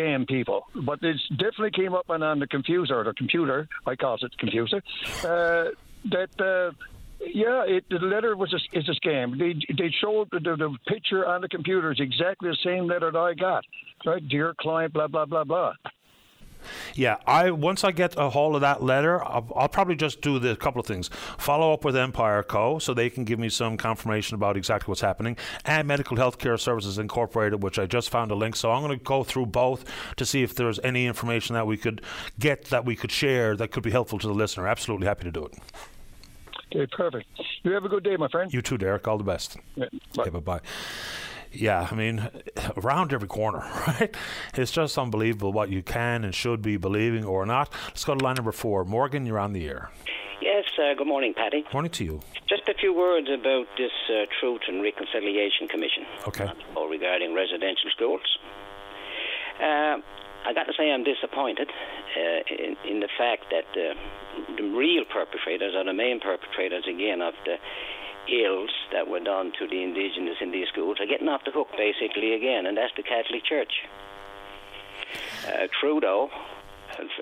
scam 0.00 0.26
people. 0.26 0.66
But 0.74 1.02
it 1.02 1.16
definitely 1.30 1.72
came 1.72 1.94
up 1.94 2.10
on, 2.10 2.22
on 2.22 2.38
the 2.38 2.46
computer, 2.46 3.04
the 3.04 3.12
computer. 3.14 3.68
I 3.86 3.96
call 3.96 4.16
it 4.20 4.38
computer. 4.38 4.82
Uh, 5.24 5.70
that. 6.10 6.30
Uh, 6.38 6.74
yeah, 7.22 7.64
it, 7.66 7.84
the 7.90 7.98
letter 7.98 8.34
was 8.34 8.54
a, 8.54 8.78
is 8.78 8.88
a 8.88 8.94
scam. 9.06 9.38
They 9.38 9.52
they 9.74 9.90
showed 10.00 10.28
the, 10.32 10.40
the, 10.40 10.74
picture 10.86 11.26
on 11.26 11.42
the 11.42 11.48
computer 11.48 11.92
is 11.92 12.00
exactly 12.00 12.48
the 12.48 12.56
same 12.64 12.86
letter 12.86 13.10
that 13.10 13.18
I 13.18 13.34
got. 13.34 13.62
Right, 14.06 14.26
dear 14.26 14.54
client, 14.58 14.94
blah 14.94 15.06
blah 15.06 15.26
blah 15.26 15.44
blah. 15.44 15.74
Yeah, 16.94 17.16
I 17.26 17.50
once 17.50 17.84
I 17.84 17.92
get 17.92 18.14
a 18.16 18.30
hold 18.30 18.54
of 18.54 18.60
that 18.60 18.82
letter, 18.82 19.22
I'll, 19.22 19.50
I'll, 19.56 19.68
probably 19.68 19.96
just 19.96 20.20
do 20.20 20.38
the 20.38 20.56
couple 20.56 20.80
of 20.80 20.86
things: 20.86 21.08
follow 21.38 21.72
up 21.72 21.84
with 21.84 21.96
Empire 21.96 22.42
Co. 22.42 22.78
so 22.78 22.94
they 22.94 23.10
can 23.10 23.24
give 23.24 23.38
me 23.38 23.48
some 23.48 23.76
confirmation 23.76 24.34
about 24.34 24.56
exactly 24.56 24.90
what's 24.90 25.00
happening, 25.00 25.36
and 25.64 25.86
Medical 25.86 26.16
Healthcare 26.16 26.58
Services 26.58 26.98
Incorporated, 26.98 27.62
which 27.62 27.78
I 27.78 27.86
just 27.86 28.10
found 28.10 28.30
a 28.30 28.34
link. 28.34 28.56
So 28.56 28.72
I'm 28.72 28.82
going 28.82 28.98
to 28.98 29.04
go 29.04 29.24
through 29.24 29.46
both 29.46 29.84
to 30.16 30.26
see 30.26 30.42
if 30.42 30.54
there's 30.54 30.78
any 30.80 31.06
information 31.06 31.54
that 31.54 31.66
we 31.66 31.76
could 31.76 32.02
get 32.38 32.66
that 32.66 32.84
we 32.84 32.96
could 32.96 33.12
share 33.12 33.56
that 33.56 33.68
could 33.70 33.82
be 33.82 33.90
helpful 33.90 34.18
to 34.18 34.26
the 34.26 34.34
listener. 34.34 34.66
Absolutely 34.66 35.06
happy 35.06 35.24
to 35.24 35.32
do 35.32 35.44
it. 35.44 35.58
Okay, 36.74 36.86
perfect. 36.86 37.26
You 37.62 37.72
have 37.72 37.84
a 37.84 37.88
good 37.88 38.04
day, 38.04 38.16
my 38.16 38.28
friend. 38.28 38.52
You 38.52 38.62
too, 38.62 38.78
Derek. 38.78 39.08
All 39.08 39.18
the 39.18 39.24
best. 39.24 39.56
Yeah, 39.74 39.86
bye. 40.14 40.22
Okay, 40.22 40.30
bye-bye. 40.30 40.60
Yeah, 41.52 41.88
I 41.90 41.94
mean, 41.94 42.28
around 42.76 43.12
every 43.12 43.28
corner, 43.28 43.58
right? 43.86 44.14
It's 44.54 44.70
just 44.70 44.96
unbelievable 44.96 45.52
what 45.52 45.70
you 45.70 45.82
can 45.82 46.24
and 46.24 46.34
should 46.34 46.62
be 46.62 46.76
believing 46.76 47.24
or 47.24 47.44
not. 47.46 47.72
Let's 47.88 48.04
go 48.04 48.14
to 48.14 48.24
line 48.24 48.36
number 48.36 48.52
four. 48.52 48.84
Morgan, 48.84 49.26
you're 49.26 49.38
on 49.38 49.52
the 49.52 49.66
air. 49.66 49.90
Yes, 50.40 50.64
uh, 50.78 50.94
good 50.96 51.06
morning, 51.06 51.34
Paddy. 51.34 51.64
Morning 51.72 51.90
to 51.92 52.04
you. 52.04 52.20
Just 52.48 52.68
a 52.68 52.74
few 52.74 52.94
words 52.94 53.28
about 53.28 53.66
this 53.76 53.92
uh, 54.08 54.24
Truth 54.40 54.62
and 54.68 54.82
Reconciliation 54.82 55.68
Commission. 55.68 56.04
Okay. 56.26 56.50
Uh, 56.76 56.86
regarding 56.86 57.34
residential 57.34 57.90
schools. 57.94 58.38
Uh, 59.60 59.98
I 60.46 60.54
got 60.54 60.64
to 60.64 60.72
say 60.72 60.90
I'm 60.90 61.04
disappointed 61.04 61.68
uh, 61.68 62.40
in, 62.48 62.76
in, 62.88 63.00
the 63.00 63.08
fact 63.18 63.52
that 63.52 63.68
uh, 63.76 63.94
the 64.56 64.62
real 64.72 65.04
perpetrators 65.04 65.74
are 65.76 65.84
the 65.84 65.92
main 65.92 66.18
perpetrators 66.18 66.84
again 66.88 67.20
of 67.20 67.34
the 67.44 67.56
ills 68.28 68.70
that 68.92 69.08
were 69.08 69.20
done 69.20 69.52
to 69.58 69.66
the 69.66 69.82
indigenous 69.82 70.36
in 70.40 70.50
these 70.50 70.68
schools 70.68 70.98
are 71.00 71.06
getting 71.06 71.28
off 71.28 71.44
the 71.44 71.50
hook 71.50 71.68
basically 71.76 72.34
again, 72.34 72.66
and 72.66 72.76
that's 72.76 72.92
the 72.96 73.02
Catholic 73.02 73.44
Church. 73.44 73.72
Uh, 75.46 75.66
Trudeau, 75.80 76.30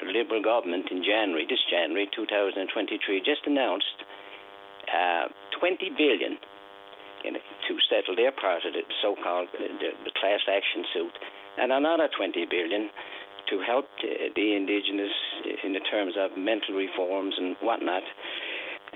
Liberal 0.05 0.43
government 0.43 0.89
in 0.91 1.05
January, 1.05 1.47
this 1.49 1.63
January 1.71 2.09
2023, 2.15 3.21
just 3.21 3.47
announced 3.47 4.03
uh, 4.93 5.29
20 5.59 5.91
billion 5.97 6.39
to 7.23 7.77
settle 7.91 8.17
their 8.17 8.33
part 8.33 8.65
of 8.65 8.73
the 8.73 8.83
so-called 9.03 9.49
uh, 9.55 9.59
the, 9.81 9.91
the 10.05 10.13
class 10.19 10.41
action 10.49 10.85
suit 10.95 11.13
and 11.59 11.73
another 11.73 12.09
20 12.17 12.47
billion 12.47 12.91
to 13.51 13.61
help 13.61 13.87
the 14.03 14.55
indigenous 14.55 15.13
in 15.65 15.73
the 15.73 15.81
terms 15.81 16.15
of 16.19 16.37
mental 16.37 16.75
reforms 16.75 17.35
and 17.39 17.57
whatnot. 17.61 18.03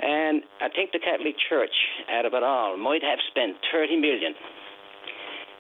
And 0.01 0.43
I 0.61 0.69
think 0.73 0.93
the 0.93 1.03
Catholic 1.03 1.37
Church, 1.49 1.75
out 2.09 2.25
of 2.25 2.33
it 2.33 2.43
all, 2.43 2.77
might 2.77 3.03
have 3.03 3.19
spent 3.29 3.57
30 3.73 4.01
million, 4.01 4.33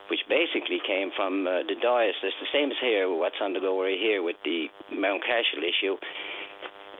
which 0.09 0.21
basically 0.29 0.81
came 0.87 1.11
from 1.17 1.47
uh, 1.47 1.69
the 1.69 1.77
diocese. 1.77 2.33
The 2.41 2.53
same 2.53 2.71
as 2.71 2.81
here, 2.81 3.13
what's 3.13 3.37
go 3.39 3.85
here 3.85 4.23
with 4.23 4.37
the 4.45 4.69
Mount 4.91 5.23
Cashel 5.23 5.61
issue. 5.61 5.97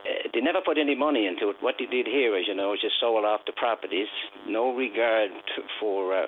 Uh, 0.03 0.29
they 0.33 0.41
never 0.41 0.61
put 0.61 0.77
any 0.77 0.95
money 0.95 1.25
into 1.25 1.49
it. 1.49 1.55
What 1.61 1.75
they 1.79 1.85
did 1.85 2.05
here, 2.05 2.35
as 2.35 2.45
you 2.47 2.53
know, 2.53 2.73
is 2.73 2.81
just 2.81 2.99
sold 2.99 3.25
off 3.25 3.41
the 3.47 3.53
properties, 3.53 4.11
no 4.47 4.75
regard 4.75 5.31
for 5.79 6.13
uh, 6.13 6.27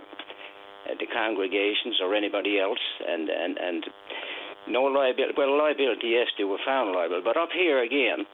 the 0.98 1.06
congregations 1.14 2.00
or 2.02 2.16
anybody 2.16 2.60
else, 2.60 2.82
and 3.06 3.30
and 3.30 3.58
and 3.58 3.86
no 4.68 4.84
liability. 4.84 5.34
Well, 5.38 5.58
liability, 5.58 6.16
yes, 6.16 6.28
they 6.38 6.46
were 6.46 6.62
found 6.66 6.96
liable, 6.96 7.22
but 7.24 7.38
up 7.38 7.50
here 7.54 7.84
again 7.84 8.26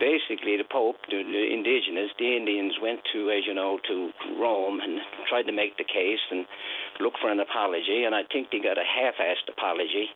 basically 0.00 0.56
the 0.56 0.68
Pope, 0.68 0.96
the, 1.08 1.22
the 1.22 1.44
indigenous, 1.52 2.10
the 2.18 2.36
Indians 2.36 2.74
went 2.80 3.00
to, 3.12 3.30
as 3.30 3.46
you 3.46 3.54
know, 3.54 3.78
to 3.88 4.10
Rome 4.38 4.80
and 4.80 5.00
tried 5.28 5.44
to 5.44 5.52
make 5.52 5.76
the 5.76 5.84
case 5.84 6.22
and 6.30 6.46
look 7.00 7.14
for 7.20 7.30
an 7.30 7.40
apology, 7.40 8.04
and 8.04 8.14
I 8.14 8.22
think 8.30 8.50
they 8.50 8.60
got 8.60 8.78
a 8.78 8.86
half-assed 8.86 9.48
apology. 9.48 10.08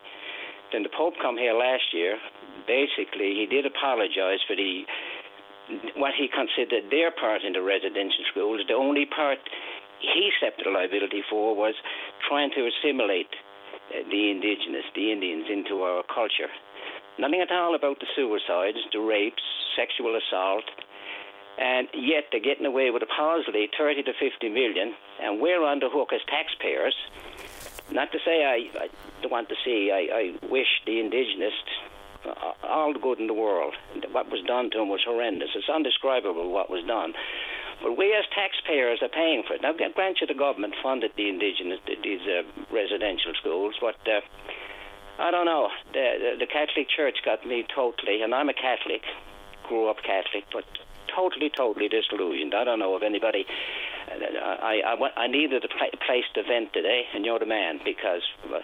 Then 0.73 0.83
the 0.83 0.93
Pope 0.93 1.15
come 1.21 1.37
here 1.37 1.55
last 1.55 1.93
year. 1.93 2.19
Basically, 2.67 3.35
he 3.35 3.47
did 3.49 3.65
apologize 3.65 4.41
for 4.47 4.57
the 4.57 4.85
what 5.97 6.17
he 6.17 6.29
considered 6.33 6.89
their 6.91 7.11
part 7.13 7.45
in 7.45 7.53
the 7.53 7.61
residential 7.61 8.25
schools. 8.33 8.65
The 8.69 8.75
only 8.75 9.05
part 9.05 9.39
he 10.01 10.31
accepted 10.33 10.65
liability 10.71 11.23
for 11.29 11.55
was 11.55 11.75
trying 12.27 12.51
to 12.57 12.69
assimilate 12.69 13.29
the 13.93 14.31
indigenous, 14.31 14.85
the 14.95 15.13
Indians, 15.13 15.47
into 15.53 15.83
our 15.83 16.03
culture. 16.13 16.49
Nothing 17.19 17.41
at 17.41 17.51
all 17.51 17.75
about 17.75 17.99
the 18.01 18.07
suicides, 18.15 18.79
the 18.93 19.01
rapes, 19.01 19.43
sexual 19.75 20.17
assault, 20.17 20.65
and 21.59 21.89
yet 21.93 22.25
they're 22.31 22.41
getting 22.41 22.67
away 22.67 22.91
with 22.91 23.03
supposedly 23.03 23.69
30 23.77 24.05
to 24.05 24.13
50 24.13 24.49
million, 24.49 24.95
and 25.21 25.41
we're 25.41 25.65
on 25.65 25.81
the 25.81 25.91
hook 25.91 26.11
as 26.15 26.21
taxpayers. 26.31 26.95
Not 27.91 28.13
to 28.13 28.19
say 28.25 28.45
I, 28.45 28.85
I 28.85 28.89
don't 29.23 29.33
want 29.33 29.49
to 29.49 29.57
see, 29.65 29.91
I, 29.91 30.15
I 30.15 30.47
wish 30.47 30.69
the 30.87 31.01
indigenous 31.01 31.55
uh, 32.25 32.53
all 32.67 32.93
the 32.93 32.99
good 32.99 33.19
in 33.19 33.27
the 33.27 33.35
world. 33.35 33.75
What 34.13 34.31
was 34.31 34.43
done 34.47 34.71
to 34.71 34.79
them 34.79 34.89
was 34.89 35.01
horrendous. 35.05 35.51
It's 35.55 35.69
undescribable 35.69 36.51
what 36.51 36.71
was 36.71 36.85
done. 36.85 37.15
But 37.83 37.97
we 37.97 38.13
as 38.15 38.25
taxpayers 38.35 38.99
are 39.03 39.09
paying 39.09 39.45
for 39.47 39.55
it. 39.55 39.63
Now, 39.63 39.73
grant 39.73 40.19
you 40.21 40.27
the 40.27 40.35
government 40.35 40.75
funded 40.83 41.13
the 41.17 41.29
indigenous, 41.29 41.79
these 41.87 42.27
uh, 42.27 42.43
residential 42.75 43.33
schools, 43.39 43.75
but 43.81 43.97
uh, 44.07 44.21
I 45.19 45.31
don't 45.31 45.47
know. 45.47 45.69
The, 45.93 46.15
the, 46.21 46.37
the 46.41 46.47
Catholic 46.47 46.89
Church 46.89 47.19
got 47.25 47.45
me 47.47 47.67
totally, 47.75 48.23
and 48.23 48.35
I'm 48.35 48.49
a 48.49 48.55
Catholic, 48.55 49.03
grew 49.67 49.89
up 49.89 49.97
Catholic, 50.03 50.45
but 50.53 50.65
totally, 51.15 51.51
totally 51.51 51.89
disillusioned. 51.89 52.55
I 52.55 52.65
don't 52.65 52.79
know 52.79 52.97
if 52.97 53.03
anybody. 53.03 53.47
I 54.09 54.53
I, 54.63 54.95
I, 54.95 55.23
I 55.25 55.27
needed 55.27 55.65
a 55.65 55.69
place 55.69 56.25
to 56.35 56.43
vent 56.43 56.73
today, 56.73 57.03
and 57.15 57.25
you're 57.25 57.39
the 57.39 57.47
man 57.47 57.81
because 57.85 58.23
uh, 58.55 58.61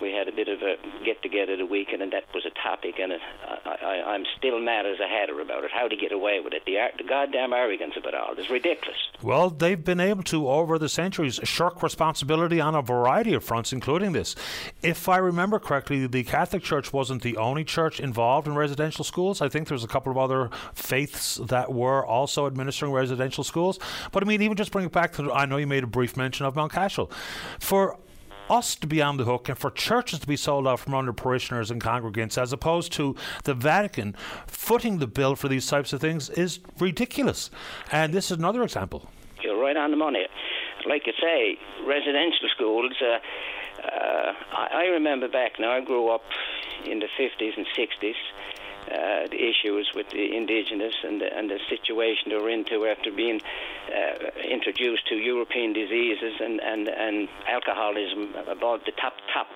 we 0.00 0.12
had 0.12 0.28
a 0.28 0.32
bit 0.32 0.48
of 0.48 0.62
a 0.62 0.76
get 1.04 1.22
together 1.22 1.56
the 1.56 1.66
weekend, 1.66 2.02
and 2.02 2.12
that 2.12 2.24
was 2.34 2.44
a 2.46 2.50
topic, 2.62 2.96
and 2.98 3.12
uh, 3.12 3.16
it, 3.16 3.20
I, 3.66 4.02
I'm 4.06 4.24
still 4.36 4.60
mad 4.60 4.86
as 4.86 5.00
a 5.00 5.08
hatter 5.08 5.40
about 5.40 5.64
it. 5.64 5.70
How 5.72 5.88
to 5.88 5.96
get 5.96 6.12
away 6.12 6.40
with 6.40 6.52
it? 6.52 6.62
The, 6.66 6.76
the 6.96 7.08
goddamn 7.08 7.52
arrogance 7.52 7.94
it 7.96 8.14
all 8.14 8.34
is 8.34 8.50
ridiculous. 8.50 8.98
Well, 9.22 9.50
they've 9.50 9.82
been 9.82 10.00
able 10.00 10.22
to, 10.24 10.48
over 10.48 10.78
the 10.78 10.88
centuries, 10.88 11.40
shirk 11.44 11.82
responsibility 11.82 12.60
on 12.60 12.74
a 12.74 12.82
variety 12.82 13.34
of 13.34 13.44
fronts, 13.44 13.72
including 13.72 14.12
this. 14.12 14.34
If 14.82 15.08
I 15.08 15.18
remember 15.18 15.58
correctly, 15.58 16.06
the 16.06 16.24
Catholic 16.24 16.62
Church 16.62 16.92
wasn't 16.92 17.22
the 17.22 17.36
only 17.36 17.64
church 17.64 18.00
involved 18.00 18.46
in 18.46 18.54
residential 18.54 19.04
schools. 19.04 19.40
I 19.40 19.48
think 19.48 19.68
there's 19.68 19.84
a 19.84 19.88
couple 19.88 20.12
of 20.12 20.18
other 20.18 20.50
faiths 20.74 21.36
that 21.36 21.72
were 21.72 22.04
also 22.04 22.46
administering 22.46 22.92
residential 22.92 23.44
schools. 23.44 23.78
But 24.12 24.22
I 24.22 24.26
mean, 24.26 24.42
even 24.42 24.56
just 24.56 24.72
bring 24.72 24.86
it 24.86 24.92
back 24.92 25.12
to, 25.14 25.32
I 25.32 25.46
know 25.46 25.56
you 25.56 25.66
made 25.66 25.84
a 25.84 25.88
brief 25.88 26.16
mention 26.16 26.46
of 26.46 26.56
Mount 26.56 26.72
Cashel. 26.72 27.10
For 27.60 27.98
us 28.50 28.74
to 28.76 28.86
be 28.86 29.02
on 29.02 29.16
the 29.16 29.24
hook 29.24 29.48
and 29.48 29.58
for 29.58 29.70
churches 29.70 30.18
to 30.20 30.26
be 30.26 30.36
sold 30.36 30.66
out 30.66 30.80
from 30.80 30.94
under 30.94 31.12
parishioners 31.12 31.70
and 31.70 31.82
congregants 31.82 32.40
as 32.40 32.52
opposed 32.52 32.92
to 32.92 33.14
the 33.44 33.54
Vatican 33.54 34.14
footing 34.46 34.98
the 34.98 35.06
bill 35.06 35.36
for 35.36 35.48
these 35.48 35.66
types 35.66 35.92
of 35.92 36.00
things 36.00 36.30
is 36.30 36.60
ridiculous. 36.78 37.50
And 37.92 38.12
this 38.12 38.30
is 38.30 38.38
another 38.38 38.62
example. 38.62 39.08
You're 39.42 39.60
right 39.60 39.76
on 39.76 39.90
the 39.90 39.96
money. 39.96 40.26
Like 40.86 41.06
you 41.06 41.12
say, 41.20 41.58
residential 41.86 42.48
schools. 42.54 42.92
Uh, 43.00 43.18
uh, 43.84 44.32
I, 44.52 44.68
I 44.72 44.84
remember 44.86 45.28
back 45.28 45.52
now, 45.58 45.72
I 45.72 45.80
grew 45.80 46.08
up 46.08 46.22
in 46.84 46.98
the 46.98 47.08
50s 47.18 47.56
and 47.56 47.66
60s 47.76 48.14
uh, 48.88 49.28
the 49.30 49.38
issues 49.38 49.90
with 49.94 50.08
the 50.10 50.36
indigenous 50.36 50.94
and 51.04 51.20
the, 51.20 51.28
and 51.36 51.50
the 51.50 51.58
situation 51.68 52.30
they're 52.30 52.48
into 52.48 52.86
after 52.86 53.12
being 53.12 53.40
uh, 53.88 54.30
introduced 54.48 55.06
to 55.08 55.16
European 55.16 55.72
diseases 55.72 56.34
and, 56.40 56.60
and, 56.60 56.88
and 56.88 57.28
alcoholism 57.46 58.34
about 58.48 58.84
the 58.84 58.92
top 58.92 59.14
top 59.32 59.48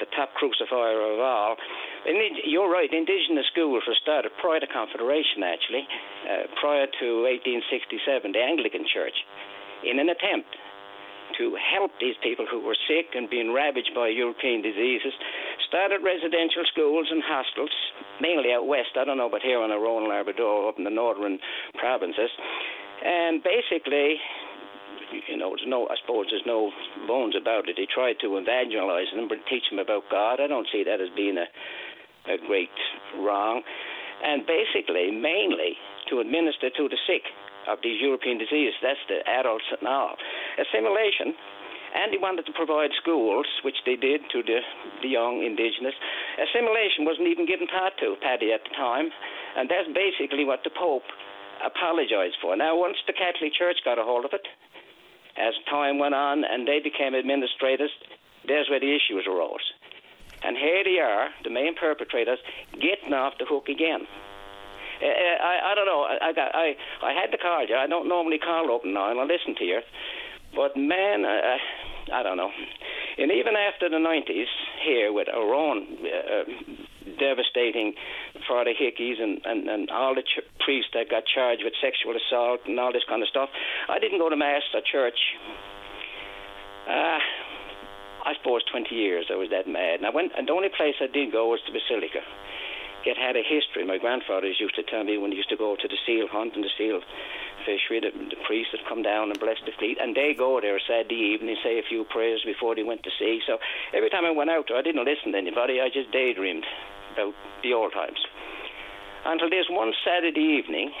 the 0.00 0.06
top 0.16 0.32
crucifier 0.32 1.12
of 1.12 1.20
all. 1.20 1.56
You're 2.44 2.72
right, 2.72 2.88
indigenous 2.90 3.44
schools 3.52 3.84
were 3.86 3.94
started 4.00 4.32
prior 4.40 4.58
to 4.58 4.66
Confederation, 4.66 5.44
actually, 5.44 5.86
uh, 6.24 6.48
prior 6.58 6.86
to 6.88 7.06
1867, 7.28 8.32
the 8.32 8.40
Anglican 8.40 8.88
Church, 8.88 9.12
in 9.84 10.00
an 10.00 10.08
attempt 10.08 10.56
to 11.38 11.56
help 11.56 11.90
these 12.00 12.16
people 12.22 12.46
who 12.50 12.60
were 12.60 12.76
sick 12.88 13.14
and 13.14 13.28
being 13.28 13.52
ravaged 13.52 13.92
by 13.94 14.08
European 14.08 14.62
diseases. 14.62 15.12
Started 15.68 16.02
residential 16.02 16.64
schools 16.70 17.08
and 17.10 17.22
hostels, 17.22 17.70
mainly 18.20 18.52
out 18.52 18.66
west. 18.66 18.96
I 18.96 19.04
don't 19.04 19.18
know, 19.18 19.30
but 19.30 19.42
here 19.42 19.60
on 19.60 19.70
the 19.70 19.78
Rhone 19.78 20.08
Labrador, 20.08 20.68
up 20.68 20.78
in 20.78 20.84
the 20.84 20.90
northern 20.90 21.38
provinces. 21.78 22.30
And 23.04 23.42
basically, 23.42 24.20
you 25.28 25.36
know, 25.36 25.50
there's 25.50 25.66
no, 25.66 25.88
I 25.88 25.96
suppose 26.00 26.26
there's 26.30 26.46
no 26.46 26.70
bones 27.06 27.34
about 27.34 27.68
it. 27.68 27.76
They 27.76 27.86
tried 27.86 28.20
to 28.22 28.36
evangelize 28.36 29.10
them, 29.14 29.28
but 29.28 29.38
teach 29.48 29.64
them 29.70 29.78
about 29.78 30.04
God. 30.10 30.40
I 30.40 30.46
don't 30.46 30.68
see 30.70 30.84
that 30.84 31.00
as 31.00 31.08
being 31.16 31.38
a, 31.38 31.48
a 32.30 32.36
great 32.46 32.74
wrong. 33.18 33.62
And 34.22 34.44
basically, 34.46 35.10
mainly 35.10 35.80
to 36.10 36.20
administer 36.20 36.68
to 36.76 36.88
the 36.88 36.98
sick 37.06 37.22
of 37.70 37.78
these 37.82 38.02
European 38.02 38.38
diseases. 38.38 38.74
That's 38.82 39.00
the 39.08 39.22
adults 39.28 39.70
and 39.70 39.86
all. 39.86 40.18
Assimilation. 40.58 41.34
And 41.94 42.14
they 42.14 42.18
wanted 42.18 42.46
to 42.46 42.54
provide 42.54 42.90
schools, 42.94 43.46
which 43.64 43.82
they 43.86 43.96
did 43.96 44.22
to 44.30 44.42
the, 44.42 44.60
the 45.02 45.08
young 45.08 45.42
indigenous. 45.42 45.94
Assimilation 46.38 47.04
wasn't 47.04 47.26
even 47.26 47.46
given 47.46 47.66
thought 47.66 47.98
to, 47.98 48.14
Paddy, 48.22 48.52
at 48.52 48.62
the 48.62 48.74
time. 48.74 49.10
And 49.56 49.68
that's 49.68 49.90
basically 49.90 50.44
what 50.44 50.62
the 50.62 50.70
Pope 50.70 51.06
apologized 51.64 52.38
for. 52.40 52.54
Now, 52.56 52.78
once 52.78 52.96
the 53.06 53.12
Catholic 53.12 53.54
Church 53.54 53.78
got 53.84 53.98
a 53.98 54.06
hold 54.06 54.24
of 54.24 54.32
it, 54.32 54.46
as 55.36 55.54
time 55.68 55.98
went 55.98 56.14
on 56.14 56.44
and 56.44 56.66
they 56.66 56.78
became 56.78 57.14
administrators, 57.14 57.90
there's 58.46 58.68
where 58.70 58.80
the 58.80 58.94
issues 58.94 59.26
arose. 59.26 59.66
And 60.42 60.56
here 60.56 60.82
they 60.84 60.98
are, 60.98 61.28
the 61.44 61.50
main 61.50 61.74
perpetrators, 61.74 62.38
getting 62.72 63.12
off 63.12 63.34
the 63.38 63.44
hook 63.44 63.68
again. 63.68 64.06
Uh, 65.02 65.06
I, 65.06 65.72
I 65.72 65.74
don't 65.74 65.86
know. 65.86 66.02
I, 66.02 66.28
I 66.28 66.32
got 66.32 66.54
I 66.54 66.76
I 67.02 67.12
had 67.12 67.30
to 67.32 67.38
call 67.38 67.66
you. 67.66 67.76
I 67.76 67.86
don't 67.86 68.08
normally 68.08 68.38
call 68.38 68.70
open 68.70 68.94
now, 68.94 69.10
and 69.10 69.18
I 69.20 69.24
listen 69.24 69.54
to 69.56 69.64
you. 69.64 69.80
But 70.54 70.76
man, 70.76 71.24
uh, 71.24 71.56
I 72.12 72.22
don't 72.22 72.36
know. 72.36 72.50
And 73.18 73.30
even 73.30 73.54
after 73.54 73.88
the 73.88 73.96
90s, 73.96 74.50
here 74.84 75.12
with 75.12 75.28
our 75.28 75.54
own 75.54 75.86
uh, 76.02 76.44
devastating 77.18 77.94
Father 78.48 78.72
Hickeys 78.74 79.20
and, 79.20 79.40
and, 79.44 79.68
and 79.68 79.90
all 79.90 80.14
the 80.14 80.22
ch- 80.22 80.42
priests 80.58 80.90
that 80.94 81.10
got 81.10 81.24
charged 81.26 81.62
with 81.62 81.74
sexual 81.80 82.14
assault 82.16 82.60
and 82.66 82.78
all 82.80 82.92
this 82.92 83.04
kind 83.08 83.22
of 83.22 83.28
stuff, 83.28 83.50
I 83.88 83.98
didn't 83.98 84.18
go 84.18 84.28
to 84.28 84.36
Mass 84.36 84.62
or 84.74 84.80
church. 84.80 85.18
Uh, 86.88 87.18
I 88.26 88.34
suppose 88.38 88.62
20 88.70 88.94
years 88.94 89.26
I 89.30 89.36
was 89.36 89.50
that 89.50 89.68
mad. 89.68 90.00
And 90.00 90.06
I 90.06 90.10
went, 90.10 90.32
and 90.36 90.48
the 90.48 90.52
only 90.52 90.68
place 90.68 90.94
I 91.00 91.06
did 91.06 91.30
go 91.30 91.48
was 91.48 91.60
the 91.66 91.72
Basilica 91.72 92.20
it 93.04 93.16
had 93.16 93.36
a 93.36 93.42
history. 93.42 93.84
My 93.84 93.98
grandfathers 93.98 94.60
used 94.60 94.76
to 94.76 94.82
tell 94.82 95.04
me 95.04 95.16
when 95.16 95.30
they 95.30 95.36
used 95.36 95.48
to 95.50 95.56
go 95.56 95.76
to 95.76 95.88
the 95.88 95.96
seal 96.06 96.28
hunt 96.28 96.54
and 96.54 96.64
the 96.64 96.72
seal 96.76 97.00
fishery, 97.64 98.00
the, 98.00 98.12
the 98.12 98.40
priests 98.46 98.72
would 98.72 98.84
come 98.88 99.02
down 99.02 99.30
and 99.30 99.38
bless 99.38 99.58
the 99.64 99.72
fleet, 99.78 99.98
and 100.00 100.16
they 100.16 100.34
go 100.36 100.60
there 100.60 100.80
Saturday 100.80 101.36
evening, 101.36 101.56
say 101.62 101.78
a 101.78 101.82
few 101.86 102.04
prayers 102.04 102.42
before 102.44 102.74
they 102.74 102.82
went 102.82 103.02
to 103.04 103.10
sea. 103.18 103.40
So 103.46 103.58
every 103.92 104.10
time 104.10 104.24
I 104.24 104.30
went 104.30 104.50
out 104.50 104.66
there, 104.68 104.76
I 104.76 104.82
didn't 104.82 105.04
listen 105.04 105.32
to 105.32 105.38
anybody. 105.38 105.80
I 105.80 105.88
just 105.88 106.10
daydreamed 106.12 106.64
about 107.12 107.34
the 107.62 107.72
old 107.72 107.92
times. 107.92 108.18
Until 109.24 109.50
this 109.50 109.66
one 109.68 109.92
Saturday 110.04 110.60
evening, 110.60 110.92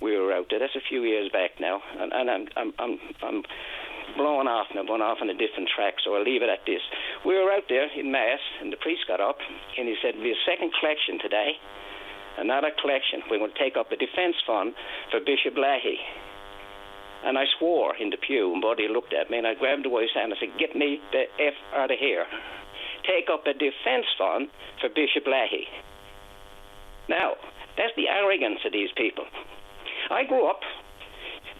we 0.00 0.18
were 0.18 0.32
out 0.32 0.46
there. 0.50 0.58
That's 0.58 0.74
a 0.74 0.82
few 0.88 1.02
years 1.04 1.30
back 1.30 1.60
now, 1.60 1.80
and, 1.98 2.12
and 2.12 2.30
I'm, 2.30 2.48
I'm, 2.56 2.72
I'm, 2.78 2.98
I'm 3.22 3.42
blowing 4.16 4.48
off 4.48 4.66
and 4.70 4.86
going 4.86 5.02
off 5.02 5.18
on 5.20 5.30
a 5.30 5.36
different 5.36 5.68
track, 5.74 5.94
so 6.04 6.14
I'll 6.14 6.24
leave 6.24 6.42
it 6.42 6.50
at 6.50 6.64
this. 6.66 6.80
We 7.24 7.34
were 7.34 7.50
out 7.52 7.64
there 7.68 7.88
in 7.92 8.10
Mass, 8.10 8.40
and 8.60 8.72
the 8.72 8.76
priest 8.76 9.06
got 9.06 9.20
up 9.20 9.38
and 9.78 9.88
he 9.88 9.96
said, 10.02 10.14
be 10.20 10.32
a 10.32 10.42
second 10.46 10.72
collection 10.78 11.18
today, 11.18 11.56
another 12.38 12.70
collection. 12.80 13.22
We're 13.30 13.38
going 13.38 13.52
to 13.52 13.58
take 13.58 13.76
up 13.76 13.92
a 13.92 13.96
defense 13.96 14.36
fund 14.46 14.74
for 15.10 15.20
Bishop 15.20 15.54
Lahey. 15.56 15.98
And 17.24 17.38
I 17.38 17.44
swore 17.58 17.94
in 17.96 18.10
the 18.10 18.18
pew, 18.18 18.52
and 18.52 18.60
Buddy 18.60 18.88
looked 18.90 19.14
at 19.14 19.30
me, 19.30 19.38
and 19.38 19.46
I 19.46 19.54
grabbed 19.54 19.84
the 19.84 19.94
wife's 19.94 20.14
hand 20.14 20.32
and 20.32 20.38
said, 20.42 20.58
Get 20.58 20.74
me 20.74 20.98
the 21.12 21.30
F 21.38 21.54
out 21.74 21.90
of 21.92 21.98
here. 21.98 22.26
Take 23.06 23.30
up 23.30 23.46
a 23.46 23.54
defense 23.54 24.06
fund 24.18 24.50
for 24.80 24.88
Bishop 24.88 25.26
Lahey. 25.30 25.70
Now, 27.08 27.38
that's 27.76 27.94
the 27.96 28.08
arrogance 28.08 28.58
of 28.66 28.72
these 28.72 28.90
people. 28.96 29.24
I 30.10 30.24
grew 30.24 30.50
up 30.50 30.60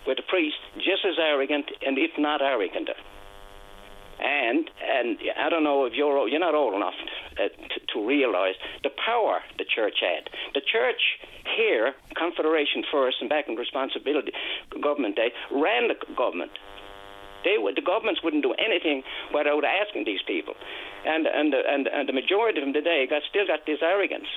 with 0.07 0.19
a 0.19 0.27
priest 0.29 0.59
just 0.77 1.05
as 1.07 1.15
arrogant, 1.19 1.66
and 1.87 1.99
if 1.99 2.11
not 2.19 2.43
arrogant. 2.43 2.91
And 4.23 4.70
and 4.79 5.19
I 5.39 5.49
don't 5.49 5.65
know 5.65 5.85
if 5.85 5.95
you're 5.95 6.29
you're 6.29 6.41
not 6.41 6.55
old 6.55 6.74
enough 6.74 6.95
uh, 7.33 7.49
to, 7.49 7.77
to 7.95 8.07
realise 8.07 8.55
the 8.83 8.91
power 9.05 9.41
the 9.59 9.65
church 9.65 9.99
had. 9.99 10.31
The 10.55 10.61
church 10.61 11.19
here, 11.57 11.95
Confederation 12.15 12.85
First, 12.93 13.16
and 13.20 13.29
back 13.29 13.49
in 13.49 13.57
responsibility, 13.57 14.33
government 14.81 15.16
day, 15.16 15.33
ran 15.51 15.89
the 15.89 15.99
government. 16.15 16.53
They 17.43 17.59
would, 17.59 17.74
the 17.74 17.83
governments 17.83 18.23
wouldn't 18.23 18.45
do 18.47 18.55
anything 18.55 19.03
without 19.35 19.65
asking 19.65 20.05
these 20.05 20.23
people, 20.23 20.55
and 21.05 21.27
and 21.27 21.55
and 21.55 21.89
and 21.89 22.09
the 22.09 22.15
majority 22.15 22.61
of 22.61 22.65
them 22.65 22.73
today 22.73 23.07
got 23.11 23.23
still 23.29 23.47
got 23.47 23.66
this 23.66 23.83
arrogance, 23.83 24.31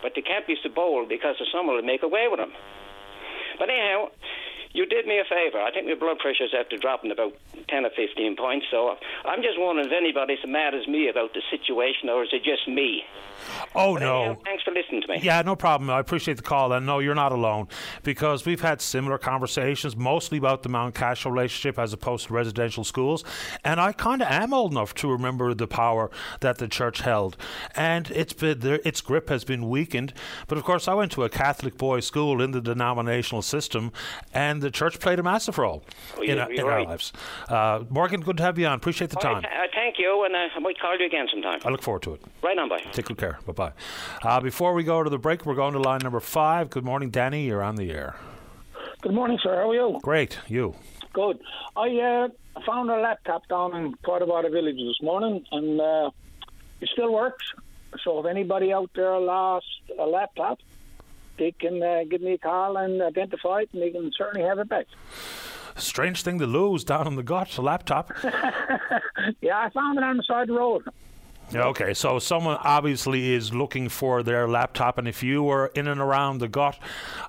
but 0.00 0.12
they 0.16 0.22
can't 0.22 0.46
be 0.46 0.56
so 0.62 0.70
bold 0.72 1.10
because 1.10 1.36
someone 1.52 1.76
will 1.76 1.84
make 1.84 2.02
away 2.02 2.28
with 2.30 2.40
them. 2.40 2.52
But 3.58 3.68
anyhow, 3.68 4.08
you 4.76 4.86
did 4.86 5.06
me 5.06 5.18
a 5.18 5.24
favour. 5.24 5.60
I 5.60 5.70
think 5.72 5.86
my 5.86 5.94
blood 5.94 6.18
pressure's 6.18 6.54
after 6.58 6.76
dropping 6.76 7.10
about 7.10 7.32
10 7.68 7.84
or 7.84 7.90
15 7.90 8.36
points, 8.36 8.66
so 8.70 8.96
I'm 9.24 9.42
just 9.42 9.58
wondering 9.58 9.86
if 9.88 9.92
anybody's 9.92 10.38
as 10.44 10.48
mad 10.50 10.74
as 10.74 10.86
me 10.86 11.08
about 11.08 11.32
the 11.34 11.42
situation, 11.50 12.08
or 12.08 12.22
is 12.24 12.30
it 12.32 12.44
just 12.44 12.68
me? 12.68 13.02
Oh, 13.74 13.94
But 13.94 14.00
no. 14.00 14.22
anyhow, 14.22 14.40
thanks 14.44 14.62
for 14.62 14.70
listening 14.72 15.02
to 15.02 15.08
me. 15.08 15.20
Yeah, 15.22 15.42
no 15.42 15.56
problem. 15.56 15.90
I 15.90 16.00
appreciate 16.00 16.36
the 16.36 16.42
call. 16.42 16.72
And 16.72 16.86
no, 16.86 16.98
you're 17.00 17.14
not 17.14 17.32
alone 17.32 17.68
because 18.02 18.46
we've 18.46 18.60
had 18.60 18.80
similar 18.80 19.18
conversations, 19.18 19.96
mostly 19.96 20.38
about 20.38 20.62
the 20.62 20.68
Mount 20.68 20.94
Cashel 20.94 21.30
relationship 21.30 21.78
as 21.78 21.92
opposed 21.92 22.26
to 22.28 22.32
residential 22.34 22.84
schools. 22.84 23.24
And 23.64 23.80
I 23.80 23.92
kind 23.92 24.22
of 24.22 24.28
am 24.28 24.54
old 24.54 24.72
enough 24.72 24.94
to 24.96 25.10
remember 25.10 25.52
the 25.54 25.66
power 25.66 26.10
that 26.40 26.58
the 26.58 26.68
church 26.68 27.00
held. 27.00 27.36
And 27.74 28.10
it's 28.10 28.32
been, 28.32 28.60
its 28.84 29.00
grip 29.00 29.28
has 29.28 29.44
been 29.44 29.68
weakened. 29.68 30.12
But 30.48 30.58
of 30.58 30.64
course, 30.64 30.88
I 30.88 30.94
went 30.94 31.12
to 31.12 31.24
a 31.24 31.28
Catholic 31.28 31.76
boys' 31.76 32.06
school 32.06 32.40
in 32.40 32.52
the 32.52 32.60
denominational 32.60 33.42
system, 33.42 33.92
and 34.32 34.62
the 34.66 34.70
church 34.72 34.98
played 34.98 35.18
a 35.20 35.22
massive 35.22 35.58
role 35.58 35.84
Oh, 36.16 36.22
in, 36.22 36.28
you're- 36.30 36.40
our, 36.40 36.50
in 36.50 36.56
you're 36.56 36.70
our 36.72 36.84
lives. 36.84 37.12
Uh, 37.48 37.84
Morgan, 37.88 38.20
good 38.20 38.36
to 38.38 38.42
have 38.42 38.58
you 38.58 38.66
on. 38.66 38.72
Appreciate 38.74 39.10
the 39.10 39.16
All 39.16 39.22
time. 39.22 39.34
right, 39.44 39.46
I 39.46 39.68
thank 39.72 39.96
you, 39.98 40.24
and 40.24 40.34
uh, 40.34 40.48
I 40.56 40.58
might 40.58 40.78
call 40.80 40.98
you 40.98 41.06
again 41.06 41.26
sometime. 41.30 41.60
I 41.64 41.70
look 41.70 41.82
forward 41.82 42.02
to 42.02 42.14
it. 42.14 42.22
Right 42.42 42.58
on, 42.58 42.68
bye. 42.68 42.80
Take 42.92 43.06
good 43.06 43.16
care. 43.18 43.38
Bye 43.46 43.52
bye. 43.52 43.72
Uh, 44.22 44.40
before 44.40 44.74
we 44.74 44.82
go 44.82 45.02
to 45.04 45.08
the 45.10 45.18
break, 45.18 45.46
we're 45.46 45.54
going 45.54 45.72
to 45.74 45.78
line 45.78 46.00
number 46.02 46.18
five. 46.20 46.68
Good 46.70 46.84
morning, 46.84 47.10
Danny. 47.10 47.46
You're 47.46 47.62
on 47.62 47.76
the 47.76 47.92
air. 47.92 48.16
Good 49.02 49.14
morning, 49.14 49.38
sir. 49.40 49.54
How 49.54 49.70
are 49.70 49.74
you? 49.74 50.00
Great. 50.02 50.38
You. 50.48 50.74
Good. 51.12 51.38
I 51.76 51.88
uh, 52.00 52.60
found 52.66 52.90
a 52.90 52.98
laptop 52.98 53.46
down 53.48 53.76
in 53.76 53.94
Portavada 54.04 54.50
Village 54.50 54.76
this 54.78 55.00
morning, 55.00 55.44
and 55.52 55.80
uh, 55.80 56.10
it 56.80 56.88
still 56.92 57.12
works. 57.12 57.44
So 58.02 58.18
if 58.18 58.26
anybody 58.26 58.72
out 58.72 58.90
there 58.96 59.16
lost 59.18 59.66
a 59.98 60.04
laptop, 60.04 60.58
they 61.38 61.52
can 61.52 61.82
uh, 61.82 62.04
give 62.08 62.20
me 62.20 62.32
a 62.32 62.38
call 62.38 62.76
and 62.76 63.02
identify 63.02 63.62
it, 63.62 63.70
and 63.72 63.82
they 63.82 63.90
can 63.90 64.10
certainly 64.16 64.46
have 64.46 64.58
it 64.58 64.68
back. 64.68 64.86
Strange 65.76 66.22
thing 66.22 66.38
to 66.38 66.46
lose 66.46 66.84
down 66.84 67.06
in 67.06 67.16
the 67.16 67.22
gut, 67.22 67.56
a 67.58 67.62
laptop. 67.62 68.12
yeah, 69.40 69.58
I 69.58 69.70
found 69.70 69.98
it 69.98 70.04
on 70.04 70.16
the 70.16 70.22
side 70.22 70.42
of 70.42 70.48
the 70.48 70.54
road. 70.54 70.84
Okay, 71.54 71.94
so 71.94 72.18
someone 72.18 72.58
obviously 72.64 73.32
is 73.32 73.54
looking 73.54 73.88
for 73.88 74.24
their 74.24 74.48
laptop, 74.48 74.98
and 74.98 75.06
if 75.06 75.22
you 75.22 75.44
were 75.44 75.68
in 75.76 75.86
and 75.86 76.00
around 76.00 76.38
the 76.38 76.48
gut, 76.48 76.76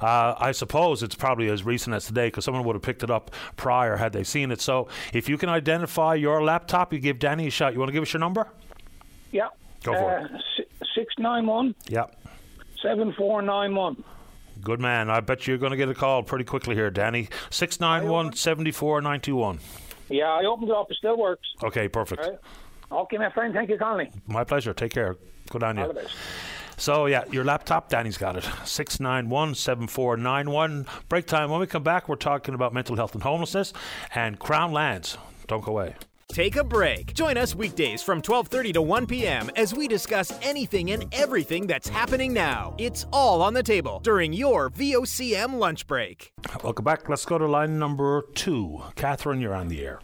uh, 0.01 0.34
I 0.39 0.53
suppose 0.53 1.03
it's 1.03 1.13
probably 1.13 1.49
as 1.49 1.63
recent 1.63 1.95
as 1.95 2.07
today 2.07 2.27
because 2.27 2.43
someone 2.43 2.63
would 2.63 2.75
have 2.75 2.81
picked 2.81 3.03
it 3.03 3.11
up 3.11 3.29
prior 3.57 3.95
had 3.95 4.13
they 4.13 4.23
seen 4.23 4.49
it. 4.49 4.59
So 4.59 4.88
if 5.13 5.29
you 5.29 5.38
can 5.38 5.49
identify 5.49 6.15
your 6.15 6.43
laptop, 6.43 6.93
you 6.93 6.99
give 6.99 7.19
Danny 7.19 7.47
a 7.47 7.51
shot. 7.51 7.73
You 7.73 7.79
want 7.79 7.89
to 7.89 7.93
give 7.93 8.01
us 8.01 8.11
your 8.11 8.19
number? 8.19 8.47
Yeah. 9.31 9.49
Go 9.84 9.93
for 9.93 10.17
uh, 10.17 10.27
Six 10.95 11.13
nine 11.19 11.45
one 11.45 11.75
Yeah. 11.88 12.05
Seven 12.81 13.13
four 13.17 13.41
nine 13.41 13.75
one. 13.75 14.03
Good 14.61 14.79
man. 14.79 15.09
I 15.09 15.19
bet 15.19 15.45
you're 15.47 15.57
going 15.57 15.71
to 15.71 15.77
get 15.77 15.87
a 15.89 15.93
call 15.93 16.23
pretty 16.23 16.43
quickly 16.43 16.73
here, 16.75 16.89
Danny. 16.89 17.29
691 17.51 18.33
74921. 18.33 19.59
Yeah, 20.09 20.25
I 20.25 20.45
opened 20.45 20.69
it 20.69 20.75
up. 20.75 20.89
It 20.89 20.97
still 20.97 21.17
works. 21.17 21.47
Okay, 21.63 21.87
perfect. 21.87 22.21
Right. 22.21 22.39
Okay, 22.91 23.17
my 23.17 23.29
friend. 23.31 23.53
Thank 23.53 23.69
you, 23.69 23.77
Conley. 23.77 24.09
My 24.25 24.43
pleasure. 24.43 24.73
Take 24.73 24.93
care. 24.93 25.15
Good 25.49 25.63
on 25.63 25.77
you. 25.77 25.93
So, 26.77 27.07
yeah, 27.07 27.23
your 27.31 27.43
laptop, 27.43 27.89
Danny's 27.89 28.17
got 28.17 28.35
it. 28.35 28.47
Six 28.63 28.99
nine 28.99 29.29
one 29.29 29.55
seven 29.55 29.87
four 29.87 30.15
nine 30.15 30.49
one. 30.49 30.85
Break 31.09 31.25
time. 31.25 31.49
When 31.49 31.59
we 31.59 31.67
come 31.67 31.83
back, 31.83 32.07
we're 32.07 32.15
talking 32.15 32.53
about 32.53 32.73
mental 32.73 32.95
health 32.95 33.13
and 33.13 33.23
homelessness 33.23 33.73
and 34.13 34.39
Crown 34.39 34.71
Lands. 34.71 35.17
Don't 35.47 35.63
go 35.63 35.71
away. 35.71 35.95
Take 36.29 36.57
a 36.57 36.63
break. 36.63 37.13
Join 37.13 37.37
us 37.37 37.55
weekdays 37.55 38.03
from 38.03 38.21
12:30 38.21 38.73
to 38.73 38.81
1 38.81 39.07
p.m. 39.07 39.49
as 39.55 39.73
we 39.73 39.87
discuss 39.87 40.37
anything 40.43 40.91
and 40.91 41.05
everything 41.13 41.65
that's 41.67 41.87
happening 41.87 42.33
now. 42.33 42.75
It's 42.77 43.05
all 43.13 43.41
on 43.41 43.53
the 43.53 43.63
table 43.63 44.01
during 44.03 44.33
your 44.33 44.69
VOCM 44.69 45.57
lunch 45.57 45.87
break. 45.87 46.33
Welcome 46.63 46.85
back. 46.85 47.07
Let's 47.09 47.25
go 47.25 47.37
to 47.37 47.47
line 47.47 47.79
number 47.79 48.23
two. 48.35 48.81
Catherine, 48.95 49.39
you're 49.41 49.55
on 49.55 49.69
the 49.69 49.81
air. 49.81 49.99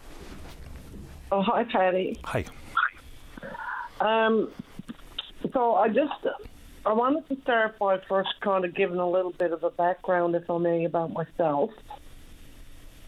Oh, 1.30 1.42
hi, 1.42 1.64
Paddy. 1.64 2.18
Hi. 2.24 2.44
Um, 4.00 4.50
so 5.52 5.74
I 5.74 5.88
just 5.88 6.26
I 6.86 6.92
wanted 6.92 7.28
to 7.28 7.40
start 7.42 7.78
by 7.78 7.98
first 8.08 8.30
kind 8.40 8.64
of 8.64 8.74
giving 8.74 8.98
a 8.98 9.08
little 9.08 9.32
bit 9.32 9.52
of 9.52 9.62
a 9.62 9.70
background, 9.70 10.34
if 10.34 10.48
I 10.50 10.58
may, 10.58 10.84
about 10.84 11.12
myself. 11.12 11.70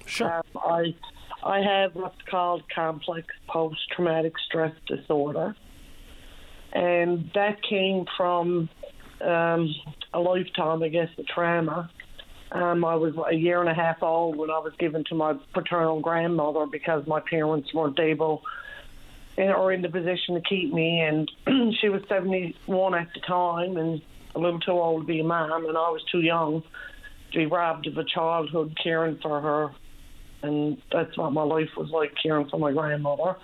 Sure. 0.05 0.33
Um, 0.33 0.43
I 0.55 0.95
I 1.47 1.61
have 1.61 1.95
what's 1.95 2.21
called 2.29 2.65
complex 2.75 3.29
post-traumatic 3.49 4.33
stress 4.49 4.75
disorder, 4.89 5.55
and 6.73 7.31
that 7.35 7.63
came 7.63 8.05
from 8.17 8.69
um, 9.21 9.73
a 10.13 10.19
lifetime, 10.19 10.83
I 10.83 10.89
guess, 10.89 11.09
of 11.17 11.27
trauma. 11.29 11.89
Um, 12.51 12.85
I 12.85 12.97
was 12.97 13.15
a 13.31 13.35
year 13.35 13.61
and 13.61 13.69
a 13.69 13.75
half 13.75 14.03
old 14.03 14.37
when 14.37 14.51
I 14.51 14.59
was 14.59 14.73
given 14.81 15.05
to 15.09 15.15
my 15.15 15.35
paternal 15.55 16.01
grandmother 16.01 16.67
because 16.67 17.07
my 17.07 17.21
parents 17.21 17.73
weren't 17.73 18.01
able 18.01 18.43
in, 19.37 19.51
or 19.51 19.73
in 19.73 19.83
the 19.83 19.89
position 19.89 20.35
to 20.35 20.41
keep 20.41 20.75
me, 20.75 21.01
and 21.01 21.31
she 21.81 21.89
was 21.89 22.03
71 22.09 22.95
at 22.95 23.09
the 23.15 23.21
time 23.21 23.77
and 23.77 24.03
a 24.35 24.41
little 24.41 24.59
too 24.59 24.73
old 24.73 25.03
to 25.03 25.07
be 25.07 25.21
a 25.21 25.25
mom, 25.25 25.65
and 25.65 25.79
I 25.79 25.91
was 25.91 26.03
too 26.11 26.23
young 26.23 26.65
to 27.31 27.39
be 27.39 27.47
robbed 27.47 27.87
of 27.87 27.97
a 27.99 28.05
childhood 28.05 28.77
caring 28.83 29.19
for 29.23 29.41
her. 29.41 29.71
And 30.43 30.81
that's 30.93 31.17
what 31.17 31.33
my 31.33 31.43
life 31.43 31.71
was 31.77 31.91
like, 31.91 32.13
caring 32.23 32.49
for 32.49 32.59
my 32.59 32.73
grandmother. 32.73 33.37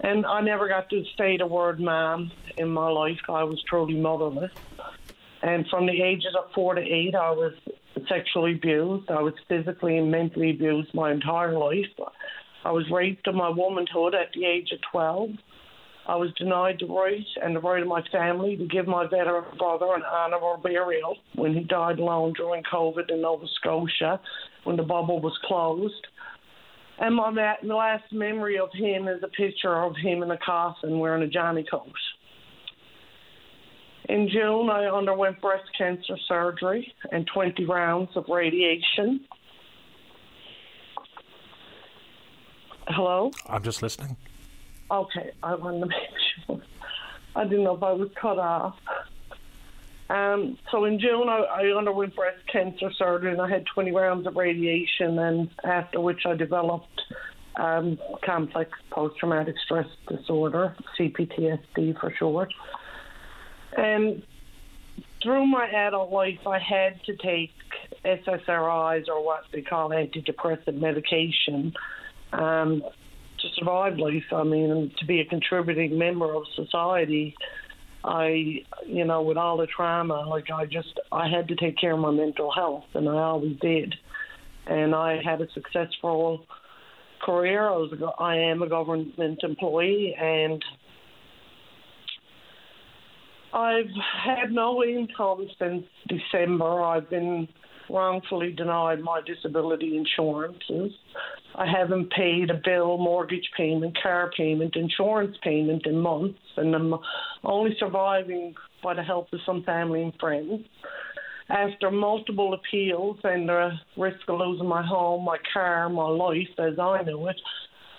And 0.00 0.24
I 0.24 0.40
never 0.40 0.68
got 0.68 0.88
to 0.90 1.04
say 1.16 1.36
the 1.36 1.46
word 1.46 1.80
mom 1.80 2.30
in 2.56 2.70
my 2.70 2.88
life. 2.88 3.18
I 3.28 3.44
was 3.44 3.62
truly 3.68 3.94
motherless. 3.94 4.52
And 5.42 5.66
from 5.68 5.86
the 5.86 6.02
ages 6.02 6.34
of 6.36 6.52
four 6.52 6.74
to 6.74 6.80
eight, 6.80 7.14
I 7.14 7.30
was 7.30 7.54
sexually 8.08 8.54
abused. 8.54 9.10
I 9.10 9.22
was 9.22 9.34
physically 9.48 9.98
and 9.98 10.10
mentally 10.10 10.50
abused 10.50 10.94
my 10.94 11.10
entire 11.12 11.58
life. 11.58 11.86
I 12.64 12.70
was 12.70 12.88
raped 12.90 13.26
in 13.26 13.36
my 13.36 13.48
womanhood 13.48 14.14
at 14.14 14.32
the 14.32 14.44
age 14.44 14.70
of 14.72 14.80
12. 14.90 15.30
I 16.08 16.16
was 16.16 16.32
denied 16.38 16.78
the 16.80 16.86
right 16.86 17.26
and 17.42 17.54
the 17.54 17.60
right 17.60 17.82
of 17.82 17.88
my 17.88 18.02
family 18.10 18.56
to 18.56 18.66
give 18.66 18.86
my 18.86 19.06
veteran 19.06 19.44
brother 19.58 19.94
an 19.94 20.02
honorable 20.02 20.58
burial 20.62 21.18
when 21.34 21.52
he 21.52 21.60
died 21.60 21.98
alone 21.98 22.32
during 22.32 22.62
COVID 22.62 23.10
in 23.10 23.20
Nova 23.20 23.44
Scotia 23.60 24.18
when 24.64 24.76
the 24.76 24.82
bubble 24.82 25.20
was 25.20 25.38
closed. 25.44 26.06
And 26.98 27.14
my 27.14 27.30
ma- 27.30 27.56
last 27.62 28.10
memory 28.10 28.58
of 28.58 28.70
him 28.72 29.06
is 29.06 29.22
a 29.22 29.28
picture 29.28 29.84
of 29.84 29.96
him 30.02 30.22
in 30.22 30.30
a 30.30 30.38
coffin 30.38 30.98
wearing 30.98 31.22
a 31.22 31.28
Johnny 31.28 31.64
coat. 31.70 31.92
In 34.08 34.30
June, 34.32 34.70
I 34.70 34.86
underwent 34.86 35.42
breast 35.42 35.68
cancer 35.76 36.16
surgery 36.26 36.90
and 37.12 37.28
20 37.32 37.66
rounds 37.66 38.10
of 38.16 38.24
radiation. 38.30 39.26
Hello? 42.86 43.30
I'm 43.46 43.62
just 43.62 43.82
listening. 43.82 44.16
Okay, 44.90 45.32
I 45.42 45.54
wanted 45.54 45.80
to 45.80 45.86
make 45.86 46.46
sure. 46.46 46.62
I 47.36 47.44
didn't 47.44 47.64
know 47.64 47.76
if 47.76 47.82
I 47.82 47.92
was 47.92 48.08
cut 48.20 48.38
off. 48.38 48.76
Um, 50.10 50.56
so 50.70 50.86
in 50.86 50.98
June, 50.98 51.28
I, 51.28 51.40
I 51.40 51.76
underwent 51.76 52.16
breast 52.16 52.38
cancer 52.50 52.90
surgery 52.96 53.32
and 53.32 53.40
I 53.40 53.48
had 53.48 53.66
20 53.66 53.92
rounds 53.92 54.26
of 54.26 54.36
radiation, 54.36 55.18
and 55.18 55.50
after 55.64 56.00
which 56.00 56.24
I 56.24 56.34
developed 56.34 57.02
um, 57.56 57.98
complex 58.24 58.70
post 58.90 59.18
traumatic 59.18 59.56
stress 59.64 59.86
disorder, 60.08 60.74
CPTSD 60.98 62.00
for 62.00 62.12
short. 62.18 62.52
And 63.76 64.22
through 65.22 65.46
my 65.46 65.68
adult 65.68 66.10
life, 66.10 66.46
I 66.46 66.58
had 66.58 67.02
to 67.04 67.16
take 67.16 67.52
SSRIs 68.04 69.08
or 69.08 69.24
what 69.24 69.44
they 69.52 69.60
call 69.60 69.90
antidepressant 69.90 70.80
medication 70.80 71.74
um, 72.32 72.82
to 73.40 73.48
survive 73.56 73.98
life. 73.98 74.24
I 74.32 74.42
mean, 74.44 74.92
to 74.98 75.06
be 75.06 75.20
a 75.20 75.24
contributing 75.24 75.98
member 75.98 76.34
of 76.34 76.42
society. 76.54 77.34
I, 78.04 78.62
you 78.86 79.04
know, 79.04 79.22
with 79.22 79.36
all 79.36 79.56
the 79.56 79.66
trauma, 79.66 80.24
like 80.28 80.50
I 80.50 80.64
just, 80.66 81.00
I 81.10 81.28
had 81.28 81.48
to 81.48 81.56
take 81.56 81.76
care 81.78 81.94
of 81.94 81.98
my 81.98 82.12
mental 82.12 82.52
health, 82.52 82.84
and 82.94 83.08
I 83.08 83.14
always 83.14 83.58
did. 83.60 83.94
And 84.66 84.94
I 84.94 85.18
had 85.24 85.40
a 85.40 85.46
successful 85.52 86.46
career. 87.24 87.68
I 87.68 87.76
was, 87.76 87.92
a, 87.92 88.22
I 88.22 88.36
am 88.36 88.62
a 88.62 88.68
government 88.68 89.40
employee, 89.42 90.14
and 90.18 90.62
I've 93.52 93.90
had 94.24 94.52
no 94.52 94.84
income 94.84 95.48
since 95.58 95.84
December. 96.06 96.82
I've 96.82 97.10
been 97.10 97.48
wrongfully 97.90 98.52
denied 98.52 99.00
my 99.00 99.20
disability 99.26 99.96
insurances. 99.96 100.92
I 101.54 101.66
haven't 101.66 102.10
paid 102.10 102.50
a 102.50 102.60
bill, 102.64 102.98
mortgage 102.98 103.48
payment, 103.56 103.96
car 104.02 104.30
payment, 104.36 104.76
insurance 104.76 105.36
payment 105.42 105.86
in 105.86 105.98
months, 105.98 106.38
and 106.56 106.74
I'm 106.74 106.94
only 107.44 107.76
surviving 107.78 108.54
by 108.82 108.94
the 108.94 109.02
help 109.02 109.32
of 109.32 109.40
some 109.44 109.62
family 109.64 110.02
and 110.02 110.12
friends. 110.20 110.64
After 111.48 111.90
multiple 111.90 112.54
appeals 112.54 113.16
and 113.24 113.48
the 113.48 113.70
risk 113.96 114.20
of 114.28 114.38
losing 114.38 114.68
my 114.68 114.86
home, 114.86 115.24
my 115.24 115.38
car, 115.52 115.88
my 115.88 116.08
life 116.08 116.48
as 116.58 116.78
I 116.78 117.02
knew 117.02 117.26
it, 117.28 117.40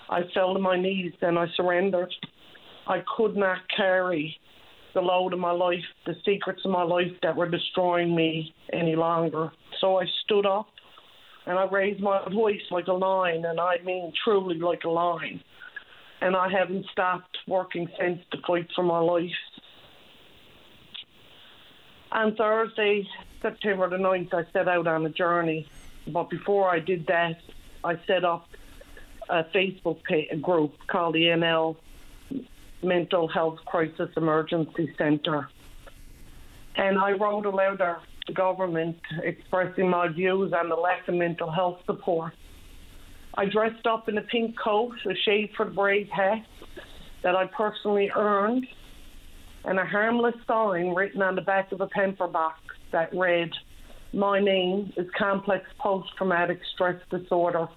I 0.08 0.20
fell 0.34 0.54
to 0.54 0.60
my 0.60 0.80
knees 0.80 1.12
and 1.20 1.38
I 1.38 1.46
surrendered. 1.56 2.14
I 2.86 3.02
could 3.16 3.36
not 3.36 3.58
carry 3.76 4.36
the 4.94 5.00
load 5.00 5.32
of 5.32 5.38
my 5.38 5.52
life, 5.52 5.84
the 6.06 6.14
secrets 6.24 6.62
of 6.64 6.70
my 6.70 6.82
life 6.82 7.12
that 7.22 7.36
were 7.36 7.48
destroying 7.48 8.14
me 8.14 8.54
any 8.72 8.96
longer. 8.96 9.50
So 9.80 9.98
I 9.98 10.04
stood 10.24 10.46
up 10.46 10.68
and 11.46 11.58
I 11.58 11.64
raised 11.64 12.00
my 12.00 12.22
voice 12.32 12.60
like 12.70 12.86
a 12.86 12.92
lion, 12.92 13.44
and 13.44 13.58
I 13.58 13.78
mean 13.84 14.12
truly 14.24 14.58
like 14.58 14.84
a 14.84 14.90
lion. 14.90 15.42
And 16.20 16.36
I 16.36 16.48
haven't 16.50 16.84
stopped 16.92 17.38
working 17.48 17.88
since 17.98 18.20
to 18.32 18.38
fight 18.46 18.68
for 18.76 18.84
my 18.84 18.98
life. 18.98 19.30
On 22.12 22.34
Thursday, 22.36 23.06
September 23.40 23.88
the 23.88 23.96
9th, 23.96 24.34
I 24.34 24.44
set 24.52 24.68
out 24.68 24.86
on 24.86 25.06
a 25.06 25.10
journey. 25.10 25.66
But 26.12 26.28
before 26.28 26.68
I 26.68 26.78
did 26.78 27.06
that, 27.06 27.36
I 27.82 27.94
set 28.06 28.24
up 28.24 28.46
a 29.28 29.44
Facebook 29.44 30.00
group 30.42 30.74
called 30.88 31.14
the 31.14 31.22
NL 31.22 31.76
Mental 32.82 33.28
Health 33.28 33.58
Crisis 33.66 34.10
Emergency 34.16 34.92
Centre. 34.96 35.48
And 36.76 36.98
I 36.98 37.12
wrote 37.12 37.46
a 37.46 37.50
letter 37.50 37.98
to 38.26 38.32
government 38.32 38.98
expressing 39.22 39.88
my 39.88 40.08
views 40.08 40.52
on 40.52 40.68
the 40.68 40.76
lack 40.76 41.06
of 41.08 41.14
mental 41.14 41.50
health 41.50 41.80
support. 41.86 42.32
I 43.34 43.46
dressed 43.46 43.86
up 43.86 44.08
in 44.08 44.18
a 44.18 44.22
pink 44.22 44.58
coat, 44.58 44.94
a 45.08 45.14
Schaefer 45.14 45.66
braid 45.66 46.08
hat 46.08 46.44
that 47.22 47.36
I 47.36 47.46
personally 47.46 48.10
earned, 48.14 48.66
and 49.64 49.78
a 49.78 49.84
harmless 49.84 50.34
sign 50.46 50.94
written 50.94 51.22
on 51.22 51.34
the 51.34 51.42
back 51.42 51.70
of 51.72 51.80
a 51.80 51.86
pamper 51.86 52.26
box 52.26 52.60
that 52.92 53.14
read, 53.14 53.50
My 54.12 54.40
name 54.40 54.92
is 54.96 55.06
Complex 55.16 55.66
Post 55.78 56.10
Traumatic 56.16 56.60
Stress 56.74 57.00
Disorder. 57.10 57.68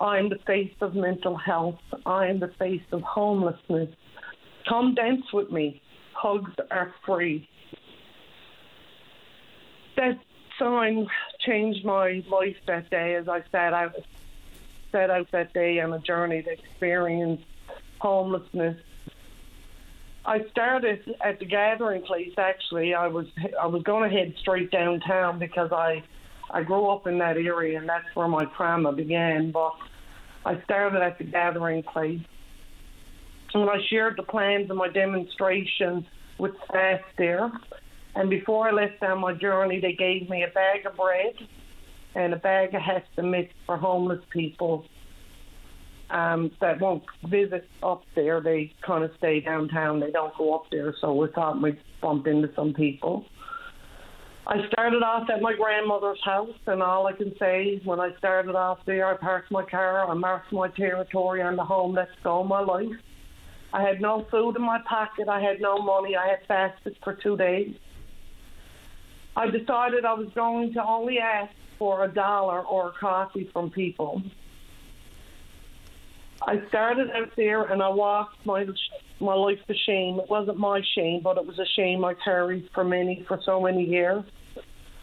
I 0.00 0.18
am 0.18 0.28
the 0.28 0.38
face 0.46 0.74
of 0.80 0.94
mental 0.94 1.36
health. 1.36 1.78
I 2.04 2.26
am 2.26 2.40
the 2.40 2.52
face 2.58 2.82
of 2.90 3.02
homelessness. 3.02 3.90
Come 4.70 4.94
dance 4.94 5.32
with 5.32 5.50
me. 5.50 5.82
Hugs 6.12 6.52
are 6.70 6.94
free. 7.04 7.48
That 9.96 10.16
sign 10.60 11.08
changed 11.40 11.84
my 11.84 12.22
life 12.30 12.56
that 12.68 12.88
day 12.88 13.16
as 13.16 13.28
I 13.28 13.42
set 13.50 13.72
out 13.72 13.96
set 14.92 15.10
out 15.10 15.26
that 15.32 15.52
day 15.52 15.80
on 15.80 15.92
a 15.92 15.98
journey 15.98 16.44
to 16.44 16.52
experience 16.52 17.42
homelessness. 17.98 18.76
I 20.24 20.44
started 20.50 21.16
at 21.20 21.40
the 21.40 21.46
gathering 21.46 22.02
place. 22.02 22.34
Actually, 22.38 22.94
I 22.94 23.08
was 23.08 23.26
I 23.60 23.66
was 23.66 23.82
going 23.82 24.08
to 24.08 24.16
head 24.16 24.34
straight 24.38 24.70
downtown 24.70 25.40
because 25.40 25.72
I 25.72 26.04
I 26.48 26.62
grew 26.62 26.86
up 26.90 27.08
in 27.08 27.18
that 27.18 27.36
area 27.36 27.76
and 27.76 27.88
that's 27.88 28.14
where 28.14 28.28
my 28.28 28.44
trauma 28.44 28.92
began. 28.92 29.50
But 29.50 29.74
I 30.46 30.62
started 30.62 31.02
at 31.02 31.18
the 31.18 31.24
gathering 31.24 31.82
place 31.82 32.20
and 33.54 33.68
I 33.68 33.76
shared 33.88 34.14
the 34.16 34.22
plans 34.22 34.70
of 34.70 34.76
my 34.76 34.88
demonstration 34.88 36.06
with 36.38 36.52
staff 36.68 37.00
there. 37.18 37.50
And 38.14 38.28
before 38.28 38.68
I 38.68 38.72
left 38.72 39.02
on 39.02 39.20
my 39.20 39.34
journey, 39.34 39.80
they 39.80 39.92
gave 39.92 40.28
me 40.28 40.44
a 40.44 40.52
bag 40.52 40.86
of 40.86 40.96
bread 40.96 41.34
and 42.14 42.32
a 42.32 42.36
bag 42.36 42.74
of 42.74 42.82
Hesta 42.82 43.22
mix 43.22 43.52
for 43.66 43.76
homeless 43.76 44.20
people 44.32 44.84
um, 46.10 46.50
that 46.60 46.80
won't 46.80 47.04
visit 47.28 47.68
up 47.82 48.02
there. 48.14 48.40
They 48.40 48.72
kind 48.84 49.04
of 49.04 49.10
stay 49.18 49.40
downtown. 49.40 50.00
They 50.00 50.10
don't 50.10 50.36
go 50.36 50.54
up 50.54 50.64
there. 50.70 50.94
So 51.00 51.14
we 51.14 51.28
thought 51.34 51.62
we'd 51.62 51.78
bump 52.02 52.26
into 52.26 52.50
some 52.56 52.74
people. 52.74 53.24
I 54.46 54.66
started 54.72 55.02
off 55.02 55.28
at 55.30 55.40
my 55.40 55.54
grandmother's 55.54 56.18
house, 56.24 56.48
and 56.66 56.82
all 56.82 57.06
I 57.06 57.12
can 57.12 57.32
say 57.38 57.80
when 57.84 58.00
I 58.00 58.10
started 58.18 58.56
off 58.56 58.78
there, 58.86 59.06
I 59.06 59.16
parked 59.16 59.52
my 59.52 59.64
car, 59.64 60.08
I 60.10 60.14
marked 60.14 60.52
my 60.52 60.68
territory 60.68 61.42
on 61.42 61.54
the 61.56 61.64
home 61.64 61.94
let's 61.94 62.10
go 62.24 62.42
my 62.42 62.60
life. 62.60 62.88
I 63.72 63.82
had 63.82 64.00
no 64.00 64.26
food 64.30 64.56
in 64.56 64.62
my 64.62 64.80
pocket. 64.88 65.28
I 65.28 65.40
had 65.40 65.60
no 65.60 65.78
money. 65.78 66.16
I 66.16 66.28
had 66.28 66.40
fasted 66.48 66.96
for 67.04 67.14
two 67.14 67.36
days. 67.36 67.74
I 69.36 69.46
decided 69.46 70.04
I 70.04 70.14
was 70.14 70.28
going 70.34 70.72
to 70.74 70.84
only 70.84 71.18
ask 71.18 71.52
for 71.78 72.04
a 72.04 72.08
dollar 72.12 72.62
or 72.62 72.88
a 72.88 72.92
coffee 72.92 73.48
from 73.52 73.70
people. 73.70 74.22
I 76.42 76.62
started 76.68 77.10
out 77.10 77.30
there 77.36 77.64
and 77.64 77.82
I 77.82 77.88
walked 77.88 78.44
my 78.44 78.66
my 79.20 79.34
life 79.34 79.58
to 79.66 79.74
shame. 79.86 80.18
It 80.18 80.28
wasn't 80.30 80.58
my 80.58 80.80
shame, 80.94 81.20
but 81.22 81.36
it 81.36 81.46
was 81.46 81.58
a 81.58 81.66
shame 81.76 82.04
I 82.04 82.14
carried 82.14 82.68
for 82.74 82.84
many 82.84 83.24
for 83.28 83.38
so 83.44 83.60
many 83.60 83.84
years. 83.84 84.24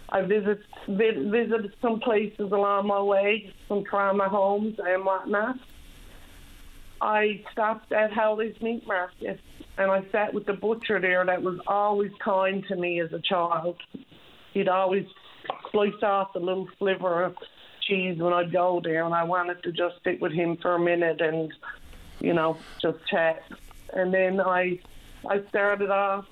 I 0.10 0.22
visit, 0.22 0.60
visited 0.88 1.74
some 1.82 2.00
places 2.00 2.52
along 2.52 2.88
my 2.88 3.02
way, 3.02 3.54
some 3.68 3.84
trauma 3.84 4.30
homes 4.30 4.76
and 4.80 5.06
whatnot. 5.06 5.58
I 7.02 7.44
stopped 7.52 7.92
at 7.92 8.12
Howley's 8.12 8.60
Meat 8.62 8.86
Market 8.88 9.40
and 9.78 9.92
I 9.92 10.04
sat 10.12 10.34
with 10.34 10.46
the 10.46 10.54
butcher 10.54 11.00
there 11.00 11.26
that 11.26 11.42
was 11.42 11.60
always 11.68 12.12
kind 12.20 12.66
to 12.68 12.76
me 12.76 13.00
as 13.00 13.14
a 13.14 13.20
child. 13.20 13.78
He'd 14.54 14.68
always 14.68 15.06
slice 15.72 16.02
off 16.02 16.36
a 16.36 16.40
little 16.40 16.68
sliver 16.80 17.24
of 17.24 17.36
cheese 17.88 18.18
when 18.18 18.34
I'd 18.34 18.52
go 18.52 18.82
there, 18.84 19.06
and 19.06 19.14
I 19.14 19.24
wanted 19.24 19.64
to 19.64 19.72
just 19.72 19.96
sit 20.04 20.20
with 20.20 20.34
him 20.34 20.58
for 20.58 20.76
a 20.76 20.80
minute 20.80 21.22
and, 21.22 21.54
you 22.20 22.34
know, 22.34 22.58
just 22.82 22.98
chat. 23.08 23.44
And 23.94 24.14
then 24.14 24.42
I, 24.42 24.80
I 25.28 25.44
started 25.50 25.90
off 25.90 26.26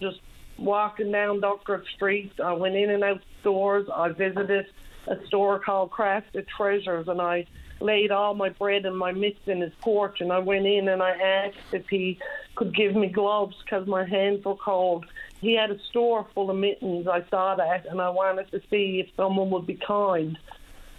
just 0.00 0.20
walking 0.58 1.10
down 1.10 1.40
Duckworth 1.40 1.86
Street. 1.94 2.32
I 2.42 2.52
went 2.52 2.76
in 2.76 2.90
and 2.90 3.02
out 3.02 3.20
stores. 3.40 3.88
I 3.94 4.10
visited 4.10 4.66
a 5.08 5.26
store 5.26 5.58
called 5.58 5.90
Crafted 5.90 6.46
Treasures, 6.56 7.08
and 7.08 7.20
I 7.20 7.46
laid 7.82 8.10
all 8.10 8.34
my 8.34 8.48
bread 8.50 8.86
and 8.86 8.96
my 8.96 9.12
mitts 9.12 9.46
in 9.46 9.60
his 9.60 9.72
porch, 9.80 10.20
and 10.20 10.32
I 10.32 10.38
went 10.38 10.66
in 10.66 10.88
and 10.88 11.02
I 11.02 11.10
asked 11.10 11.72
if 11.72 11.88
he 11.88 12.18
could 12.54 12.74
give 12.74 12.94
me 12.94 13.08
gloves 13.08 13.56
because 13.64 13.86
my 13.86 14.04
hands 14.06 14.44
were 14.44 14.56
cold. 14.56 15.06
He 15.40 15.54
had 15.54 15.70
a 15.70 15.78
store 15.90 16.26
full 16.34 16.50
of 16.50 16.56
mittens. 16.56 17.08
I 17.08 17.24
saw 17.28 17.56
that, 17.56 17.86
and 17.86 18.00
I 18.00 18.10
wanted 18.10 18.50
to 18.52 18.60
see 18.70 19.00
if 19.00 19.14
someone 19.16 19.50
would 19.50 19.66
be 19.66 19.74
kind 19.74 20.38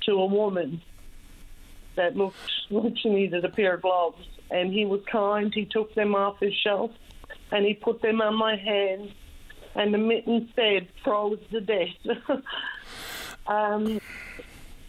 to 0.06 0.12
a 0.14 0.26
woman 0.26 0.82
that 1.96 2.18
looked 2.18 2.36
like 2.70 2.98
she 2.98 3.10
needed 3.10 3.46
a 3.46 3.50
pair 3.50 3.76
of 3.76 3.82
gloves. 3.82 4.28
And 4.52 4.74
he 4.74 4.86
was 4.86 5.02
kind. 5.10 5.54
He 5.54 5.66
took 5.66 5.96
them 5.96 6.14
off 6.14 6.40
his 6.40 6.54
shelf, 6.54 6.92
and 7.52 7.66
he 7.66 7.74
put 7.74 8.02
them 8.02 8.22
on 8.22 8.36
my 8.36 8.56
hands, 8.56 9.12
and 9.76 9.94
the 9.94 9.98
mittens 9.98 10.50
said, 10.56 10.88
"Froze 11.04 11.40
to 11.52 11.62
death." 11.62 11.88
um, 13.48 14.00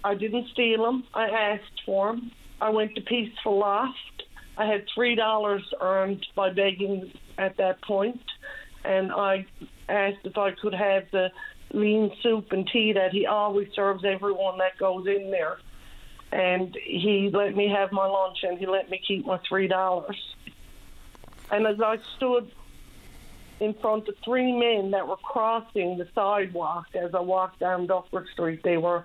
I 0.05 0.15
didn't 0.15 0.49
steal 0.53 0.85
them. 0.85 1.05
I 1.15 1.29
asked 1.31 1.83
for 1.87 2.13
them. 2.13 2.31
I 2.61 2.69
went 2.69 2.95
to 2.95 3.01
Peaceful 3.01 3.59
Loft. 3.59 4.23
I 4.57 4.67
had 4.67 4.85
three 4.95 5.15
dollars 5.15 5.63
earned 5.81 6.25
by 6.37 6.51
begging 6.51 7.13
at 7.39 7.57
that 7.57 7.83
point, 7.83 8.23
and 8.85 9.11
I 9.11 9.47
asked 9.89 10.25
if 10.25 10.39
I 10.39 10.53
could 10.53 10.75
have 10.75 11.05
the 11.11 11.31
lean 11.73 12.13
soup 12.23 12.53
and 12.53 12.69
tea 12.69 12.93
that 12.93 13.13
he 13.13 13.27
always 13.27 13.69
serves 13.75 14.05
everyone 14.05 14.59
that 14.59 14.79
goes 14.79 15.07
in 15.07 15.31
there. 15.31 15.59
And 16.31 16.77
he 16.85 17.31
let 17.33 17.57
me 17.57 17.69
have 17.69 17.91
my 17.91 18.07
lunch, 18.07 18.39
and 18.43 18.59
he 18.59 18.67
let 18.67 18.91
me 18.91 19.01
keep 19.05 19.27
my 19.27 19.41
three 19.49 19.69
dollars. 19.69 20.37
And 21.51 21.67
as 21.67 21.81
I 21.81 21.99
stood 22.17 22.53
in 23.61 23.75
front 23.75 24.09
of 24.09 24.15
three 24.25 24.53
men 24.53 24.91
that 24.93 25.09
were 25.09 25.17
crossing 25.17 25.97
the 25.97 26.09
sidewalk 26.15 26.87
as 26.95 27.15
I 27.15 27.21
walked 27.21 27.61
down 27.61 27.87
Duckworth 27.87 28.29
Street, 28.31 28.63
they 28.63 28.77
were 28.77 29.05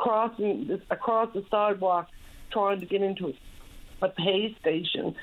crossing 0.00 0.80
across 0.90 1.32
the 1.34 1.44
sidewalk 1.50 2.08
trying 2.50 2.80
to 2.80 2.86
get 2.86 3.02
into 3.02 3.34
a 4.02 4.08
pay 4.08 4.56
station 4.60 5.14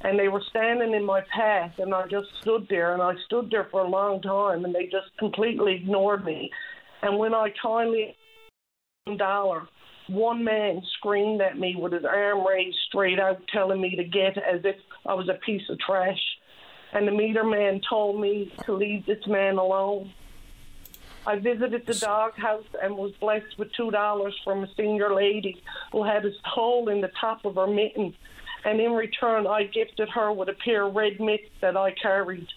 and 0.00 0.18
they 0.18 0.28
were 0.28 0.42
standing 0.50 0.92
in 0.92 1.04
my 1.04 1.22
path 1.34 1.72
and 1.78 1.94
I 1.94 2.06
just 2.08 2.26
stood 2.40 2.66
there 2.68 2.92
and 2.92 3.00
I 3.00 3.14
stood 3.24 3.50
there 3.50 3.68
for 3.70 3.80
a 3.80 3.88
long 3.88 4.20
time 4.20 4.64
and 4.64 4.74
they 4.74 4.84
just 4.84 5.16
completely 5.18 5.76
ignored 5.76 6.24
me. 6.24 6.50
And 7.02 7.18
when 7.18 7.34
I 7.34 7.52
kindly 7.62 8.14
dollar, 9.16 9.68
one 10.08 10.44
man 10.44 10.82
screamed 10.98 11.40
at 11.40 11.58
me 11.58 11.76
with 11.78 11.92
his 11.92 12.04
arm 12.04 12.46
raised 12.46 12.76
straight 12.88 13.18
out 13.18 13.40
telling 13.52 13.80
me 13.80 13.96
to 13.96 14.04
get 14.04 14.36
as 14.36 14.60
if 14.64 14.76
I 15.06 15.14
was 15.14 15.28
a 15.28 15.38
piece 15.46 15.62
of 15.70 15.78
trash. 15.78 16.20
And 16.92 17.08
the 17.08 17.12
meter 17.12 17.44
man 17.44 17.80
told 17.88 18.20
me 18.20 18.52
to 18.66 18.74
leave 18.74 19.06
this 19.06 19.26
man 19.26 19.56
alone. 19.56 20.12
I 21.26 21.36
visited 21.36 21.86
the 21.86 21.94
doghouse 21.94 22.66
and 22.82 22.96
was 22.96 23.12
blessed 23.12 23.58
with 23.58 23.72
two 23.72 23.90
dollars 23.90 24.38
from 24.44 24.64
a 24.64 24.68
senior 24.76 25.14
lady 25.14 25.62
who 25.92 26.04
had 26.04 26.24
a 26.24 26.30
hole 26.44 26.88
in 26.88 27.00
the 27.00 27.10
top 27.20 27.44
of 27.44 27.54
her 27.54 27.66
mitten, 27.66 28.14
and 28.64 28.80
in 28.80 28.92
return 28.92 29.46
I 29.46 29.64
gifted 29.64 30.10
her 30.10 30.30
with 30.32 30.48
a 30.48 30.54
pair 30.54 30.82
of 30.84 30.94
red 30.94 31.20
mitts 31.20 31.50
that 31.60 31.76
I 31.76 31.92
carried. 31.92 32.48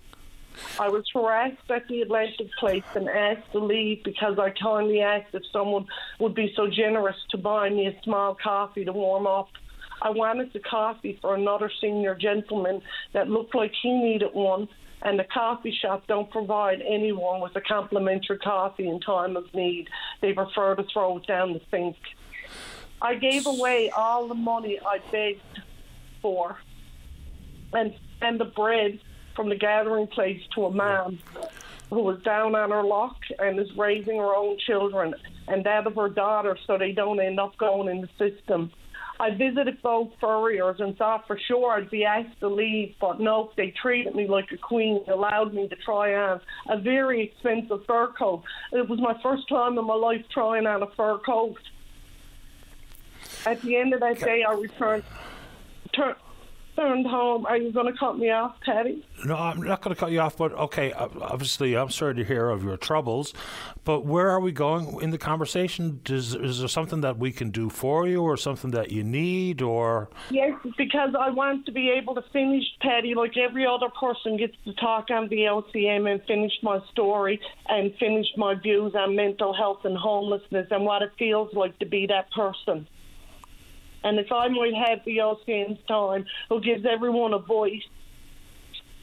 I 0.80 0.90
was 0.90 1.06
harassed 1.14 1.70
at 1.70 1.88
the 1.88 2.02
Atlantic 2.02 2.50
Place 2.60 2.84
and 2.96 3.08
asked 3.08 3.52
to 3.52 3.60
leave 3.60 4.04
because 4.04 4.40
I 4.40 4.50
kindly 4.50 5.02
asked 5.02 5.34
if 5.34 5.44
someone 5.54 5.86
would 6.20 6.36
be 6.36 6.52
so 6.56 6.68
generous 6.68 7.16
to 7.30 7.38
buy 7.38 7.70
me 7.70 7.88
a 7.88 8.02
small 8.04 8.36
coffee 8.36 8.84
to 8.84 8.92
warm 8.92 9.28
up. 9.28 9.50
I 10.02 10.10
wanted 10.10 10.54
the 10.54 10.60
coffee 10.60 11.18
for 11.22 11.36
another 11.36 11.72
senior 11.82 12.16
gentleman 12.16 12.82
that 13.14 13.30
looked 13.30 13.56
like 13.56 13.72
he 13.82 13.92
needed 13.92 14.34
one, 14.34 14.68
and 15.02 15.20
the 15.20 15.24
coffee 15.24 15.72
shop 15.82 16.06
don't 16.08 16.30
provide 16.30 16.82
anyone 16.82 17.42
with 17.42 17.56
a 17.56 17.62
complimentary 17.62 18.38
coffee 18.40 18.88
in 18.88 19.00
time 19.00 19.36
of 19.38 19.54
need. 19.54 19.88
They 20.22 20.34
prefer 20.34 20.76
to 20.76 20.84
throw 20.92 21.18
it 21.18 21.28
down 21.28 21.54
the 21.54 21.62
sink. 21.70 21.98
I 23.02 23.16
gave 23.16 23.46
away 23.46 23.92
all 23.92 24.28
the 24.28 24.36
money 24.36 24.80
I 24.84 25.00
begged 25.12 25.62
for, 26.22 26.58
and 27.74 27.94
and 28.22 28.40
the 28.40 28.46
bread 28.46 29.00
from 29.36 29.50
the 29.50 29.56
gathering 29.56 30.08
place 30.08 30.42
to 30.56 30.66
a 30.66 30.72
mom 30.72 31.20
who 31.90 32.02
was 32.02 32.22
down 32.24 32.56
on 32.56 32.72
her 32.72 32.84
luck 32.84 33.18
and 33.40 33.60
is 33.60 33.72
raising 33.78 34.18
her 34.18 34.36
own 34.36 34.58
children 34.58 35.14
and 35.48 35.64
that 35.64 35.88
of 35.88 35.96
her 35.96 36.10
daughter 36.10 36.58
so 36.66 36.78
they 36.78 36.92
don't 36.92 37.20
end 37.20 37.40
up 37.40 37.58
going 37.58 37.88
in 37.88 38.02
the 38.02 38.10
system. 38.18 38.72
I 39.20 39.32
visited 39.32 39.82
both 39.82 40.10
furriers 40.20 40.80
and 40.80 40.96
thought 40.98 41.26
for 41.26 41.40
sure 41.48 41.72
I'd 41.72 41.90
be 41.90 42.06
asked 42.06 42.40
to 42.42 42.48
leave, 42.48 42.96
but 43.02 43.20
no, 43.20 43.52
they 43.58 43.72
treated 43.72 44.14
me 44.14 44.28
like 44.28 44.52
a 44.52 44.58
queen, 44.58 45.04
allowed 45.08 45.54
me 45.54 45.68
to 45.68 45.76
try 45.76 46.14
on 46.14 46.42
a 46.70 46.78
very 46.78 47.24
expensive 47.24 47.86
fur 47.86 48.08
coat. 48.08 48.44
It 48.72 48.88
was 48.88 49.00
my 49.00 49.20
first 49.24 49.50
time 49.50 49.78
in 49.78 49.86
my 49.86 49.96
life 49.96 50.24
trying 50.32 50.68
on 50.68 50.84
a 50.84 50.88
fur 50.88 51.18
coat. 51.18 51.58
At 53.46 53.62
the 53.62 53.76
end 53.78 53.94
of 53.94 54.02
that 54.02 54.20
day, 54.20 54.44
I 54.44 54.54
returned, 54.54 55.04
turn, 55.94 56.16
returned 56.78 57.08
home. 57.08 57.46
Are 57.46 57.58
you 57.58 57.72
going 57.72 57.92
to 57.92 57.98
cut 57.98 58.18
me 58.18 58.30
off, 58.30 58.56
Paddy? 58.66 59.06
No, 59.26 59.36
I'm 59.36 59.62
not 59.62 59.82
going 59.82 59.96
to 59.96 60.00
cut 60.00 60.12
you 60.12 60.20
off, 60.20 60.38
but 60.38 60.54
okay, 60.54 60.94
obviously, 60.94 61.76
I'm 61.76 61.90
sorry 61.90 62.16
to 62.16 62.24
hear 62.24 62.50
of 62.50 62.64
your 62.64 62.78
troubles, 62.78 63.34
but 63.84 64.06
where 64.06 64.30
are 64.30 64.40
we 64.40 64.52
going 64.52 65.02
in 65.02 65.12
the 65.12 65.18
conversation? 65.18 66.02
Does, 66.04 66.36
is 66.36 66.60
there 66.60 66.68
something 66.68 67.02
that 67.02 67.18
we 67.18 67.32
can 67.32 67.50
do 67.50 67.70
for 67.70 68.08
you 68.08 68.22
or 68.22 68.38
something 68.38 68.72
that 68.72 68.92
you 68.92 69.04
need 69.04 69.62
or? 69.62 70.10
Yes, 70.30 70.54
because 70.78 71.16
I 71.20 71.30
want 71.30 71.66
to 71.66 71.72
be 71.72 71.90
able 71.90 72.16
to 72.16 72.24
finish, 72.34 72.64
Paddy, 72.82 73.16
like 73.16 73.38
every 73.38 73.66
other 73.66 73.90
person 74.00 74.38
gets 74.38 74.56
to 74.66 74.74
talk 74.74 75.10
on 75.10 75.30
the 75.30 75.38
VOCM 75.38 76.12
and 76.12 76.22
finish 76.26 76.54
my 76.62 76.80
story 76.92 77.40
and 77.68 77.94
finish 78.00 78.28
my 78.38 78.56
views 78.56 78.94
on 78.96 79.16
mental 79.16 79.54
health 79.54 79.80
and 79.84 79.98
homelessness 79.98 80.68
and 80.72 80.86
what 80.86 81.02
it 81.02 81.12
feels 81.18 81.54
like 81.54 81.78
to 81.80 81.86
be 81.86 82.08
that 82.08 82.32
person. 82.32 82.88
And 84.04 84.20
if 84.20 84.32
I'm 84.32 84.54
might 84.54 84.74
have 84.74 85.00
the 85.06 85.18
VOCM's 85.18 85.80
time, 85.88 86.26
who 86.50 86.62
gives 86.62 86.86
everyone 86.86 87.34
a 87.34 87.40
voice, 87.40 87.82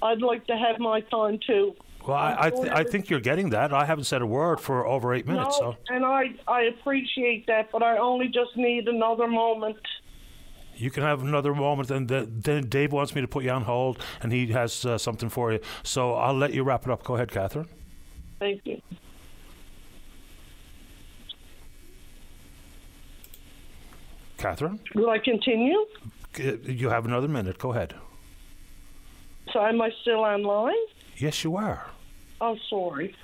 I'd 0.02 0.22
like 0.22 0.46
to 0.46 0.56
have 0.56 0.78
my 0.78 1.00
time 1.00 1.38
too. 1.46 1.74
Well, 2.06 2.16
I 2.16 2.36
I, 2.38 2.50
th- 2.50 2.68
I, 2.68 2.84
think 2.84 3.08
you're 3.08 3.20
getting 3.20 3.50
that. 3.50 3.72
I 3.72 3.86
haven't 3.86 4.04
said 4.04 4.20
a 4.20 4.26
word 4.26 4.60
for 4.60 4.86
over 4.86 5.14
eight 5.14 5.26
minutes. 5.26 5.58
No, 5.60 5.72
so. 5.72 5.94
and 5.94 6.04
I 6.04 6.34
I 6.46 6.62
appreciate 6.64 7.46
that, 7.46 7.72
but 7.72 7.82
I 7.82 7.96
only 7.96 8.28
just 8.28 8.56
need 8.56 8.88
another 8.88 9.26
moment. 9.26 9.78
You 10.76 10.90
can 10.90 11.02
have 11.02 11.22
another 11.22 11.54
moment, 11.54 11.90
and 11.90 12.08
then 12.08 12.68
Dave 12.68 12.92
wants 12.92 13.14
me 13.14 13.20
to 13.20 13.28
put 13.28 13.44
you 13.44 13.50
on 13.50 13.62
hold, 13.62 13.98
and 14.22 14.32
he 14.32 14.48
has 14.48 14.84
uh, 14.84 14.98
something 14.98 15.28
for 15.28 15.52
you. 15.52 15.60
So 15.82 16.14
I'll 16.14 16.34
let 16.34 16.52
you 16.52 16.64
wrap 16.64 16.84
it 16.84 16.90
up. 16.90 17.04
Go 17.04 17.14
ahead, 17.14 17.30
Catherine. 17.30 17.68
Thank 18.40 18.62
you. 18.64 18.82
Catherine? 24.44 24.78
Will 24.94 25.08
I 25.08 25.18
continue? 25.18 25.86
Uh, 26.38 26.56
you 26.64 26.90
have 26.90 27.06
another 27.06 27.28
minute. 27.28 27.56
Go 27.56 27.72
ahead. 27.72 27.94
So 29.54 29.64
am 29.64 29.80
I 29.80 29.90
still 30.02 30.18
online? 30.18 30.84
Yes, 31.16 31.44
you 31.44 31.56
are. 31.56 31.86
Oh, 32.42 32.54
sorry. 32.68 33.16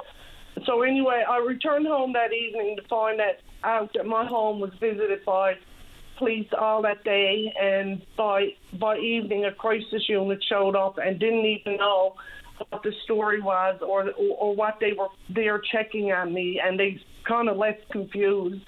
So 0.64 0.80
anyway, 0.80 1.22
I 1.28 1.36
returned 1.36 1.86
home 1.86 2.14
that 2.14 2.32
evening 2.32 2.76
to 2.76 2.88
find 2.88 3.18
that 3.18 3.40
out 3.64 3.90
that 3.96 4.06
my 4.06 4.24
home 4.24 4.60
was 4.60 4.70
visited 4.80 5.22
by 5.26 5.56
police 6.16 6.48
all 6.58 6.80
that 6.82 7.04
day, 7.04 7.52
and 7.60 8.00
by 8.16 8.54
by 8.78 8.96
evening, 8.96 9.44
a 9.44 9.52
crisis 9.52 10.08
unit 10.08 10.42
showed 10.48 10.74
up 10.74 10.96
and 10.96 11.18
didn't 11.18 11.44
even 11.44 11.76
know 11.76 12.14
what 12.70 12.82
the 12.82 12.94
story 13.04 13.42
was 13.42 13.78
or 13.82 14.08
or, 14.12 14.34
or 14.38 14.56
what 14.56 14.78
they 14.80 14.94
were 14.94 15.08
there 15.28 15.60
checking 15.70 16.12
on 16.12 16.32
me, 16.32 16.58
and 16.64 16.80
they 16.80 16.98
kind 17.28 17.50
of 17.50 17.58
left 17.58 17.86
confused. 17.90 18.66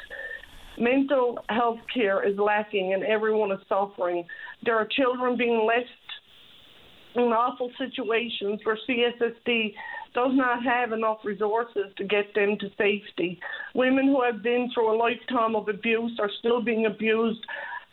Mental 0.78 1.39
health 1.49 1.78
care 1.93 2.27
is 2.27 2.39
lacking 2.39 2.94
and 2.94 3.05
everyone 3.05 3.53
is 3.53 3.61
suffering. 3.69 4.24
There 4.65 4.77
are 4.77 4.86
children 4.86 5.36
being 5.36 5.66
left 5.66 5.89
in 7.15 7.24
awful 7.24 7.70
situations 7.78 8.61
where 8.65 8.78
CSSD 8.89 9.74
does 10.15 10.31
not 10.32 10.62
have 10.62 10.93
enough 10.93 11.19
resources 11.24 11.86
to 11.97 12.05
get 12.05 12.35
them 12.35 12.57
to 12.61 12.69
safety. 12.78 13.39
Women 13.74 14.07
who 14.07 14.23
have 14.23 14.43
been 14.43 14.70
through 14.73 14.94
a 14.94 14.97
lifetime 14.97 15.57
of 15.57 15.69
abuse 15.69 16.19
are 16.20 16.31
still 16.39 16.62
being 16.62 16.86
abused 16.86 17.44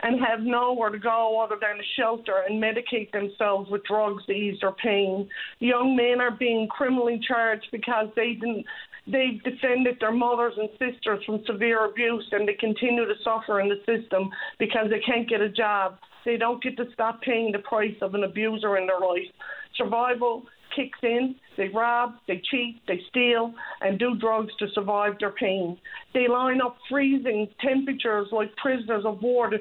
and 0.02 0.20
have 0.20 0.40
nowhere 0.42 0.90
to 0.90 1.00
go 1.00 1.42
other 1.44 1.58
than 1.60 1.80
a 1.80 1.84
shelter 1.98 2.44
and 2.48 2.62
medicate 2.62 3.12
themselves 3.12 3.70
with 3.70 3.84
drugs 3.84 4.26
to 4.26 4.32
ease 4.32 4.58
their 4.62 4.72
pain. 4.72 5.30
Young 5.60 5.96
men 5.96 6.22
are 6.22 6.32
being 6.32 6.68
criminally 6.70 7.20
charged 7.26 7.68
because 7.72 8.08
they 8.16 8.34
didn't 8.34 8.66
they've 9.12 9.42
defended 9.44 9.98
their 10.00 10.12
mothers 10.12 10.54
and 10.58 10.70
sisters 10.80 11.24
from 11.26 11.44
severe 11.46 11.86
abuse 11.86 12.28
and 12.32 12.48
they 12.48 12.54
continue 12.54 13.06
to 13.06 13.14
suffer 13.24 13.60
in 13.60 13.70
the 13.70 13.80
system 13.86 14.30
because 14.58 14.88
they 14.90 15.00
can't 15.00 15.30
get 15.30 15.42
a 15.42 15.50
job. 15.50 15.98
They 16.26 16.38
don't 16.38 16.62
get 16.62 16.78
to 16.78 16.86
stop 16.94 17.22
paying 17.22 17.52
the 17.52 17.60
price 17.60 17.96
of 18.02 18.14
an 18.14 18.24
abuser 18.24 18.78
in 18.78 18.88
their 18.88 19.00
life. 19.00 19.28
Survival 19.76 20.44
kicks 20.76 21.00
in, 21.02 21.36
they 21.58 21.70
rob, 21.70 22.14
they 22.28 22.42
cheat, 22.52 22.82
they 22.88 23.00
steal, 23.10 23.54
and 23.82 23.98
do 23.98 24.16
drugs 24.16 24.54
to 24.60 24.68
survive 24.74 25.14
their 25.20 25.32
pain. 25.32 25.78
They 26.14 26.28
line 26.28 26.62
up 26.62 26.78
freezing 26.90 27.48
temperatures 27.62 28.28
like 28.32 28.56
prisoners 28.58 29.04
of 29.06 29.22
war 29.22 29.50
to 29.50 29.58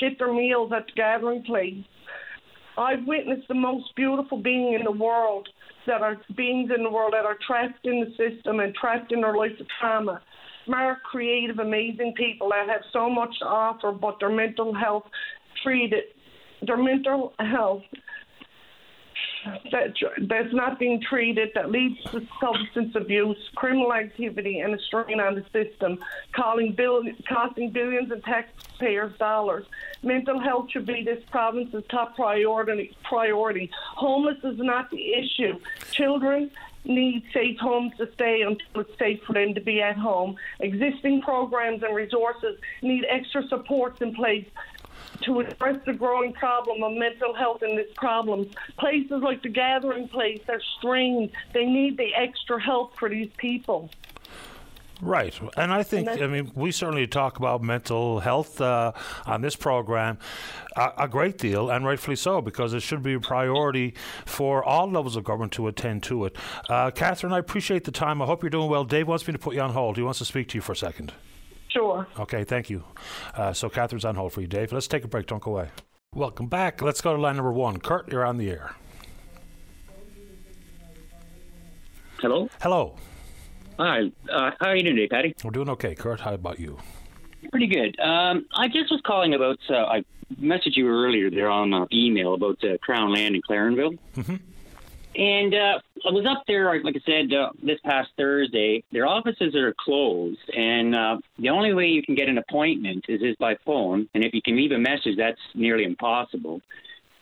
get 0.00 0.18
their 0.18 0.32
meals 0.32 0.72
at 0.74 0.86
the 0.86 0.92
gathering 0.94 1.42
place. 1.44 1.84
I've 2.76 3.06
witnessed 3.06 3.48
the 3.48 3.54
most 3.54 3.94
beautiful 3.96 4.38
being 4.38 4.74
in 4.74 4.84
the 4.84 4.92
world 4.92 5.48
that 5.88 6.02
are 6.02 6.16
beings 6.36 6.70
in 6.74 6.84
the 6.84 6.90
world 6.90 7.12
that 7.14 7.24
are 7.24 7.36
trapped 7.46 7.84
in 7.84 8.00
the 8.00 8.10
system 8.10 8.60
and 8.60 8.74
trapped 8.74 9.12
in 9.12 9.20
their 9.20 9.36
life 9.36 9.58
of 9.58 9.66
trauma. 9.80 10.22
Smart, 10.64 11.02
creative, 11.02 11.58
amazing 11.58 12.14
people 12.16 12.50
that 12.50 12.68
have 12.68 12.82
so 12.92 13.10
much 13.10 13.30
to 13.40 13.46
offer, 13.46 13.90
but 13.90 14.16
their 14.20 14.30
mental 14.30 14.74
health 14.74 15.04
treated, 15.62 16.04
their 16.66 16.76
mental 16.76 17.32
health 17.38 17.82
that 19.70 19.94
that's 20.22 20.52
not 20.52 20.78
being 20.78 21.00
treated 21.00 21.50
that 21.54 21.70
leads 21.70 22.02
to 22.04 22.26
substance 22.40 22.94
abuse, 22.94 23.38
criminal 23.54 23.92
activity, 23.92 24.60
and 24.60 24.74
a 24.74 24.78
strain 24.78 25.20
on 25.20 25.34
the 25.34 25.44
system, 25.52 25.98
billion, 26.76 27.16
costing 27.28 27.70
billions 27.70 28.10
of 28.10 28.22
taxpayers' 28.24 29.16
dollars. 29.18 29.64
Mental 30.02 30.38
health 30.38 30.70
should 30.70 30.86
be 30.86 31.02
this 31.02 31.22
province's 31.30 31.84
top 31.90 32.16
priority. 32.16 32.96
Priority. 33.04 33.70
Homeless 33.96 34.38
is 34.44 34.58
not 34.58 34.90
the 34.90 35.14
issue. 35.14 35.58
Children 35.92 36.50
need 36.84 37.22
safe 37.32 37.58
homes 37.58 37.92
to 37.98 38.10
stay 38.14 38.42
until 38.42 38.82
it's 38.82 38.98
safe 38.98 39.20
for 39.26 39.34
them 39.34 39.54
to 39.54 39.60
be 39.60 39.80
at 39.82 39.96
home. 39.96 40.36
Existing 40.60 41.20
programs 41.22 41.82
and 41.82 41.94
resources 41.94 42.58
need 42.82 43.04
extra 43.08 43.46
supports 43.48 44.00
in 44.00 44.14
place 44.14 44.46
to 45.22 45.40
address 45.40 45.78
the 45.86 45.92
growing 45.92 46.32
problem 46.32 46.82
of 46.82 46.92
mental 46.92 47.34
health 47.34 47.62
and 47.62 47.76
this 47.76 47.92
problem. 47.96 48.48
Places 48.78 49.22
like 49.22 49.42
the 49.42 49.48
Gathering 49.48 50.08
Place 50.08 50.40
are 50.48 50.60
strained. 50.78 51.30
They 51.52 51.64
need 51.64 51.96
the 51.96 52.14
extra 52.14 52.60
help 52.60 52.96
for 52.98 53.08
these 53.08 53.30
people. 53.36 53.90
Right. 55.00 55.38
And 55.56 55.72
I 55.72 55.84
think, 55.84 56.08
I 56.08 56.26
mean, 56.26 56.50
we 56.56 56.72
certainly 56.72 57.06
talk 57.06 57.38
about 57.38 57.62
mental 57.62 58.18
health 58.18 58.60
uh, 58.60 58.92
on 59.26 59.42
this 59.42 59.54
program 59.54 60.18
a, 60.76 60.92
a, 60.98 61.08
great 61.08 61.38
deal, 61.38 61.70
and 61.70 61.84
rightfully 61.84 62.16
so, 62.16 62.40
because 62.40 62.74
it 62.74 62.80
should 62.80 63.02
be 63.02 63.14
a 63.14 63.20
priority 63.20 63.94
for 64.26 64.64
all 64.64 64.90
levels 64.90 65.14
of 65.14 65.24
government 65.24 65.52
to 65.52 65.68
attend 65.68 66.02
to 66.04 66.24
it. 66.24 66.36
Uh, 66.68 66.90
Catherine, 66.90 67.32
I 67.32 67.38
appreciate 67.38 67.84
the 67.84 67.92
time. 67.92 68.20
I 68.20 68.26
hope 68.26 68.42
you're 68.42 68.50
doing 68.50 68.68
well. 68.68 68.84
Dave 68.84 69.06
wants 69.06 69.26
me 69.26 69.32
to 69.32 69.38
put 69.38 69.54
you 69.54 69.60
on 69.60 69.70
hold. 69.70 69.96
He 69.96 70.02
wants 70.02 70.18
to 70.18 70.24
speak 70.24 70.48
to 70.48 70.58
you 70.58 70.62
for 70.62 70.72
a 70.72 70.76
second. 70.76 71.12
Sure. 71.68 72.06
Okay, 72.18 72.44
thank 72.44 72.70
you. 72.70 72.84
Uh, 73.34 73.52
so 73.52 73.68
Catherine's 73.68 74.04
on 74.04 74.14
hold 74.14 74.32
for 74.32 74.40
you, 74.40 74.46
Dave. 74.46 74.72
Let's 74.72 74.88
take 74.88 75.04
a 75.04 75.08
break. 75.08 75.26
Don't 75.26 75.42
go 75.42 75.52
away. 75.52 75.68
Welcome 76.14 76.46
back. 76.46 76.80
Let's 76.80 77.00
go 77.00 77.14
to 77.14 77.20
line 77.20 77.36
number 77.36 77.52
one. 77.52 77.78
Kurt, 77.78 78.10
you're 78.10 78.24
on 78.24 78.38
the 78.38 78.50
air. 78.50 78.74
Hello. 82.20 82.48
Hello. 82.60 82.96
Hi. 83.78 84.10
Uh, 84.28 84.50
how 84.58 84.68
are 84.68 84.76
you 84.76 84.82
doing 84.82 84.96
today, 84.96 85.08
Paddy? 85.08 85.34
We're 85.44 85.50
doing 85.50 85.68
okay, 85.70 85.94
Kurt. 85.94 86.20
How 86.20 86.34
about 86.34 86.58
you? 86.58 86.78
Pretty 87.50 87.68
good. 87.68 87.98
Um, 88.00 88.46
I 88.56 88.66
just 88.66 88.90
was 88.90 89.00
calling 89.06 89.34
about. 89.34 89.58
Uh, 89.70 89.84
I 89.84 90.04
messaged 90.40 90.76
you 90.76 90.88
earlier 90.88 91.30
there 91.30 91.48
on 91.48 91.72
uh, 91.72 91.86
email 91.92 92.34
about 92.34 92.62
uh, 92.64 92.76
Crown 92.78 93.12
Land 93.12 93.36
in 93.36 93.42
Clarenville. 93.42 93.98
Mm-hmm. 94.16 94.36
And 95.18 95.52
uh, 95.52 95.80
I 96.06 96.12
was 96.12 96.24
up 96.30 96.44
there, 96.46 96.80
like 96.84 96.94
I 96.94 97.00
said, 97.04 97.34
uh, 97.34 97.50
this 97.60 97.80
past 97.84 98.08
Thursday. 98.16 98.84
Their 98.92 99.04
offices 99.04 99.56
are 99.56 99.74
closed, 99.76 100.38
and 100.56 100.94
uh, 100.94 101.16
the 101.40 101.48
only 101.48 101.74
way 101.74 101.86
you 101.86 102.04
can 102.04 102.14
get 102.14 102.28
an 102.28 102.38
appointment 102.38 103.04
is, 103.08 103.20
is 103.20 103.34
by 103.36 103.56
phone. 103.66 104.08
And 104.14 104.24
if 104.24 104.32
you 104.32 104.40
can 104.40 104.56
leave 104.56 104.70
a 104.70 104.78
message, 104.78 105.16
that's 105.16 105.40
nearly 105.54 105.82
impossible. 105.82 106.60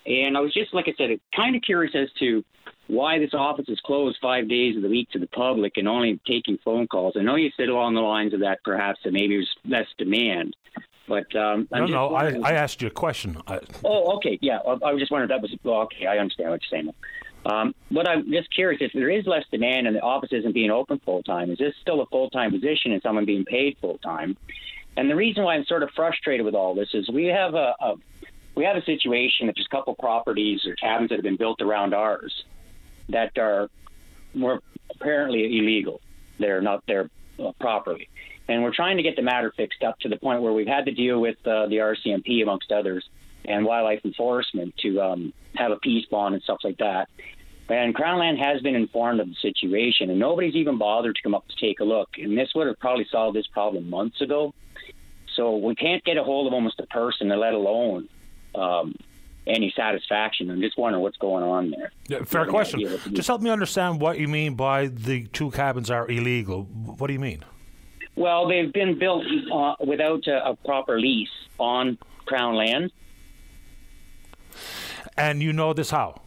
And 0.05 0.37
I 0.37 0.41
was 0.41 0.53
just, 0.53 0.75
like 0.75 0.89
I 0.89 0.95
said, 0.99 1.19
kind 1.35 1.57
of 1.57 1.63
curious 1.63 1.95
as 1.95 2.11
to 2.19 2.45
why 2.87 3.19
this 3.19 3.33
office 3.33 3.65
is 3.69 3.81
closed 3.81 4.19
five 4.21 4.47
days 4.47 4.77
of 4.77 4.83
the 4.83 4.91
week 4.91 5.11
to 5.13 5.19
the 5.19 5.27
public 5.29 5.79
and 5.79 5.89
only 5.89 6.21
taking 6.27 6.59
phone 6.63 6.87
calls. 6.87 7.15
I 7.19 7.23
know 7.23 7.37
you 7.37 7.51
said 7.57 7.71
along 7.71 7.95
the 7.95 8.03
lines 8.03 8.35
of 8.35 8.41
that 8.41 8.59
perhaps 8.63 9.01
that 9.05 9.13
maybe 9.13 9.37
there's 9.37 9.57
less 9.65 9.87
demand. 9.97 10.55
But 11.09 11.35
um, 11.35 11.67
no, 11.73 11.87
no, 11.87 12.15
I, 12.15 12.39
I 12.43 12.53
asked 12.53 12.83
you 12.83 12.89
a 12.89 12.91
question. 12.91 13.39
I, 13.47 13.61
oh, 13.85 14.17
okay, 14.17 14.39
yeah. 14.43 14.59
I, 14.59 14.73
I 14.73 14.93
was 14.93 15.01
just 15.01 15.11
wondering 15.11 15.31
if 15.31 15.35
that 15.35 15.43
was 15.43 15.59
well, 15.63 15.83
okay. 15.83 16.07
I 16.07 16.19
understand 16.19 16.51
what 16.51 16.61
you're 16.63 16.79
saying. 16.79 16.93
Um, 17.47 17.77
but 17.93 18.09
I'm 18.09 18.31
just 18.33 18.53
curious 18.53 18.83
if 18.83 18.93
there 18.93 19.09
is 19.09 19.25
less 19.25 19.45
demand 19.53 19.87
and 19.87 19.95
the 19.95 20.01
office 20.01 20.31
isn't 20.33 20.53
being 20.53 20.73
open 20.73 20.99
full 21.05 21.23
time. 21.23 21.51
Is 21.51 21.59
this 21.59 21.75
still 21.81 22.01
a 22.01 22.07
full 22.07 22.29
time 22.29 22.51
position 22.51 22.91
and 22.91 23.01
someone 23.03 23.25
being 23.25 23.45
paid 23.45 23.77
full 23.81 23.99
time? 23.99 24.37
And 24.97 25.09
the 25.09 25.15
reason 25.15 25.45
why 25.45 25.55
I'm 25.55 25.65
sort 25.65 25.85
of 25.85 25.91
frustrated 25.95 26.45
with 26.45 26.57
all 26.57 26.75
this 26.75 26.89
is 26.93 27.09
we 27.09 27.27
have 27.27 27.55
a, 27.55 27.75
a 27.79 27.95
we 28.57 28.65
have 28.65 28.77
a 28.77 28.83
situation 28.83 29.47
that 29.47 29.55
there's 29.55 29.67
a 29.67 29.77
couple 29.77 29.95
properties 29.95 30.67
or 30.67 30.75
cabins 30.75 31.11
that 31.11 31.17
have 31.17 31.23
been 31.23 31.37
built 31.37 31.61
around 31.61 31.95
ours 31.95 32.45
that 33.11 33.39
are 33.39 33.69
more 34.35 34.61
apparently 34.91 35.59
illegal. 35.59 36.01
They're 36.41 36.63
not 36.63 36.83
there 36.89 37.11
uh, 37.39 37.53
properly. 37.61 38.09
And 38.49 38.63
we're 38.63 38.75
trying 38.75 38.97
to 38.97 39.03
get 39.03 39.15
the 39.15 39.23
matter 39.23 39.53
fixed 39.57 39.85
up 39.85 39.99
to 40.01 40.09
the 40.09 40.17
point 40.17 40.43
where 40.43 40.53
we've 40.53 40.67
had 40.67 40.87
to 40.87 40.93
deal 40.93 41.21
with 41.21 41.37
uh, 41.47 41.67
the 41.67 41.77
RCMP, 41.77 42.43
amongst 42.43 42.73
others, 42.73 43.09
and 43.47 43.65
wildlife 43.65 44.01
enforcement 44.05 44.75
to 44.79 45.01
um, 45.01 45.33
have 45.55 45.73
a 45.73 45.77
peace 45.77 46.05
bond 46.11 46.35
and 46.35 46.43
stuff 46.43 46.59
like 46.65 46.79
that. 46.79 47.09
And 47.69 47.95
Crown 47.95 48.21
Land 48.21 48.39
has 48.39 48.63
been 48.63 48.77
informed 48.77 49.21
of 49.21 49.29
the 49.29 49.35
situation, 49.43 50.11
and 50.11 50.21
nobody's 50.21 50.55
even 50.55 50.79
bothered 50.79 51.17
to 51.17 51.23
come 51.23 51.35
up 51.35 51.47
to 51.49 51.57
take 51.61 51.81
a 51.81 51.85
look. 51.85 52.11
And 52.17 52.39
this 52.39 52.51
would 52.55 52.69
have 52.69 52.79
probably 52.79 53.07
solved 53.11 53.37
this 53.37 53.47
problem 53.49 53.91
months 53.91 54.21
ago. 54.21 54.55
So 55.35 55.57
we 55.57 55.75
can't 55.75 56.03
get 56.05 56.17
a 56.17 56.23
hold 56.23 56.47
of 56.47 56.53
almost 56.53 56.79
a 56.81 56.87
person, 56.87 57.29
let 57.29 57.55
alone 57.55 58.09
um, 58.55 58.95
any 59.47 59.73
satisfaction. 59.77 60.51
I'm 60.51 60.61
just 60.61 60.79
wondering 60.79 61.03
what's 61.03 61.17
going 61.19 61.43
on 61.43 61.71
there. 61.71 61.91
Yeah, 62.09 62.25
fair 62.25 62.47
question. 62.47 62.81
Just 63.13 63.29
help 63.29 63.43
me 63.43 63.51
understand 63.51 64.01
what 64.01 64.19
you 64.19 64.29
mean 64.29 64.55
by 64.55 64.87
the 64.87 65.27
two 65.27 65.51
cabins 65.51 65.91
are 65.91 66.09
illegal. 66.09 66.65
What 66.65 67.09
do 67.09 67.13
you 67.13 67.21
mean? 67.21 67.45
Well, 68.15 68.49
they've 68.49 68.73
been 68.73 68.99
built 68.99 69.25
uh, 69.53 69.75
without 69.85 70.27
a, 70.27 70.51
a 70.51 70.57
proper 70.57 70.99
lease 70.99 71.29
on 71.59 71.99
Crown 72.25 72.55
land. 72.55 72.93
And 75.17 75.43
you 75.43 75.53
know 75.53 75.73
this 75.73 75.91
how? 75.91 76.21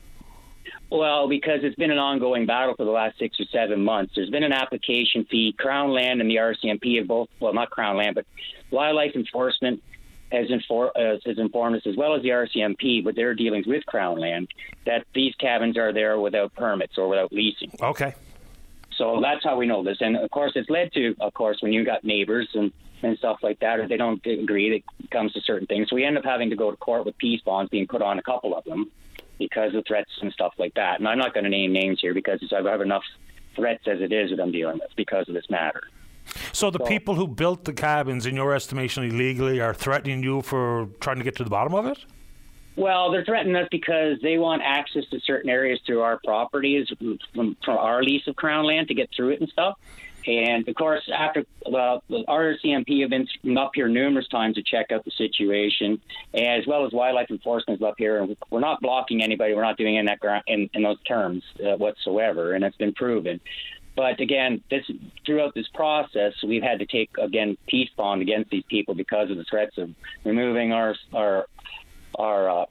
Well, 0.91 1.27
because 1.27 1.59
it's 1.61 1.75
been 1.75 1.91
an 1.91 1.99
ongoing 1.99 2.47
battle 2.47 2.73
for 2.75 2.83
the 2.83 2.91
last 2.91 3.19
six 3.19 3.39
or 3.39 3.45
seven 3.51 3.83
months. 3.83 4.13
There's 4.15 4.31
been 4.31 4.43
an 4.43 4.53
application 4.53 5.25
fee. 5.29 5.53
Crown 5.57 5.91
Land 5.91 6.19
and 6.19 6.29
the 6.29 6.37
RCMP 6.37 6.97
have 6.97 7.07
both, 7.07 7.29
well, 7.39 7.53
not 7.53 7.69
Crown 7.69 7.97
Land, 7.97 8.15
but 8.15 8.25
Wildlife 8.71 9.15
Enforcement 9.15 9.83
has, 10.31 10.47
infor- 10.47 10.91
uh, 10.95 11.19
has 11.25 11.37
informed 11.37 11.75
us, 11.75 11.83
as 11.85 11.95
well 11.95 12.15
as 12.15 12.23
the 12.23 12.29
RCMP, 12.29 13.03
with 13.03 13.15
their 13.15 13.35
dealings 13.35 13.67
with 13.67 13.85
Crown 13.85 14.19
Land, 14.19 14.47
that 14.85 15.05
these 15.13 15.35
cabins 15.35 15.77
are 15.77 15.93
there 15.93 16.19
without 16.19 16.55
permits 16.55 16.97
or 16.97 17.07
without 17.07 17.31
leasing. 17.31 17.71
Okay. 17.81 18.15
So 18.99 19.19
that's 19.21 19.43
how 19.45 19.57
we 19.57 19.65
know 19.65 19.81
this. 19.81 19.97
And 20.01 20.17
of 20.17 20.29
course, 20.29 20.51
it's 20.55 20.69
led 20.69 20.91
to, 20.91 21.15
of 21.21 21.33
course, 21.33 21.57
when 21.61 21.71
you 21.71 21.85
got 21.85 22.03
neighbors 22.03 22.49
and, 22.53 22.71
and 23.01 23.17
stuff 23.17 23.37
like 23.41 23.57
that, 23.61 23.79
or 23.79 23.87
they 23.87 23.95
don't 23.95 24.23
agree, 24.25 24.83
it 25.01 25.09
comes 25.09 25.31
to 25.33 25.41
certain 25.41 25.65
things. 25.67 25.87
So 25.89 25.95
we 25.95 26.03
end 26.03 26.17
up 26.17 26.25
having 26.25 26.49
to 26.49 26.57
go 26.57 26.69
to 26.69 26.77
court 26.77 27.05
with 27.05 27.17
peace 27.17 27.41
bonds 27.41 27.69
being 27.69 27.87
put 27.87 28.01
on 28.01 28.19
a 28.19 28.21
couple 28.21 28.55
of 28.55 28.65
them 28.65 28.91
because 29.39 29.73
of 29.73 29.85
threats 29.87 30.11
and 30.21 30.33
stuff 30.33 30.53
like 30.57 30.73
that. 30.73 30.99
And 30.99 31.07
I'm 31.07 31.17
not 31.17 31.33
going 31.33 31.45
to 31.45 31.49
name 31.49 31.71
names 31.71 31.99
here 32.01 32.13
because 32.13 32.41
I 32.51 32.69
have 32.69 32.81
enough 32.81 33.03
threats 33.55 33.87
as 33.87 34.01
it 34.01 34.11
is 34.11 34.31
that 34.31 34.41
I'm 34.41 34.51
dealing 34.51 34.79
with 34.79 34.91
because 34.97 35.29
of 35.29 35.33
this 35.33 35.49
matter. 35.49 35.81
So 36.51 36.69
the 36.69 36.79
so, 36.79 36.85
people 36.85 37.15
who 37.15 37.25
built 37.25 37.63
the 37.63 37.73
cabins, 37.73 38.25
in 38.25 38.35
your 38.35 38.53
estimation, 38.53 39.05
illegally, 39.05 39.61
are 39.61 39.73
threatening 39.73 40.23
you 40.23 40.41
for 40.41 40.89
trying 40.99 41.19
to 41.19 41.23
get 41.23 41.37
to 41.37 41.45
the 41.45 41.49
bottom 41.49 41.73
of 41.73 41.85
it? 41.85 41.99
Well, 42.79 43.11
they're 43.11 43.25
threatening 43.25 43.57
us 43.57 43.67
because 43.69 44.21
they 44.21 44.37
want 44.37 44.61
access 44.63 45.03
to 45.11 45.19
certain 45.19 45.49
areas 45.49 45.81
through 45.85 45.99
our 45.99 46.17
properties 46.23 46.87
from, 47.35 47.57
from 47.61 47.77
our 47.77 48.01
lease 48.01 48.25
of 48.25 48.37
Crown 48.37 48.65
land 48.65 48.87
to 48.87 48.93
get 48.93 49.09
through 49.13 49.31
it 49.31 49.41
and 49.41 49.49
stuff. 49.49 49.77
And 50.25 50.65
of 50.65 50.75
course, 50.75 51.01
after 51.13 51.43
well, 51.69 52.01
the 52.07 52.23
RCMP 52.25 53.01
have 53.01 53.09
been 53.09 53.57
up 53.57 53.71
here 53.73 53.89
numerous 53.89 54.29
times 54.29 54.55
to 54.55 54.63
check 54.63 54.93
out 54.93 55.03
the 55.03 55.11
situation, 55.11 55.99
as 56.33 56.65
well 56.67 56.85
as 56.85 56.93
wildlife 56.93 57.29
enforcement 57.29 57.81
is 57.81 57.85
up 57.85 57.95
here. 57.97 58.19
And 58.19 58.37
we're 58.49 58.61
not 58.61 58.79
blocking 58.79 59.21
anybody. 59.21 59.53
We're 59.53 59.63
not 59.63 59.77
doing 59.77 59.95
in 59.95 60.05
that 60.05 60.19
in, 60.47 60.69
in 60.73 60.81
those 60.81 61.01
terms 61.03 61.43
uh, 61.61 61.75
whatsoever, 61.75 62.53
and 62.53 62.63
it's 62.63 62.77
been 62.77 62.93
proven. 62.93 63.41
But 63.97 64.21
again, 64.21 64.63
this 64.71 64.89
throughout 65.25 65.53
this 65.53 65.67
process, 65.73 66.31
we've 66.47 66.63
had 66.63 66.79
to 66.79 66.85
take 66.85 67.09
again 67.17 67.57
peace 67.67 67.89
bond 67.97 68.21
against 68.21 68.51
these 68.51 68.63
people 68.69 68.95
because 68.95 69.29
of 69.31 69.35
the 69.35 69.43
threats 69.43 69.77
of 69.77 69.89
removing 70.23 70.71
our 70.71 70.95
our 71.13 71.47
our 72.19 72.49
uh, 72.49 72.65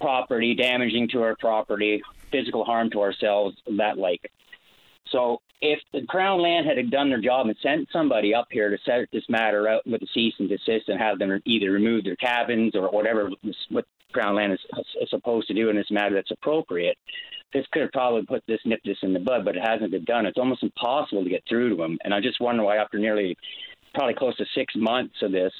property, 0.00 0.54
damaging 0.54 1.08
to 1.08 1.22
our 1.22 1.36
property, 1.36 2.02
physical 2.30 2.64
harm 2.64 2.90
to 2.90 3.00
ourselves, 3.00 3.56
that 3.78 3.96
like. 3.96 4.30
So 5.10 5.40
if 5.60 5.78
the 5.92 6.02
Crown 6.06 6.42
Land 6.42 6.66
had 6.66 6.90
done 6.90 7.08
their 7.08 7.20
job 7.20 7.46
and 7.46 7.56
sent 7.62 7.88
somebody 7.92 8.34
up 8.34 8.48
here 8.50 8.70
to 8.70 8.78
set 8.84 9.08
this 9.12 9.24
matter 9.28 9.68
out 9.68 9.86
with 9.86 10.02
a 10.02 10.06
cease 10.12 10.34
and 10.38 10.48
desist 10.48 10.88
and 10.88 11.00
have 11.00 11.18
them 11.18 11.40
either 11.46 11.70
remove 11.70 12.04
their 12.04 12.16
cabins 12.16 12.74
or 12.74 12.90
whatever 12.90 13.30
what 13.70 13.86
Crown 14.12 14.36
Land 14.36 14.52
is, 14.52 14.60
is 15.00 15.10
supposed 15.10 15.48
to 15.48 15.54
do 15.54 15.70
in 15.70 15.76
this 15.76 15.90
matter 15.90 16.14
that's 16.14 16.30
appropriate, 16.30 16.98
this 17.52 17.66
could 17.72 17.82
have 17.82 17.92
probably 17.92 18.24
put 18.24 18.42
this 18.46 18.60
nipped 18.64 18.84
this 18.84 18.98
in 19.02 19.12
the 19.12 19.20
bud, 19.20 19.44
but 19.44 19.56
it 19.56 19.62
hasn't 19.64 19.90
been 19.90 20.04
done. 20.04 20.26
It's 20.26 20.38
almost 20.38 20.62
impossible 20.62 21.24
to 21.24 21.30
get 21.30 21.44
through 21.48 21.70
to 21.70 21.76
them, 21.76 21.98
and 22.04 22.12
I 22.12 22.20
just 22.20 22.40
wonder 22.40 22.64
why 22.64 22.76
after 22.76 22.98
nearly 22.98 23.36
probably 23.94 24.14
close 24.14 24.36
to 24.36 24.44
six 24.54 24.74
months 24.76 25.14
of 25.22 25.32
this 25.32 25.52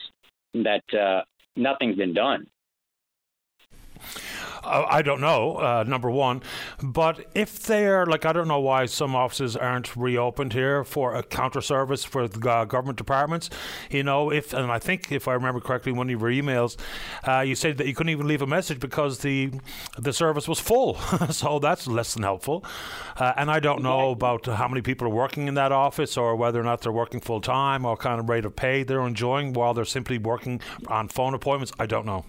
that 0.55 0.83
uh, 0.93 1.23
nothing's 1.57 1.97
been 1.97 2.15
done. 2.15 2.47
I 4.67 5.03
don't 5.03 5.21
know, 5.21 5.57
uh, 5.57 5.85
number 5.87 6.11
one. 6.11 6.43
But 6.83 7.27
if 7.35 7.63
they're, 7.63 8.07
like, 8.07 8.25
I 8.25 8.33
don't 8.33 8.49
know 8.49 8.61
why 8.61 8.87
some 8.87 9.15
offices 9.15 9.57
aren't 9.57 9.95
reopened 9.95 10.53
here 10.53 10.85
for 10.85 11.15
a 11.15 11.23
counter 11.23 11.61
service 11.61 12.05
for 12.05 12.29
the 12.29 12.51
uh, 12.51 12.65
government 12.65 12.99
departments. 12.99 13.51
You 13.91 14.03
know, 14.03 14.31
if, 14.31 14.53
and 14.53 14.71
I 14.71 14.79
think 14.79 15.13
if 15.13 15.29
I 15.29 15.35
remember 15.35 15.61
correctly, 15.61 15.93
one 15.93 16.11
of 16.11 16.21
your 16.21 16.31
emails, 16.31 16.77
uh, 17.29 17.41
you 17.41 17.55
said 17.55 17.79
that 17.79 17.87
you 17.87 17.95
couldn't 17.95 18.11
even 18.11 18.27
leave 18.27 18.43
a 18.43 18.47
message 18.47 18.81
because 18.81 19.19
the 19.19 19.51
the 19.99 20.13
service 20.13 20.49
was 20.49 20.59
full. 20.59 20.95
so 21.31 21.59
that's 21.59 21.87
less 21.87 22.15
than 22.15 22.23
helpful. 22.23 22.65
Uh, 23.17 23.33
and 23.37 23.51
I 23.51 23.61
don't 23.61 23.83
know 23.83 24.11
about 24.11 24.47
how 24.47 24.69
many 24.69 24.81
people 24.81 25.07
are 25.07 25.11
working 25.11 25.47
in 25.47 25.55
that 25.55 25.73
office 25.73 26.17
or 26.17 26.37
whether 26.37 26.61
or 26.61 26.65
not 26.65 26.81
they're 26.81 26.93
working 26.93 27.21
full 27.21 27.41
time 27.41 27.85
or 27.85 27.97
kind 27.97 28.21
of 28.21 28.29
rate 28.29 28.45
of 28.45 28.57
pay 28.57 28.83
they're 28.83 29.07
enjoying 29.07 29.53
while 29.53 29.75
they're 29.75 29.85
simply 29.85 30.19
working 30.19 30.61
on 30.89 31.09
phone 31.09 31.35
appointments. 31.35 31.73
I 31.79 31.87
don't 31.87 32.07
know. 32.07 32.25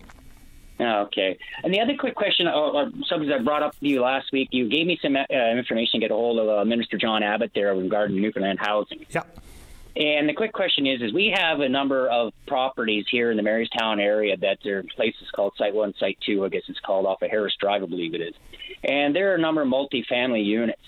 Okay. 0.80 1.38
And 1.64 1.74
the 1.74 1.80
other 1.80 1.96
quick 1.98 2.16
question, 2.16 2.48
or, 2.48 2.76
or 2.76 2.92
something 3.08 3.32
I 3.32 3.40
brought 3.40 3.64
up 3.64 3.80
to 3.80 3.88
you 3.88 4.02
last 4.02 4.32
week, 4.34 4.50
you 4.52 4.70
gave 4.70 4.86
me 4.86 5.00
some 5.02 5.16
uh, 5.16 5.52
information 5.58 6.00
to 6.00 6.06
get 6.06 6.12
a 6.12 6.16
hold 6.16 6.40
of 6.40 6.50
uh, 6.50 6.66
Minister 6.66 6.98
John 6.98 7.24
Abbott 7.24 7.52
there 7.56 7.74
regarding 7.74 8.22
Newfoundland 8.22 8.60
housing. 8.60 9.06
Yeah. 9.10 9.24
And 9.96 10.28
the 10.28 10.34
quick 10.34 10.52
question 10.52 10.86
is: 10.86 11.02
is 11.02 11.14
we 11.14 11.34
have 11.34 11.62
a 11.62 11.70
number 11.70 12.10
of 12.10 12.34
properties 12.48 13.06
here 13.10 13.32
in 13.32 13.38
the 13.38 13.44
Marystown 13.44 14.02
area 14.02 14.36
that 14.36 14.66
are 14.66 14.84
places 14.96 15.30
called 15.34 15.54
Site 15.58 15.74
One, 15.74 15.94
Site 15.98 16.18
Two. 16.26 16.44
I 16.44 16.50
guess 16.50 16.64
it's 16.68 16.82
called 16.82 17.06
off 17.06 17.22
of 17.22 17.32
Harris 17.32 17.56
Drive, 17.58 17.82
I 17.82 17.86
believe 17.86 18.14
it 18.14 18.20
is. 18.20 18.34
And 18.84 19.16
there 19.16 19.32
are 19.32 19.36
a 19.36 19.42
number 19.42 19.62
of 19.62 19.70
multifamily 19.70 20.46
units 20.46 20.82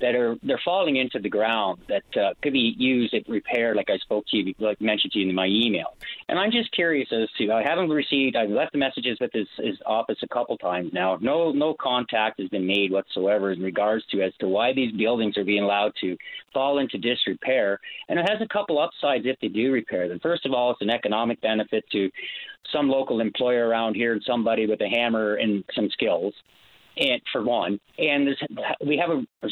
that 0.00 0.14
are 0.14 0.36
they're 0.42 0.60
falling 0.64 0.96
into 0.96 1.18
the 1.18 1.28
ground 1.28 1.80
that 1.88 2.04
uh, 2.16 2.34
could 2.42 2.52
be 2.52 2.74
used 2.78 3.14
at 3.14 3.28
repair, 3.28 3.74
like 3.74 3.90
I 3.90 3.98
spoke 3.98 4.26
to 4.28 4.36
you, 4.36 4.54
like 4.58 4.80
mentioned 4.80 5.12
to 5.12 5.18
you 5.18 5.28
in 5.28 5.34
my 5.34 5.46
email. 5.46 5.96
And 6.28 6.38
I'm 6.38 6.50
just 6.50 6.72
curious 6.72 7.08
as 7.12 7.28
to 7.38 7.52
I 7.52 7.62
haven't 7.62 7.90
received. 7.90 8.36
I've 8.36 8.50
left 8.50 8.72
the 8.72 8.78
messages 8.78 9.18
with 9.20 9.32
his, 9.32 9.48
his 9.58 9.76
office 9.86 10.18
a 10.22 10.28
couple 10.28 10.56
times 10.58 10.92
now. 10.92 11.18
No 11.20 11.52
no 11.52 11.74
contact 11.74 12.40
has 12.40 12.48
been 12.48 12.66
made 12.66 12.90
whatsoever 12.90 13.52
in 13.52 13.62
regards 13.62 14.04
to 14.06 14.22
as 14.22 14.32
to 14.40 14.48
why 14.48 14.72
these 14.72 14.92
buildings 14.92 15.36
are 15.36 15.44
being 15.44 15.62
allowed 15.62 15.92
to 16.00 16.16
fall 16.52 16.78
into 16.78 16.98
disrepair. 16.98 17.80
And 18.08 18.18
it 18.18 18.28
has 18.28 18.40
a 18.40 18.48
couple 18.48 18.78
upsides 18.78 19.26
if 19.26 19.38
they 19.40 19.48
do 19.48 19.72
repair 19.72 20.08
them. 20.08 20.20
First 20.20 20.46
of 20.46 20.52
all, 20.52 20.70
it's 20.72 20.82
an 20.82 20.90
economic 20.90 21.40
benefit 21.40 21.84
to 21.92 22.10
some 22.72 22.88
local 22.88 23.20
employer 23.20 23.66
around 23.66 23.94
here 23.94 24.12
and 24.12 24.22
somebody 24.24 24.66
with 24.66 24.80
a 24.80 24.88
hammer 24.88 25.34
and 25.34 25.64
some 25.74 25.90
skills 25.90 26.34
and 27.00 27.20
for 27.32 27.42
one, 27.42 27.80
and 27.98 28.28
we 28.86 28.98
have 28.98 29.10
a, 29.10 29.48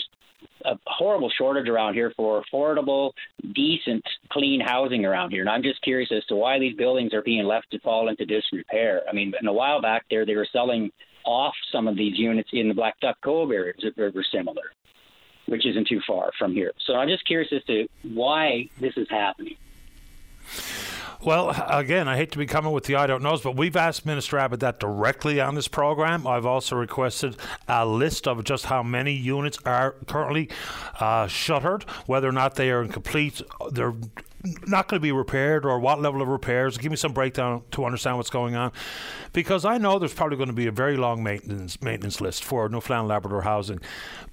a 0.67 0.79
horrible 0.87 1.31
shortage 1.37 1.69
around 1.69 1.95
here 1.95 2.13
for 2.17 2.43
affordable, 2.43 3.13
decent, 3.55 4.05
clean 4.31 4.61
housing 4.61 5.05
around 5.05 5.31
here. 5.31 5.41
And 5.41 5.49
I'm 5.49 5.63
just 5.63 5.83
curious 5.83 6.11
as 6.13 6.25
to 6.27 6.37
why 6.37 6.59
these 6.59 6.77
buildings 6.77 7.15
are 7.15 7.23
being 7.23 7.47
left 7.47 7.71
to 7.71 7.81
fall 7.81 8.09
into 8.09 8.27
disrepair. 8.27 9.03
I 9.09 9.15
mean, 9.15 9.33
in 9.41 9.49
a 9.49 9.53
while 9.53 9.81
back 9.81 10.05
there, 10.11 10.27
they 10.27 10.37
were 10.37 10.49
selling 10.53 10.91
off 11.25 11.55
some 11.73 11.89
of 11.89 11.97
these 11.97 12.19
units 12.19 12.51
in 12.53 12.69
the 12.69 12.75
Black 12.75 13.01
Duck 13.01 13.17
Cove 13.25 13.51
areas 13.51 13.83
that 13.83 14.15
were 14.15 14.25
similar, 14.31 14.73
which 15.47 15.67
isn't 15.67 15.89
too 15.89 16.01
far 16.07 16.31
from 16.39 16.53
here. 16.53 16.73
So 16.87 16.95
I'm 16.95 17.09
just 17.09 17.27
curious 17.27 17.53
as 17.53 17.65
to 17.65 17.87
why 18.03 18.69
this 18.81 18.93
is 18.97 19.07
happening. 19.11 19.57
Well, 21.25 21.51
again, 21.69 22.07
I 22.07 22.17
hate 22.17 22.31
to 22.33 22.39
be 22.39 22.47
coming 22.47 22.73
with 22.73 22.85
the 22.85 22.95
I 22.95 23.09
don't 23.09 23.25
knows, 23.25 23.43
but 23.43 23.57
we've 23.57 23.75
asked 23.75 24.07
Minister 24.07 24.39
Abbott 24.39 24.61
that 24.61 24.79
directly 24.79 25.41
on 25.41 25.57
this 25.57 25.67
program. 25.67 26.27
I've 26.27 26.47
also 26.47 26.77
requested 26.77 27.37
a 27.67 27.85
list 27.85 28.29
of 28.29 28.45
just 28.45 28.67
how 28.67 28.85
many 28.85 29.13
units 29.13 29.59
are 29.65 29.97
currently 30.07 30.49
uh, 31.01 31.27
shuttered, 31.27 31.83
whether 32.07 32.29
or 32.29 32.33
not 32.33 32.55
they 32.55 32.71
are 32.71 32.83
incomplete. 32.83 33.43
They're 33.73 33.95
not 34.67 34.89
going 34.89 35.01
to 35.01 35.03
be 35.03 35.13
repaired 35.13 35.65
or 35.65 35.79
what 35.81 36.01
level 36.01 36.23
of 36.23 36.29
repairs. 36.29 36.79
Give 36.79 36.91
me 36.91 36.97
some 36.97 37.13
breakdown 37.13 37.63
to 37.73 37.85
understand 37.85 38.17
what's 38.17 38.31
going 38.31 38.55
on, 38.55 38.73
because 39.33 39.65
I 39.65 39.79
know 39.79 39.99
there's 39.99 40.15
probably 40.15 40.37
going 40.37 40.49
to 40.49 40.55
be 40.55 40.67
a 40.67 40.73
very 40.73 40.97
long 40.97 41.23
maintenance 41.23 41.83
maintenance 41.83 42.21
list 42.21 42.45
for 42.45 42.69
Newfoundland 42.69 43.09
Labrador 43.09 43.43
housing. 43.43 43.81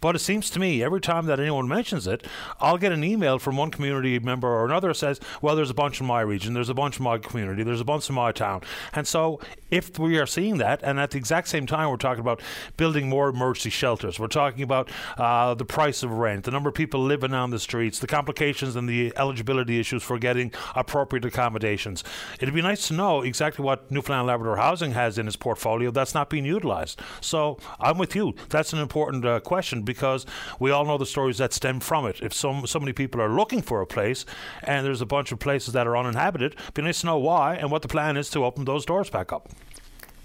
But 0.01 0.15
it 0.15 0.19
seems 0.19 0.49
to 0.51 0.59
me 0.59 0.83
every 0.83 1.01
time 1.01 1.25
that 1.25 1.39
anyone 1.39 1.67
mentions 1.67 2.05
it, 2.05 2.27
I'll 2.59 2.77
get 2.77 2.91
an 2.91 3.03
email 3.03 3.39
from 3.39 3.57
one 3.57 3.71
community 3.71 4.19
member 4.19 4.47
or 4.47 4.65
another 4.65 4.93
says, 4.93 5.19
"Well, 5.41 5.55
there's 5.55 5.71
a 5.71 5.75
bunch 5.75 5.99
in 5.99 6.05
my 6.05 6.21
region, 6.21 6.53
there's 6.53 6.69
a 6.69 6.75
bunch 6.75 6.99
in 6.99 7.03
my 7.03 7.17
community, 7.17 7.63
there's 7.63 7.81
a 7.81 7.85
bunch 7.85 8.07
in 8.09 8.15
my 8.15 8.31
town," 8.31 8.61
and 8.93 9.07
so 9.07 9.39
if 9.71 9.97
we 9.97 10.19
are 10.19 10.27
seeing 10.27 10.57
that, 10.59 10.81
and 10.83 10.99
at 10.99 11.11
the 11.11 11.17
exact 11.17 11.47
same 11.47 11.65
time 11.65 11.89
we're 11.89 11.97
talking 11.97 12.21
about 12.21 12.41
building 12.77 13.09
more 13.09 13.29
emergency 13.29 13.71
shelters, 13.71 14.19
we're 14.19 14.27
talking 14.27 14.61
about 14.61 14.89
uh, 15.17 15.53
the 15.55 15.65
price 15.65 16.03
of 16.03 16.11
rent, 16.11 16.43
the 16.43 16.51
number 16.51 16.69
of 16.69 16.75
people 16.75 17.03
living 17.03 17.33
on 17.33 17.49
the 17.49 17.59
streets, 17.59 17.99
the 17.99 18.07
complications 18.07 18.75
and 18.75 18.87
the 18.87 19.11
eligibility 19.17 19.79
issues 19.79 19.94
for 20.03 20.17
getting 20.19 20.51
appropriate 20.75 21.25
accommodations. 21.25 22.03
It'd 22.39 22.53
be 22.53 22.61
nice 22.61 22.87
to 22.87 22.93
know 22.93 23.21
exactly 23.21 23.63
what 23.63 23.89
Newfoundland 23.91 24.27
Labrador 24.27 24.57
Housing 24.57 24.91
has 24.91 25.17
in 25.17 25.27
its 25.27 25.35
portfolio 25.35 25.91
that's 25.91 26.13
not 26.13 26.29
being 26.29 26.45
utilized. 26.45 27.01
So 27.21 27.57
I'm 27.79 27.97
with 27.97 28.15
you. 28.15 28.33
That's 28.49 28.73
an 28.73 28.79
important 28.79 29.25
uh, 29.25 29.39
question 29.39 29.83
because 29.83 30.25
we 30.59 30.71
all 30.71 30.85
know 30.85 30.97
the 30.97 31.05
stories 31.05 31.37
that 31.37 31.53
stem 31.53 31.79
from 31.79 32.05
it. 32.05 32.21
If 32.21 32.33
so, 32.33 32.65
so 32.65 32.79
many 32.79 32.93
people 32.93 33.21
are 33.21 33.29
looking 33.29 33.61
for 33.61 33.81
a 33.81 33.87
place 33.87 34.25
and 34.63 34.85
there's 34.85 35.01
a 35.01 35.05
bunch 35.05 35.31
of 35.31 35.39
places 35.39 35.73
that 35.73 35.87
are 35.87 35.97
uninhabited, 35.97 36.53
it'd 36.53 36.73
be 36.73 36.81
nice 36.81 37.01
to 37.01 37.07
know 37.07 37.17
why 37.17 37.55
and 37.55 37.71
what 37.71 37.81
the 37.81 37.87
plan 37.87 38.17
is 38.17 38.29
to 38.31 38.45
open 38.45 38.65
those 38.65 38.85
doors 38.85 39.09
back 39.09 39.31
up. 39.31 39.49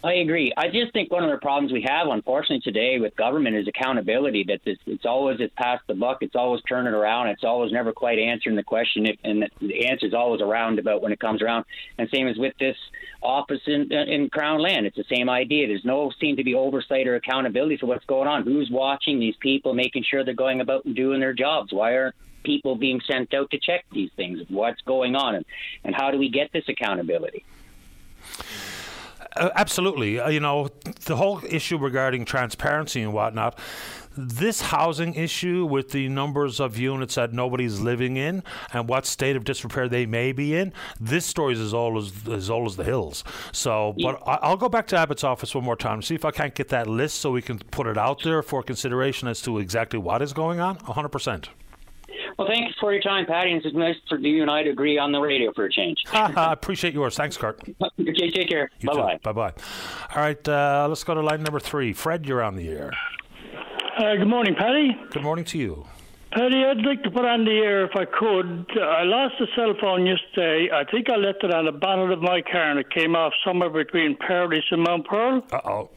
I 0.02 0.14
agree. 0.14 0.50
I 0.56 0.68
just 0.68 0.94
think 0.94 1.12
one 1.12 1.24
of 1.24 1.30
the 1.30 1.36
problems 1.36 1.72
we 1.72 1.82
have, 1.82 2.08
unfortunately, 2.08 2.60
today 2.60 2.98
with 2.98 3.14
government 3.16 3.54
is 3.56 3.68
accountability. 3.68 4.44
That 4.44 4.60
it's, 4.64 4.80
it's 4.86 5.04
always 5.04 5.40
it's 5.40 5.52
past 5.56 5.82
the 5.88 5.94
buck. 5.94 6.18
It's 6.22 6.34
always 6.34 6.62
turning 6.66 6.94
around. 6.94 7.28
It's 7.28 7.44
always 7.44 7.70
never 7.70 7.92
quite 7.92 8.18
answering 8.18 8.56
the 8.56 8.62
question, 8.62 9.06
and 9.22 9.46
the 9.60 9.88
answer 9.88 10.06
is 10.06 10.14
always 10.14 10.40
around 10.40 10.78
about 10.78 11.02
when 11.02 11.12
it 11.12 11.20
comes 11.20 11.42
around. 11.42 11.66
And 11.98 12.08
same 12.08 12.28
as 12.28 12.38
with 12.38 12.54
this 12.58 12.76
office 13.22 13.60
in, 13.66 13.92
in 13.92 14.30
Crown 14.30 14.62
Land, 14.62 14.86
it's 14.86 14.96
the 14.96 15.04
same 15.14 15.28
idea. 15.28 15.66
There's 15.66 15.84
no 15.84 16.10
seem 16.18 16.36
to 16.36 16.44
be 16.44 16.54
oversight 16.54 17.06
or 17.06 17.16
accountability 17.16 17.76
for 17.76 17.84
what's 17.86 18.06
going 18.06 18.26
on. 18.26 18.44
Who's 18.44 18.70
watching 18.70 19.20
these 19.20 19.36
people, 19.36 19.74
making 19.74 20.04
sure 20.04 20.24
they're 20.24 20.32
going 20.32 20.62
about 20.62 20.86
and 20.86 20.96
doing 20.96 21.20
their 21.20 21.34
jobs? 21.34 21.74
Why 21.74 21.96
aren't 21.96 22.14
people 22.42 22.74
being 22.74 23.02
sent 23.06 23.34
out 23.34 23.50
to 23.50 23.58
check 23.58 23.84
these 23.92 24.10
things? 24.16 24.40
What's 24.48 24.80
going 24.80 25.14
on, 25.14 25.34
and, 25.34 25.44
and 25.84 25.94
how 25.94 26.10
do 26.10 26.16
we 26.16 26.30
get 26.30 26.52
this 26.54 26.64
accountability? 26.68 27.44
Uh, 29.36 29.50
absolutely. 29.54 30.18
Uh, 30.18 30.28
you 30.28 30.40
know, 30.40 30.68
the 31.04 31.16
whole 31.16 31.40
issue 31.48 31.78
regarding 31.78 32.24
transparency 32.24 33.02
and 33.02 33.12
whatnot, 33.12 33.58
this 34.16 34.60
housing 34.60 35.14
issue 35.14 35.64
with 35.64 35.90
the 35.90 36.08
numbers 36.08 36.58
of 36.58 36.76
units 36.76 37.14
that 37.14 37.32
nobody's 37.32 37.80
living 37.80 38.16
in 38.16 38.42
and 38.72 38.88
what 38.88 39.06
state 39.06 39.36
of 39.36 39.44
disrepair 39.44 39.88
they 39.88 40.04
may 40.04 40.32
be 40.32 40.54
in, 40.54 40.72
this 41.00 41.24
story 41.24 41.54
is 41.54 41.60
as 41.60 41.72
old 41.72 41.96
as, 41.96 42.12
as 42.28 42.50
old 42.50 42.66
as 42.66 42.76
the 42.76 42.84
hills. 42.84 43.22
So, 43.52 43.94
but 44.02 44.20
I'll 44.26 44.56
go 44.56 44.68
back 44.68 44.88
to 44.88 44.96
Abbott's 44.96 45.24
office 45.24 45.54
one 45.54 45.64
more 45.64 45.76
time 45.76 46.00
to 46.00 46.06
see 46.06 46.16
if 46.16 46.24
I 46.24 46.32
can't 46.32 46.54
get 46.54 46.68
that 46.68 46.88
list 46.88 47.20
so 47.20 47.30
we 47.30 47.42
can 47.42 47.58
put 47.58 47.86
it 47.86 47.96
out 47.96 48.22
there 48.24 48.42
for 48.42 48.62
consideration 48.62 49.28
as 49.28 49.40
to 49.42 49.58
exactly 49.58 49.98
what 49.98 50.22
is 50.22 50.32
going 50.32 50.58
on. 50.60 50.76
100%. 50.78 51.48
Well, 52.40 52.48
thanks 52.48 52.74
for 52.80 52.90
your 52.90 53.02
time, 53.02 53.26
Paddy. 53.26 53.52
It's 53.52 53.76
nice 53.76 53.96
for 54.08 54.18
you 54.18 54.40
and 54.40 54.50
I 54.50 54.62
to 54.62 54.70
agree 54.70 54.96
on 54.96 55.12
the 55.12 55.20
radio 55.20 55.52
for 55.52 55.66
a 55.66 55.70
change. 55.70 55.98
I 56.10 56.54
appreciate 56.54 56.94
yours. 56.94 57.14
Thanks, 57.14 57.36
Kurt. 57.36 57.60
Okay, 57.60 58.30
take 58.30 58.48
care. 58.48 58.70
Bye 58.82 58.94
bye. 58.94 59.18
Bye 59.22 59.32
bye. 59.32 59.52
All 60.16 60.22
right, 60.22 60.48
uh, 60.48 60.86
let's 60.88 61.04
go 61.04 61.12
to 61.12 61.20
line 61.20 61.42
number 61.42 61.60
three. 61.60 61.92
Fred, 61.92 62.24
you're 62.24 62.42
on 62.42 62.56
the 62.56 62.66
air. 62.70 62.92
Uh, 63.98 64.16
good 64.16 64.26
morning, 64.26 64.54
Paddy. 64.54 64.96
Good 65.10 65.22
morning 65.22 65.44
to 65.44 65.58
you. 65.58 65.86
Paddy, 66.32 66.64
I'd 66.64 66.78
like 66.86 67.02
to 67.02 67.10
put 67.10 67.26
on 67.26 67.44
the 67.44 67.58
air 67.58 67.84
if 67.84 67.94
I 67.94 68.06
could. 68.06 68.66
I 68.80 69.02
lost 69.02 69.34
a 69.40 69.46
cell 69.54 69.74
phone 69.78 70.06
yesterday. 70.06 70.70
I 70.72 70.90
think 70.90 71.10
I 71.10 71.16
left 71.16 71.44
it 71.44 71.52
on 71.52 71.66
the 71.66 71.72
bonnet 71.72 72.10
of 72.10 72.22
my 72.22 72.40
car 72.40 72.70
and 72.70 72.80
it 72.80 72.88
came 72.90 73.14
off 73.14 73.34
somewhere 73.44 73.68
between 73.68 74.16
Paradise 74.16 74.64
and 74.70 74.82
Mount 74.82 75.06
Pearl. 75.06 75.44
Uh 75.52 75.60
oh. 75.64 75.90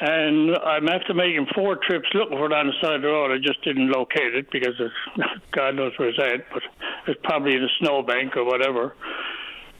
And 0.00 0.56
I'm 0.56 0.88
after 0.88 1.14
making 1.14 1.46
four 1.54 1.76
trips 1.76 2.08
looking 2.14 2.36
for 2.36 2.46
it 2.46 2.52
on 2.52 2.66
the 2.66 2.72
side 2.80 2.96
of 2.96 3.02
the 3.02 3.08
road. 3.08 3.30
I 3.30 3.38
just 3.38 3.62
didn't 3.62 3.90
locate 3.90 4.34
it 4.34 4.50
because 4.50 4.74
it's, 4.78 4.94
God 5.52 5.76
knows 5.76 5.92
where 5.96 6.08
it's 6.08 6.18
at, 6.18 6.50
but 6.52 6.62
it's 7.06 7.20
probably 7.22 7.54
in 7.54 7.62
a 7.62 7.68
snowbank 7.78 8.36
or 8.36 8.44
whatever. 8.44 8.94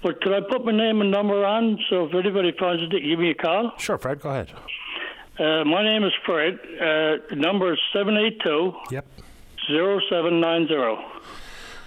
But 0.02 0.20
could 0.20 0.32
I 0.32 0.40
put 0.40 0.64
my 0.64 0.72
name 0.72 1.00
and 1.00 1.10
number 1.10 1.44
on 1.44 1.78
so 1.88 2.04
if 2.04 2.14
anybody 2.14 2.52
finds 2.58 2.82
it, 2.82 2.90
give 2.90 3.18
me 3.18 3.30
a 3.30 3.34
call? 3.34 3.72
Sure, 3.78 3.98
Fred, 3.98 4.20
go 4.20 4.30
ahead. 4.30 4.52
Uh, 5.38 5.64
my 5.64 5.82
name 5.82 6.04
is 6.04 6.12
Fred. 6.24 6.58
Uh, 6.62 7.24
the 7.30 7.36
number 7.36 7.72
is 7.72 7.78
782 7.92 8.72
yep. 8.92 9.06
0790. 9.66 10.74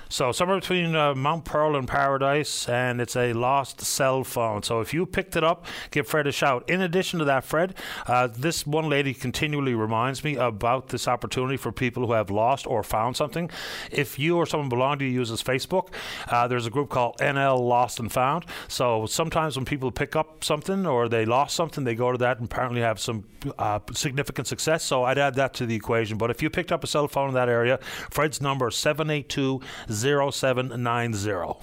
So 0.09 0.31
somewhere 0.31 0.59
between 0.59 0.95
uh, 0.95 1.13
Mount 1.15 1.45
Pearl 1.45 1.75
and 1.75 1.87
Paradise, 1.87 2.69
and 2.69 3.01
it's 3.01 3.15
a 3.15 3.33
lost 3.33 3.81
cell 3.81 4.23
phone. 4.23 4.63
So 4.63 4.79
if 4.79 4.93
you 4.93 5.05
picked 5.05 5.35
it 5.35 5.43
up, 5.43 5.65
give 5.91 6.07
Fred 6.07 6.27
a 6.27 6.31
shout. 6.31 6.69
In 6.69 6.81
addition 6.81 7.19
to 7.19 7.25
that, 7.25 7.43
Fred, 7.43 7.75
uh, 8.07 8.27
this 8.27 8.65
one 8.65 8.89
lady 8.89 9.13
continually 9.13 9.75
reminds 9.75 10.23
me 10.23 10.35
about 10.35 10.89
this 10.89 11.07
opportunity 11.07 11.57
for 11.57 11.71
people 11.71 12.07
who 12.07 12.13
have 12.13 12.29
lost 12.29 12.65
or 12.67 12.83
found 12.83 13.17
something. 13.17 13.49
If 13.91 14.17
you 14.17 14.37
or 14.37 14.45
someone 14.45 14.69
belong 14.69 14.99
to 14.99 15.05
you 15.05 15.11
uses 15.11 15.43
Facebook, 15.43 15.89
uh, 16.27 16.47
there's 16.47 16.65
a 16.65 16.69
group 16.69 16.89
called 16.89 17.17
NL 17.17 17.59
Lost 17.59 17.99
and 17.99 18.11
Found. 18.11 18.45
So 18.67 19.05
sometimes 19.05 19.57
when 19.57 19.65
people 19.65 19.91
pick 19.91 20.15
up 20.15 20.43
something 20.43 20.85
or 20.85 21.09
they 21.09 21.25
lost 21.25 21.55
something, 21.55 21.83
they 21.83 21.95
go 21.95 22.11
to 22.11 22.17
that 22.19 22.37
and 22.37 22.45
apparently 22.45 22.81
have 22.81 22.99
some 22.99 23.25
uh, 23.59 23.79
significant 23.93 24.47
success. 24.47 24.83
So 24.83 25.03
I'd 25.03 25.17
add 25.17 25.35
that 25.35 25.53
to 25.55 25.65
the 25.65 25.75
equation. 25.75 26.17
But 26.17 26.31
if 26.31 26.41
you 26.41 26.49
picked 26.49 26.71
up 26.71 26.83
a 26.83 26.87
cell 26.87 27.07
phone 27.07 27.29
in 27.29 27.33
that 27.35 27.49
area, 27.49 27.79
Fred's 28.09 28.41
number 28.41 28.69
is 28.69 28.75
782 28.75 29.61
0790. 30.01 31.59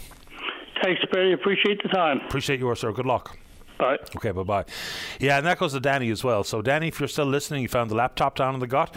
Thanks, 0.82 1.00
Barry. 1.12 1.32
Appreciate 1.32 1.82
the 1.82 1.88
time. 1.88 2.20
Appreciate 2.26 2.60
yours, 2.60 2.80
sir. 2.80 2.92
Good 2.92 3.06
luck. 3.06 3.38
Bye. 3.78 3.98
Okay, 4.16 4.30
bye 4.30 4.42
bye. 4.44 4.64
Yeah, 5.18 5.38
and 5.38 5.46
that 5.46 5.58
goes 5.58 5.72
to 5.72 5.80
Danny 5.80 6.10
as 6.10 6.22
well. 6.22 6.44
So, 6.44 6.62
Danny, 6.62 6.88
if 6.88 7.00
you're 7.00 7.08
still 7.08 7.26
listening, 7.26 7.62
you 7.62 7.68
found 7.68 7.90
the 7.90 7.96
laptop 7.96 8.36
down 8.36 8.54
in 8.54 8.60
the 8.60 8.68
gut. 8.68 8.94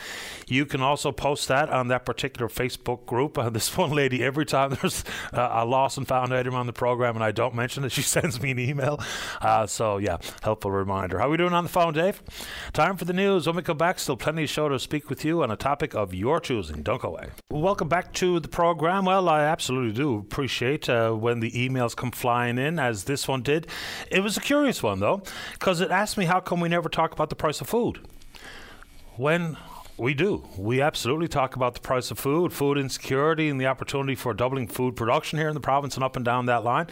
You 0.48 0.66
can 0.66 0.82
also 0.82 1.12
post 1.12 1.48
that 1.48 1.70
on 1.70 1.88
that 1.88 2.06
particular 2.06 2.48
Facebook 2.48 3.06
group. 3.08 3.38
Uh, 3.38 3.50
this 3.58 3.76
one 3.76 3.90
lady, 3.92 4.24
every 4.24 4.46
time 4.46 4.78
there's 4.80 5.04
uh, 5.34 5.50
a 5.52 5.66
lost 5.66 5.98
and 5.98 6.08
found 6.08 6.34
item 6.34 6.54
on 6.54 6.68
the 6.68 6.74
program 6.74 7.16
and 7.16 7.24
I 7.24 7.32
don't 7.32 7.56
mention 7.56 7.84
it, 7.86 7.92
she 7.98 8.04
sends 8.04 8.40
me 8.42 8.52
an 8.52 8.60
email. 8.60 9.00
Uh, 9.42 9.66
so, 9.66 9.98
yeah, 9.98 10.18
helpful 10.44 10.72
reminder. 10.72 11.18
How 11.18 11.28
are 11.28 11.30
we 11.32 11.38
doing 11.38 11.54
on 11.54 11.64
the 11.64 11.70
phone, 11.70 11.94
Dave? 11.94 12.22
Time 12.74 12.98
for 12.98 13.06
the 13.06 13.14
news. 13.14 13.48
When 13.48 13.56
we 13.56 13.64
come 13.64 13.78
back, 13.78 13.98
still 13.98 14.18
plenty 14.18 14.44
of 14.44 14.50
show 14.50 14.70
to 14.70 14.78
speak 14.78 15.10
with 15.10 15.26
you 15.26 15.42
on 15.42 15.50
a 15.50 15.56
topic 15.58 15.96
of 15.96 16.14
your 16.14 16.40
choosing. 16.40 16.84
Don't 16.84 17.02
go 17.02 17.10
away. 17.10 17.30
Welcome 17.50 17.90
back 17.90 18.14
to 18.16 18.40
the 18.40 18.48
program. 18.48 19.06
Well, 19.06 19.28
I 19.28 19.42
absolutely 19.42 19.94
do 19.94 20.20
appreciate 20.20 20.88
uh, 20.88 21.12
when 21.14 21.40
the 21.40 21.52
emails 21.52 21.96
come 21.96 22.12
flying 22.12 22.60
in, 22.60 22.78
as 22.78 23.06
this 23.06 23.28
one 23.28 23.42
did. 23.42 23.68
It 24.12 24.20
was 24.20 24.38
a 24.38 24.42
curious 24.42 24.67
one, 24.84 25.00
though, 25.00 25.24
because 25.54 25.82
it 25.82 25.92
asked 25.92 26.18
me 26.18 26.26
how 26.26 26.40
come 26.40 26.60
we 26.60 26.70
never 26.70 26.90
talk 26.90 27.12
about 27.14 27.30
the 27.30 27.36
price 27.36 27.62
of 27.62 27.68
food. 27.68 28.00
When 29.16 29.58
we 29.98 30.14
do. 30.14 30.44
We 30.58 30.80
absolutely 30.80 31.28
talk 31.28 31.56
about 31.56 31.74
the 31.74 31.80
price 31.80 32.12
of 32.12 32.20
food, 32.20 32.54
food 32.54 32.78
insecurity, 32.78 33.50
and 33.50 33.60
the 33.60 33.66
opportunity 33.66 34.14
for 34.14 34.32
doubling 34.34 34.68
food 34.68 34.96
production 34.96 35.40
here 35.40 35.48
in 35.48 35.56
the 35.56 35.60
province 35.60 35.96
and 35.96 36.04
up 36.04 36.16
and 36.16 36.24
down 36.24 36.46
that 36.46 36.64
line. 36.64 36.86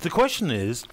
The 0.00 0.10
question 0.10 0.50
is, 0.50 0.84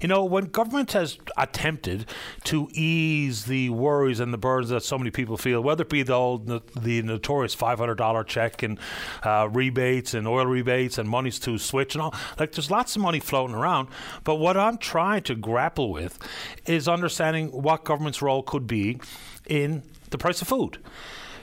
you 0.00 0.08
know, 0.08 0.24
when 0.24 0.46
government 0.46 0.92
has 0.92 1.18
attempted 1.36 2.06
to 2.44 2.68
ease 2.72 3.44
the 3.44 3.68
worries 3.68 4.20
and 4.20 4.32
the 4.32 4.38
burdens 4.38 4.70
that 4.70 4.84
so 4.84 4.96
many 4.96 5.10
people 5.10 5.36
feel, 5.36 5.60
whether 5.60 5.82
it 5.82 5.90
be 5.90 6.02
the 6.02 6.14
old, 6.14 6.46
the 6.80 7.02
notorious 7.02 7.54
$500 7.54 8.26
check 8.26 8.62
and 8.62 8.78
uh, 9.22 9.48
rebates 9.52 10.14
and 10.14 10.26
oil 10.26 10.46
rebates 10.46 10.96
and 10.96 11.08
monies 11.08 11.38
to 11.40 11.58
switch 11.58 11.94
and 11.94 12.00
all, 12.00 12.14
like 12.38 12.52
there's 12.52 12.70
lots 12.70 12.96
of 12.96 13.02
money 13.02 13.20
floating 13.20 13.54
around. 13.54 13.88
But 14.24 14.36
what 14.36 14.56
I'm 14.56 14.78
trying 14.78 15.24
to 15.24 15.34
grapple 15.34 15.92
with 15.92 16.18
is 16.64 16.88
understanding 16.88 17.48
what 17.48 17.84
government's 17.84 18.22
role 18.22 18.42
could 18.42 18.66
be 18.66 18.98
in 19.46 19.82
the 20.12 20.18
price 20.18 20.40
of 20.40 20.48
food 20.48 20.78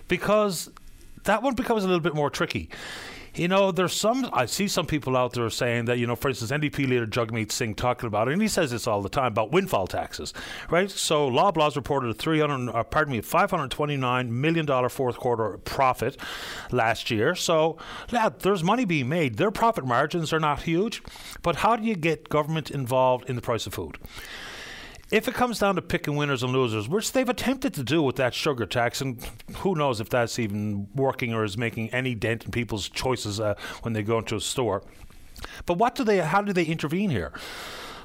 because 0.08 0.70
that 1.24 1.44
one 1.44 1.56
becomes 1.56 1.84
a 1.84 1.88
little 1.88 2.02
bit 2.02 2.16
more 2.16 2.30
tricky. 2.30 2.70
You 3.36 3.48
know, 3.48 3.72
there's 3.72 3.94
some, 3.94 4.28
I 4.34 4.48
see 4.48 4.68
some 4.68 4.88
people 4.88 5.16
out 5.16 5.34
there 5.34 5.50
saying 5.50 5.86
that, 5.86 6.00
you 6.00 6.08
know, 6.08 6.16
for 6.16 6.30
instance, 6.30 6.52
NDP 6.52 6.90
leader 6.90 7.06
Jagmeet 7.06 7.52
Singh 7.52 7.76
talking 7.76 8.08
about 8.08 8.28
it, 8.28 8.34
and 8.34 8.41
he 8.41 8.48
says 8.48 8.72
this 8.72 8.88
all 8.88 9.02
the 9.02 9.10
time 9.10 9.28
about 9.28 9.52
windfall 9.52 9.88
taxes, 9.88 10.34
right? 10.70 10.90
So 10.90 11.30
Loblaws 11.30 11.76
reported 11.76 12.10
a 12.10 12.14
300, 12.14 12.72
uh, 12.72 12.84
pardon 12.84 13.14
me, 13.14 13.22
$529 13.22 14.30
million 14.30 14.90
fourth 14.90 15.18
quarter 15.18 15.58
profit 15.60 16.18
last 16.72 17.12
year. 17.12 17.36
So, 17.36 17.78
yeah, 18.12 18.30
there's 18.30 18.64
money 18.64 18.86
being 18.86 19.08
made. 19.08 19.38
Their 19.38 19.52
profit 19.52 19.86
margins 19.86 20.34
are 20.34 20.40
not 20.40 20.64
huge, 20.64 21.04
but 21.44 21.58
how 21.58 21.76
do 21.76 21.84
you 21.84 21.96
get 21.96 22.30
government 22.30 22.72
involved 22.72 23.30
in 23.30 23.36
the 23.36 23.41
price 23.41 23.68
of 23.68 23.74
food? 23.74 24.00
If 25.11 25.27
it 25.27 25.34
comes 25.34 25.60
down 25.60 25.76
to 25.76 25.81
picking 25.81 26.15
winners 26.15 26.44
and 26.44 26.53
losers, 26.53 26.88
which 26.88 27.11
they've 27.11 27.30
attempted 27.30 27.73
to 27.76 27.84
do 27.84 28.02
with 28.02 28.15
that 28.18 28.34
sugar 28.34 28.65
tax, 28.65 29.02
and 29.02 29.23
who 29.57 29.76
knows 29.76 29.99
if 29.99 30.10
that's 30.10 30.38
even 30.38 30.88
working 30.94 31.34
or 31.34 31.44
is 31.44 31.57
making 31.57 31.90
any 31.90 32.14
dent 32.14 32.45
in 32.45 32.52
people's 32.52 32.90
choices 32.90 33.40
uh, 33.40 33.56
when 33.81 33.94
they 33.94 34.03
go 34.03 34.19
into 34.19 34.36
a 34.36 34.41
store. 34.41 34.84
But 35.65 35.77
what 35.77 35.95
do 35.95 36.03
they? 36.03 36.18
How 36.18 36.41
do 36.41 36.53
they 36.53 36.65
intervene 36.65 37.10
here? 37.10 37.31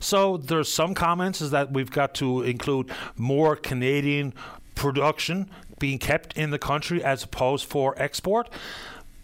So 0.00 0.36
there's 0.36 0.70
some 0.70 0.94
comments 0.94 1.40
is 1.40 1.50
that 1.50 1.72
we've 1.72 1.90
got 1.90 2.14
to 2.16 2.42
include 2.42 2.90
more 3.16 3.56
Canadian 3.56 4.34
production 4.74 5.50
being 5.78 5.98
kept 5.98 6.36
in 6.36 6.50
the 6.50 6.58
country 6.58 7.02
as 7.02 7.24
opposed 7.24 7.66
for 7.66 7.94
export. 8.00 8.48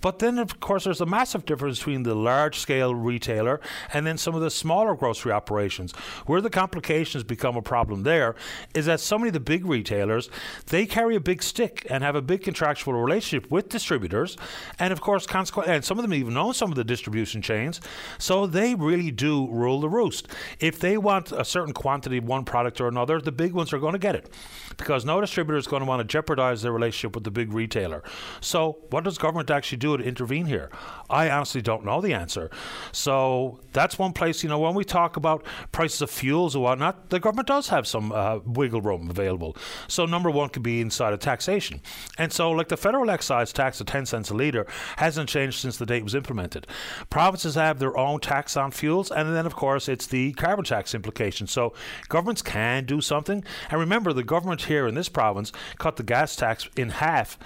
But 0.00 0.18
then, 0.18 0.38
of 0.38 0.60
course, 0.60 0.84
there's 0.84 1.00
a 1.00 1.06
massive 1.06 1.44
difference 1.44 1.78
between 1.78 2.02
the 2.02 2.14
large 2.14 2.58
scale 2.58 2.94
retailer 2.94 3.60
and 3.92 4.06
then 4.06 4.18
some 4.18 4.34
of 4.34 4.40
the 4.40 4.50
smaller 4.50 4.94
grocery 4.94 5.32
operations. 5.32 5.92
Where 6.26 6.40
the 6.40 6.50
complications 6.50 7.24
become 7.24 7.56
a 7.56 7.62
problem 7.62 8.02
there 8.02 8.34
is 8.74 8.86
that 8.86 9.00
so 9.00 9.18
many 9.18 9.28
of 9.28 9.34
the 9.34 9.40
big 9.40 9.66
retailers 9.66 10.30
they 10.66 10.86
carry 10.86 11.16
a 11.16 11.20
big 11.20 11.42
stick 11.42 11.86
and 11.90 12.02
have 12.02 12.14
a 12.14 12.22
big 12.22 12.42
contractual 12.42 12.94
relationship 12.94 13.50
with 13.50 13.68
distributors, 13.68 14.36
and 14.78 14.92
of 14.92 15.00
course, 15.00 15.26
consequently, 15.26 15.74
and 15.74 15.84
some 15.84 15.98
of 15.98 16.02
them 16.02 16.14
even 16.14 16.36
own 16.36 16.54
some 16.54 16.70
of 16.70 16.76
the 16.76 16.84
distribution 16.84 17.42
chains. 17.42 17.80
So 18.18 18.46
they 18.46 18.74
really 18.74 19.10
do 19.10 19.48
rule 19.50 19.80
the 19.80 19.88
roost. 19.88 20.28
If 20.58 20.78
they 20.78 20.96
want 20.96 21.32
a 21.32 21.44
certain 21.44 21.72
quantity 21.72 22.18
of 22.18 22.24
one 22.24 22.44
product 22.44 22.80
or 22.80 22.88
another, 22.88 23.20
the 23.20 23.32
big 23.32 23.52
ones 23.52 23.72
are 23.72 23.78
going 23.78 23.92
to 23.92 23.98
get 23.98 24.14
it 24.14 24.32
because 24.80 25.04
no 25.04 25.20
distributor 25.20 25.58
is 25.58 25.66
going 25.66 25.80
to 25.80 25.86
want 25.86 26.00
to 26.00 26.04
jeopardize 26.04 26.62
their 26.62 26.72
relationship 26.72 27.14
with 27.14 27.24
the 27.24 27.30
big 27.30 27.52
retailer. 27.52 28.02
So, 28.40 28.78
what 28.88 29.04
does 29.04 29.18
government 29.18 29.50
actually 29.50 29.78
do 29.78 29.96
to 29.96 30.02
intervene 30.02 30.46
here? 30.46 30.70
I 31.10 31.28
honestly 31.30 31.60
don't 31.60 31.84
know 31.84 32.00
the 32.00 32.14
answer. 32.14 32.50
So, 32.90 33.60
that's 33.72 33.98
one 33.98 34.14
place, 34.14 34.42
you 34.42 34.48
know, 34.48 34.58
when 34.58 34.74
we 34.74 34.84
talk 34.84 35.16
about 35.16 35.44
prices 35.70 36.00
of 36.00 36.10
fuels 36.10 36.54
and 36.54 36.64
whatnot, 36.64 37.10
the 37.10 37.20
government 37.20 37.48
does 37.48 37.68
have 37.68 37.86
some 37.86 38.10
uh, 38.10 38.38
wiggle 38.44 38.80
room 38.80 39.10
available. 39.10 39.54
So, 39.86 40.06
number 40.06 40.30
one 40.30 40.48
could 40.48 40.62
be 40.62 40.80
inside 40.80 41.12
of 41.12 41.20
taxation. 41.20 41.82
And 42.16 42.32
so, 42.32 42.50
like 42.50 42.68
the 42.68 42.76
federal 42.78 43.10
excise 43.10 43.52
tax 43.52 43.80
of 43.80 43.86
10 43.86 44.06
cents 44.06 44.30
a 44.30 44.34
litre 44.34 44.66
hasn't 44.96 45.28
changed 45.28 45.60
since 45.60 45.76
the 45.76 45.86
date 45.86 46.04
was 46.04 46.14
implemented. 46.14 46.66
Provinces 47.10 47.54
have 47.54 47.78
their 47.78 47.96
own 47.98 48.20
tax 48.20 48.56
on 48.56 48.70
fuels, 48.70 49.10
and 49.10 49.34
then, 49.36 49.44
of 49.44 49.54
course, 49.54 49.88
it's 49.88 50.06
the 50.06 50.32
carbon 50.32 50.64
tax 50.64 50.94
implication. 50.94 51.46
So, 51.46 51.74
governments 52.08 52.40
can 52.40 52.86
do 52.86 53.02
something. 53.02 53.44
And 53.70 53.78
remember, 53.78 54.14
the 54.14 54.24
government 54.24 54.69
here 54.70 54.86
in 54.86 54.94
this 54.94 55.08
province 55.08 55.50
cut 55.78 55.96
the 55.96 56.02
gas 56.04 56.36
tax 56.36 56.68
in 56.76 56.90
half 56.90 57.36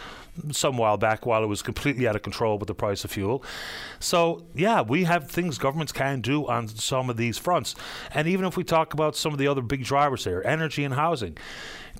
some 0.50 0.76
while 0.76 0.96
back 0.96 1.24
while 1.24 1.42
it 1.42 1.46
was 1.46 1.62
completely 1.62 2.06
out 2.06 2.16
of 2.16 2.22
control 2.22 2.58
with 2.58 2.66
the 2.66 2.74
price 2.74 3.04
of 3.04 3.10
fuel. 3.10 3.42
So, 4.00 4.44
yeah, 4.54 4.82
we 4.82 5.04
have 5.04 5.30
things 5.30 5.58
governments 5.58 5.92
can 5.92 6.20
do 6.20 6.46
on 6.46 6.68
some 6.68 7.08
of 7.08 7.16
these 7.16 7.38
fronts. 7.38 7.74
And 8.12 8.28
even 8.28 8.44
if 8.44 8.56
we 8.56 8.64
talk 8.64 8.92
about 8.92 9.16
some 9.16 9.32
of 9.32 9.38
the 9.38 9.46
other 9.46 9.62
big 9.62 9.84
drivers 9.84 10.24
here, 10.24 10.42
energy 10.44 10.84
and 10.84 10.94
housing, 10.94 11.38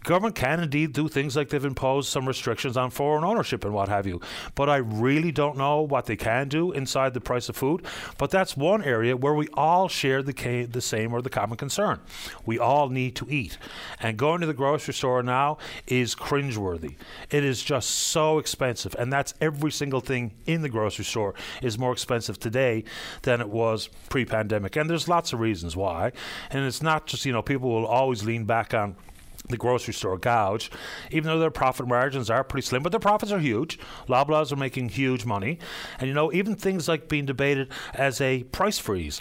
government 0.05 0.35
can 0.37 0.61
indeed 0.61 0.93
do 0.93 1.09
things 1.09 1.35
like 1.35 1.49
they've 1.49 1.65
imposed 1.65 2.09
some 2.09 2.29
restrictions 2.29 2.77
on 2.77 2.91
foreign 2.91 3.25
ownership 3.25 3.65
and 3.65 3.75
what 3.75 3.89
have 3.89 4.07
you. 4.07 4.21
But 4.55 4.69
I 4.69 4.77
really 4.77 5.33
don't 5.33 5.57
know 5.57 5.81
what 5.81 6.07
they 6.07 6.17
can 6.17 6.49
do 6.49 6.71
inside 6.73 7.15
the 7.15 7.21
price 7.21 7.49
of 7.49 7.57
food. 7.57 7.85
But 8.19 8.31
that's 8.31 8.57
one 8.57 8.85
area 8.85 9.17
where 9.17 9.35
we 9.35 9.49
all 9.55 9.89
share 9.89 10.23
the, 10.23 10.33
ca- 10.33 10.67
the 10.67 10.81
same 10.81 11.13
or 11.13 11.23
the 11.23 11.31
common 11.31 11.57
concern. 11.57 12.01
We 12.47 12.59
all 12.59 12.89
need 12.89 13.17
to 13.17 13.27
eat. 13.29 13.59
And 14.01 14.17
going 14.17 14.41
to 14.43 14.47
the 14.47 14.55
grocery 14.55 14.95
store 14.95 15.23
now 15.23 15.59
is 15.87 16.15
cringeworthy. 16.15 16.97
It 17.31 17.43
is 17.43 17.63
just 17.63 17.91
so 17.91 18.39
expensive. 18.39 18.95
And 18.99 19.13
that's 19.13 19.35
every 19.41 19.73
single 19.73 20.01
thing 20.01 20.33
in 20.47 20.63
the 20.63 20.69
grocery 20.69 21.05
store 21.05 21.35
is 21.63 21.79
more 21.79 21.93
expensive 21.93 22.39
today 22.39 22.85
than 23.23 23.41
it 23.41 23.49
was 23.49 23.89
pre 24.09 24.25
pandemic. 24.25 24.77
And 24.77 24.89
there's 24.89 25.09
lots 25.09 25.33
of 25.33 25.41
reasons 25.41 25.77
why. 25.77 26.13
And 26.51 26.65
it's 26.67 26.83
not 26.83 27.07
just, 27.07 27.25
you 27.25 27.33
know, 27.33 27.43
people 27.43 27.71
will 27.71 27.87
always 27.87 28.25
lean 28.25 28.45
back 28.45 28.75
on 28.75 28.97
the 29.49 29.57
grocery 29.57 29.93
store 29.93 30.17
gouge, 30.17 30.71
even 31.11 31.29
though 31.29 31.39
their 31.39 31.51
profit 31.51 31.87
margins 31.87 32.31
are 32.31 32.43
pretty 32.43 32.67
slim, 32.67 32.83
but 32.83 32.93
their 32.93 33.01
profits 33.01 33.31
are 33.31 33.39
huge. 33.39 33.79
Loblaws 34.09 34.53
are 34.53 34.57
making 34.57 34.89
huge 34.89 35.25
money. 35.25 35.59
And 35.99 36.09
you 36.09 36.15
know, 36.15 36.33
even 36.33 36.55
things 36.55 36.89
like 36.89 37.09
being 37.09 37.27
debated 37.27 37.71
as 37.93 38.21
a 38.21 38.45
price 38.45 38.79
freeze. 38.79 39.21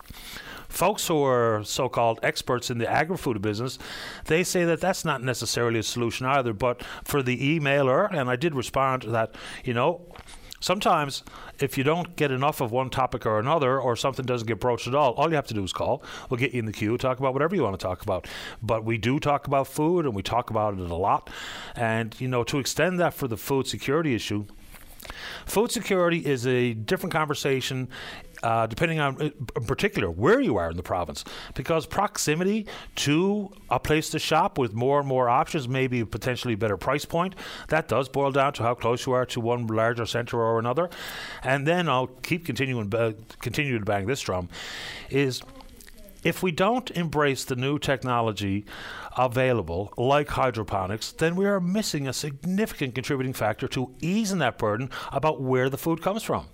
Folks 0.70 1.08
who 1.08 1.24
are 1.24 1.62
so 1.64 1.88
called 1.88 2.20
experts 2.24 2.72
in 2.72 2.80
the 2.80 2.90
agri 2.90 3.18
food 3.18 3.40
business, 3.42 3.78
they 4.26 4.44
say 4.44 4.66
that 4.66 4.82
that's 4.82 5.06
not 5.06 5.22
necessarily 5.22 5.80
a 5.80 5.84
solution 5.84 6.26
either. 6.26 6.54
But 6.54 6.84
for 7.04 7.22
the 7.22 7.60
emailer, 7.60 8.12
and 8.12 8.30
I 8.30 8.36
did 8.36 8.56
respond 8.56 9.04
to 9.04 9.10
that, 9.12 9.36
you 9.64 9.74
know, 9.76 10.02
sometimes 10.64 11.24
if 11.60 11.78
you 11.78 11.84
don't 11.84 12.16
get 12.16 12.32
enough 12.32 12.62
of 12.62 12.72
one 12.72 12.90
topic 12.90 13.26
or 13.26 13.38
another, 13.38 13.80
or 13.80 13.96
something 13.96 14.26
doesn't 14.26 14.48
get 14.48 14.60
broached 14.60 14.88
at 14.88 14.96
all, 14.96 15.12
all 15.14 15.30
you 15.30 15.36
have 15.36 15.48
to 15.48 15.54
do 15.54 15.64
is 15.64 15.74
call. 15.74 16.02
We'll 16.30 16.40
get 16.40 16.54
you 16.54 16.60
in 16.60 16.66
the 16.66 16.72
queue, 16.72 16.98
talk 16.98 17.20
about 17.20 17.34
whatever 17.34 17.54
you 17.56 17.64
want 17.64 17.78
to 17.78 17.86
talk 17.86 18.02
about. 18.02 18.28
But 18.62 18.86
we 18.86 18.98
do 18.98 19.20
talk 19.20 19.46
about 19.46 19.68
food, 19.68 20.06
and 20.06 20.16
we 20.16 20.24
talk 20.24 20.50
about 20.50 20.74
it 20.74 20.80
a 20.80 20.96
lot. 20.96 21.30
And 21.76 22.20
you 22.20 22.30
know, 22.30 22.44
to 22.46 22.60
extend 22.60 23.00
that 23.00 23.14
for 23.14 23.28
the 23.28 23.38
food 23.38 23.68
security 23.68 24.16
issue. 24.16 24.46
Food 25.46 25.70
security 25.72 26.26
is 26.26 26.48
a 26.48 26.74
different 26.74 27.12
conversation 27.12 27.90
uh, 28.44 28.68
depending 28.68 29.00
on, 29.00 29.20
uh, 29.22 29.30
in 29.56 29.66
particular, 29.66 30.12
where 30.12 30.40
you 30.40 30.58
are 30.58 30.70
in 30.70 30.78
the 30.78 30.84
province, 30.84 31.24
because 31.56 31.86
proximity 31.86 32.68
to 32.96 33.52
a 33.70 33.80
place 33.80 34.10
to 34.10 34.20
shop 34.20 34.58
with 34.58 34.74
more 34.74 35.00
and 35.00 35.08
more 35.08 35.30
options, 35.30 35.68
maybe 35.68 36.02
a 36.02 36.06
potentially 36.06 36.56
better 36.56 36.78
price 36.78 37.06
point, 37.06 37.36
that 37.70 37.88
does 37.88 38.10
boil 38.10 38.32
down 38.32 38.54
to 38.54 38.64
how 38.64 38.76
close 38.76 39.06
you 39.06 39.14
are 39.14 39.26
to 39.26 39.40
one 39.40 39.66
larger 39.68 40.06
centre 40.06 40.40
or 40.40 40.60
another. 40.60 40.90
And 41.42 41.66
then 41.66 41.88
I'll 41.88 42.08
keep 42.08 42.46
continuing, 42.46 42.94
uh, 42.94 43.14
continue 43.40 43.80
to 43.80 43.86
bang 43.86 44.06
this 44.06 44.22
drum, 44.22 44.50
is 45.10 45.42
if 46.24 46.42
we 46.42 46.52
don't 46.52 46.90
embrace 46.92 47.44
the 47.44 47.56
new 47.56 47.78
technology 47.78 48.66
available, 49.18 49.94
like 49.98 50.30
hydroponics, 50.30 51.12
then 51.12 51.36
we 51.36 51.46
are 51.46 51.60
missing 51.60 52.08
a 52.08 52.14
significant 52.14 52.96
contributing 52.96 53.34
factor 53.34 53.68
to 53.68 53.94
easing 54.02 54.40
that 54.40 54.58
burden 54.58 54.90
about 55.12 55.42
where 55.42 55.70
the 55.70 55.78
food 55.78 56.02
comes 56.02 56.24
from 56.24 56.48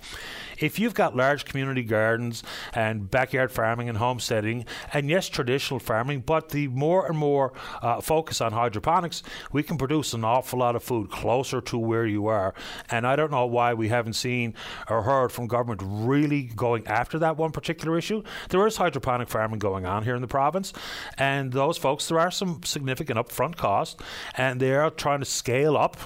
if 0.60 0.80
you've 0.80 0.94
got 0.94 1.16
large 1.16 1.46
community 1.46 1.84
gardens 1.84 2.44
and 2.74 3.10
backyard 3.10 3.52
farming 3.52 3.90
and 3.90 3.98
homesteading, 3.98 4.66
and 4.94 5.10
yes, 5.10 5.30
traditional 5.30 5.80
farming, 5.80 6.22
but 6.22 6.50
the 6.50 6.68
more 6.68 7.08
and 7.08 7.18
more 7.18 7.54
uh, 7.82 8.02
focus 8.02 8.42
on 8.42 8.52
hydroponics, 8.52 9.24
we 9.52 9.64
can 9.64 9.78
produce 9.78 10.14
an 10.14 10.24
awful 10.24 10.60
lot 10.60 10.76
of 10.76 10.84
food 10.84 11.10
closer 11.10 11.62
to 11.62 11.78
where 11.78 12.06
you 12.06 12.28
are. 12.28 12.54
And 12.90 13.08
I 13.08 13.16
don't 13.16 13.32
know 13.32 13.46
why 13.46 13.74
we 13.74 13.90
haven't 13.90 14.14
seen 14.14 14.54
or 14.90 15.04
heard 15.04 15.32
from 15.32 15.48
government 15.48 15.82
really 15.84 16.44
going 16.44 16.88
after 16.88 17.20
that 17.20 17.38
one 17.38 17.52
particular 17.52 17.98
issue. 17.98 18.24
There 18.50 18.66
is 18.68 18.78
hydroponic 18.78 19.30
farming 19.30 19.60
going 19.60 19.86
on 19.86 20.04
here 20.04 20.16
in 20.16 20.22
the 20.22 20.28
province, 20.28 20.74
and 21.18 21.52
those 21.52 21.78
folks, 21.78 22.08
there 22.08 22.20
are 22.20 22.32
some 22.32 22.62
significant 22.64 23.20
upfront 23.20 23.56
costs, 23.56 24.02
and 24.36 24.60
they 24.60 24.74
are 24.74 24.90
trying 24.90 25.20
to 25.20 25.26
scale 25.26 25.78
up. 25.78 25.98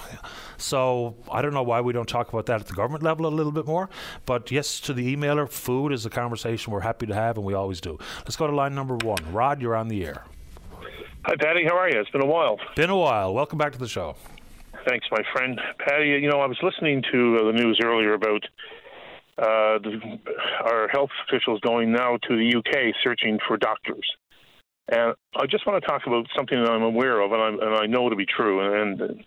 So 0.57 1.15
I 1.31 1.41
don't 1.41 1.53
know 1.53 1.63
why 1.63 1.81
we 1.81 1.93
don't 1.93 2.07
talk 2.07 2.29
about 2.29 2.45
that 2.47 2.61
at 2.61 2.67
the 2.67 2.73
government 2.73 3.03
level 3.03 3.25
a 3.25 3.27
little 3.27 3.51
bit 3.51 3.65
more. 3.65 3.89
But 4.25 4.51
yes, 4.51 4.79
to 4.81 4.93
the 4.93 5.15
emailer, 5.15 5.49
food 5.49 5.91
is 5.91 6.05
a 6.05 6.09
conversation 6.09 6.73
we're 6.73 6.81
happy 6.81 7.05
to 7.07 7.13
have, 7.13 7.37
and 7.37 7.45
we 7.45 7.53
always 7.53 7.81
do. 7.81 7.97
Let's 8.19 8.35
go 8.35 8.47
to 8.47 8.55
line 8.55 8.75
number 8.75 8.95
one. 8.97 9.19
Rod, 9.31 9.61
you're 9.61 9.75
on 9.75 9.87
the 9.87 10.05
air. 10.05 10.23
Hi, 11.25 11.35
Paddy. 11.39 11.63
How 11.65 11.77
are 11.77 11.89
you? 11.89 11.99
It's 11.99 12.09
been 12.09 12.21
a 12.21 12.25
while. 12.25 12.57
Been 12.75 12.89
a 12.89 12.97
while. 12.97 13.33
Welcome 13.33 13.57
back 13.57 13.71
to 13.71 13.79
the 13.79 13.87
show. 13.87 14.15
Thanks, 14.87 15.07
my 15.11 15.21
friend. 15.33 15.59
Paddy, 15.79 16.09
you 16.09 16.29
know, 16.29 16.41
I 16.41 16.47
was 16.47 16.57
listening 16.61 17.01
to 17.11 17.37
uh, 17.39 17.45
the 17.45 17.53
news 17.53 17.79
earlier 17.81 18.13
about 18.13 18.43
uh, 19.37 19.79
the, 19.79 20.19
our 20.65 20.87
health 20.89 21.09
officials 21.27 21.59
going 21.61 21.91
now 21.91 22.17
to 22.27 22.35
the 22.35 22.57
UK 22.57 22.93
searching 23.03 23.39
for 23.47 23.57
doctors. 23.57 24.05
And 24.89 25.13
I 25.35 25.45
just 25.45 25.65
want 25.65 25.81
to 25.81 25.87
talk 25.87 26.01
about 26.05 26.25
something 26.35 26.61
that 26.61 26.69
I'm 26.69 26.83
aware 26.83 27.21
of, 27.21 27.31
and, 27.31 27.41
I'm, 27.41 27.59
and 27.59 27.75
I 27.75 27.85
know 27.85 28.09
to 28.09 28.15
be 28.15 28.25
true. 28.25 28.81
And 28.81 29.23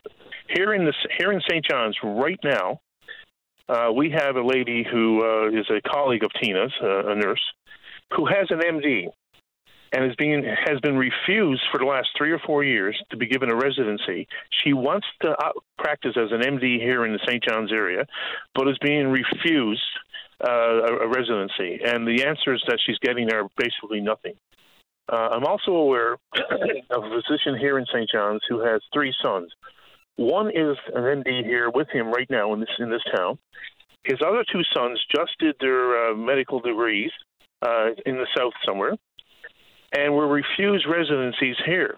here 0.48 0.74
in 0.74 0.84
this, 0.84 0.96
here 1.18 1.32
in 1.32 1.40
St. 1.48 1.64
John's 1.64 1.96
right 2.02 2.38
now, 2.44 2.80
uh, 3.68 3.90
we 3.92 4.10
have 4.10 4.36
a 4.36 4.46
lady 4.46 4.84
who 4.88 5.24
uh, 5.24 5.48
is 5.48 5.66
a 5.70 5.80
colleague 5.88 6.24
of 6.24 6.30
Tina's, 6.40 6.72
uh, 6.82 7.06
a 7.08 7.14
nurse, 7.14 7.42
who 8.14 8.26
has 8.26 8.46
an 8.50 8.60
MD 8.60 9.08
and 9.92 10.04
is 10.04 10.16
being 10.16 10.44
has 10.44 10.78
been 10.80 10.96
refused 10.96 11.62
for 11.72 11.78
the 11.78 11.84
last 11.84 12.08
three 12.16 12.30
or 12.30 12.38
four 12.40 12.64
years 12.64 13.00
to 13.10 13.16
be 13.16 13.26
given 13.26 13.50
a 13.50 13.56
residency. 13.56 14.28
She 14.62 14.72
wants 14.72 15.06
to 15.22 15.30
uh, 15.30 15.52
practice 15.78 16.16
as 16.16 16.30
an 16.32 16.42
MD 16.42 16.78
here 16.78 17.04
in 17.04 17.12
the 17.12 17.20
St. 17.26 17.42
John's 17.42 17.72
area, 17.72 18.04
but 18.54 18.68
is 18.68 18.78
being 18.82 19.08
refused 19.08 19.82
uh, 20.46 20.50
a, 20.50 20.96
a 21.04 21.08
residency. 21.08 21.80
And 21.84 22.06
the 22.06 22.24
answers 22.24 22.62
that 22.68 22.78
she's 22.84 22.98
getting 22.98 23.32
are 23.32 23.48
basically 23.56 24.00
nothing. 24.00 24.34
Uh, 25.10 25.28
I'm 25.32 25.44
also 25.44 25.72
aware 25.72 26.14
of 26.90 27.04
a 27.04 27.10
physician 27.10 27.58
here 27.58 27.78
in 27.78 27.86
St. 27.86 28.08
John's 28.10 28.42
who 28.48 28.60
has 28.60 28.80
three 28.92 29.14
sons. 29.22 29.52
One 30.16 30.48
is 30.48 30.76
an 30.94 31.22
MD 31.22 31.44
here 31.44 31.70
with 31.70 31.88
him 31.90 32.08
right 32.08 32.28
now 32.30 32.52
in 32.54 32.60
this 32.60 32.70
in 32.78 32.90
this 32.90 33.02
town. 33.14 33.38
His 34.04 34.18
other 34.26 34.44
two 34.50 34.62
sons 34.74 35.00
just 35.14 35.32
did 35.38 35.56
their 35.60 36.10
uh, 36.10 36.14
medical 36.14 36.60
degrees 36.60 37.10
uh, 37.62 37.90
in 38.06 38.16
the 38.16 38.26
south 38.36 38.52
somewhere, 38.64 38.96
and 39.92 40.14
were 40.14 40.28
refused 40.28 40.86
residencies 40.88 41.56
here, 41.66 41.96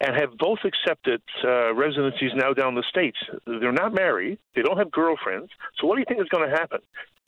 and 0.00 0.16
have 0.16 0.36
both 0.38 0.58
accepted 0.64 1.22
uh, 1.44 1.74
residencies 1.74 2.32
now 2.34 2.52
down 2.52 2.74
the 2.74 2.84
states. 2.88 3.18
They're 3.46 3.72
not 3.72 3.94
married. 3.94 4.38
They 4.54 4.62
don't 4.62 4.78
have 4.78 4.90
girlfriends. 4.90 5.50
So 5.78 5.86
what 5.86 5.96
do 5.96 6.00
you 6.00 6.06
think 6.08 6.20
is 6.20 6.28
going 6.28 6.50
to 6.50 6.56
happen? 6.56 6.80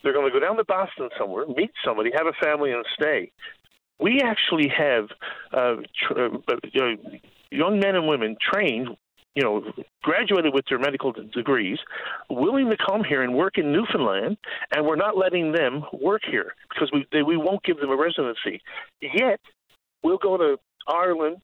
They're 0.02 0.12
going 0.12 0.30
to 0.30 0.32
go 0.32 0.44
down 0.44 0.56
to 0.56 0.64
Boston 0.64 1.08
somewhere, 1.18 1.46
meet 1.46 1.70
somebody, 1.84 2.10
have 2.16 2.26
a 2.26 2.44
family, 2.44 2.72
and 2.72 2.84
stay. 2.94 3.32
We 4.00 4.20
actually 4.24 4.68
have 4.76 5.08
uh, 5.52 5.82
tr- 6.06 6.20
uh, 6.20 6.84
young 7.50 7.80
men 7.80 7.96
and 7.96 8.06
women 8.06 8.36
trained 8.40 8.96
you 9.34 9.44
know, 9.44 9.62
graduated 10.02 10.52
with 10.52 10.64
their 10.68 10.80
medical 10.80 11.12
degrees, 11.12 11.78
willing 12.28 12.70
to 12.70 12.76
come 12.76 13.04
here 13.04 13.22
and 13.22 13.34
work 13.34 13.56
in 13.56 13.70
Newfoundland, 13.70 14.36
and 14.74 14.84
we're 14.84 14.96
not 14.96 15.16
letting 15.16 15.52
them 15.52 15.84
work 15.92 16.22
here 16.28 16.54
because 16.70 16.90
we 16.92 17.06
they, 17.12 17.22
we 17.22 17.36
won't 17.36 17.62
give 17.62 17.78
them 17.78 17.90
a 17.90 17.96
residency. 17.96 18.60
Yet, 19.00 19.38
we'll 20.02 20.18
go 20.18 20.36
to 20.36 20.56
Ireland, 20.88 21.36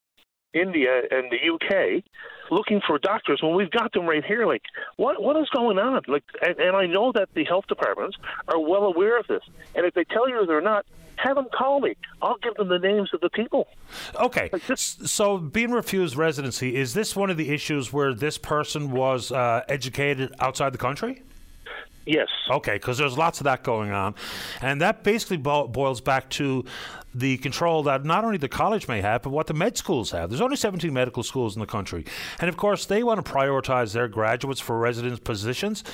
India 0.54 1.02
and 1.10 1.30
the 1.30 1.54
UK 1.54 2.02
looking 2.50 2.80
for 2.86 2.98
doctors 2.98 3.40
when 3.42 3.54
we've 3.54 3.70
got 3.70 3.92
them 3.92 4.06
right 4.06 4.24
here. 4.24 4.44
Like, 4.46 4.62
what 4.96 5.22
what 5.22 5.36
is 5.36 5.48
going 5.54 5.78
on? 5.78 6.02
Like, 6.08 6.24
and, 6.42 6.58
and 6.58 6.76
I 6.76 6.86
know 6.86 7.12
that 7.12 7.28
the 7.34 7.44
health 7.44 7.66
departments 7.68 8.16
are 8.48 8.58
well 8.58 8.84
aware 8.84 9.18
of 9.18 9.26
this. 9.28 9.42
And 9.74 9.86
if 9.86 9.94
they 9.94 10.04
tell 10.04 10.28
you 10.28 10.46
they're 10.46 10.60
not, 10.60 10.86
have 11.16 11.36
them 11.36 11.46
call 11.56 11.80
me. 11.80 11.96
I'll 12.22 12.38
give 12.38 12.54
them 12.54 12.68
the 12.68 12.78
names 12.78 13.10
of 13.12 13.20
the 13.20 13.30
people. 13.30 13.68
Okay. 14.20 14.50
so, 14.76 15.38
being 15.38 15.70
refused 15.70 16.16
residency, 16.16 16.76
is 16.76 16.94
this 16.94 17.14
one 17.14 17.30
of 17.30 17.36
the 17.36 17.50
issues 17.50 17.92
where 17.92 18.14
this 18.14 18.38
person 18.38 18.90
was 18.90 19.32
uh, 19.32 19.62
educated 19.68 20.34
outside 20.40 20.72
the 20.72 20.78
country? 20.78 21.22
Yes. 22.06 22.28
Okay, 22.50 22.74
because 22.74 22.98
there's 22.98 23.16
lots 23.16 23.40
of 23.40 23.44
that 23.44 23.62
going 23.62 23.90
on. 23.90 24.14
And 24.60 24.80
that 24.80 25.04
basically 25.04 25.38
bo- 25.38 25.68
boils 25.68 26.00
back 26.00 26.28
to 26.30 26.64
the 27.14 27.36
control 27.38 27.82
that 27.84 28.04
not 28.04 28.24
only 28.24 28.38
the 28.38 28.48
college 28.48 28.88
may 28.88 29.00
have, 29.00 29.22
but 29.22 29.30
what 29.30 29.46
the 29.46 29.54
med 29.54 29.76
schools 29.76 30.10
have. 30.10 30.30
There's 30.30 30.40
only 30.40 30.56
17 30.56 30.92
medical 30.92 31.22
schools 31.22 31.54
in 31.54 31.60
the 31.60 31.66
country. 31.66 32.04
And 32.40 32.48
of 32.48 32.56
course, 32.56 32.86
they 32.86 33.02
want 33.02 33.24
to 33.24 33.32
prioritize 33.32 33.92
their 33.92 34.08
graduates 34.08 34.60
for 34.60 34.78
residence 34.78 35.20
positions. 35.20 35.84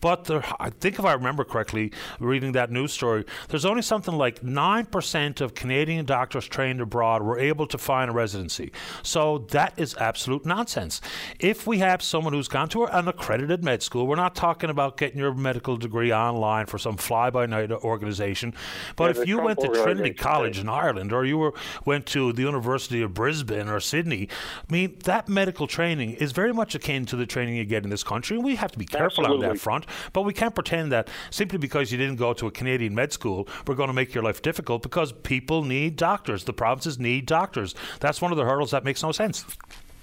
But 0.00 0.30
I 0.60 0.70
think 0.70 0.98
if 0.98 1.04
I 1.04 1.12
remember 1.14 1.44
correctly, 1.44 1.92
reading 2.20 2.52
that 2.52 2.70
news 2.70 2.92
story, 2.92 3.24
there's 3.48 3.64
only 3.64 3.82
something 3.82 4.14
like 4.14 4.40
9% 4.42 5.40
of 5.40 5.54
Canadian 5.54 6.04
doctors 6.04 6.46
trained 6.46 6.80
abroad 6.80 7.22
were 7.22 7.38
able 7.38 7.66
to 7.68 7.78
find 7.78 8.10
a 8.10 8.14
residency. 8.14 8.72
So 9.02 9.46
that 9.50 9.72
is 9.76 9.94
absolute 9.96 10.44
nonsense. 10.44 11.00
If 11.40 11.66
we 11.66 11.78
have 11.78 12.02
someone 12.02 12.32
who's 12.32 12.48
gone 12.48 12.68
to 12.70 12.84
an 12.84 13.08
accredited 13.08 13.64
med 13.64 13.82
school, 13.82 14.06
we're 14.06 14.16
not 14.16 14.34
talking 14.34 14.70
about 14.70 14.96
getting 14.96 15.18
your 15.18 15.34
medical 15.34 15.76
degree 15.76 16.12
online 16.12 16.66
for 16.66 16.78
some 16.78 16.96
fly 16.96 17.30
by 17.30 17.46
night 17.46 17.70
organization. 17.72 18.54
But 18.96 19.16
Yeah, 19.16 19.22
if 19.22 19.28
you 19.28 19.36
Trump 19.36 19.46
went 19.46 19.60
to 19.60 19.82
Trinity 19.82 20.12
College 20.12 20.58
in 20.66 20.70
Ireland, 20.70 21.12
or 21.12 21.24
you 21.24 21.38
were 21.38 21.54
went 21.84 22.06
to 22.06 22.32
the 22.32 22.42
University 22.42 23.02
of 23.02 23.14
Brisbane 23.14 23.68
or 23.68 23.80
Sydney, 23.80 24.28
I 24.68 24.72
mean 24.72 24.96
that 25.04 25.28
medical 25.28 25.66
training 25.66 26.12
is 26.14 26.32
very 26.32 26.52
much 26.52 26.74
akin 26.74 27.06
to 27.06 27.16
the 27.16 27.26
training 27.26 27.56
you 27.56 27.64
get 27.64 27.84
in 27.84 27.90
this 27.90 28.04
country, 28.04 28.36
and 28.36 28.44
we 28.44 28.56
have 28.56 28.72
to 28.72 28.78
be 28.78 28.86
careful 28.86 29.26
on 29.26 29.40
that 29.40 29.58
front. 29.58 29.86
But 30.12 30.22
we 30.22 30.32
can't 30.32 30.54
pretend 30.54 30.92
that 30.92 31.08
simply 31.30 31.58
because 31.58 31.92
you 31.92 31.98
didn't 31.98 32.16
go 32.16 32.32
to 32.34 32.46
a 32.46 32.50
Canadian 32.50 32.94
med 32.94 33.12
school, 33.12 33.48
we're 33.66 33.74
going 33.74 33.88
to 33.88 33.94
make 33.94 34.14
your 34.14 34.24
life 34.24 34.42
difficult 34.42 34.82
because 34.82 35.12
people 35.12 35.64
need 35.64 35.96
doctors. 35.96 36.44
The 36.44 36.52
provinces 36.52 36.98
need 36.98 37.26
doctors. 37.26 37.74
That's 38.00 38.20
one 38.20 38.32
of 38.32 38.38
the 38.38 38.44
hurdles 38.44 38.70
that 38.72 38.84
makes 38.84 39.02
no 39.02 39.12
sense. 39.12 39.44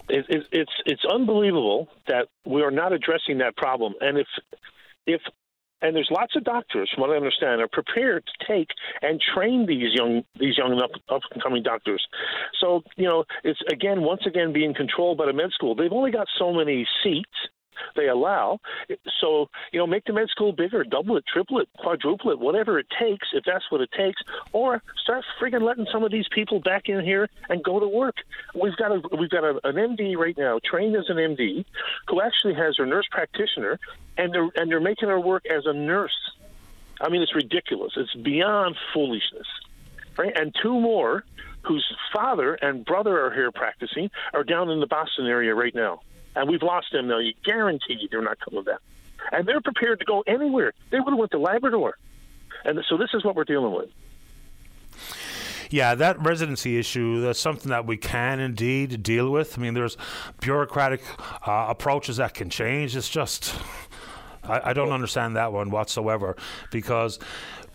it, 0.09 0.25
it, 0.29 0.43
it's 0.51 0.71
it's 0.85 1.05
unbelievable 1.11 1.87
that 2.07 2.27
we 2.45 2.61
are 2.61 2.71
not 2.71 2.93
addressing 2.93 3.37
that 3.39 3.55
problem. 3.55 3.93
And 4.01 4.17
if 4.17 4.27
if 5.05 5.21
and 5.83 5.95
there's 5.95 6.09
lots 6.09 6.35
of 6.35 6.43
doctors, 6.43 6.89
from 6.93 7.01
what 7.01 7.11
I 7.11 7.17
understand, 7.17 7.61
are 7.61 7.67
prepared 7.67 8.23
to 8.25 8.47
take 8.47 8.69
and 9.01 9.21
train 9.21 9.65
these 9.67 9.93
young 9.93 10.23
these 10.39 10.57
young 10.57 10.81
up 10.81 10.91
up 11.09 11.21
and 11.31 11.43
coming 11.43 11.61
doctors. 11.61 12.03
So 12.59 12.81
you 12.95 13.05
know, 13.05 13.25
it's 13.43 13.59
again 13.71 14.01
once 14.01 14.21
again 14.25 14.53
being 14.53 14.73
controlled 14.73 15.17
by 15.17 15.27
the 15.27 15.33
med 15.33 15.51
school. 15.51 15.75
They've 15.75 15.91
only 15.91 16.11
got 16.11 16.27
so 16.39 16.51
many 16.53 16.87
seats 17.03 17.29
they 17.95 18.07
allow. 18.07 18.59
So, 19.19 19.49
you 19.71 19.79
know, 19.79 19.87
make 19.87 20.05
the 20.05 20.13
med 20.13 20.29
school 20.29 20.51
bigger, 20.51 20.83
double 20.83 21.17
it, 21.17 21.25
triple 21.31 21.59
it, 21.59 21.69
quadruple 21.77 22.31
it, 22.31 22.39
whatever 22.39 22.79
it 22.79 22.87
takes, 22.99 23.27
if 23.33 23.43
that's 23.45 23.69
what 23.69 23.81
it 23.81 23.91
takes, 23.91 24.21
or 24.51 24.81
start 25.01 25.23
friggin' 25.39 25.61
letting 25.61 25.87
some 25.91 26.03
of 26.03 26.11
these 26.11 26.27
people 26.33 26.59
back 26.59 26.89
in 26.89 27.03
here 27.03 27.29
and 27.49 27.63
go 27.63 27.79
to 27.79 27.87
work. 27.87 28.15
We've 28.53 28.75
got 28.75 28.91
a 28.91 29.01
we've 29.17 29.29
got 29.29 29.43
a, 29.43 29.59
an 29.67 29.75
MD 29.75 30.15
right 30.15 30.37
now, 30.37 30.59
trained 30.63 30.95
as 30.95 31.05
an 31.09 31.17
MD, 31.17 31.65
who 32.07 32.21
actually 32.21 32.53
has 32.55 32.77
her 32.77 32.85
nurse 32.85 33.07
practitioner, 33.11 33.79
and 34.17 34.33
they're 34.33 34.49
and 34.55 34.69
they're 34.69 34.79
making 34.79 35.09
her 35.09 35.19
work 35.19 35.45
as 35.45 35.65
a 35.65 35.73
nurse. 35.73 36.17
I 37.01 37.09
mean, 37.09 37.21
it's 37.21 37.35
ridiculous. 37.35 37.93
It's 37.97 38.13
beyond 38.13 38.75
foolishness, 38.93 39.47
right? 40.17 40.31
And 40.35 40.55
two 40.61 40.79
more, 40.79 41.23
whose 41.63 41.85
father 42.13 42.55
and 42.55 42.85
brother 42.85 43.25
are 43.25 43.33
here 43.33 43.51
practicing, 43.51 44.09
are 44.33 44.43
down 44.43 44.69
in 44.69 44.79
the 44.79 44.87
Boston 44.87 45.27
area 45.27 45.55
right 45.55 45.73
now, 45.73 46.01
and 46.35 46.49
we've 46.49 46.63
lost 46.63 46.87
them 46.91 47.07
now. 47.07 47.19
You 47.19 47.33
guarantee 47.43 48.07
they're 48.09 48.21
not 48.21 48.39
coming 48.39 48.63
back, 48.63 48.79
and 49.31 49.47
they're 49.47 49.61
prepared 49.61 49.99
to 49.99 50.05
go 50.05 50.23
anywhere. 50.27 50.73
They 50.91 50.99
would 50.99 51.11
have 51.11 51.19
went 51.19 51.31
to 51.31 51.39
Labrador, 51.39 51.97
and 52.65 52.79
so 52.89 52.97
this 52.97 53.09
is 53.13 53.23
what 53.23 53.35
we're 53.35 53.43
dealing 53.43 53.73
with. 53.73 53.89
Yeah, 55.69 55.95
that 55.95 56.21
residency 56.23 56.77
issue, 56.77 57.21
that's 57.21 57.39
something 57.39 57.71
that 57.71 57.87
we 57.87 57.97
can 57.97 58.39
indeed 58.39 59.01
deal 59.01 59.31
with. 59.31 59.57
I 59.57 59.61
mean, 59.61 59.73
there's 59.73 59.97
bureaucratic 60.39 61.01
uh, 61.47 61.65
approaches 61.67 62.17
that 62.17 62.35
can 62.35 62.51
change. 62.51 62.95
It's 62.95 63.09
just, 63.09 63.55
I, 64.43 64.69
I 64.69 64.73
don't 64.73 64.91
understand 64.91 65.35
that 65.35 65.51
one 65.51 65.71
whatsoever 65.71 66.37
because 66.69 67.17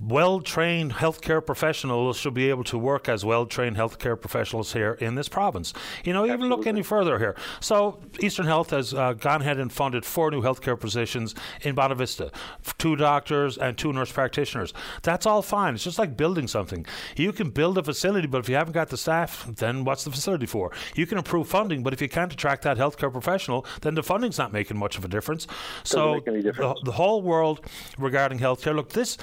well 0.00 0.40
trained 0.40 0.92
healthcare 0.94 1.44
professionals 1.44 2.16
should 2.16 2.34
be 2.34 2.50
able 2.50 2.64
to 2.64 2.78
work 2.78 3.08
as 3.08 3.24
well 3.24 3.46
trained 3.46 3.76
healthcare 3.76 4.20
professionals 4.20 4.72
here 4.72 4.92
in 4.94 5.14
this 5.14 5.28
province. 5.28 5.72
You 6.04 6.12
know, 6.12 6.26
even 6.26 6.48
look 6.48 6.66
any 6.66 6.82
further 6.82 7.18
here. 7.18 7.36
So, 7.60 8.00
Eastern 8.20 8.46
Health 8.46 8.70
has 8.70 8.94
uh, 8.94 9.14
gone 9.14 9.42
ahead 9.42 9.58
and 9.58 9.72
funded 9.72 10.04
four 10.04 10.30
new 10.30 10.42
healthcare 10.42 10.78
positions 10.78 11.34
in 11.62 11.74
Bonavista 11.74 12.32
two 12.78 12.96
doctors 12.96 13.58
and 13.58 13.76
two 13.76 13.92
nurse 13.92 14.12
practitioners. 14.12 14.72
That's 15.02 15.26
all 15.26 15.42
fine. 15.42 15.74
It's 15.74 15.84
just 15.84 15.98
like 15.98 16.16
building 16.16 16.46
something. 16.46 16.86
You 17.16 17.32
can 17.32 17.50
build 17.50 17.78
a 17.78 17.82
facility, 17.82 18.26
but 18.26 18.38
if 18.38 18.48
you 18.48 18.54
haven't 18.54 18.72
got 18.72 18.88
the 18.88 18.96
staff, 18.96 19.46
then 19.46 19.84
what's 19.84 20.04
the 20.04 20.10
facility 20.10 20.46
for? 20.46 20.72
You 20.94 21.06
can 21.06 21.18
improve 21.18 21.48
funding, 21.48 21.82
but 21.82 21.92
if 21.92 22.00
you 22.00 22.08
can't 22.08 22.32
attract 22.32 22.62
that 22.62 22.76
healthcare 22.76 23.12
professional, 23.12 23.66
then 23.80 23.94
the 23.94 24.02
funding's 24.02 24.38
not 24.38 24.52
making 24.52 24.78
much 24.78 24.96
of 24.96 25.04
a 25.04 25.08
difference. 25.08 25.46
so, 25.84 26.14
make 26.14 26.28
any 26.28 26.42
difference. 26.42 26.80
The, 26.80 26.86
the 26.86 26.92
whole 26.92 27.22
world 27.22 27.60
regarding 27.98 28.38
healthcare. 28.38 28.74
Look, 28.74 28.90
this 28.90 29.18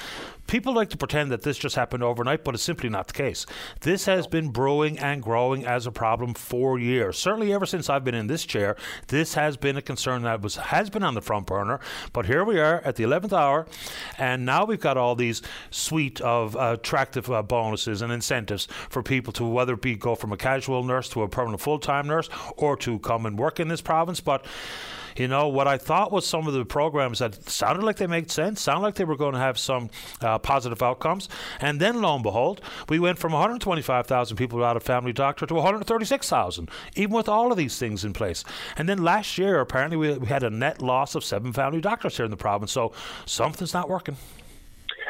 people 0.47 0.73
like 0.73 0.89
to 0.89 0.97
pretend 0.97 1.31
that 1.31 1.41
this 1.41 1.57
just 1.57 1.75
happened 1.75 2.03
overnight, 2.03 2.43
but 2.43 2.53
it's 2.53 2.63
simply 2.63 2.89
not 2.89 3.07
the 3.07 3.13
case. 3.13 3.45
This 3.81 4.05
has 4.05 4.27
been 4.27 4.49
brewing 4.49 4.99
and 4.99 5.21
growing 5.21 5.65
as 5.65 5.87
a 5.87 5.91
problem 5.91 6.33
for 6.33 6.79
years. 6.79 7.17
Certainly, 7.17 7.53
ever 7.53 7.65
since 7.65 7.89
I've 7.89 8.03
been 8.03 8.15
in 8.15 8.27
this 8.27 8.45
chair, 8.45 8.75
this 9.07 9.33
has 9.35 9.57
been 9.57 9.77
a 9.77 9.81
concern 9.81 10.23
that 10.23 10.41
was 10.41 10.55
has 10.55 10.89
been 10.89 11.03
on 11.03 11.15
the 11.15 11.21
front 11.21 11.45
burner. 11.45 11.79
But 12.13 12.25
here 12.25 12.43
we 12.43 12.59
are 12.59 12.81
at 12.81 12.95
the 12.95 13.03
eleventh 13.03 13.33
hour, 13.33 13.67
and 14.17 14.45
now 14.45 14.65
we've 14.65 14.79
got 14.79 14.97
all 14.97 15.15
these 15.15 15.41
suite 15.71 16.21
of 16.21 16.55
uh, 16.55 16.75
attractive 16.79 17.29
uh, 17.31 17.41
bonuses 17.43 18.01
and 18.01 18.11
incentives 18.11 18.67
for 18.89 19.03
people 19.03 19.33
to 19.33 19.45
whether 19.45 19.73
it 19.73 19.81
be 19.81 19.95
go 19.95 20.15
from 20.15 20.31
a 20.31 20.37
casual 20.37 20.83
nurse 20.83 21.09
to 21.09 21.21
a 21.23 21.27
permanent 21.27 21.61
full 21.61 21.79
time 21.79 22.07
nurse 22.07 22.29
or 22.57 22.75
to 22.77 22.99
come 22.99 23.25
and 23.25 23.37
work 23.37 23.59
in 23.59 23.67
this 23.67 23.81
province, 23.81 24.19
but. 24.19 24.45
You 25.15 25.27
know, 25.27 25.47
what 25.47 25.67
I 25.67 25.77
thought 25.77 26.11
was 26.11 26.27
some 26.27 26.47
of 26.47 26.53
the 26.53 26.65
programs 26.65 27.19
that 27.19 27.49
sounded 27.49 27.83
like 27.85 27.95
they 27.95 28.07
made 28.07 28.29
sense, 28.29 28.61
sounded 28.61 28.81
like 28.81 28.95
they 28.95 29.05
were 29.05 29.15
going 29.15 29.33
to 29.33 29.39
have 29.39 29.57
some 29.57 29.89
uh, 30.21 30.39
positive 30.39 30.83
outcomes. 30.83 31.29
And 31.61 31.79
then, 31.79 32.01
lo 32.01 32.15
and 32.15 32.23
behold, 32.23 32.61
we 32.89 32.99
went 32.99 33.17
from 33.17 33.31
125,000 33.31 34.35
people 34.35 34.59
without 34.59 34.75
a 34.75 34.81
family 34.81 35.13
doctor 35.13 35.45
to 35.45 35.53
136,000, 35.53 36.69
even 36.95 37.15
with 37.15 37.29
all 37.29 37.51
of 37.51 37.57
these 37.57 37.77
things 37.79 38.03
in 38.03 38.13
place. 38.13 38.43
And 38.77 38.89
then 38.89 39.03
last 39.03 39.37
year, 39.37 39.61
apparently, 39.61 39.97
we, 39.97 40.17
we 40.17 40.27
had 40.27 40.43
a 40.43 40.49
net 40.49 40.81
loss 40.81 41.15
of 41.15 41.23
seven 41.23 41.53
family 41.53 41.81
doctors 41.81 42.17
here 42.17 42.25
in 42.25 42.31
the 42.31 42.37
province. 42.37 42.71
So 42.71 42.91
something's 43.25 43.73
not 43.73 43.87
working. 43.87 44.17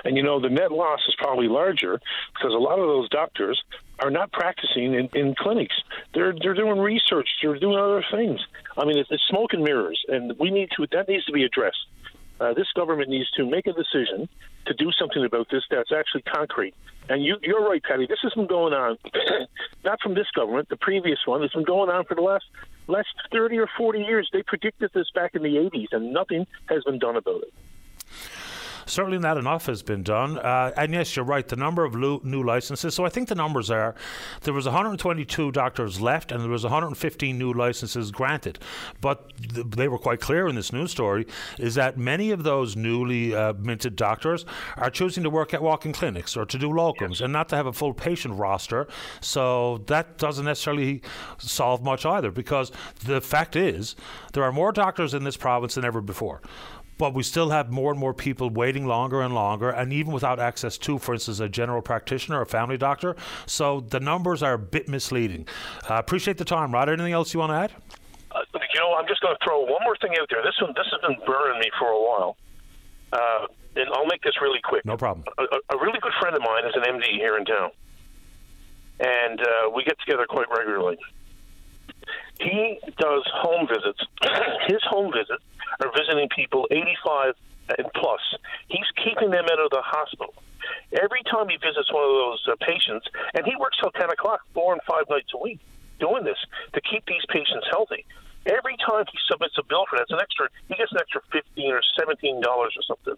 And 0.03 0.15
you 0.15 0.21
know, 0.21 0.39
the 0.39 0.49
net 0.49 0.71
loss 0.71 0.99
is 1.07 1.15
probably 1.17 1.47
larger 1.47 1.99
because 2.33 2.53
a 2.53 2.59
lot 2.59 2.77
of 2.77 2.87
those 2.87 3.09
doctors 3.09 3.61
are 3.99 4.11
not 4.11 4.31
practicing 4.31 4.93
in, 4.93 5.09
in 5.13 5.35
clinics. 5.35 5.75
They're 6.13 6.33
they're 6.41 6.53
doing 6.53 6.79
research. 6.79 7.27
They're 7.41 7.57
doing 7.57 7.77
other 7.77 8.03
things. 8.11 8.39
I 8.77 8.85
mean, 8.85 8.97
it's, 8.97 9.09
it's 9.11 9.23
smoke 9.29 9.53
and 9.53 9.63
mirrors, 9.63 10.03
and 10.07 10.37
we 10.39 10.51
need 10.51 10.69
to 10.77 10.87
that 10.91 11.07
needs 11.07 11.25
to 11.25 11.31
be 11.31 11.43
addressed. 11.43 11.87
Uh, 12.39 12.53
this 12.53 12.67
government 12.75 13.09
needs 13.09 13.29
to 13.31 13.45
make 13.45 13.65
a 13.65 13.71
decision 13.71 14.27
to 14.65 14.73
do 14.73 14.91
something 14.99 15.23
about 15.23 15.47
this 15.49 15.63
that's 15.69 15.91
actually 15.91 16.21
concrete. 16.23 16.73
And 17.07 17.23
you, 17.23 17.37
you're 17.41 17.65
right, 17.65 17.81
Paddy. 17.81 18.07
This 18.07 18.19
has 18.23 18.33
been 18.33 18.47
going 18.47 18.73
on, 18.73 18.97
not 19.85 20.01
from 20.01 20.15
this 20.15 20.27
government, 20.35 20.67
the 20.67 20.75
previous 20.75 21.19
one. 21.25 21.43
It's 21.43 21.53
been 21.53 21.63
going 21.63 21.89
on 21.89 22.03
for 22.05 22.15
the 22.15 22.21
last 22.21 22.45
last 22.87 23.07
30 23.31 23.57
or 23.59 23.69
40 23.77 23.99
years. 23.99 24.29
They 24.33 24.43
predicted 24.43 24.91
this 24.93 25.07
back 25.15 25.35
in 25.35 25.43
the 25.43 25.55
80s, 25.55 25.87
and 25.91 26.13
nothing 26.13 26.45
has 26.67 26.83
been 26.83 26.99
done 26.99 27.15
about 27.15 27.43
it. 27.43 27.53
Certainly 28.85 29.19
not 29.19 29.37
enough 29.37 29.65
has 29.65 29.81
been 29.81 30.03
done. 30.03 30.37
Uh, 30.37 30.71
and 30.77 30.93
yes, 30.93 31.15
you're 31.15 31.25
right, 31.25 31.47
the 31.47 31.55
number 31.55 31.83
of 31.83 31.95
lo- 31.95 32.21
new 32.23 32.43
licenses. 32.43 32.93
So 32.93 33.05
I 33.05 33.09
think 33.09 33.29
the 33.29 33.35
numbers 33.35 33.71
are 33.71 33.95
there 34.41 34.53
was 34.53 34.65
122 34.65 35.51
doctors 35.51 35.99
left 35.99 36.31
and 36.31 36.41
there 36.41 36.49
was 36.49 36.63
115 36.63 37.37
new 37.37 37.53
licenses 37.53 38.11
granted. 38.11 38.59
But 39.01 39.35
th- 39.37 39.67
they 39.67 39.87
were 39.87 39.97
quite 39.97 40.19
clear 40.19 40.47
in 40.47 40.55
this 40.55 40.71
news 40.71 40.91
story 40.91 41.25
is 41.57 41.75
that 41.75 41.97
many 41.97 42.31
of 42.31 42.43
those 42.43 42.75
newly 42.75 43.35
uh, 43.35 43.53
minted 43.53 43.95
doctors 43.95 44.45
are 44.77 44.89
choosing 44.89 45.23
to 45.23 45.29
work 45.29 45.53
at 45.53 45.61
walk-in 45.61 45.93
clinics 45.93 46.37
or 46.37 46.45
to 46.45 46.57
do 46.57 46.69
locums 46.69 47.21
and 47.21 47.33
not 47.33 47.49
to 47.49 47.55
have 47.55 47.65
a 47.65 47.73
full 47.73 47.93
patient 47.93 48.35
roster. 48.35 48.87
So 49.21 49.79
that 49.87 50.17
doesn't 50.17 50.45
necessarily 50.45 51.01
solve 51.37 51.83
much 51.83 52.05
either 52.05 52.31
because 52.31 52.71
the 53.03 53.21
fact 53.21 53.55
is 53.55 53.95
there 54.33 54.43
are 54.43 54.51
more 54.51 54.71
doctors 54.71 55.13
in 55.13 55.23
this 55.23 55.37
province 55.37 55.75
than 55.75 55.85
ever 55.85 56.01
before 56.01 56.41
but 56.97 57.13
we 57.13 57.23
still 57.23 57.49
have 57.49 57.71
more 57.71 57.91
and 57.91 57.99
more 57.99 58.13
people 58.13 58.49
waiting 58.49 58.85
longer 58.85 59.21
and 59.21 59.33
longer, 59.33 59.69
and 59.69 59.91
even 59.91 60.13
without 60.13 60.39
access 60.39 60.77
to, 60.79 60.97
for 60.97 61.13
instance, 61.13 61.39
a 61.39 61.49
general 61.49 61.81
practitioner 61.81 62.39
or 62.39 62.43
a 62.43 62.45
family 62.45 62.77
doctor. 62.77 63.15
So 63.45 63.81
the 63.81 63.99
numbers 63.99 64.41
are 64.43 64.53
a 64.53 64.59
bit 64.59 64.87
misleading. 64.87 65.47
Uh, 65.89 65.95
appreciate 65.95 66.37
the 66.37 66.45
time, 66.45 66.73
Rod. 66.73 66.89
Anything 66.89 67.13
else 67.13 67.33
you 67.33 67.39
want 67.39 67.51
to 67.51 67.55
add? 67.55 67.71
Uh, 68.31 68.41
you 68.73 68.79
know, 68.79 68.93
I'm 68.95 69.07
just 69.07 69.21
going 69.21 69.35
to 69.35 69.45
throw 69.45 69.61
one 69.61 69.81
more 69.83 69.95
thing 70.01 70.11
out 70.19 70.27
there. 70.29 70.41
This 70.43 70.55
one, 70.61 70.73
this 70.75 70.87
has 70.91 71.01
been 71.01 71.17
burning 71.25 71.59
me 71.59 71.69
for 71.79 71.87
a 71.87 72.01
while, 72.01 72.37
uh, 73.13 73.47
and 73.75 73.89
I'll 73.93 74.05
make 74.07 74.21
this 74.23 74.33
really 74.41 74.59
quick. 74.63 74.85
No 74.85 74.97
problem. 74.97 75.25
A, 75.37 75.43
a- 75.43 75.77
a 75.77 75.81
really 75.81 75.99
good 76.01 76.13
friend 76.19 76.35
of 76.35 76.41
mine 76.41 76.65
is 76.65 76.73
an 76.75 76.83
MD 76.83 77.15
here 77.15 77.37
in 77.37 77.45
town, 77.45 77.71
and 78.99 79.39
uh, 79.41 79.69
we 79.73 79.83
get 79.83 79.99
together 79.99 80.25
quite 80.27 80.47
regularly. 80.49 80.97
he 82.39 82.79
does 82.99 83.23
home 83.33 83.67
visits. 83.67 83.99
His 84.67 84.81
home 84.83 85.11
visits 85.13 85.43
are 85.79 85.91
visiting 85.95 86.29
people 86.29 86.67
85 86.71 87.35
and 87.77 87.87
plus. 87.95 88.21
He's 88.67 88.87
keeping 89.03 89.31
them 89.31 89.45
out 89.45 89.59
of 89.59 89.71
the 89.71 89.81
hospital. 89.81 90.33
Every 91.01 91.21
time 91.29 91.49
he 91.49 91.57
visits 91.57 91.91
one 91.91 92.03
of 92.03 92.15
those 92.15 92.41
uh, 92.49 92.55
patients, 92.61 93.05
and 93.33 93.45
he 93.45 93.55
works 93.55 93.77
till 93.81 93.91
10 93.91 94.09
o'clock, 94.09 94.41
four 94.53 94.73
and 94.73 94.81
five 94.87 95.05
nights 95.09 95.29
a 95.33 95.37
week, 95.37 95.59
doing 95.99 96.23
this 96.23 96.37
to 96.73 96.81
keep 96.81 97.05
these 97.05 97.25
patients 97.29 97.65
healthy. 97.69 98.05
Every 98.45 98.77
time 98.77 99.05
he 99.09 99.17
submits 99.25 99.57
a 99.57 99.65
bill 99.65 99.85
for 99.89 99.97
that, 99.97 100.03
it's 100.05 100.13
an 100.13 100.21
extra. 100.21 100.47
He 100.69 100.75
gets 100.75 100.91
an 100.91 101.01
extra 101.01 101.21
fifteen 101.33 101.73
or 101.73 101.81
seventeen 101.97 102.41
dollars 102.41 102.77
or 102.77 102.83
something. 102.85 103.17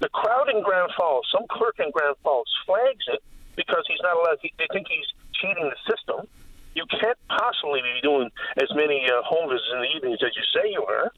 The 0.00 0.10
crowd 0.10 0.50
in 0.52 0.62
Grand 0.62 0.92
Falls, 0.92 1.24
some 1.32 1.46
clerk 1.48 1.80
in 1.80 1.90
Grand 1.90 2.16
Falls, 2.22 2.48
flags 2.66 3.04
it 3.08 3.22
because 3.56 3.84
he's 3.88 4.00
not 4.02 4.16
allowed. 4.16 4.38
He, 4.42 4.52
they 4.58 4.68
think 4.72 4.88
he's 4.88 5.08
cheating 5.40 5.72
the 5.72 5.80
system. 5.88 6.28
You 6.74 6.84
can't 7.00 7.16
possibly 7.28 7.80
be 7.80 8.00
doing 8.02 8.28
as 8.60 8.68
many 8.74 9.08
uh, 9.08 9.22
home 9.24 9.48
visits 9.48 9.68
in 9.72 9.80
the 9.80 9.90
evenings 9.96 10.20
as 10.20 10.36
you 10.36 10.44
say 10.52 10.68
you 10.68 10.84
are. 10.84 11.12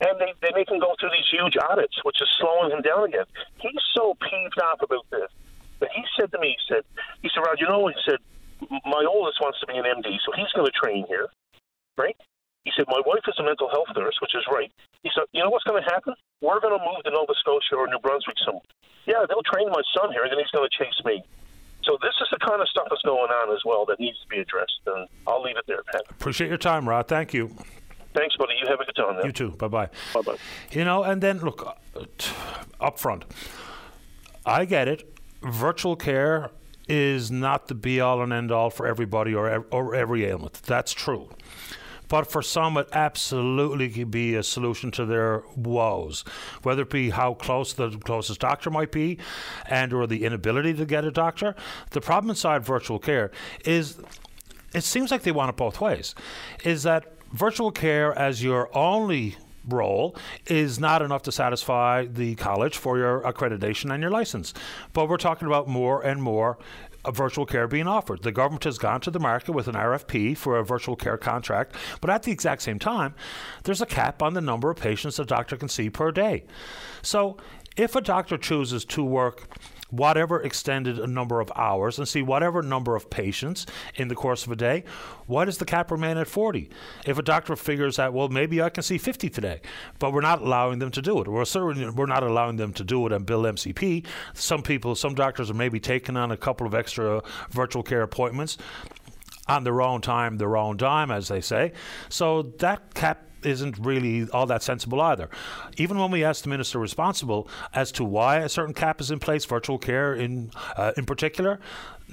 And 0.00 0.16
they, 0.16 0.32
they 0.40 0.52
make 0.56 0.70
him 0.70 0.80
go 0.80 0.96
through 0.98 1.12
these 1.12 1.28
huge 1.28 1.56
audits, 1.60 1.96
which 2.04 2.20
is 2.20 2.28
slowing 2.40 2.72
him 2.72 2.80
down 2.80 3.04
again. 3.04 3.28
He's 3.60 3.84
so 3.94 4.16
peeved 4.16 4.56
off 4.60 4.80
about 4.80 5.04
this 5.10 5.28
that 5.80 5.90
he 5.94 6.04
said 6.16 6.30
to 6.32 6.38
me, 6.38 6.56
he 6.56 6.62
said, 6.68 6.84
he 7.22 7.28
said, 7.32 7.40
Rod, 7.40 7.60
you 7.60 7.68
know, 7.68 7.88
he 7.88 7.96
said, 8.04 8.20
my 8.84 9.04
oldest 9.08 9.40
wants 9.40 9.60
to 9.60 9.66
be 9.66 9.76
an 9.76 9.84
MD, 9.84 10.20
so 10.24 10.32
he's 10.36 10.52
going 10.52 10.68
to 10.68 10.76
train 10.76 11.04
here, 11.08 11.28
right? 11.96 12.16
He 12.64 12.72
said, 12.76 12.84
My 12.88 13.00
wife 13.06 13.24
is 13.26 13.34
a 13.40 13.42
mental 13.42 13.68
health 13.72 13.88
nurse, 13.96 14.16
which 14.20 14.34
is 14.36 14.44
right. 14.52 14.70
He 15.02 15.10
said, 15.14 15.24
You 15.32 15.42
know 15.42 15.48
what's 15.48 15.64
going 15.64 15.82
to 15.82 15.88
happen? 15.88 16.12
We're 16.42 16.60
going 16.60 16.76
to 16.76 16.84
move 16.84 17.00
to 17.04 17.10
Nova 17.10 17.32
Scotia 17.40 17.76
or 17.76 17.88
New 17.88 17.98
Brunswick 18.00 18.36
somewhere. 18.44 18.68
Yeah, 19.06 19.24
they'll 19.28 19.44
train 19.48 19.68
my 19.72 19.80
son 19.96 20.12
here, 20.12 20.22
and 20.22 20.30
then 20.30 20.38
he's 20.38 20.52
going 20.52 20.68
to 20.68 20.76
chase 20.76 21.00
me. 21.04 21.24
So 21.84 21.96
this 22.02 22.12
is 22.20 22.28
the 22.30 22.38
kind 22.44 22.60
of 22.60 22.68
stuff 22.68 22.88
that's 22.90 23.02
going 23.02 23.32
on 23.32 23.54
as 23.54 23.64
well 23.64 23.86
that 23.86 23.98
needs 23.98 24.20
to 24.20 24.28
be 24.28 24.38
addressed. 24.38 24.84
And 24.86 25.08
I'll 25.26 25.42
leave 25.42 25.56
it 25.56 25.64
there, 25.66 25.82
Pat. 25.90 26.02
Appreciate 26.10 26.48
your 26.48 26.60
time, 26.60 26.86
Rod. 26.86 27.08
Thank 27.08 27.32
you. 27.32 27.56
Thanks, 28.14 28.36
buddy. 28.36 28.54
You 28.60 28.68
have 28.68 28.80
a 28.80 28.84
good 28.84 28.96
time. 28.96 29.16
Now. 29.16 29.24
You 29.24 29.32
too. 29.32 29.50
Bye 29.52 29.68
bye. 29.68 29.88
Bye 30.14 30.22
bye. 30.22 30.36
You 30.72 30.84
know, 30.84 31.02
and 31.02 31.22
then 31.22 31.38
look 31.38 31.76
uh, 31.94 32.04
up 32.80 32.98
front. 32.98 33.24
I 34.44 34.64
get 34.64 34.88
it. 34.88 35.16
Virtual 35.42 35.96
care 35.96 36.50
is 36.88 37.30
not 37.30 37.68
the 37.68 37.74
be 37.74 38.00
all 38.00 38.20
and 38.20 38.32
end 38.32 38.50
all 38.50 38.68
for 38.68 38.86
everybody 38.86 39.32
or, 39.32 39.64
or 39.70 39.94
every 39.94 40.24
ailment. 40.24 40.54
That's 40.64 40.92
true. 40.92 41.28
But 42.08 42.28
for 42.28 42.42
some, 42.42 42.76
it 42.76 42.88
absolutely 42.92 43.88
could 43.88 44.10
be 44.10 44.34
a 44.34 44.42
solution 44.42 44.90
to 44.92 45.06
their 45.06 45.44
woes, 45.54 46.24
whether 46.64 46.82
it 46.82 46.90
be 46.90 47.10
how 47.10 47.34
close 47.34 47.72
the 47.72 47.90
closest 47.90 48.40
doctor 48.40 48.68
might 48.68 48.90
be, 48.90 49.18
and 49.68 49.92
or 49.92 50.08
the 50.08 50.24
inability 50.24 50.74
to 50.74 50.84
get 50.84 51.04
a 51.04 51.12
doctor. 51.12 51.54
The 51.90 52.00
problem 52.00 52.30
inside 52.30 52.64
virtual 52.64 52.98
care 52.98 53.30
is, 53.64 53.96
it 54.74 54.82
seems 54.82 55.12
like 55.12 55.22
they 55.22 55.30
want 55.30 55.50
it 55.50 55.56
both 55.56 55.80
ways. 55.80 56.16
Is 56.64 56.82
that 56.82 57.12
virtual 57.32 57.70
care 57.70 58.16
as 58.18 58.42
your 58.42 58.74
only 58.76 59.36
role 59.68 60.16
is 60.46 60.78
not 60.78 61.02
enough 61.02 61.22
to 61.22 61.32
satisfy 61.32 62.06
the 62.06 62.34
college 62.36 62.76
for 62.76 62.98
your 62.98 63.20
accreditation 63.22 63.92
and 63.92 64.02
your 64.02 64.10
license. 64.10 64.54
But 64.92 65.08
we're 65.08 65.16
talking 65.16 65.46
about 65.46 65.68
more 65.68 66.02
and 66.02 66.22
more 66.22 66.58
a 67.04 67.12
virtual 67.12 67.46
care 67.46 67.66
being 67.66 67.86
offered. 67.86 68.22
The 68.22 68.32
government 68.32 68.64
has 68.64 68.78
gone 68.78 69.00
to 69.02 69.10
the 69.10 69.20
market 69.20 69.52
with 69.52 69.68
an 69.68 69.74
RFP 69.74 70.36
for 70.36 70.58
a 70.58 70.64
virtual 70.64 70.96
care 70.96 71.16
contract, 71.16 71.74
but 72.00 72.10
at 72.10 72.24
the 72.24 72.32
exact 72.32 72.62
same 72.62 72.78
time, 72.78 73.14
there's 73.64 73.80
a 73.80 73.86
cap 73.86 74.22
on 74.22 74.34
the 74.34 74.40
number 74.40 74.70
of 74.70 74.76
patients 74.76 75.18
a 75.18 75.24
doctor 75.24 75.56
can 75.56 75.68
see 75.68 75.88
per 75.88 76.12
day. 76.12 76.44
So 77.02 77.38
if 77.76 77.96
a 77.96 78.00
doctor 78.00 78.36
chooses 78.36 78.84
to 78.86 79.02
work 79.02 79.48
whatever 79.90 80.40
extended 80.42 80.98
a 80.98 81.06
number 81.06 81.40
of 81.40 81.52
hours 81.56 81.98
and 81.98 82.08
see 82.08 82.22
whatever 82.22 82.62
number 82.62 82.96
of 82.96 83.10
patients 83.10 83.66
in 83.96 84.08
the 84.08 84.14
course 84.14 84.46
of 84.46 84.52
a 84.52 84.56
day, 84.56 84.84
What 85.26 85.48
is 85.48 85.58
the 85.58 85.64
cap 85.64 85.92
remain 85.92 86.16
at 86.16 86.26
40? 86.26 86.68
If 87.06 87.16
a 87.16 87.22
doctor 87.22 87.54
figures 87.54 87.96
that, 87.96 88.12
well, 88.12 88.28
maybe 88.28 88.60
I 88.60 88.68
can 88.68 88.82
see 88.82 88.98
50 88.98 89.30
today, 89.30 89.60
but 90.00 90.12
we're 90.12 90.22
not 90.22 90.42
allowing 90.42 90.80
them 90.80 90.90
to 90.90 91.00
do 91.00 91.20
it. 91.20 91.28
We're 91.28 91.44
certainly 91.44 91.88
we're 91.88 92.06
not 92.06 92.24
allowing 92.24 92.56
them 92.56 92.72
to 92.72 92.82
do 92.82 93.06
it 93.06 93.12
and 93.12 93.24
bill 93.24 93.42
MCP. 93.42 94.04
Some 94.34 94.62
people, 94.62 94.96
some 94.96 95.14
doctors 95.14 95.48
are 95.48 95.54
maybe 95.54 95.78
taking 95.78 96.16
on 96.16 96.32
a 96.32 96.36
couple 96.36 96.66
of 96.66 96.74
extra 96.74 97.22
virtual 97.50 97.84
care 97.84 98.02
appointments 98.02 98.58
on 99.46 99.62
their 99.62 99.80
own 99.80 100.00
time, 100.00 100.38
their 100.38 100.56
own 100.56 100.76
dime, 100.76 101.12
as 101.12 101.28
they 101.28 101.40
say. 101.40 101.72
So 102.08 102.42
that 102.58 102.94
cap 102.94 103.29
isn't 103.42 103.78
really 103.78 104.28
all 104.30 104.46
that 104.46 104.62
sensible 104.62 105.00
either. 105.00 105.28
Even 105.76 105.98
when 105.98 106.10
we 106.10 106.24
ask 106.24 106.42
the 106.42 106.48
minister 106.48 106.78
responsible 106.78 107.48
as 107.74 107.92
to 107.92 108.04
why 108.04 108.38
a 108.38 108.48
certain 108.48 108.74
cap 108.74 109.00
is 109.00 109.10
in 109.10 109.18
place, 109.18 109.44
virtual 109.44 109.78
care 109.78 110.14
in 110.14 110.50
uh, 110.76 110.92
in 110.96 111.06
particular, 111.06 111.60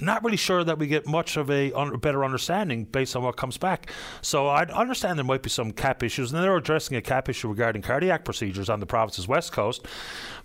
not 0.00 0.22
really 0.24 0.36
sure 0.36 0.64
that 0.64 0.78
we 0.78 0.86
get 0.86 1.06
much 1.06 1.36
of 1.36 1.50
a 1.50 1.72
un- 1.72 1.96
better 1.98 2.24
understanding 2.24 2.84
based 2.84 3.16
on 3.16 3.22
what 3.22 3.36
comes 3.36 3.58
back. 3.58 3.90
So 4.22 4.46
I 4.46 4.62
understand 4.64 5.18
there 5.18 5.24
might 5.24 5.42
be 5.42 5.50
some 5.50 5.72
cap 5.72 6.02
issues, 6.02 6.32
and 6.32 6.42
they're 6.42 6.56
addressing 6.56 6.96
a 6.96 7.02
cap 7.02 7.28
issue 7.28 7.48
regarding 7.48 7.82
cardiac 7.82 8.24
procedures 8.24 8.68
on 8.68 8.80
the 8.80 8.86
province's 8.86 9.26
west 9.26 9.52
coast. 9.52 9.86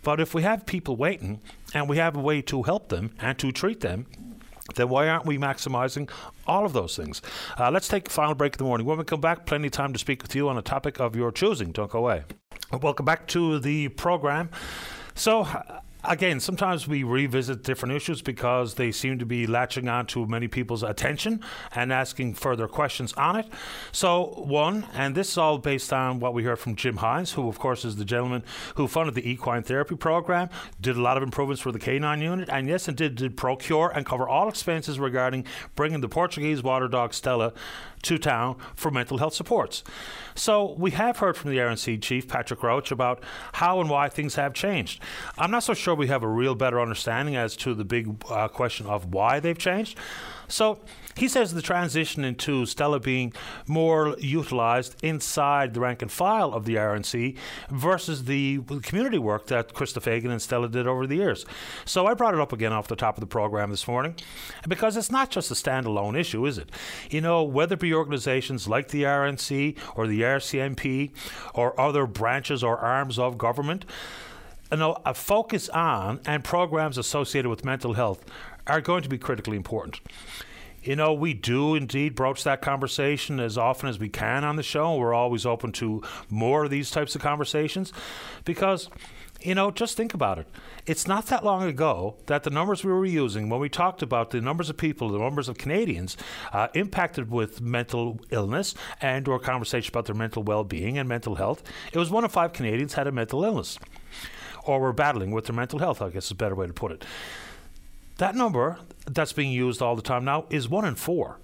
But 0.02 0.20
if 0.20 0.34
we 0.34 0.42
have 0.44 0.66
people 0.66 0.96
waiting 0.96 1.42
and 1.74 1.88
we 1.88 1.98
have 1.98 2.16
a 2.16 2.20
way 2.20 2.42
to 2.44 2.64
help 2.64 2.90
them 2.90 3.14
and 3.20 3.38
to 3.40 3.52
treat 3.52 3.82
them, 3.82 4.08
then 4.76 4.90
why 4.90 5.10
aren't 5.10 5.26
we 5.26 5.38
maximizing 5.38 6.10
all 6.48 6.66
of 6.66 6.74
those 6.74 6.96
things? 6.96 7.22
Uh, 7.60 7.70
let's 7.70 7.88
take 7.88 8.08
a 8.08 8.12
final 8.12 8.34
break 8.34 8.54
in 8.54 8.58
the 8.58 8.64
morning. 8.64 8.88
When 8.88 8.98
we 8.98 9.04
come 9.04 9.22
back, 9.22 9.46
plenty 9.46 9.68
of 9.68 9.74
time 9.74 9.94
to 9.94 10.00
speak 10.00 10.22
with 10.22 10.36
you 10.36 10.48
on 10.50 10.58
a 10.58 10.62
topic 10.62 11.00
of 11.00 11.16
your 11.16 11.32
choosing. 11.32 11.72
Don't 11.72 11.92
go 11.92 12.00
away. 12.00 12.24
Welcome 12.72 13.06
back 13.06 13.28
to 13.28 13.60
the 13.60 13.90
program. 13.90 14.50
So, 15.16 15.48
again, 16.04 16.40
sometimes 16.40 16.88
we 16.88 17.04
revisit 17.04 17.64
different 17.64 17.96
issues 17.96 18.22
because 18.22 18.76
they 18.76 18.92
seem 18.92 19.20
to 19.20 19.26
be 19.26 19.48
latching 19.48 19.88
on 19.88 20.06
to 20.08 20.26
many 20.26 20.48
people's 20.48 20.84
attention 20.84 21.42
and 21.74 21.92
asking 21.94 22.34
further 22.34 22.68
questions 22.68 23.14
on 23.14 23.36
it. 23.38 23.48
So, 23.92 24.44
one, 24.46 24.86
and 24.94 25.16
this 25.16 25.32
is 25.32 25.38
all 25.38 25.58
based 25.58 25.94
on 25.94 26.20
what 26.20 26.34
we 26.34 26.44
heard 26.44 26.60
from 26.60 26.76
Jim 26.76 26.98
Hines, 26.98 27.34
who, 27.34 27.48
of 27.48 27.60
course, 27.60 27.86
is 27.86 27.96
the 27.96 28.06
gentleman 28.06 28.44
who 28.76 28.88
funded 28.88 29.16
the 29.16 29.30
equine 29.30 29.64
therapy 29.64 29.96
program, 29.96 30.50
did 30.80 30.98
a 30.98 31.02
lot 31.02 31.18
of 31.18 31.24
improvements 31.24 31.62
for 31.62 31.72
the 31.72 31.80
canine 31.80 32.22
unit, 32.22 32.50
and 32.50 32.68
yes, 32.68 32.88
and 32.88 32.98
did, 32.98 33.16
did 33.16 33.38
procure 33.38 33.92
and 33.96 34.06
cover 34.06 34.28
all 34.28 34.50
expenses 34.50 35.00
regarding 35.00 35.46
bringing 35.76 36.02
the 36.02 36.10
Portuguese 36.10 36.64
water 36.64 36.88
dog 36.88 37.14
Stella 37.14 37.54
to 38.04 38.18
town 38.18 38.56
for 38.76 38.92
mental 38.92 39.18
health 39.18 39.34
supports. 39.34 39.84
So 40.36 40.76
we 40.78 40.92
have 40.92 41.18
heard 41.18 41.36
from 41.38 41.52
the 41.52 41.58
RNC 41.58 42.02
chief, 42.02 42.28
Patrick 42.28 42.64
Roche, 42.64 42.92
about 42.92 43.24
how 43.54 43.82
and 43.82 43.90
why 43.90 44.10
things 44.10 44.36
have 44.36 44.54
changed. 44.54 45.02
I'm 45.38 45.52
not 45.52 45.64
so 45.64 45.74
sure 45.74 45.96
we 45.96 46.08
have 46.08 46.24
a 46.24 46.28
real 46.28 46.56
better 46.56 46.80
understanding 46.80 47.36
as 47.36 47.56
to 47.58 47.74
the 47.74 47.86
big 47.86 48.24
uh, 48.30 48.48
question 48.48 48.86
of 48.88 49.14
why 49.14 49.40
they've 49.40 49.58
changed. 49.58 49.98
So 50.48 50.80
he 51.16 51.28
says 51.28 51.54
the 51.54 51.62
transition 51.62 52.24
into 52.24 52.66
Stella 52.66 53.00
being 53.00 53.34
more 53.68 54.16
utilized 54.20 54.96
inside 55.04 55.74
the 55.74 55.80
rank 55.80 56.02
and 56.02 56.12
file 56.12 56.54
of 56.54 56.66
the 56.66 56.76
RNC 56.76 57.38
versus 57.70 58.26
the 58.26 58.60
community 58.82 59.18
work 59.18 59.48
that 59.48 59.74
Krista 59.74 60.02
Fagan 60.02 60.32
and 60.32 60.42
Stella 60.42 60.70
did 60.70 60.88
over 60.88 61.08
the 61.08 61.16
years. 61.16 61.46
So 61.86 62.06
I 62.08 62.14
brought 62.14 62.34
it 62.34 62.40
up 62.40 62.54
again 62.54 62.74
off 62.74 62.88
the 62.88 62.96
top 62.96 63.18
of 63.18 63.22
the 63.22 63.28
program 63.28 63.70
this 63.70 63.88
morning 63.88 64.16
because 64.68 64.98
it's 64.98 65.12
not 65.12 65.30
just 65.30 65.52
a 65.52 65.54
standalone 65.54 66.18
issue, 66.18 66.46
is 66.46 66.58
it? 66.58 66.70
You 67.10 67.22
know, 67.22 67.44
whether 67.44 67.74
it 67.74 67.80
be 67.80 67.94
organizations 67.94 68.68
like 68.68 68.90
the 68.90 69.04
RNC 69.04 69.78
or 69.96 70.08
the 70.08 70.22
RCMP 70.22 71.12
or 71.54 71.80
other 71.80 72.06
branches 72.06 72.64
or 72.64 72.78
arms 72.78 73.20
of 73.20 73.38
government, 73.38 73.86
you 74.72 74.78
know, 74.78 74.98
a 75.06 75.14
focus 75.14 75.70
on 75.70 76.20
and 76.26 76.44
programs 76.44 76.98
associated 76.98 77.50
with 77.50 77.64
mental 77.64 77.94
health 77.94 78.26
are 78.68 78.82
going 78.82 79.04
to 79.04 79.10
be 79.10 79.18
critically 79.18 79.58
important. 79.58 80.00
You 80.84 80.98
know, 80.98 81.14
we 81.14 81.34
do 81.34 81.76
indeed 81.76 82.14
broach 82.14 82.44
that 82.44 82.62
conversation 82.62 83.40
as 83.40 83.58
often 83.58 83.88
as 83.88 84.00
we 84.00 84.10
can 84.10 84.44
on 84.44 84.58
the 84.58 84.64
show. 84.64 84.96
We're 84.98 85.14
always 85.14 85.46
open 85.46 85.72
to 85.74 86.04
more 86.30 86.66
of 86.66 86.72
these 86.72 86.92
types 86.92 87.16
of 87.16 87.22
conversations 87.22 87.94
because, 88.44 88.90
you 89.42 89.56
know, 89.56 89.72
just 89.72 89.96
think 89.96 90.14
about 90.14 90.40
it. 90.40 90.48
It's 90.86 91.08
not 91.08 91.28
that 91.28 91.46
long 91.46 91.64
ago 91.64 92.16
that 92.26 92.44
the 92.44 92.50
numbers 92.50 92.84
we 92.84 92.92
were 92.92 93.06
using 93.06 93.48
when 93.48 93.62
we 93.62 93.70
talked 93.70 94.02
about 94.02 94.32
the 94.32 94.42
numbers 94.42 94.70
of 94.70 94.76
people, 94.76 95.10
the 95.10 95.20
numbers 95.20 95.48
of 95.48 95.58
Canadians 95.58 96.18
uh, 96.52 96.68
impacted 96.74 97.32
with 97.32 97.62
mental 97.62 98.20
illness 98.30 98.76
and 99.00 99.26
or 99.30 99.40
conversation 99.40 99.90
about 99.94 100.06
their 100.06 100.16
mental 100.16 100.44
well-being 100.44 100.98
and 100.98 101.08
mental 101.08 101.36
health, 101.36 101.64
it 101.94 101.98
was 101.98 102.10
one 102.10 102.26
in 102.26 102.30
five 102.30 102.52
Canadians 102.52 102.96
had 102.96 103.08
a 103.08 103.12
mental 103.12 103.46
illness 103.46 103.80
or 104.66 104.82
were 104.82 104.94
battling 104.94 105.32
with 105.32 105.46
their 105.46 105.56
mental 105.56 105.80
health, 105.80 106.02
I 106.02 106.10
guess 106.10 106.26
is 106.26 106.32
a 106.32 106.36
better 106.36 106.56
way 106.56 106.68
to 106.68 106.74
put 106.74 106.92
it. 106.92 107.06
That 108.18 108.36
number 108.36 108.80
that's 109.06 109.34
being 109.34 109.52
used 109.52 109.82
all 109.82 109.96
the 109.96 110.02
time 110.02 110.26
now 110.26 110.46
is 110.50 110.70
one 110.70 110.86
in 110.86 110.96
four. 110.96 111.40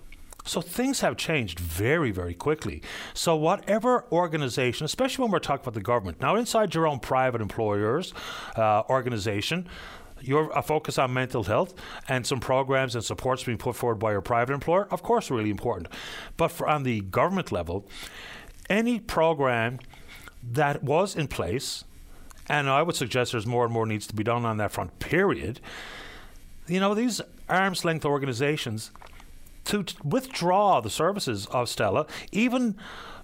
So 0.46 0.62
things 0.62 1.02
have 1.02 1.18
changed 1.18 1.60
very, 1.60 2.12
very 2.12 2.34
quickly. 2.34 2.82
So 3.14 3.36
whatever 3.36 4.06
organization, 4.12 4.86
especially 4.86 5.24
when 5.24 5.32
we're 5.32 5.40
talking 5.40 5.64
about 5.64 5.74
the 5.74 5.82
government, 5.82 6.22
now 6.22 6.36
inside 6.36 6.74
your 6.74 6.88
own 6.88 7.00
private 7.00 7.42
employers 7.42 8.14
uh, 8.56 8.84
organization, 8.90 9.68
your 10.22 10.52
a 10.52 10.62
focus 10.62 10.98
on 10.98 11.14
mental 11.14 11.44
health 11.44 11.74
and 12.08 12.26
some 12.26 12.40
programs 12.40 12.96
and 12.96 13.04
supports 13.04 13.44
being 13.44 13.58
put 13.58 13.76
forward 13.76 14.00
by 14.00 14.12
your 14.12 14.22
private 14.22 14.54
employer, 14.54 14.88
of 14.92 15.04
course, 15.04 15.30
really 15.30 15.50
important. 15.50 15.88
But 16.36 16.50
for 16.50 16.68
on 16.68 16.84
the 16.84 17.02
government 17.02 17.52
level, 17.52 17.88
any 18.70 19.00
program 19.00 19.80
that 20.44 20.84
was 20.84 21.16
in 21.16 21.28
place, 21.28 21.84
and 22.48 22.70
I 22.70 22.82
would 22.82 22.96
suggest 22.96 23.34
there's 23.34 23.46
more 23.46 23.66
and 23.66 23.74
more 23.74 23.86
needs 23.86 24.08
to 24.08 24.16
be 24.16 24.24
done 24.24 24.46
on 24.46 24.58
that 24.58 24.72
front. 24.72 25.00
Period 25.00 25.60
you 26.70 26.80
know, 26.80 26.94
these 26.94 27.22
arm's 27.48 27.84
length 27.84 28.06
organizations, 28.06 28.92
to 29.66 29.84
t- 29.84 29.98
withdraw 30.04 30.82
the 30.82 30.90
services 30.90 31.46
of 31.48 31.70
Stella, 31.70 32.08
even 32.32 32.76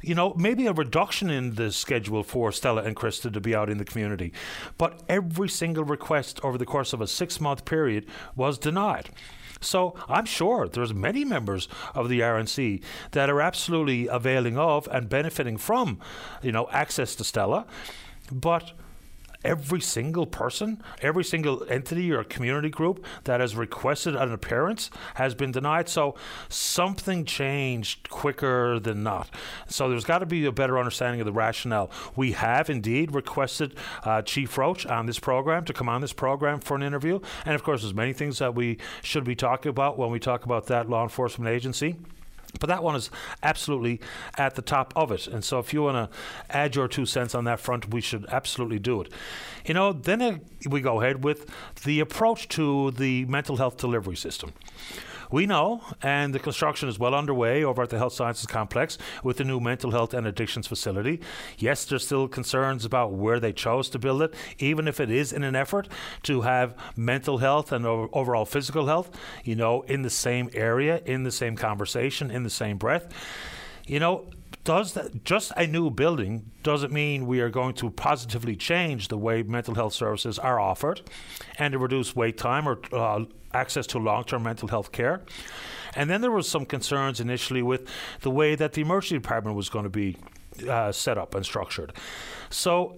you 0.06 0.14
know, 0.14 0.36
maybe 0.36 0.68
a 0.68 0.74
reduction 0.74 1.32
in 1.32 1.56
the 1.56 1.72
schedule 1.72 2.22
for 2.22 2.52
Stella 2.52 2.84
and 2.84 2.96
Krista 2.96 3.34
to 3.34 3.40
be 3.40 3.56
out 3.56 3.72
in 3.72 3.80
the 3.80 3.86
community. 3.86 4.34
But 4.78 5.02
every 5.10 5.50
single 5.50 5.84
request 5.84 6.40
over 6.44 6.60
the 6.60 6.66
course 6.66 6.94
of 6.94 7.02
a 7.02 7.08
six 7.08 7.42
month 7.42 7.66
period 7.66 8.06
was 8.36 8.60
denied. 8.60 9.10
So 9.62 9.96
I'm 10.08 10.26
sure 10.26 10.68
there's 10.68 10.94
many 10.94 11.26
members 11.26 11.68
of 11.96 12.08
the 12.08 12.20
RNC 12.20 12.84
that 13.12 13.32
are 13.32 13.42
absolutely 13.42 14.08
availing 14.08 14.60
of 14.60 14.88
and 14.92 15.10
benefiting 15.10 15.58
from, 15.58 16.00
you 16.44 16.52
know, 16.52 16.68
access 16.72 17.16
to 17.16 17.24
Stella. 17.24 17.66
But 18.32 18.74
every 19.46 19.80
single 19.80 20.26
person, 20.26 20.82
every 21.02 21.24
single 21.24 21.64
entity 21.70 22.12
or 22.12 22.24
community 22.24 22.70
group 22.70 23.06
that 23.24 23.40
has 23.40 23.56
requested 23.56 24.16
an 24.16 24.32
appearance 24.32 24.90
has 25.14 25.36
been 25.36 25.52
denied. 25.52 25.88
So 25.88 26.16
something 26.50 27.24
changed 27.24 28.10
quicker 28.10 28.80
than 28.80 29.04
not. 29.04 29.30
So 29.68 29.88
there's 29.90 30.04
got 30.04 30.20
to 30.20 30.26
be 30.26 30.46
a 30.46 30.52
better 30.52 30.78
understanding 30.78 31.22
of 31.22 31.26
the 31.26 31.32
rationale. 31.32 31.92
We 32.16 32.34
have 32.34 32.70
indeed 32.70 33.14
requested 33.14 33.76
uh, 34.04 34.24
Chief 34.24 34.58
Roche 34.58 34.86
on 34.88 35.06
this 35.06 35.20
program 35.20 35.64
to 35.66 35.74
come 35.74 35.88
on 35.88 36.02
this 36.02 36.14
program 36.14 36.60
for 36.60 36.76
an 36.76 36.84
interview. 36.84 37.20
And 37.46 37.54
of 37.54 37.64
course, 37.64 37.82
there's 37.82 37.94
many 37.94 38.14
things 38.14 38.40
that 38.40 38.56
we 38.56 38.80
should 39.04 39.24
be 39.24 39.36
talking 39.36 39.70
about 39.70 39.98
when 39.98 40.10
we 40.10 40.20
talk 40.20 40.44
about 40.44 40.66
that 40.68 40.90
law 40.90 41.04
enforcement 41.04 41.50
agency. 41.54 41.96
But 42.60 42.68
that 42.68 42.84
one 42.84 42.96
is 42.96 43.10
absolutely 43.44 44.00
at 44.38 44.56
the 44.56 44.62
top 44.62 44.94
of 44.96 45.12
it. 45.12 45.28
And 45.28 45.44
so 45.44 45.60
if 45.60 45.74
you 45.74 45.84
want 45.84 46.12
to 46.12 46.18
add 46.50 46.76
your 46.76 46.88
two 46.88 47.06
cents 47.06 47.36
on 47.36 47.44
that 47.46 47.60
front, 47.60 47.94
we 47.94 48.02
should 48.02 48.26
absolutely 48.30 48.80
do 48.80 49.02
it. 49.02 49.12
You 49.66 49.74
know, 49.74 49.94
then 49.94 50.42
we 50.70 50.82
go 50.82 51.02
ahead 51.02 51.24
with 51.24 51.50
the 51.84 52.00
approach 52.00 52.48
to 52.50 52.92
the 52.92 53.26
mental 53.26 53.58
health 53.58 53.78
delivery 53.78 54.16
system. 54.16 54.54
We 55.32 55.46
know, 55.46 55.82
and 56.02 56.34
the 56.34 56.40
construction 56.40 56.90
is 56.90 57.00
well 57.00 57.16
underway 57.16 57.64
over 57.64 57.82
at 57.84 57.90
the 57.90 57.98
Health 57.98 58.14
Sciences 58.14 58.46
Complex 58.46 58.98
with 59.24 59.38
the 59.38 59.44
new 59.44 59.60
mental 59.60 59.92
health 59.92 60.14
and 60.14 60.28
addictions 60.28 60.68
facility. 60.68 61.22
Yes, 61.58 61.86
there's 61.86 62.06
still 62.06 62.28
concerns 62.28 62.86
about 62.86 63.14
where 63.14 63.40
they 63.40 63.54
chose 63.54 63.90
to 63.90 64.00
build 64.00 64.22
it, 64.22 64.34
even 64.60 64.88
if 64.88 65.00
it 65.00 65.10
is 65.10 65.34
in 65.34 65.44
an 65.44 65.56
effort 65.56 65.88
to 66.24 66.42
have 66.42 66.76
mental 66.96 67.40
health 67.40 67.72
and 67.72 67.86
overall 67.86 68.46
physical 68.46 68.88
health, 68.88 69.10
you 69.44 69.56
know, 69.56 69.82
in 69.84 70.02
the 70.02 70.10
same 70.10 70.50
area, 70.54 71.02
in 71.06 71.24
the 71.24 71.32
same 71.32 71.56
conversation, 71.56 72.32
in 72.32 72.44
the 72.44 72.50
same 72.50 72.78
breath. 72.78 73.08
You 73.88 74.00
know, 74.00 74.26
does 74.64 74.94
that 74.94 75.24
just 75.24 75.52
a 75.58 75.68
new 75.68 75.90
building 75.90 76.52
doesn't 76.64 76.92
mean 76.92 77.28
we 77.28 77.40
are 77.40 77.50
going 77.50 77.74
to 77.76 77.90
positively 77.90 78.56
change 78.56 79.10
the 79.10 79.18
way 79.18 79.44
mental 79.44 79.76
health 79.76 79.94
services 79.94 80.40
are 80.40 80.60
offered 80.60 81.02
and 81.60 81.74
to 81.74 81.78
reduce 81.78 82.16
wait 82.16 82.38
time 82.38 82.68
or 82.68 82.80
uh, 82.92 83.26
access 83.54 83.86
to 83.88 84.00
long-term 84.00 84.44
mental 84.44 84.68
health 84.68 84.92
care? 84.92 85.22
And 85.96 86.10
then 86.10 86.22
there 86.22 86.32
was 86.32 86.50
some 86.50 86.66
concerns 86.66 87.20
initially 87.20 87.62
with 87.62 87.88
the 88.22 88.32
way 88.32 88.56
that 88.56 88.74
the 88.74 88.82
emergency 88.82 89.16
department 89.16 89.56
was 89.56 89.70
going 89.70 89.84
to 89.84 89.90
be 89.90 90.18
uh, 90.68 90.92
set 90.92 91.18
up 91.18 91.36
and 91.36 91.46
structured. 91.46 91.94
So 92.50 92.98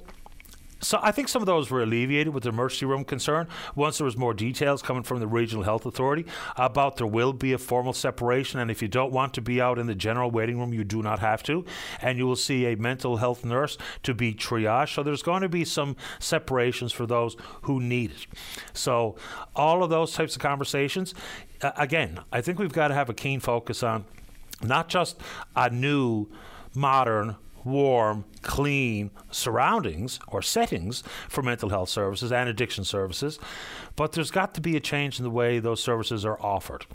so 0.79 0.99
I 1.01 1.11
think 1.11 1.27
some 1.27 1.41
of 1.41 1.45
those 1.45 1.71
were 1.71 1.81
alleviated 1.81 2.33
with 2.33 2.43
the 2.43 2.49
emergency 2.49 2.85
room 2.85 3.03
concern. 3.03 3.47
Once 3.75 3.97
there 3.97 4.05
was 4.05 4.15
more 4.15 4.33
details 4.33 4.81
coming 4.81 5.03
from 5.03 5.19
the 5.19 5.27
regional 5.27 5.63
health 5.63 5.85
authority 5.85 6.25
about 6.55 6.97
there 6.97 7.07
will 7.07 7.33
be 7.33 7.53
a 7.53 7.57
formal 7.57 7.93
separation 7.93 8.59
and 8.59 8.69
if 8.69 8.81
you 8.81 8.87
don't 8.87 9.11
want 9.11 9.33
to 9.33 9.41
be 9.41 9.59
out 9.59 9.79
in 9.79 9.87
the 9.87 9.95
general 9.95 10.29
waiting 10.29 10.59
room 10.59 10.73
you 10.73 10.83
do 10.83 11.01
not 11.01 11.19
have 11.19 11.41
to. 11.43 11.65
And 12.01 12.17
you 12.17 12.27
will 12.27 12.35
see 12.35 12.65
a 12.65 12.75
mental 12.75 13.17
health 13.17 13.43
nurse 13.43 13.77
to 14.03 14.13
be 14.13 14.33
triaged. 14.33 14.93
So 14.93 15.03
there's 15.03 15.23
going 15.23 15.41
to 15.41 15.49
be 15.49 15.65
some 15.65 15.95
separations 16.19 16.93
for 16.93 17.05
those 17.05 17.35
who 17.63 17.79
need 17.79 18.11
it. 18.11 18.27
So 18.73 19.15
all 19.55 19.83
of 19.83 19.89
those 19.89 20.13
types 20.13 20.35
of 20.35 20.41
conversations 20.41 21.13
uh, 21.61 21.71
again 21.77 22.19
I 22.31 22.41
think 22.41 22.59
we've 22.59 22.73
got 22.73 22.89
to 22.89 22.93
have 22.93 23.09
a 23.09 23.13
keen 23.13 23.39
focus 23.39 23.81
on 23.81 24.05
not 24.61 24.89
just 24.89 25.19
a 25.55 25.69
new 25.69 26.27
modern 26.73 27.35
warm, 27.67 28.25
clean 28.41 29.11
surroundings 29.31 30.19
or 30.27 30.41
settings 30.41 31.03
for 31.29 31.41
mental 31.41 31.69
health 31.69 31.89
services 31.89 32.31
and 32.31 32.49
addiction 32.49 32.83
services, 32.83 33.39
but 33.95 34.13
there's 34.13 34.31
got 34.31 34.53
to 34.55 34.61
be 34.61 34.75
a 34.75 34.79
change 34.79 35.19
in 35.19 35.23
the 35.23 35.29
way 35.29 35.59
those 35.59 35.81
services 35.81 36.25
are 36.25 36.41
offered 36.41 36.85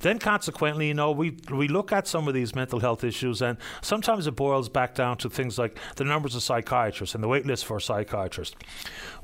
then 0.00 0.18
consequently, 0.18 0.88
you 0.88 0.94
know, 0.94 1.10
we 1.10 1.36
we 1.50 1.68
look 1.68 1.92
at 1.92 2.06
some 2.06 2.28
of 2.28 2.34
these 2.34 2.54
mental 2.54 2.80
health 2.80 3.02
issues, 3.02 3.40
and 3.40 3.56
sometimes 3.80 4.26
it 4.26 4.32
boils 4.36 4.68
back 4.68 4.94
down 4.94 5.16
to 5.18 5.30
things 5.30 5.58
like 5.58 5.78
the 5.96 6.04
numbers 6.04 6.34
of 6.34 6.42
psychiatrists 6.42 7.14
and 7.14 7.24
the 7.24 7.28
wait 7.28 7.46
list 7.46 7.64
for 7.64 7.80
psychiatrists. 7.80 8.56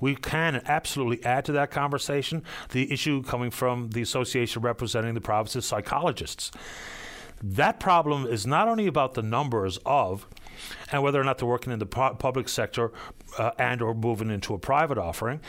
We 0.00 0.16
can 0.16 0.62
absolutely 0.66 1.24
add 1.24 1.44
to 1.46 1.52
that 1.52 1.70
conversation 1.70 2.42
the 2.70 2.90
issue 2.92 3.22
coming 3.22 3.50
from 3.50 3.90
the 3.90 4.02
association 4.02 4.62
representing 4.62 5.14
the 5.14 5.20
province's 5.20 5.66
psychologists. 5.66 6.50
That 7.42 7.80
problem 7.80 8.26
is 8.26 8.46
not 8.46 8.68
only 8.68 8.86
about 8.86 9.14
the 9.14 9.22
numbers 9.22 9.78
of 9.84 10.26
and 10.90 11.02
whether 11.02 11.20
or 11.20 11.24
not 11.24 11.38
they're 11.38 11.48
working 11.48 11.72
in 11.72 11.78
the 11.78 11.86
pu- 11.86 12.14
public 12.14 12.48
sector 12.48 12.92
uh, 13.38 13.50
and 13.58 13.82
or 13.82 13.94
moving 13.94 14.30
into 14.30 14.54
a 14.54 14.58
private 14.58 14.98
offering. 14.98 15.40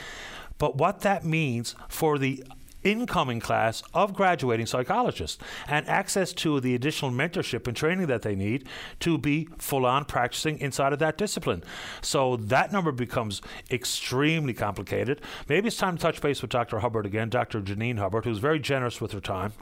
But 0.57 0.77
what 0.77 1.01
that 1.01 1.25
means 1.25 1.75
for 1.89 2.17
the 2.17 2.43
incoming 2.83 3.39
class 3.39 3.81
of 3.93 4.13
graduating 4.13 4.65
psychologists 4.65 5.37
and 5.67 5.87
access 5.87 6.33
to 6.33 6.59
the 6.59 6.75
additional 6.75 7.11
mentorship 7.11 7.67
and 7.67 7.75
training 7.75 8.07
that 8.07 8.21
they 8.21 8.35
need 8.35 8.67
to 8.99 9.17
be 9.17 9.47
full 9.57 9.85
on 9.85 10.05
practicing 10.05 10.59
inside 10.59 10.93
of 10.93 10.99
that 10.99 11.17
discipline. 11.17 11.63
So 12.01 12.35
that 12.37 12.71
number 12.71 12.91
becomes 12.91 13.41
extremely 13.71 14.53
complicated. 14.53 15.21
Maybe 15.47 15.67
it's 15.67 15.77
time 15.77 15.97
to 15.97 16.01
touch 16.01 16.21
base 16.21 16.41
with 16.41 16.51
Dr. 16.51 16.79
Hubbard 16.79 17.05
again, 17.05 17.29
Dr. 17.29 17.61
Janine 17.61 17.97
Hubbard, 17.97 18.25
who's 18.25 18.39
very 18.39 18.59
generous 18.59 18.99
with 18.99 19.11
her 19.13 19.21
time 19.21 19.53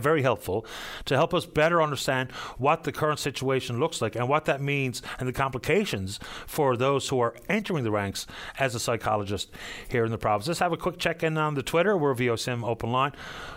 very 0.00 0.22
helpful 0.22 0.66
to 1.04 1.16
help 1.16 1.34
us 1.34 1.46
better 1.46 1.82
understand 1.82 2.30
what 2.58 2.84
the 2.84 2.92
current 2.92 3.18
situation 3.18 3.78
looks 3.78 4.00
like 4.00 4.16
and 4.16 4.28
what 4.28 4.44
that 4.46 4.60
means 4.60 5.02
and 5.18 5.28
the 5.28 5.32
complications 5.32 6.18
for 6.46 6.76
those 6.76 7.08
who 7.08 7.20
are 7.20 7.34
entering 7.48 7.84
the 7.84 7.90
ranks 7.90 8.26
as 8.58 8.74
a 8.74 8.80
psychologist 8.80 9.50
here 9.88 10.04
in 10.04 10.10
the 10.10 10.18
province. 10.18 10.48
Let's 10.48 10.60
have 10.60 10.72
a 10.72 10.76
quick 10.76 10.98
check 10.98 11.22
in 11.22 11.36
on 11.36 11.54
the 11.54 11.62
Twitter. 11.62 11.96
We're 11.96 12.14
VOCM 12.14 12.66
Open 12.66 12.92
Line. 12.92 13.12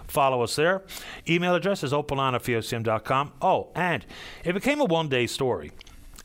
Follow 0.08 0.42
us 0.42 0.56
there. 0.56 0.84
Email 1.28 1.56
address 1.56 1.84
is 1.84 1.92
openline 1.92 2.34
at 2.34 2.44
VOCM.com. 2.44 3.34
Oh, 3.42 3.70
and 3.76 4.06
it 4.44 4.54
became 4.54 4.82
a 4.82 4.86
one 4.86 5.10
day 5.10 5.28
story 5.28 5.72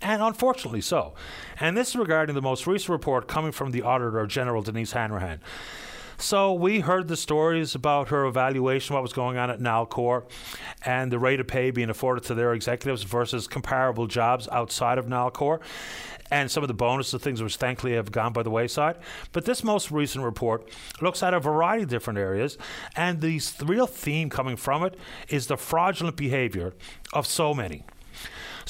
and 0.03 0.23
unfortunately 0.23 0.81
so. 0.81 1.15
And 1.59 1.77
this 1.77 1.91
is 1.91 1.97
regarding 1.97 2.35
the 2.35 2.43
most 2.43 2.67
recent 2.67 2.91
report 2.91 3.29
coming 3.29 3.53
from 3.53 3.71
the 3.71 3.83
Auditor 3.83 4.27
General 4.27 4.63
Denise 4.63 4.93
Hanrahan. 4.93 5.41
So 6.21 6.53
we 6.53 6.81
heard 6.81 7.09
the 7.09 7.17
stories 7.17 7.75
about 7.75 8.11
her 8.11 8.27
evaluation, 8.27 8.93
what 8.93 9.03
was 9.03 9.15
going 9.15 9.39
on 9.39 9.49
at 9.49 9.59
Nalcor, 9.59 10.25
and 10.85 11.11
the 11.11 11.19
rate 11.19 11.41
of 11.41 11.47
pay 11.47 11.71
being 11.71 11.89
afforded 11.89 12.25
to 12.25 12.35
their 12.35 12.53
executives 12.53 13.05
versus 13.05 13.49
comparable 13.49 14.07
jobs 14.07 14.47
outside 14.53 14.99
of 14.99 15.07
Nalcor 15.07 15.61
and 16.31 16.51
some 16.51 16.63
of 16.63 16.69
the 16.69 16.75
bonuses, 16.75 17.23
things 17.23 17.43
which 17.43 17.57
thankfully 17.57 17.95
have 17.95 18.13
gone 18.13 18.35
by 18.35 18.43
the 18.43 18.51
wayside. 18.51 18.97
But 19.33 19.47
this 19.47 19.65
most 19.65 19.91
recent 19.91 20.23
report 20.23 20.71
looks 21.01 21.23
at 21.23 21.33
a 21.33 21.41
variety 21.41 21.85
of 21.85 21.89
different 21.89 22.19
areas, 22.19 22.59
and 22.95 23.23
the 23.23 23.43
real 23.65 23.87
theme 23.87 24.29
coming 24.29 24.57
from 24.57 24.85
it 24.85 24.97
is 25.31 25.47
the 25.47 25.57
fraudulent 25.57 26.17
behavior 26.17 26.75
of 27.15 27.27
so 27.27 27.55
many. 27.55 27.83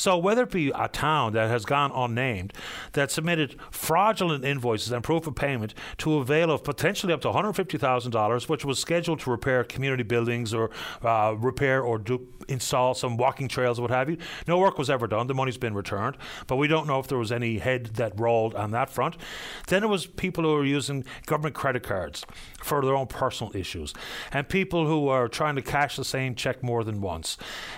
So 0.00 0.16
whether 0.16 0.44
it 0.44 0.50
be 0.50 0.70
a 0.74 0.88
town 0.88 1.34
that 1.34 1.50
has 1.50 1.66
gone 1.66 1.92
unnamed 1.94 2.54
that 2.92 3.10
submitted 3.10 3.56
fraudulent 3.70 4.46
invoices 4.46 4.92
and 4.92 5.04
proof 5.04 5.26
of 5.26 5.34
payment 5.34 5.74
to 5.98 6.14
avail 6.14 6.50
of 6.50 6.64
potentially 6.64 7.12
up 7.12 7.20
to 7.20 7.28
$150,000, 7.28 8.48
which 8.48 8.64
was 8.64 8.78
scheduled 8.78 9.20
to 9.20 9.30
repair 9.30 9.62
community 9.62 10.02
buildings 10.02 10.54
or 10.54 10.70
uh, 11.02 11.34
repair 11.36 11.82
or 11.82 11.98
do, 11.98 12.26
install 12.48 12.94
some 12.94 13.18
walking 13.18 13.46
trails 13.46 13.78
or 13.78 13.82
what 13.82 13.90
have 13.90 14.08
you, 14.08 14.16
no 14.48 14.56
work 14.56 14.78
was 14.78 14.88
ever 14.88 15.06
done. 15.06 15.26
The 15.26 15.34
money's 15.34 15.58
been 15.58 15.74
returned, 15.74 16.16
but 16.46 16.56
we 16.56 16.66
don't 16.66 16.86
know 16.86 16.98
if 16.98 17.06
there 17.06 17.18
was 17.18 17.30
any 17.30 17.58
head 17.58 17.88
that 17.96 18.18
rolled 18.18 18.54
on 18.54 18.70
that 18.70 18.88
front. 18.88 19.18
Then 19.66 19.84
it 19.84 19.88
was 19.88 20.06
people 20.06 20.44
who 20.44 20.54
were 20.54 20.64
using 20.64 21.04
government 21.26 21.54
credit 21.54 21.82
cards 21.82 22.24
for 22.62 22.80
their 22.80 22.96
own 22.96 23.06
personal 23.06 23.54
issues, 23.54 23.92
and 24.32 24.48
people 24.48 24.86
who 24.86 25.08
are 25.08 25.28
trying 25.28 25.56
to 25.56 25.62
cash 25.62 25.96
the 25.96 26.06
same 26.06 26.34
check 26.34 26.62
more 26.62 26.84
than 26.84 27.02
once, 27.02 27.36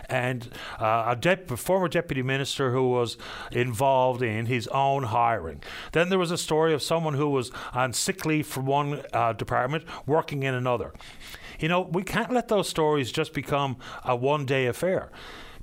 and 0.09 0.49
uh, 0.79 1.17
a 1.19 1.57
former 1.57 1.89
deputy 1.89 2.12
deputy 2.13 2.27
minister 2.27 2.73
who 2.73 2.91
was 2.91 3.17
involved 3.53 4.21
in 4.21 4.45
his 4.45 4.69
own 4.69 5.05
hiring. 5.05 5.63
Then 5.93 6.11
there 6.11 6.19
was 6.19 6.31
a 6.31 6.37
story 6.37 6.75
of 6.75 6.83
someone 6.83 7.15
who 7.15 7.31
was 7.31 7.51
on 7.73 7.95
sick 7.95 8.27
leave 8.27 8.47
from 8.47 8.67
one 8.67 9.03
uh, 9.15 9.33
department 9.33 9.85
working 10.07 10.43
in 10.43 10.53
another. 10.53 10.93
You 11.59 11.69
know, 11.69 11.81
we 11.81 12.03
can't 12.03 12.31
let 12.31 12.49
those 12.49 12.69
stories 12.69 13.11
just 13.11 13.33
become 13.33 13.79
a 14.05 14.15
one 14.15 14.45
day 14.45 14.67
affair 14.67 15.11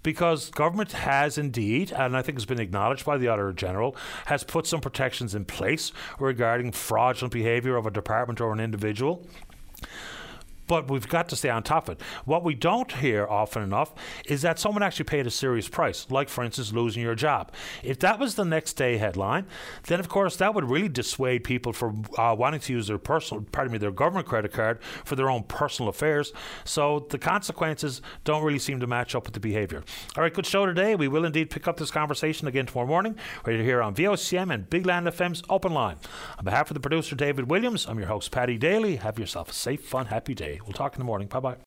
because 0.02 0.50
government 0.50 0.94
has 0.94 1.38
indeed, 1.38 1.92
and 1.92 2.18
I 2.18 2.24
think 2.24 2.38
has 2.38 2.46
been 2.46 2.60
acknowledged 2.60 3.06
by 3.06 3.20
the 3.20 3.28
Auditor 3.28 3.54
General, 3.54 3.96
has 4.26 4.44
put 4.44 4.66
some 4.66 4.82
protections 4.82 5.36
in 5.36 5.46
place 5.46 5.92
regarding 6.20 6.72
fraudulent 6.72 7.32
behaviour 7.32 7.76
of 7.76 7.86
a 7.86 7.92
department 7.92 8.42
or 8.42 8.52
an 8.54 8.60
individual. 8.60 9.24
But 10.70 10.90
we've 10.90 11.10
got 11.10 11.28
to 11.28 11.36
stay 11.36 11.50
on 11.50 11.64
top 11.64 11.90
of 11.90 11.98
it. 11.98 12.02
What 12.26 12.44
we 12.44 12.54
don't 12.54 12.92
hear 12.92 13.28
often 13.28 13.64
enough 13.64 13.94
is 14.26 14.44
that 14.44 14.60
someone 14.60 14.84
actually 14.84 15.06
paid 15.06 15.26
a 15.26 15.32
serious 15.32 15.68
price, 15.68 16.06
like, 16.12 16.30
for 16.30 16.44
instance, 16.44 16.72
losing 16.72 17.02
your 17.02 17.16
job. 17.16 17.52
If 17.84 18.00
that 18.00 18.20
was 18.20 18.36
the 18.36 18.46
next 18.46 18.74
day 18.74 18.98
headline, 18.98 19.48
then 19.88 20.00
of 20.00 20.08
course 20.08 20.36
that 20.38 20.54
would 20.54 20.70
really 20.70 20.88
dissuade 20.88 21.44
people 21.44 21.74
from 21.74 22.06
uh, 22.18 22.36
wanting 22.38 22.60
to 22.62 22.74
use 22.74 22.88
their 22.88 23.00
personal, 23.00 23.44
pardon 23.52 23.74
me, 23.74 23.80
their 23.80 23.92
government 23.92 24.28
credit 24.28 24.54
card 24.54 24.82
for 25.04 25.16
their 25.16 25.30
own 25.30 25.44
personal 25.44 25.90
affairs. 25.90 26.32
So 26.66 27.08
the 27.10 27.18
consequences 27.18 28.04
don't 28.24 28.44
really 28.44 28.60
seem 28.60 28.80
to 28.80 28.88
match 28.88 29.16
up 29.16 29.26
with 29.26 29.34
the 29.34 29.40
behaviour. 29.40 29.84
All 30.16 30.24
right, 30.24 30.34
good 30.34 30.46
show 30.46 30.68
today. 30.68 30.94
We 30.96 31.08
will 31.08 31.26
indeed 31.26 31.50
pick 31.50 31.68
up 31.68 31.78
this 31.78 31.90
conversation 31.90 32.48
again 32.48 32.68
tomorrow 32.68 32.88
morning, 32.88 33.16
right 33.44 33.60
here 33.60 33.82
on 33.82 33.96
VOCM 33.96 34.54
and 34.54 34.70
Big 34.70 34.86
Land 34.86 35.08
FM's 35.08 35.42
Open 35.50 35.74
Line. 35.74 35.98
On 36.38 36.46
behalf 36.46 36.70
of 36.70 36.76
the 36.76 36.80
producer 36.80 37.16
David 37.16 37.50
Williams, 37.50 37.88
I'm 37.88 37.98
your 37.98 38.08
host 38.08 38.30
Paddy 38.30 38.60
Daly. 38.60 38.98
Have 38.98 39.18
yourself 39.18 39.50
a 39.50 39.54
safe, 39.54 39.84
fun, 39.84 40.06
happy 40.06 40.36
day. 40.36 40.59
We'll 40.66 40.74
talk 40.74 40.94
in 40.96 41.00
the 41.00 41.06
morning. 41.06 41.28
Bye 41.28 41.40
bye. 41.40 41.58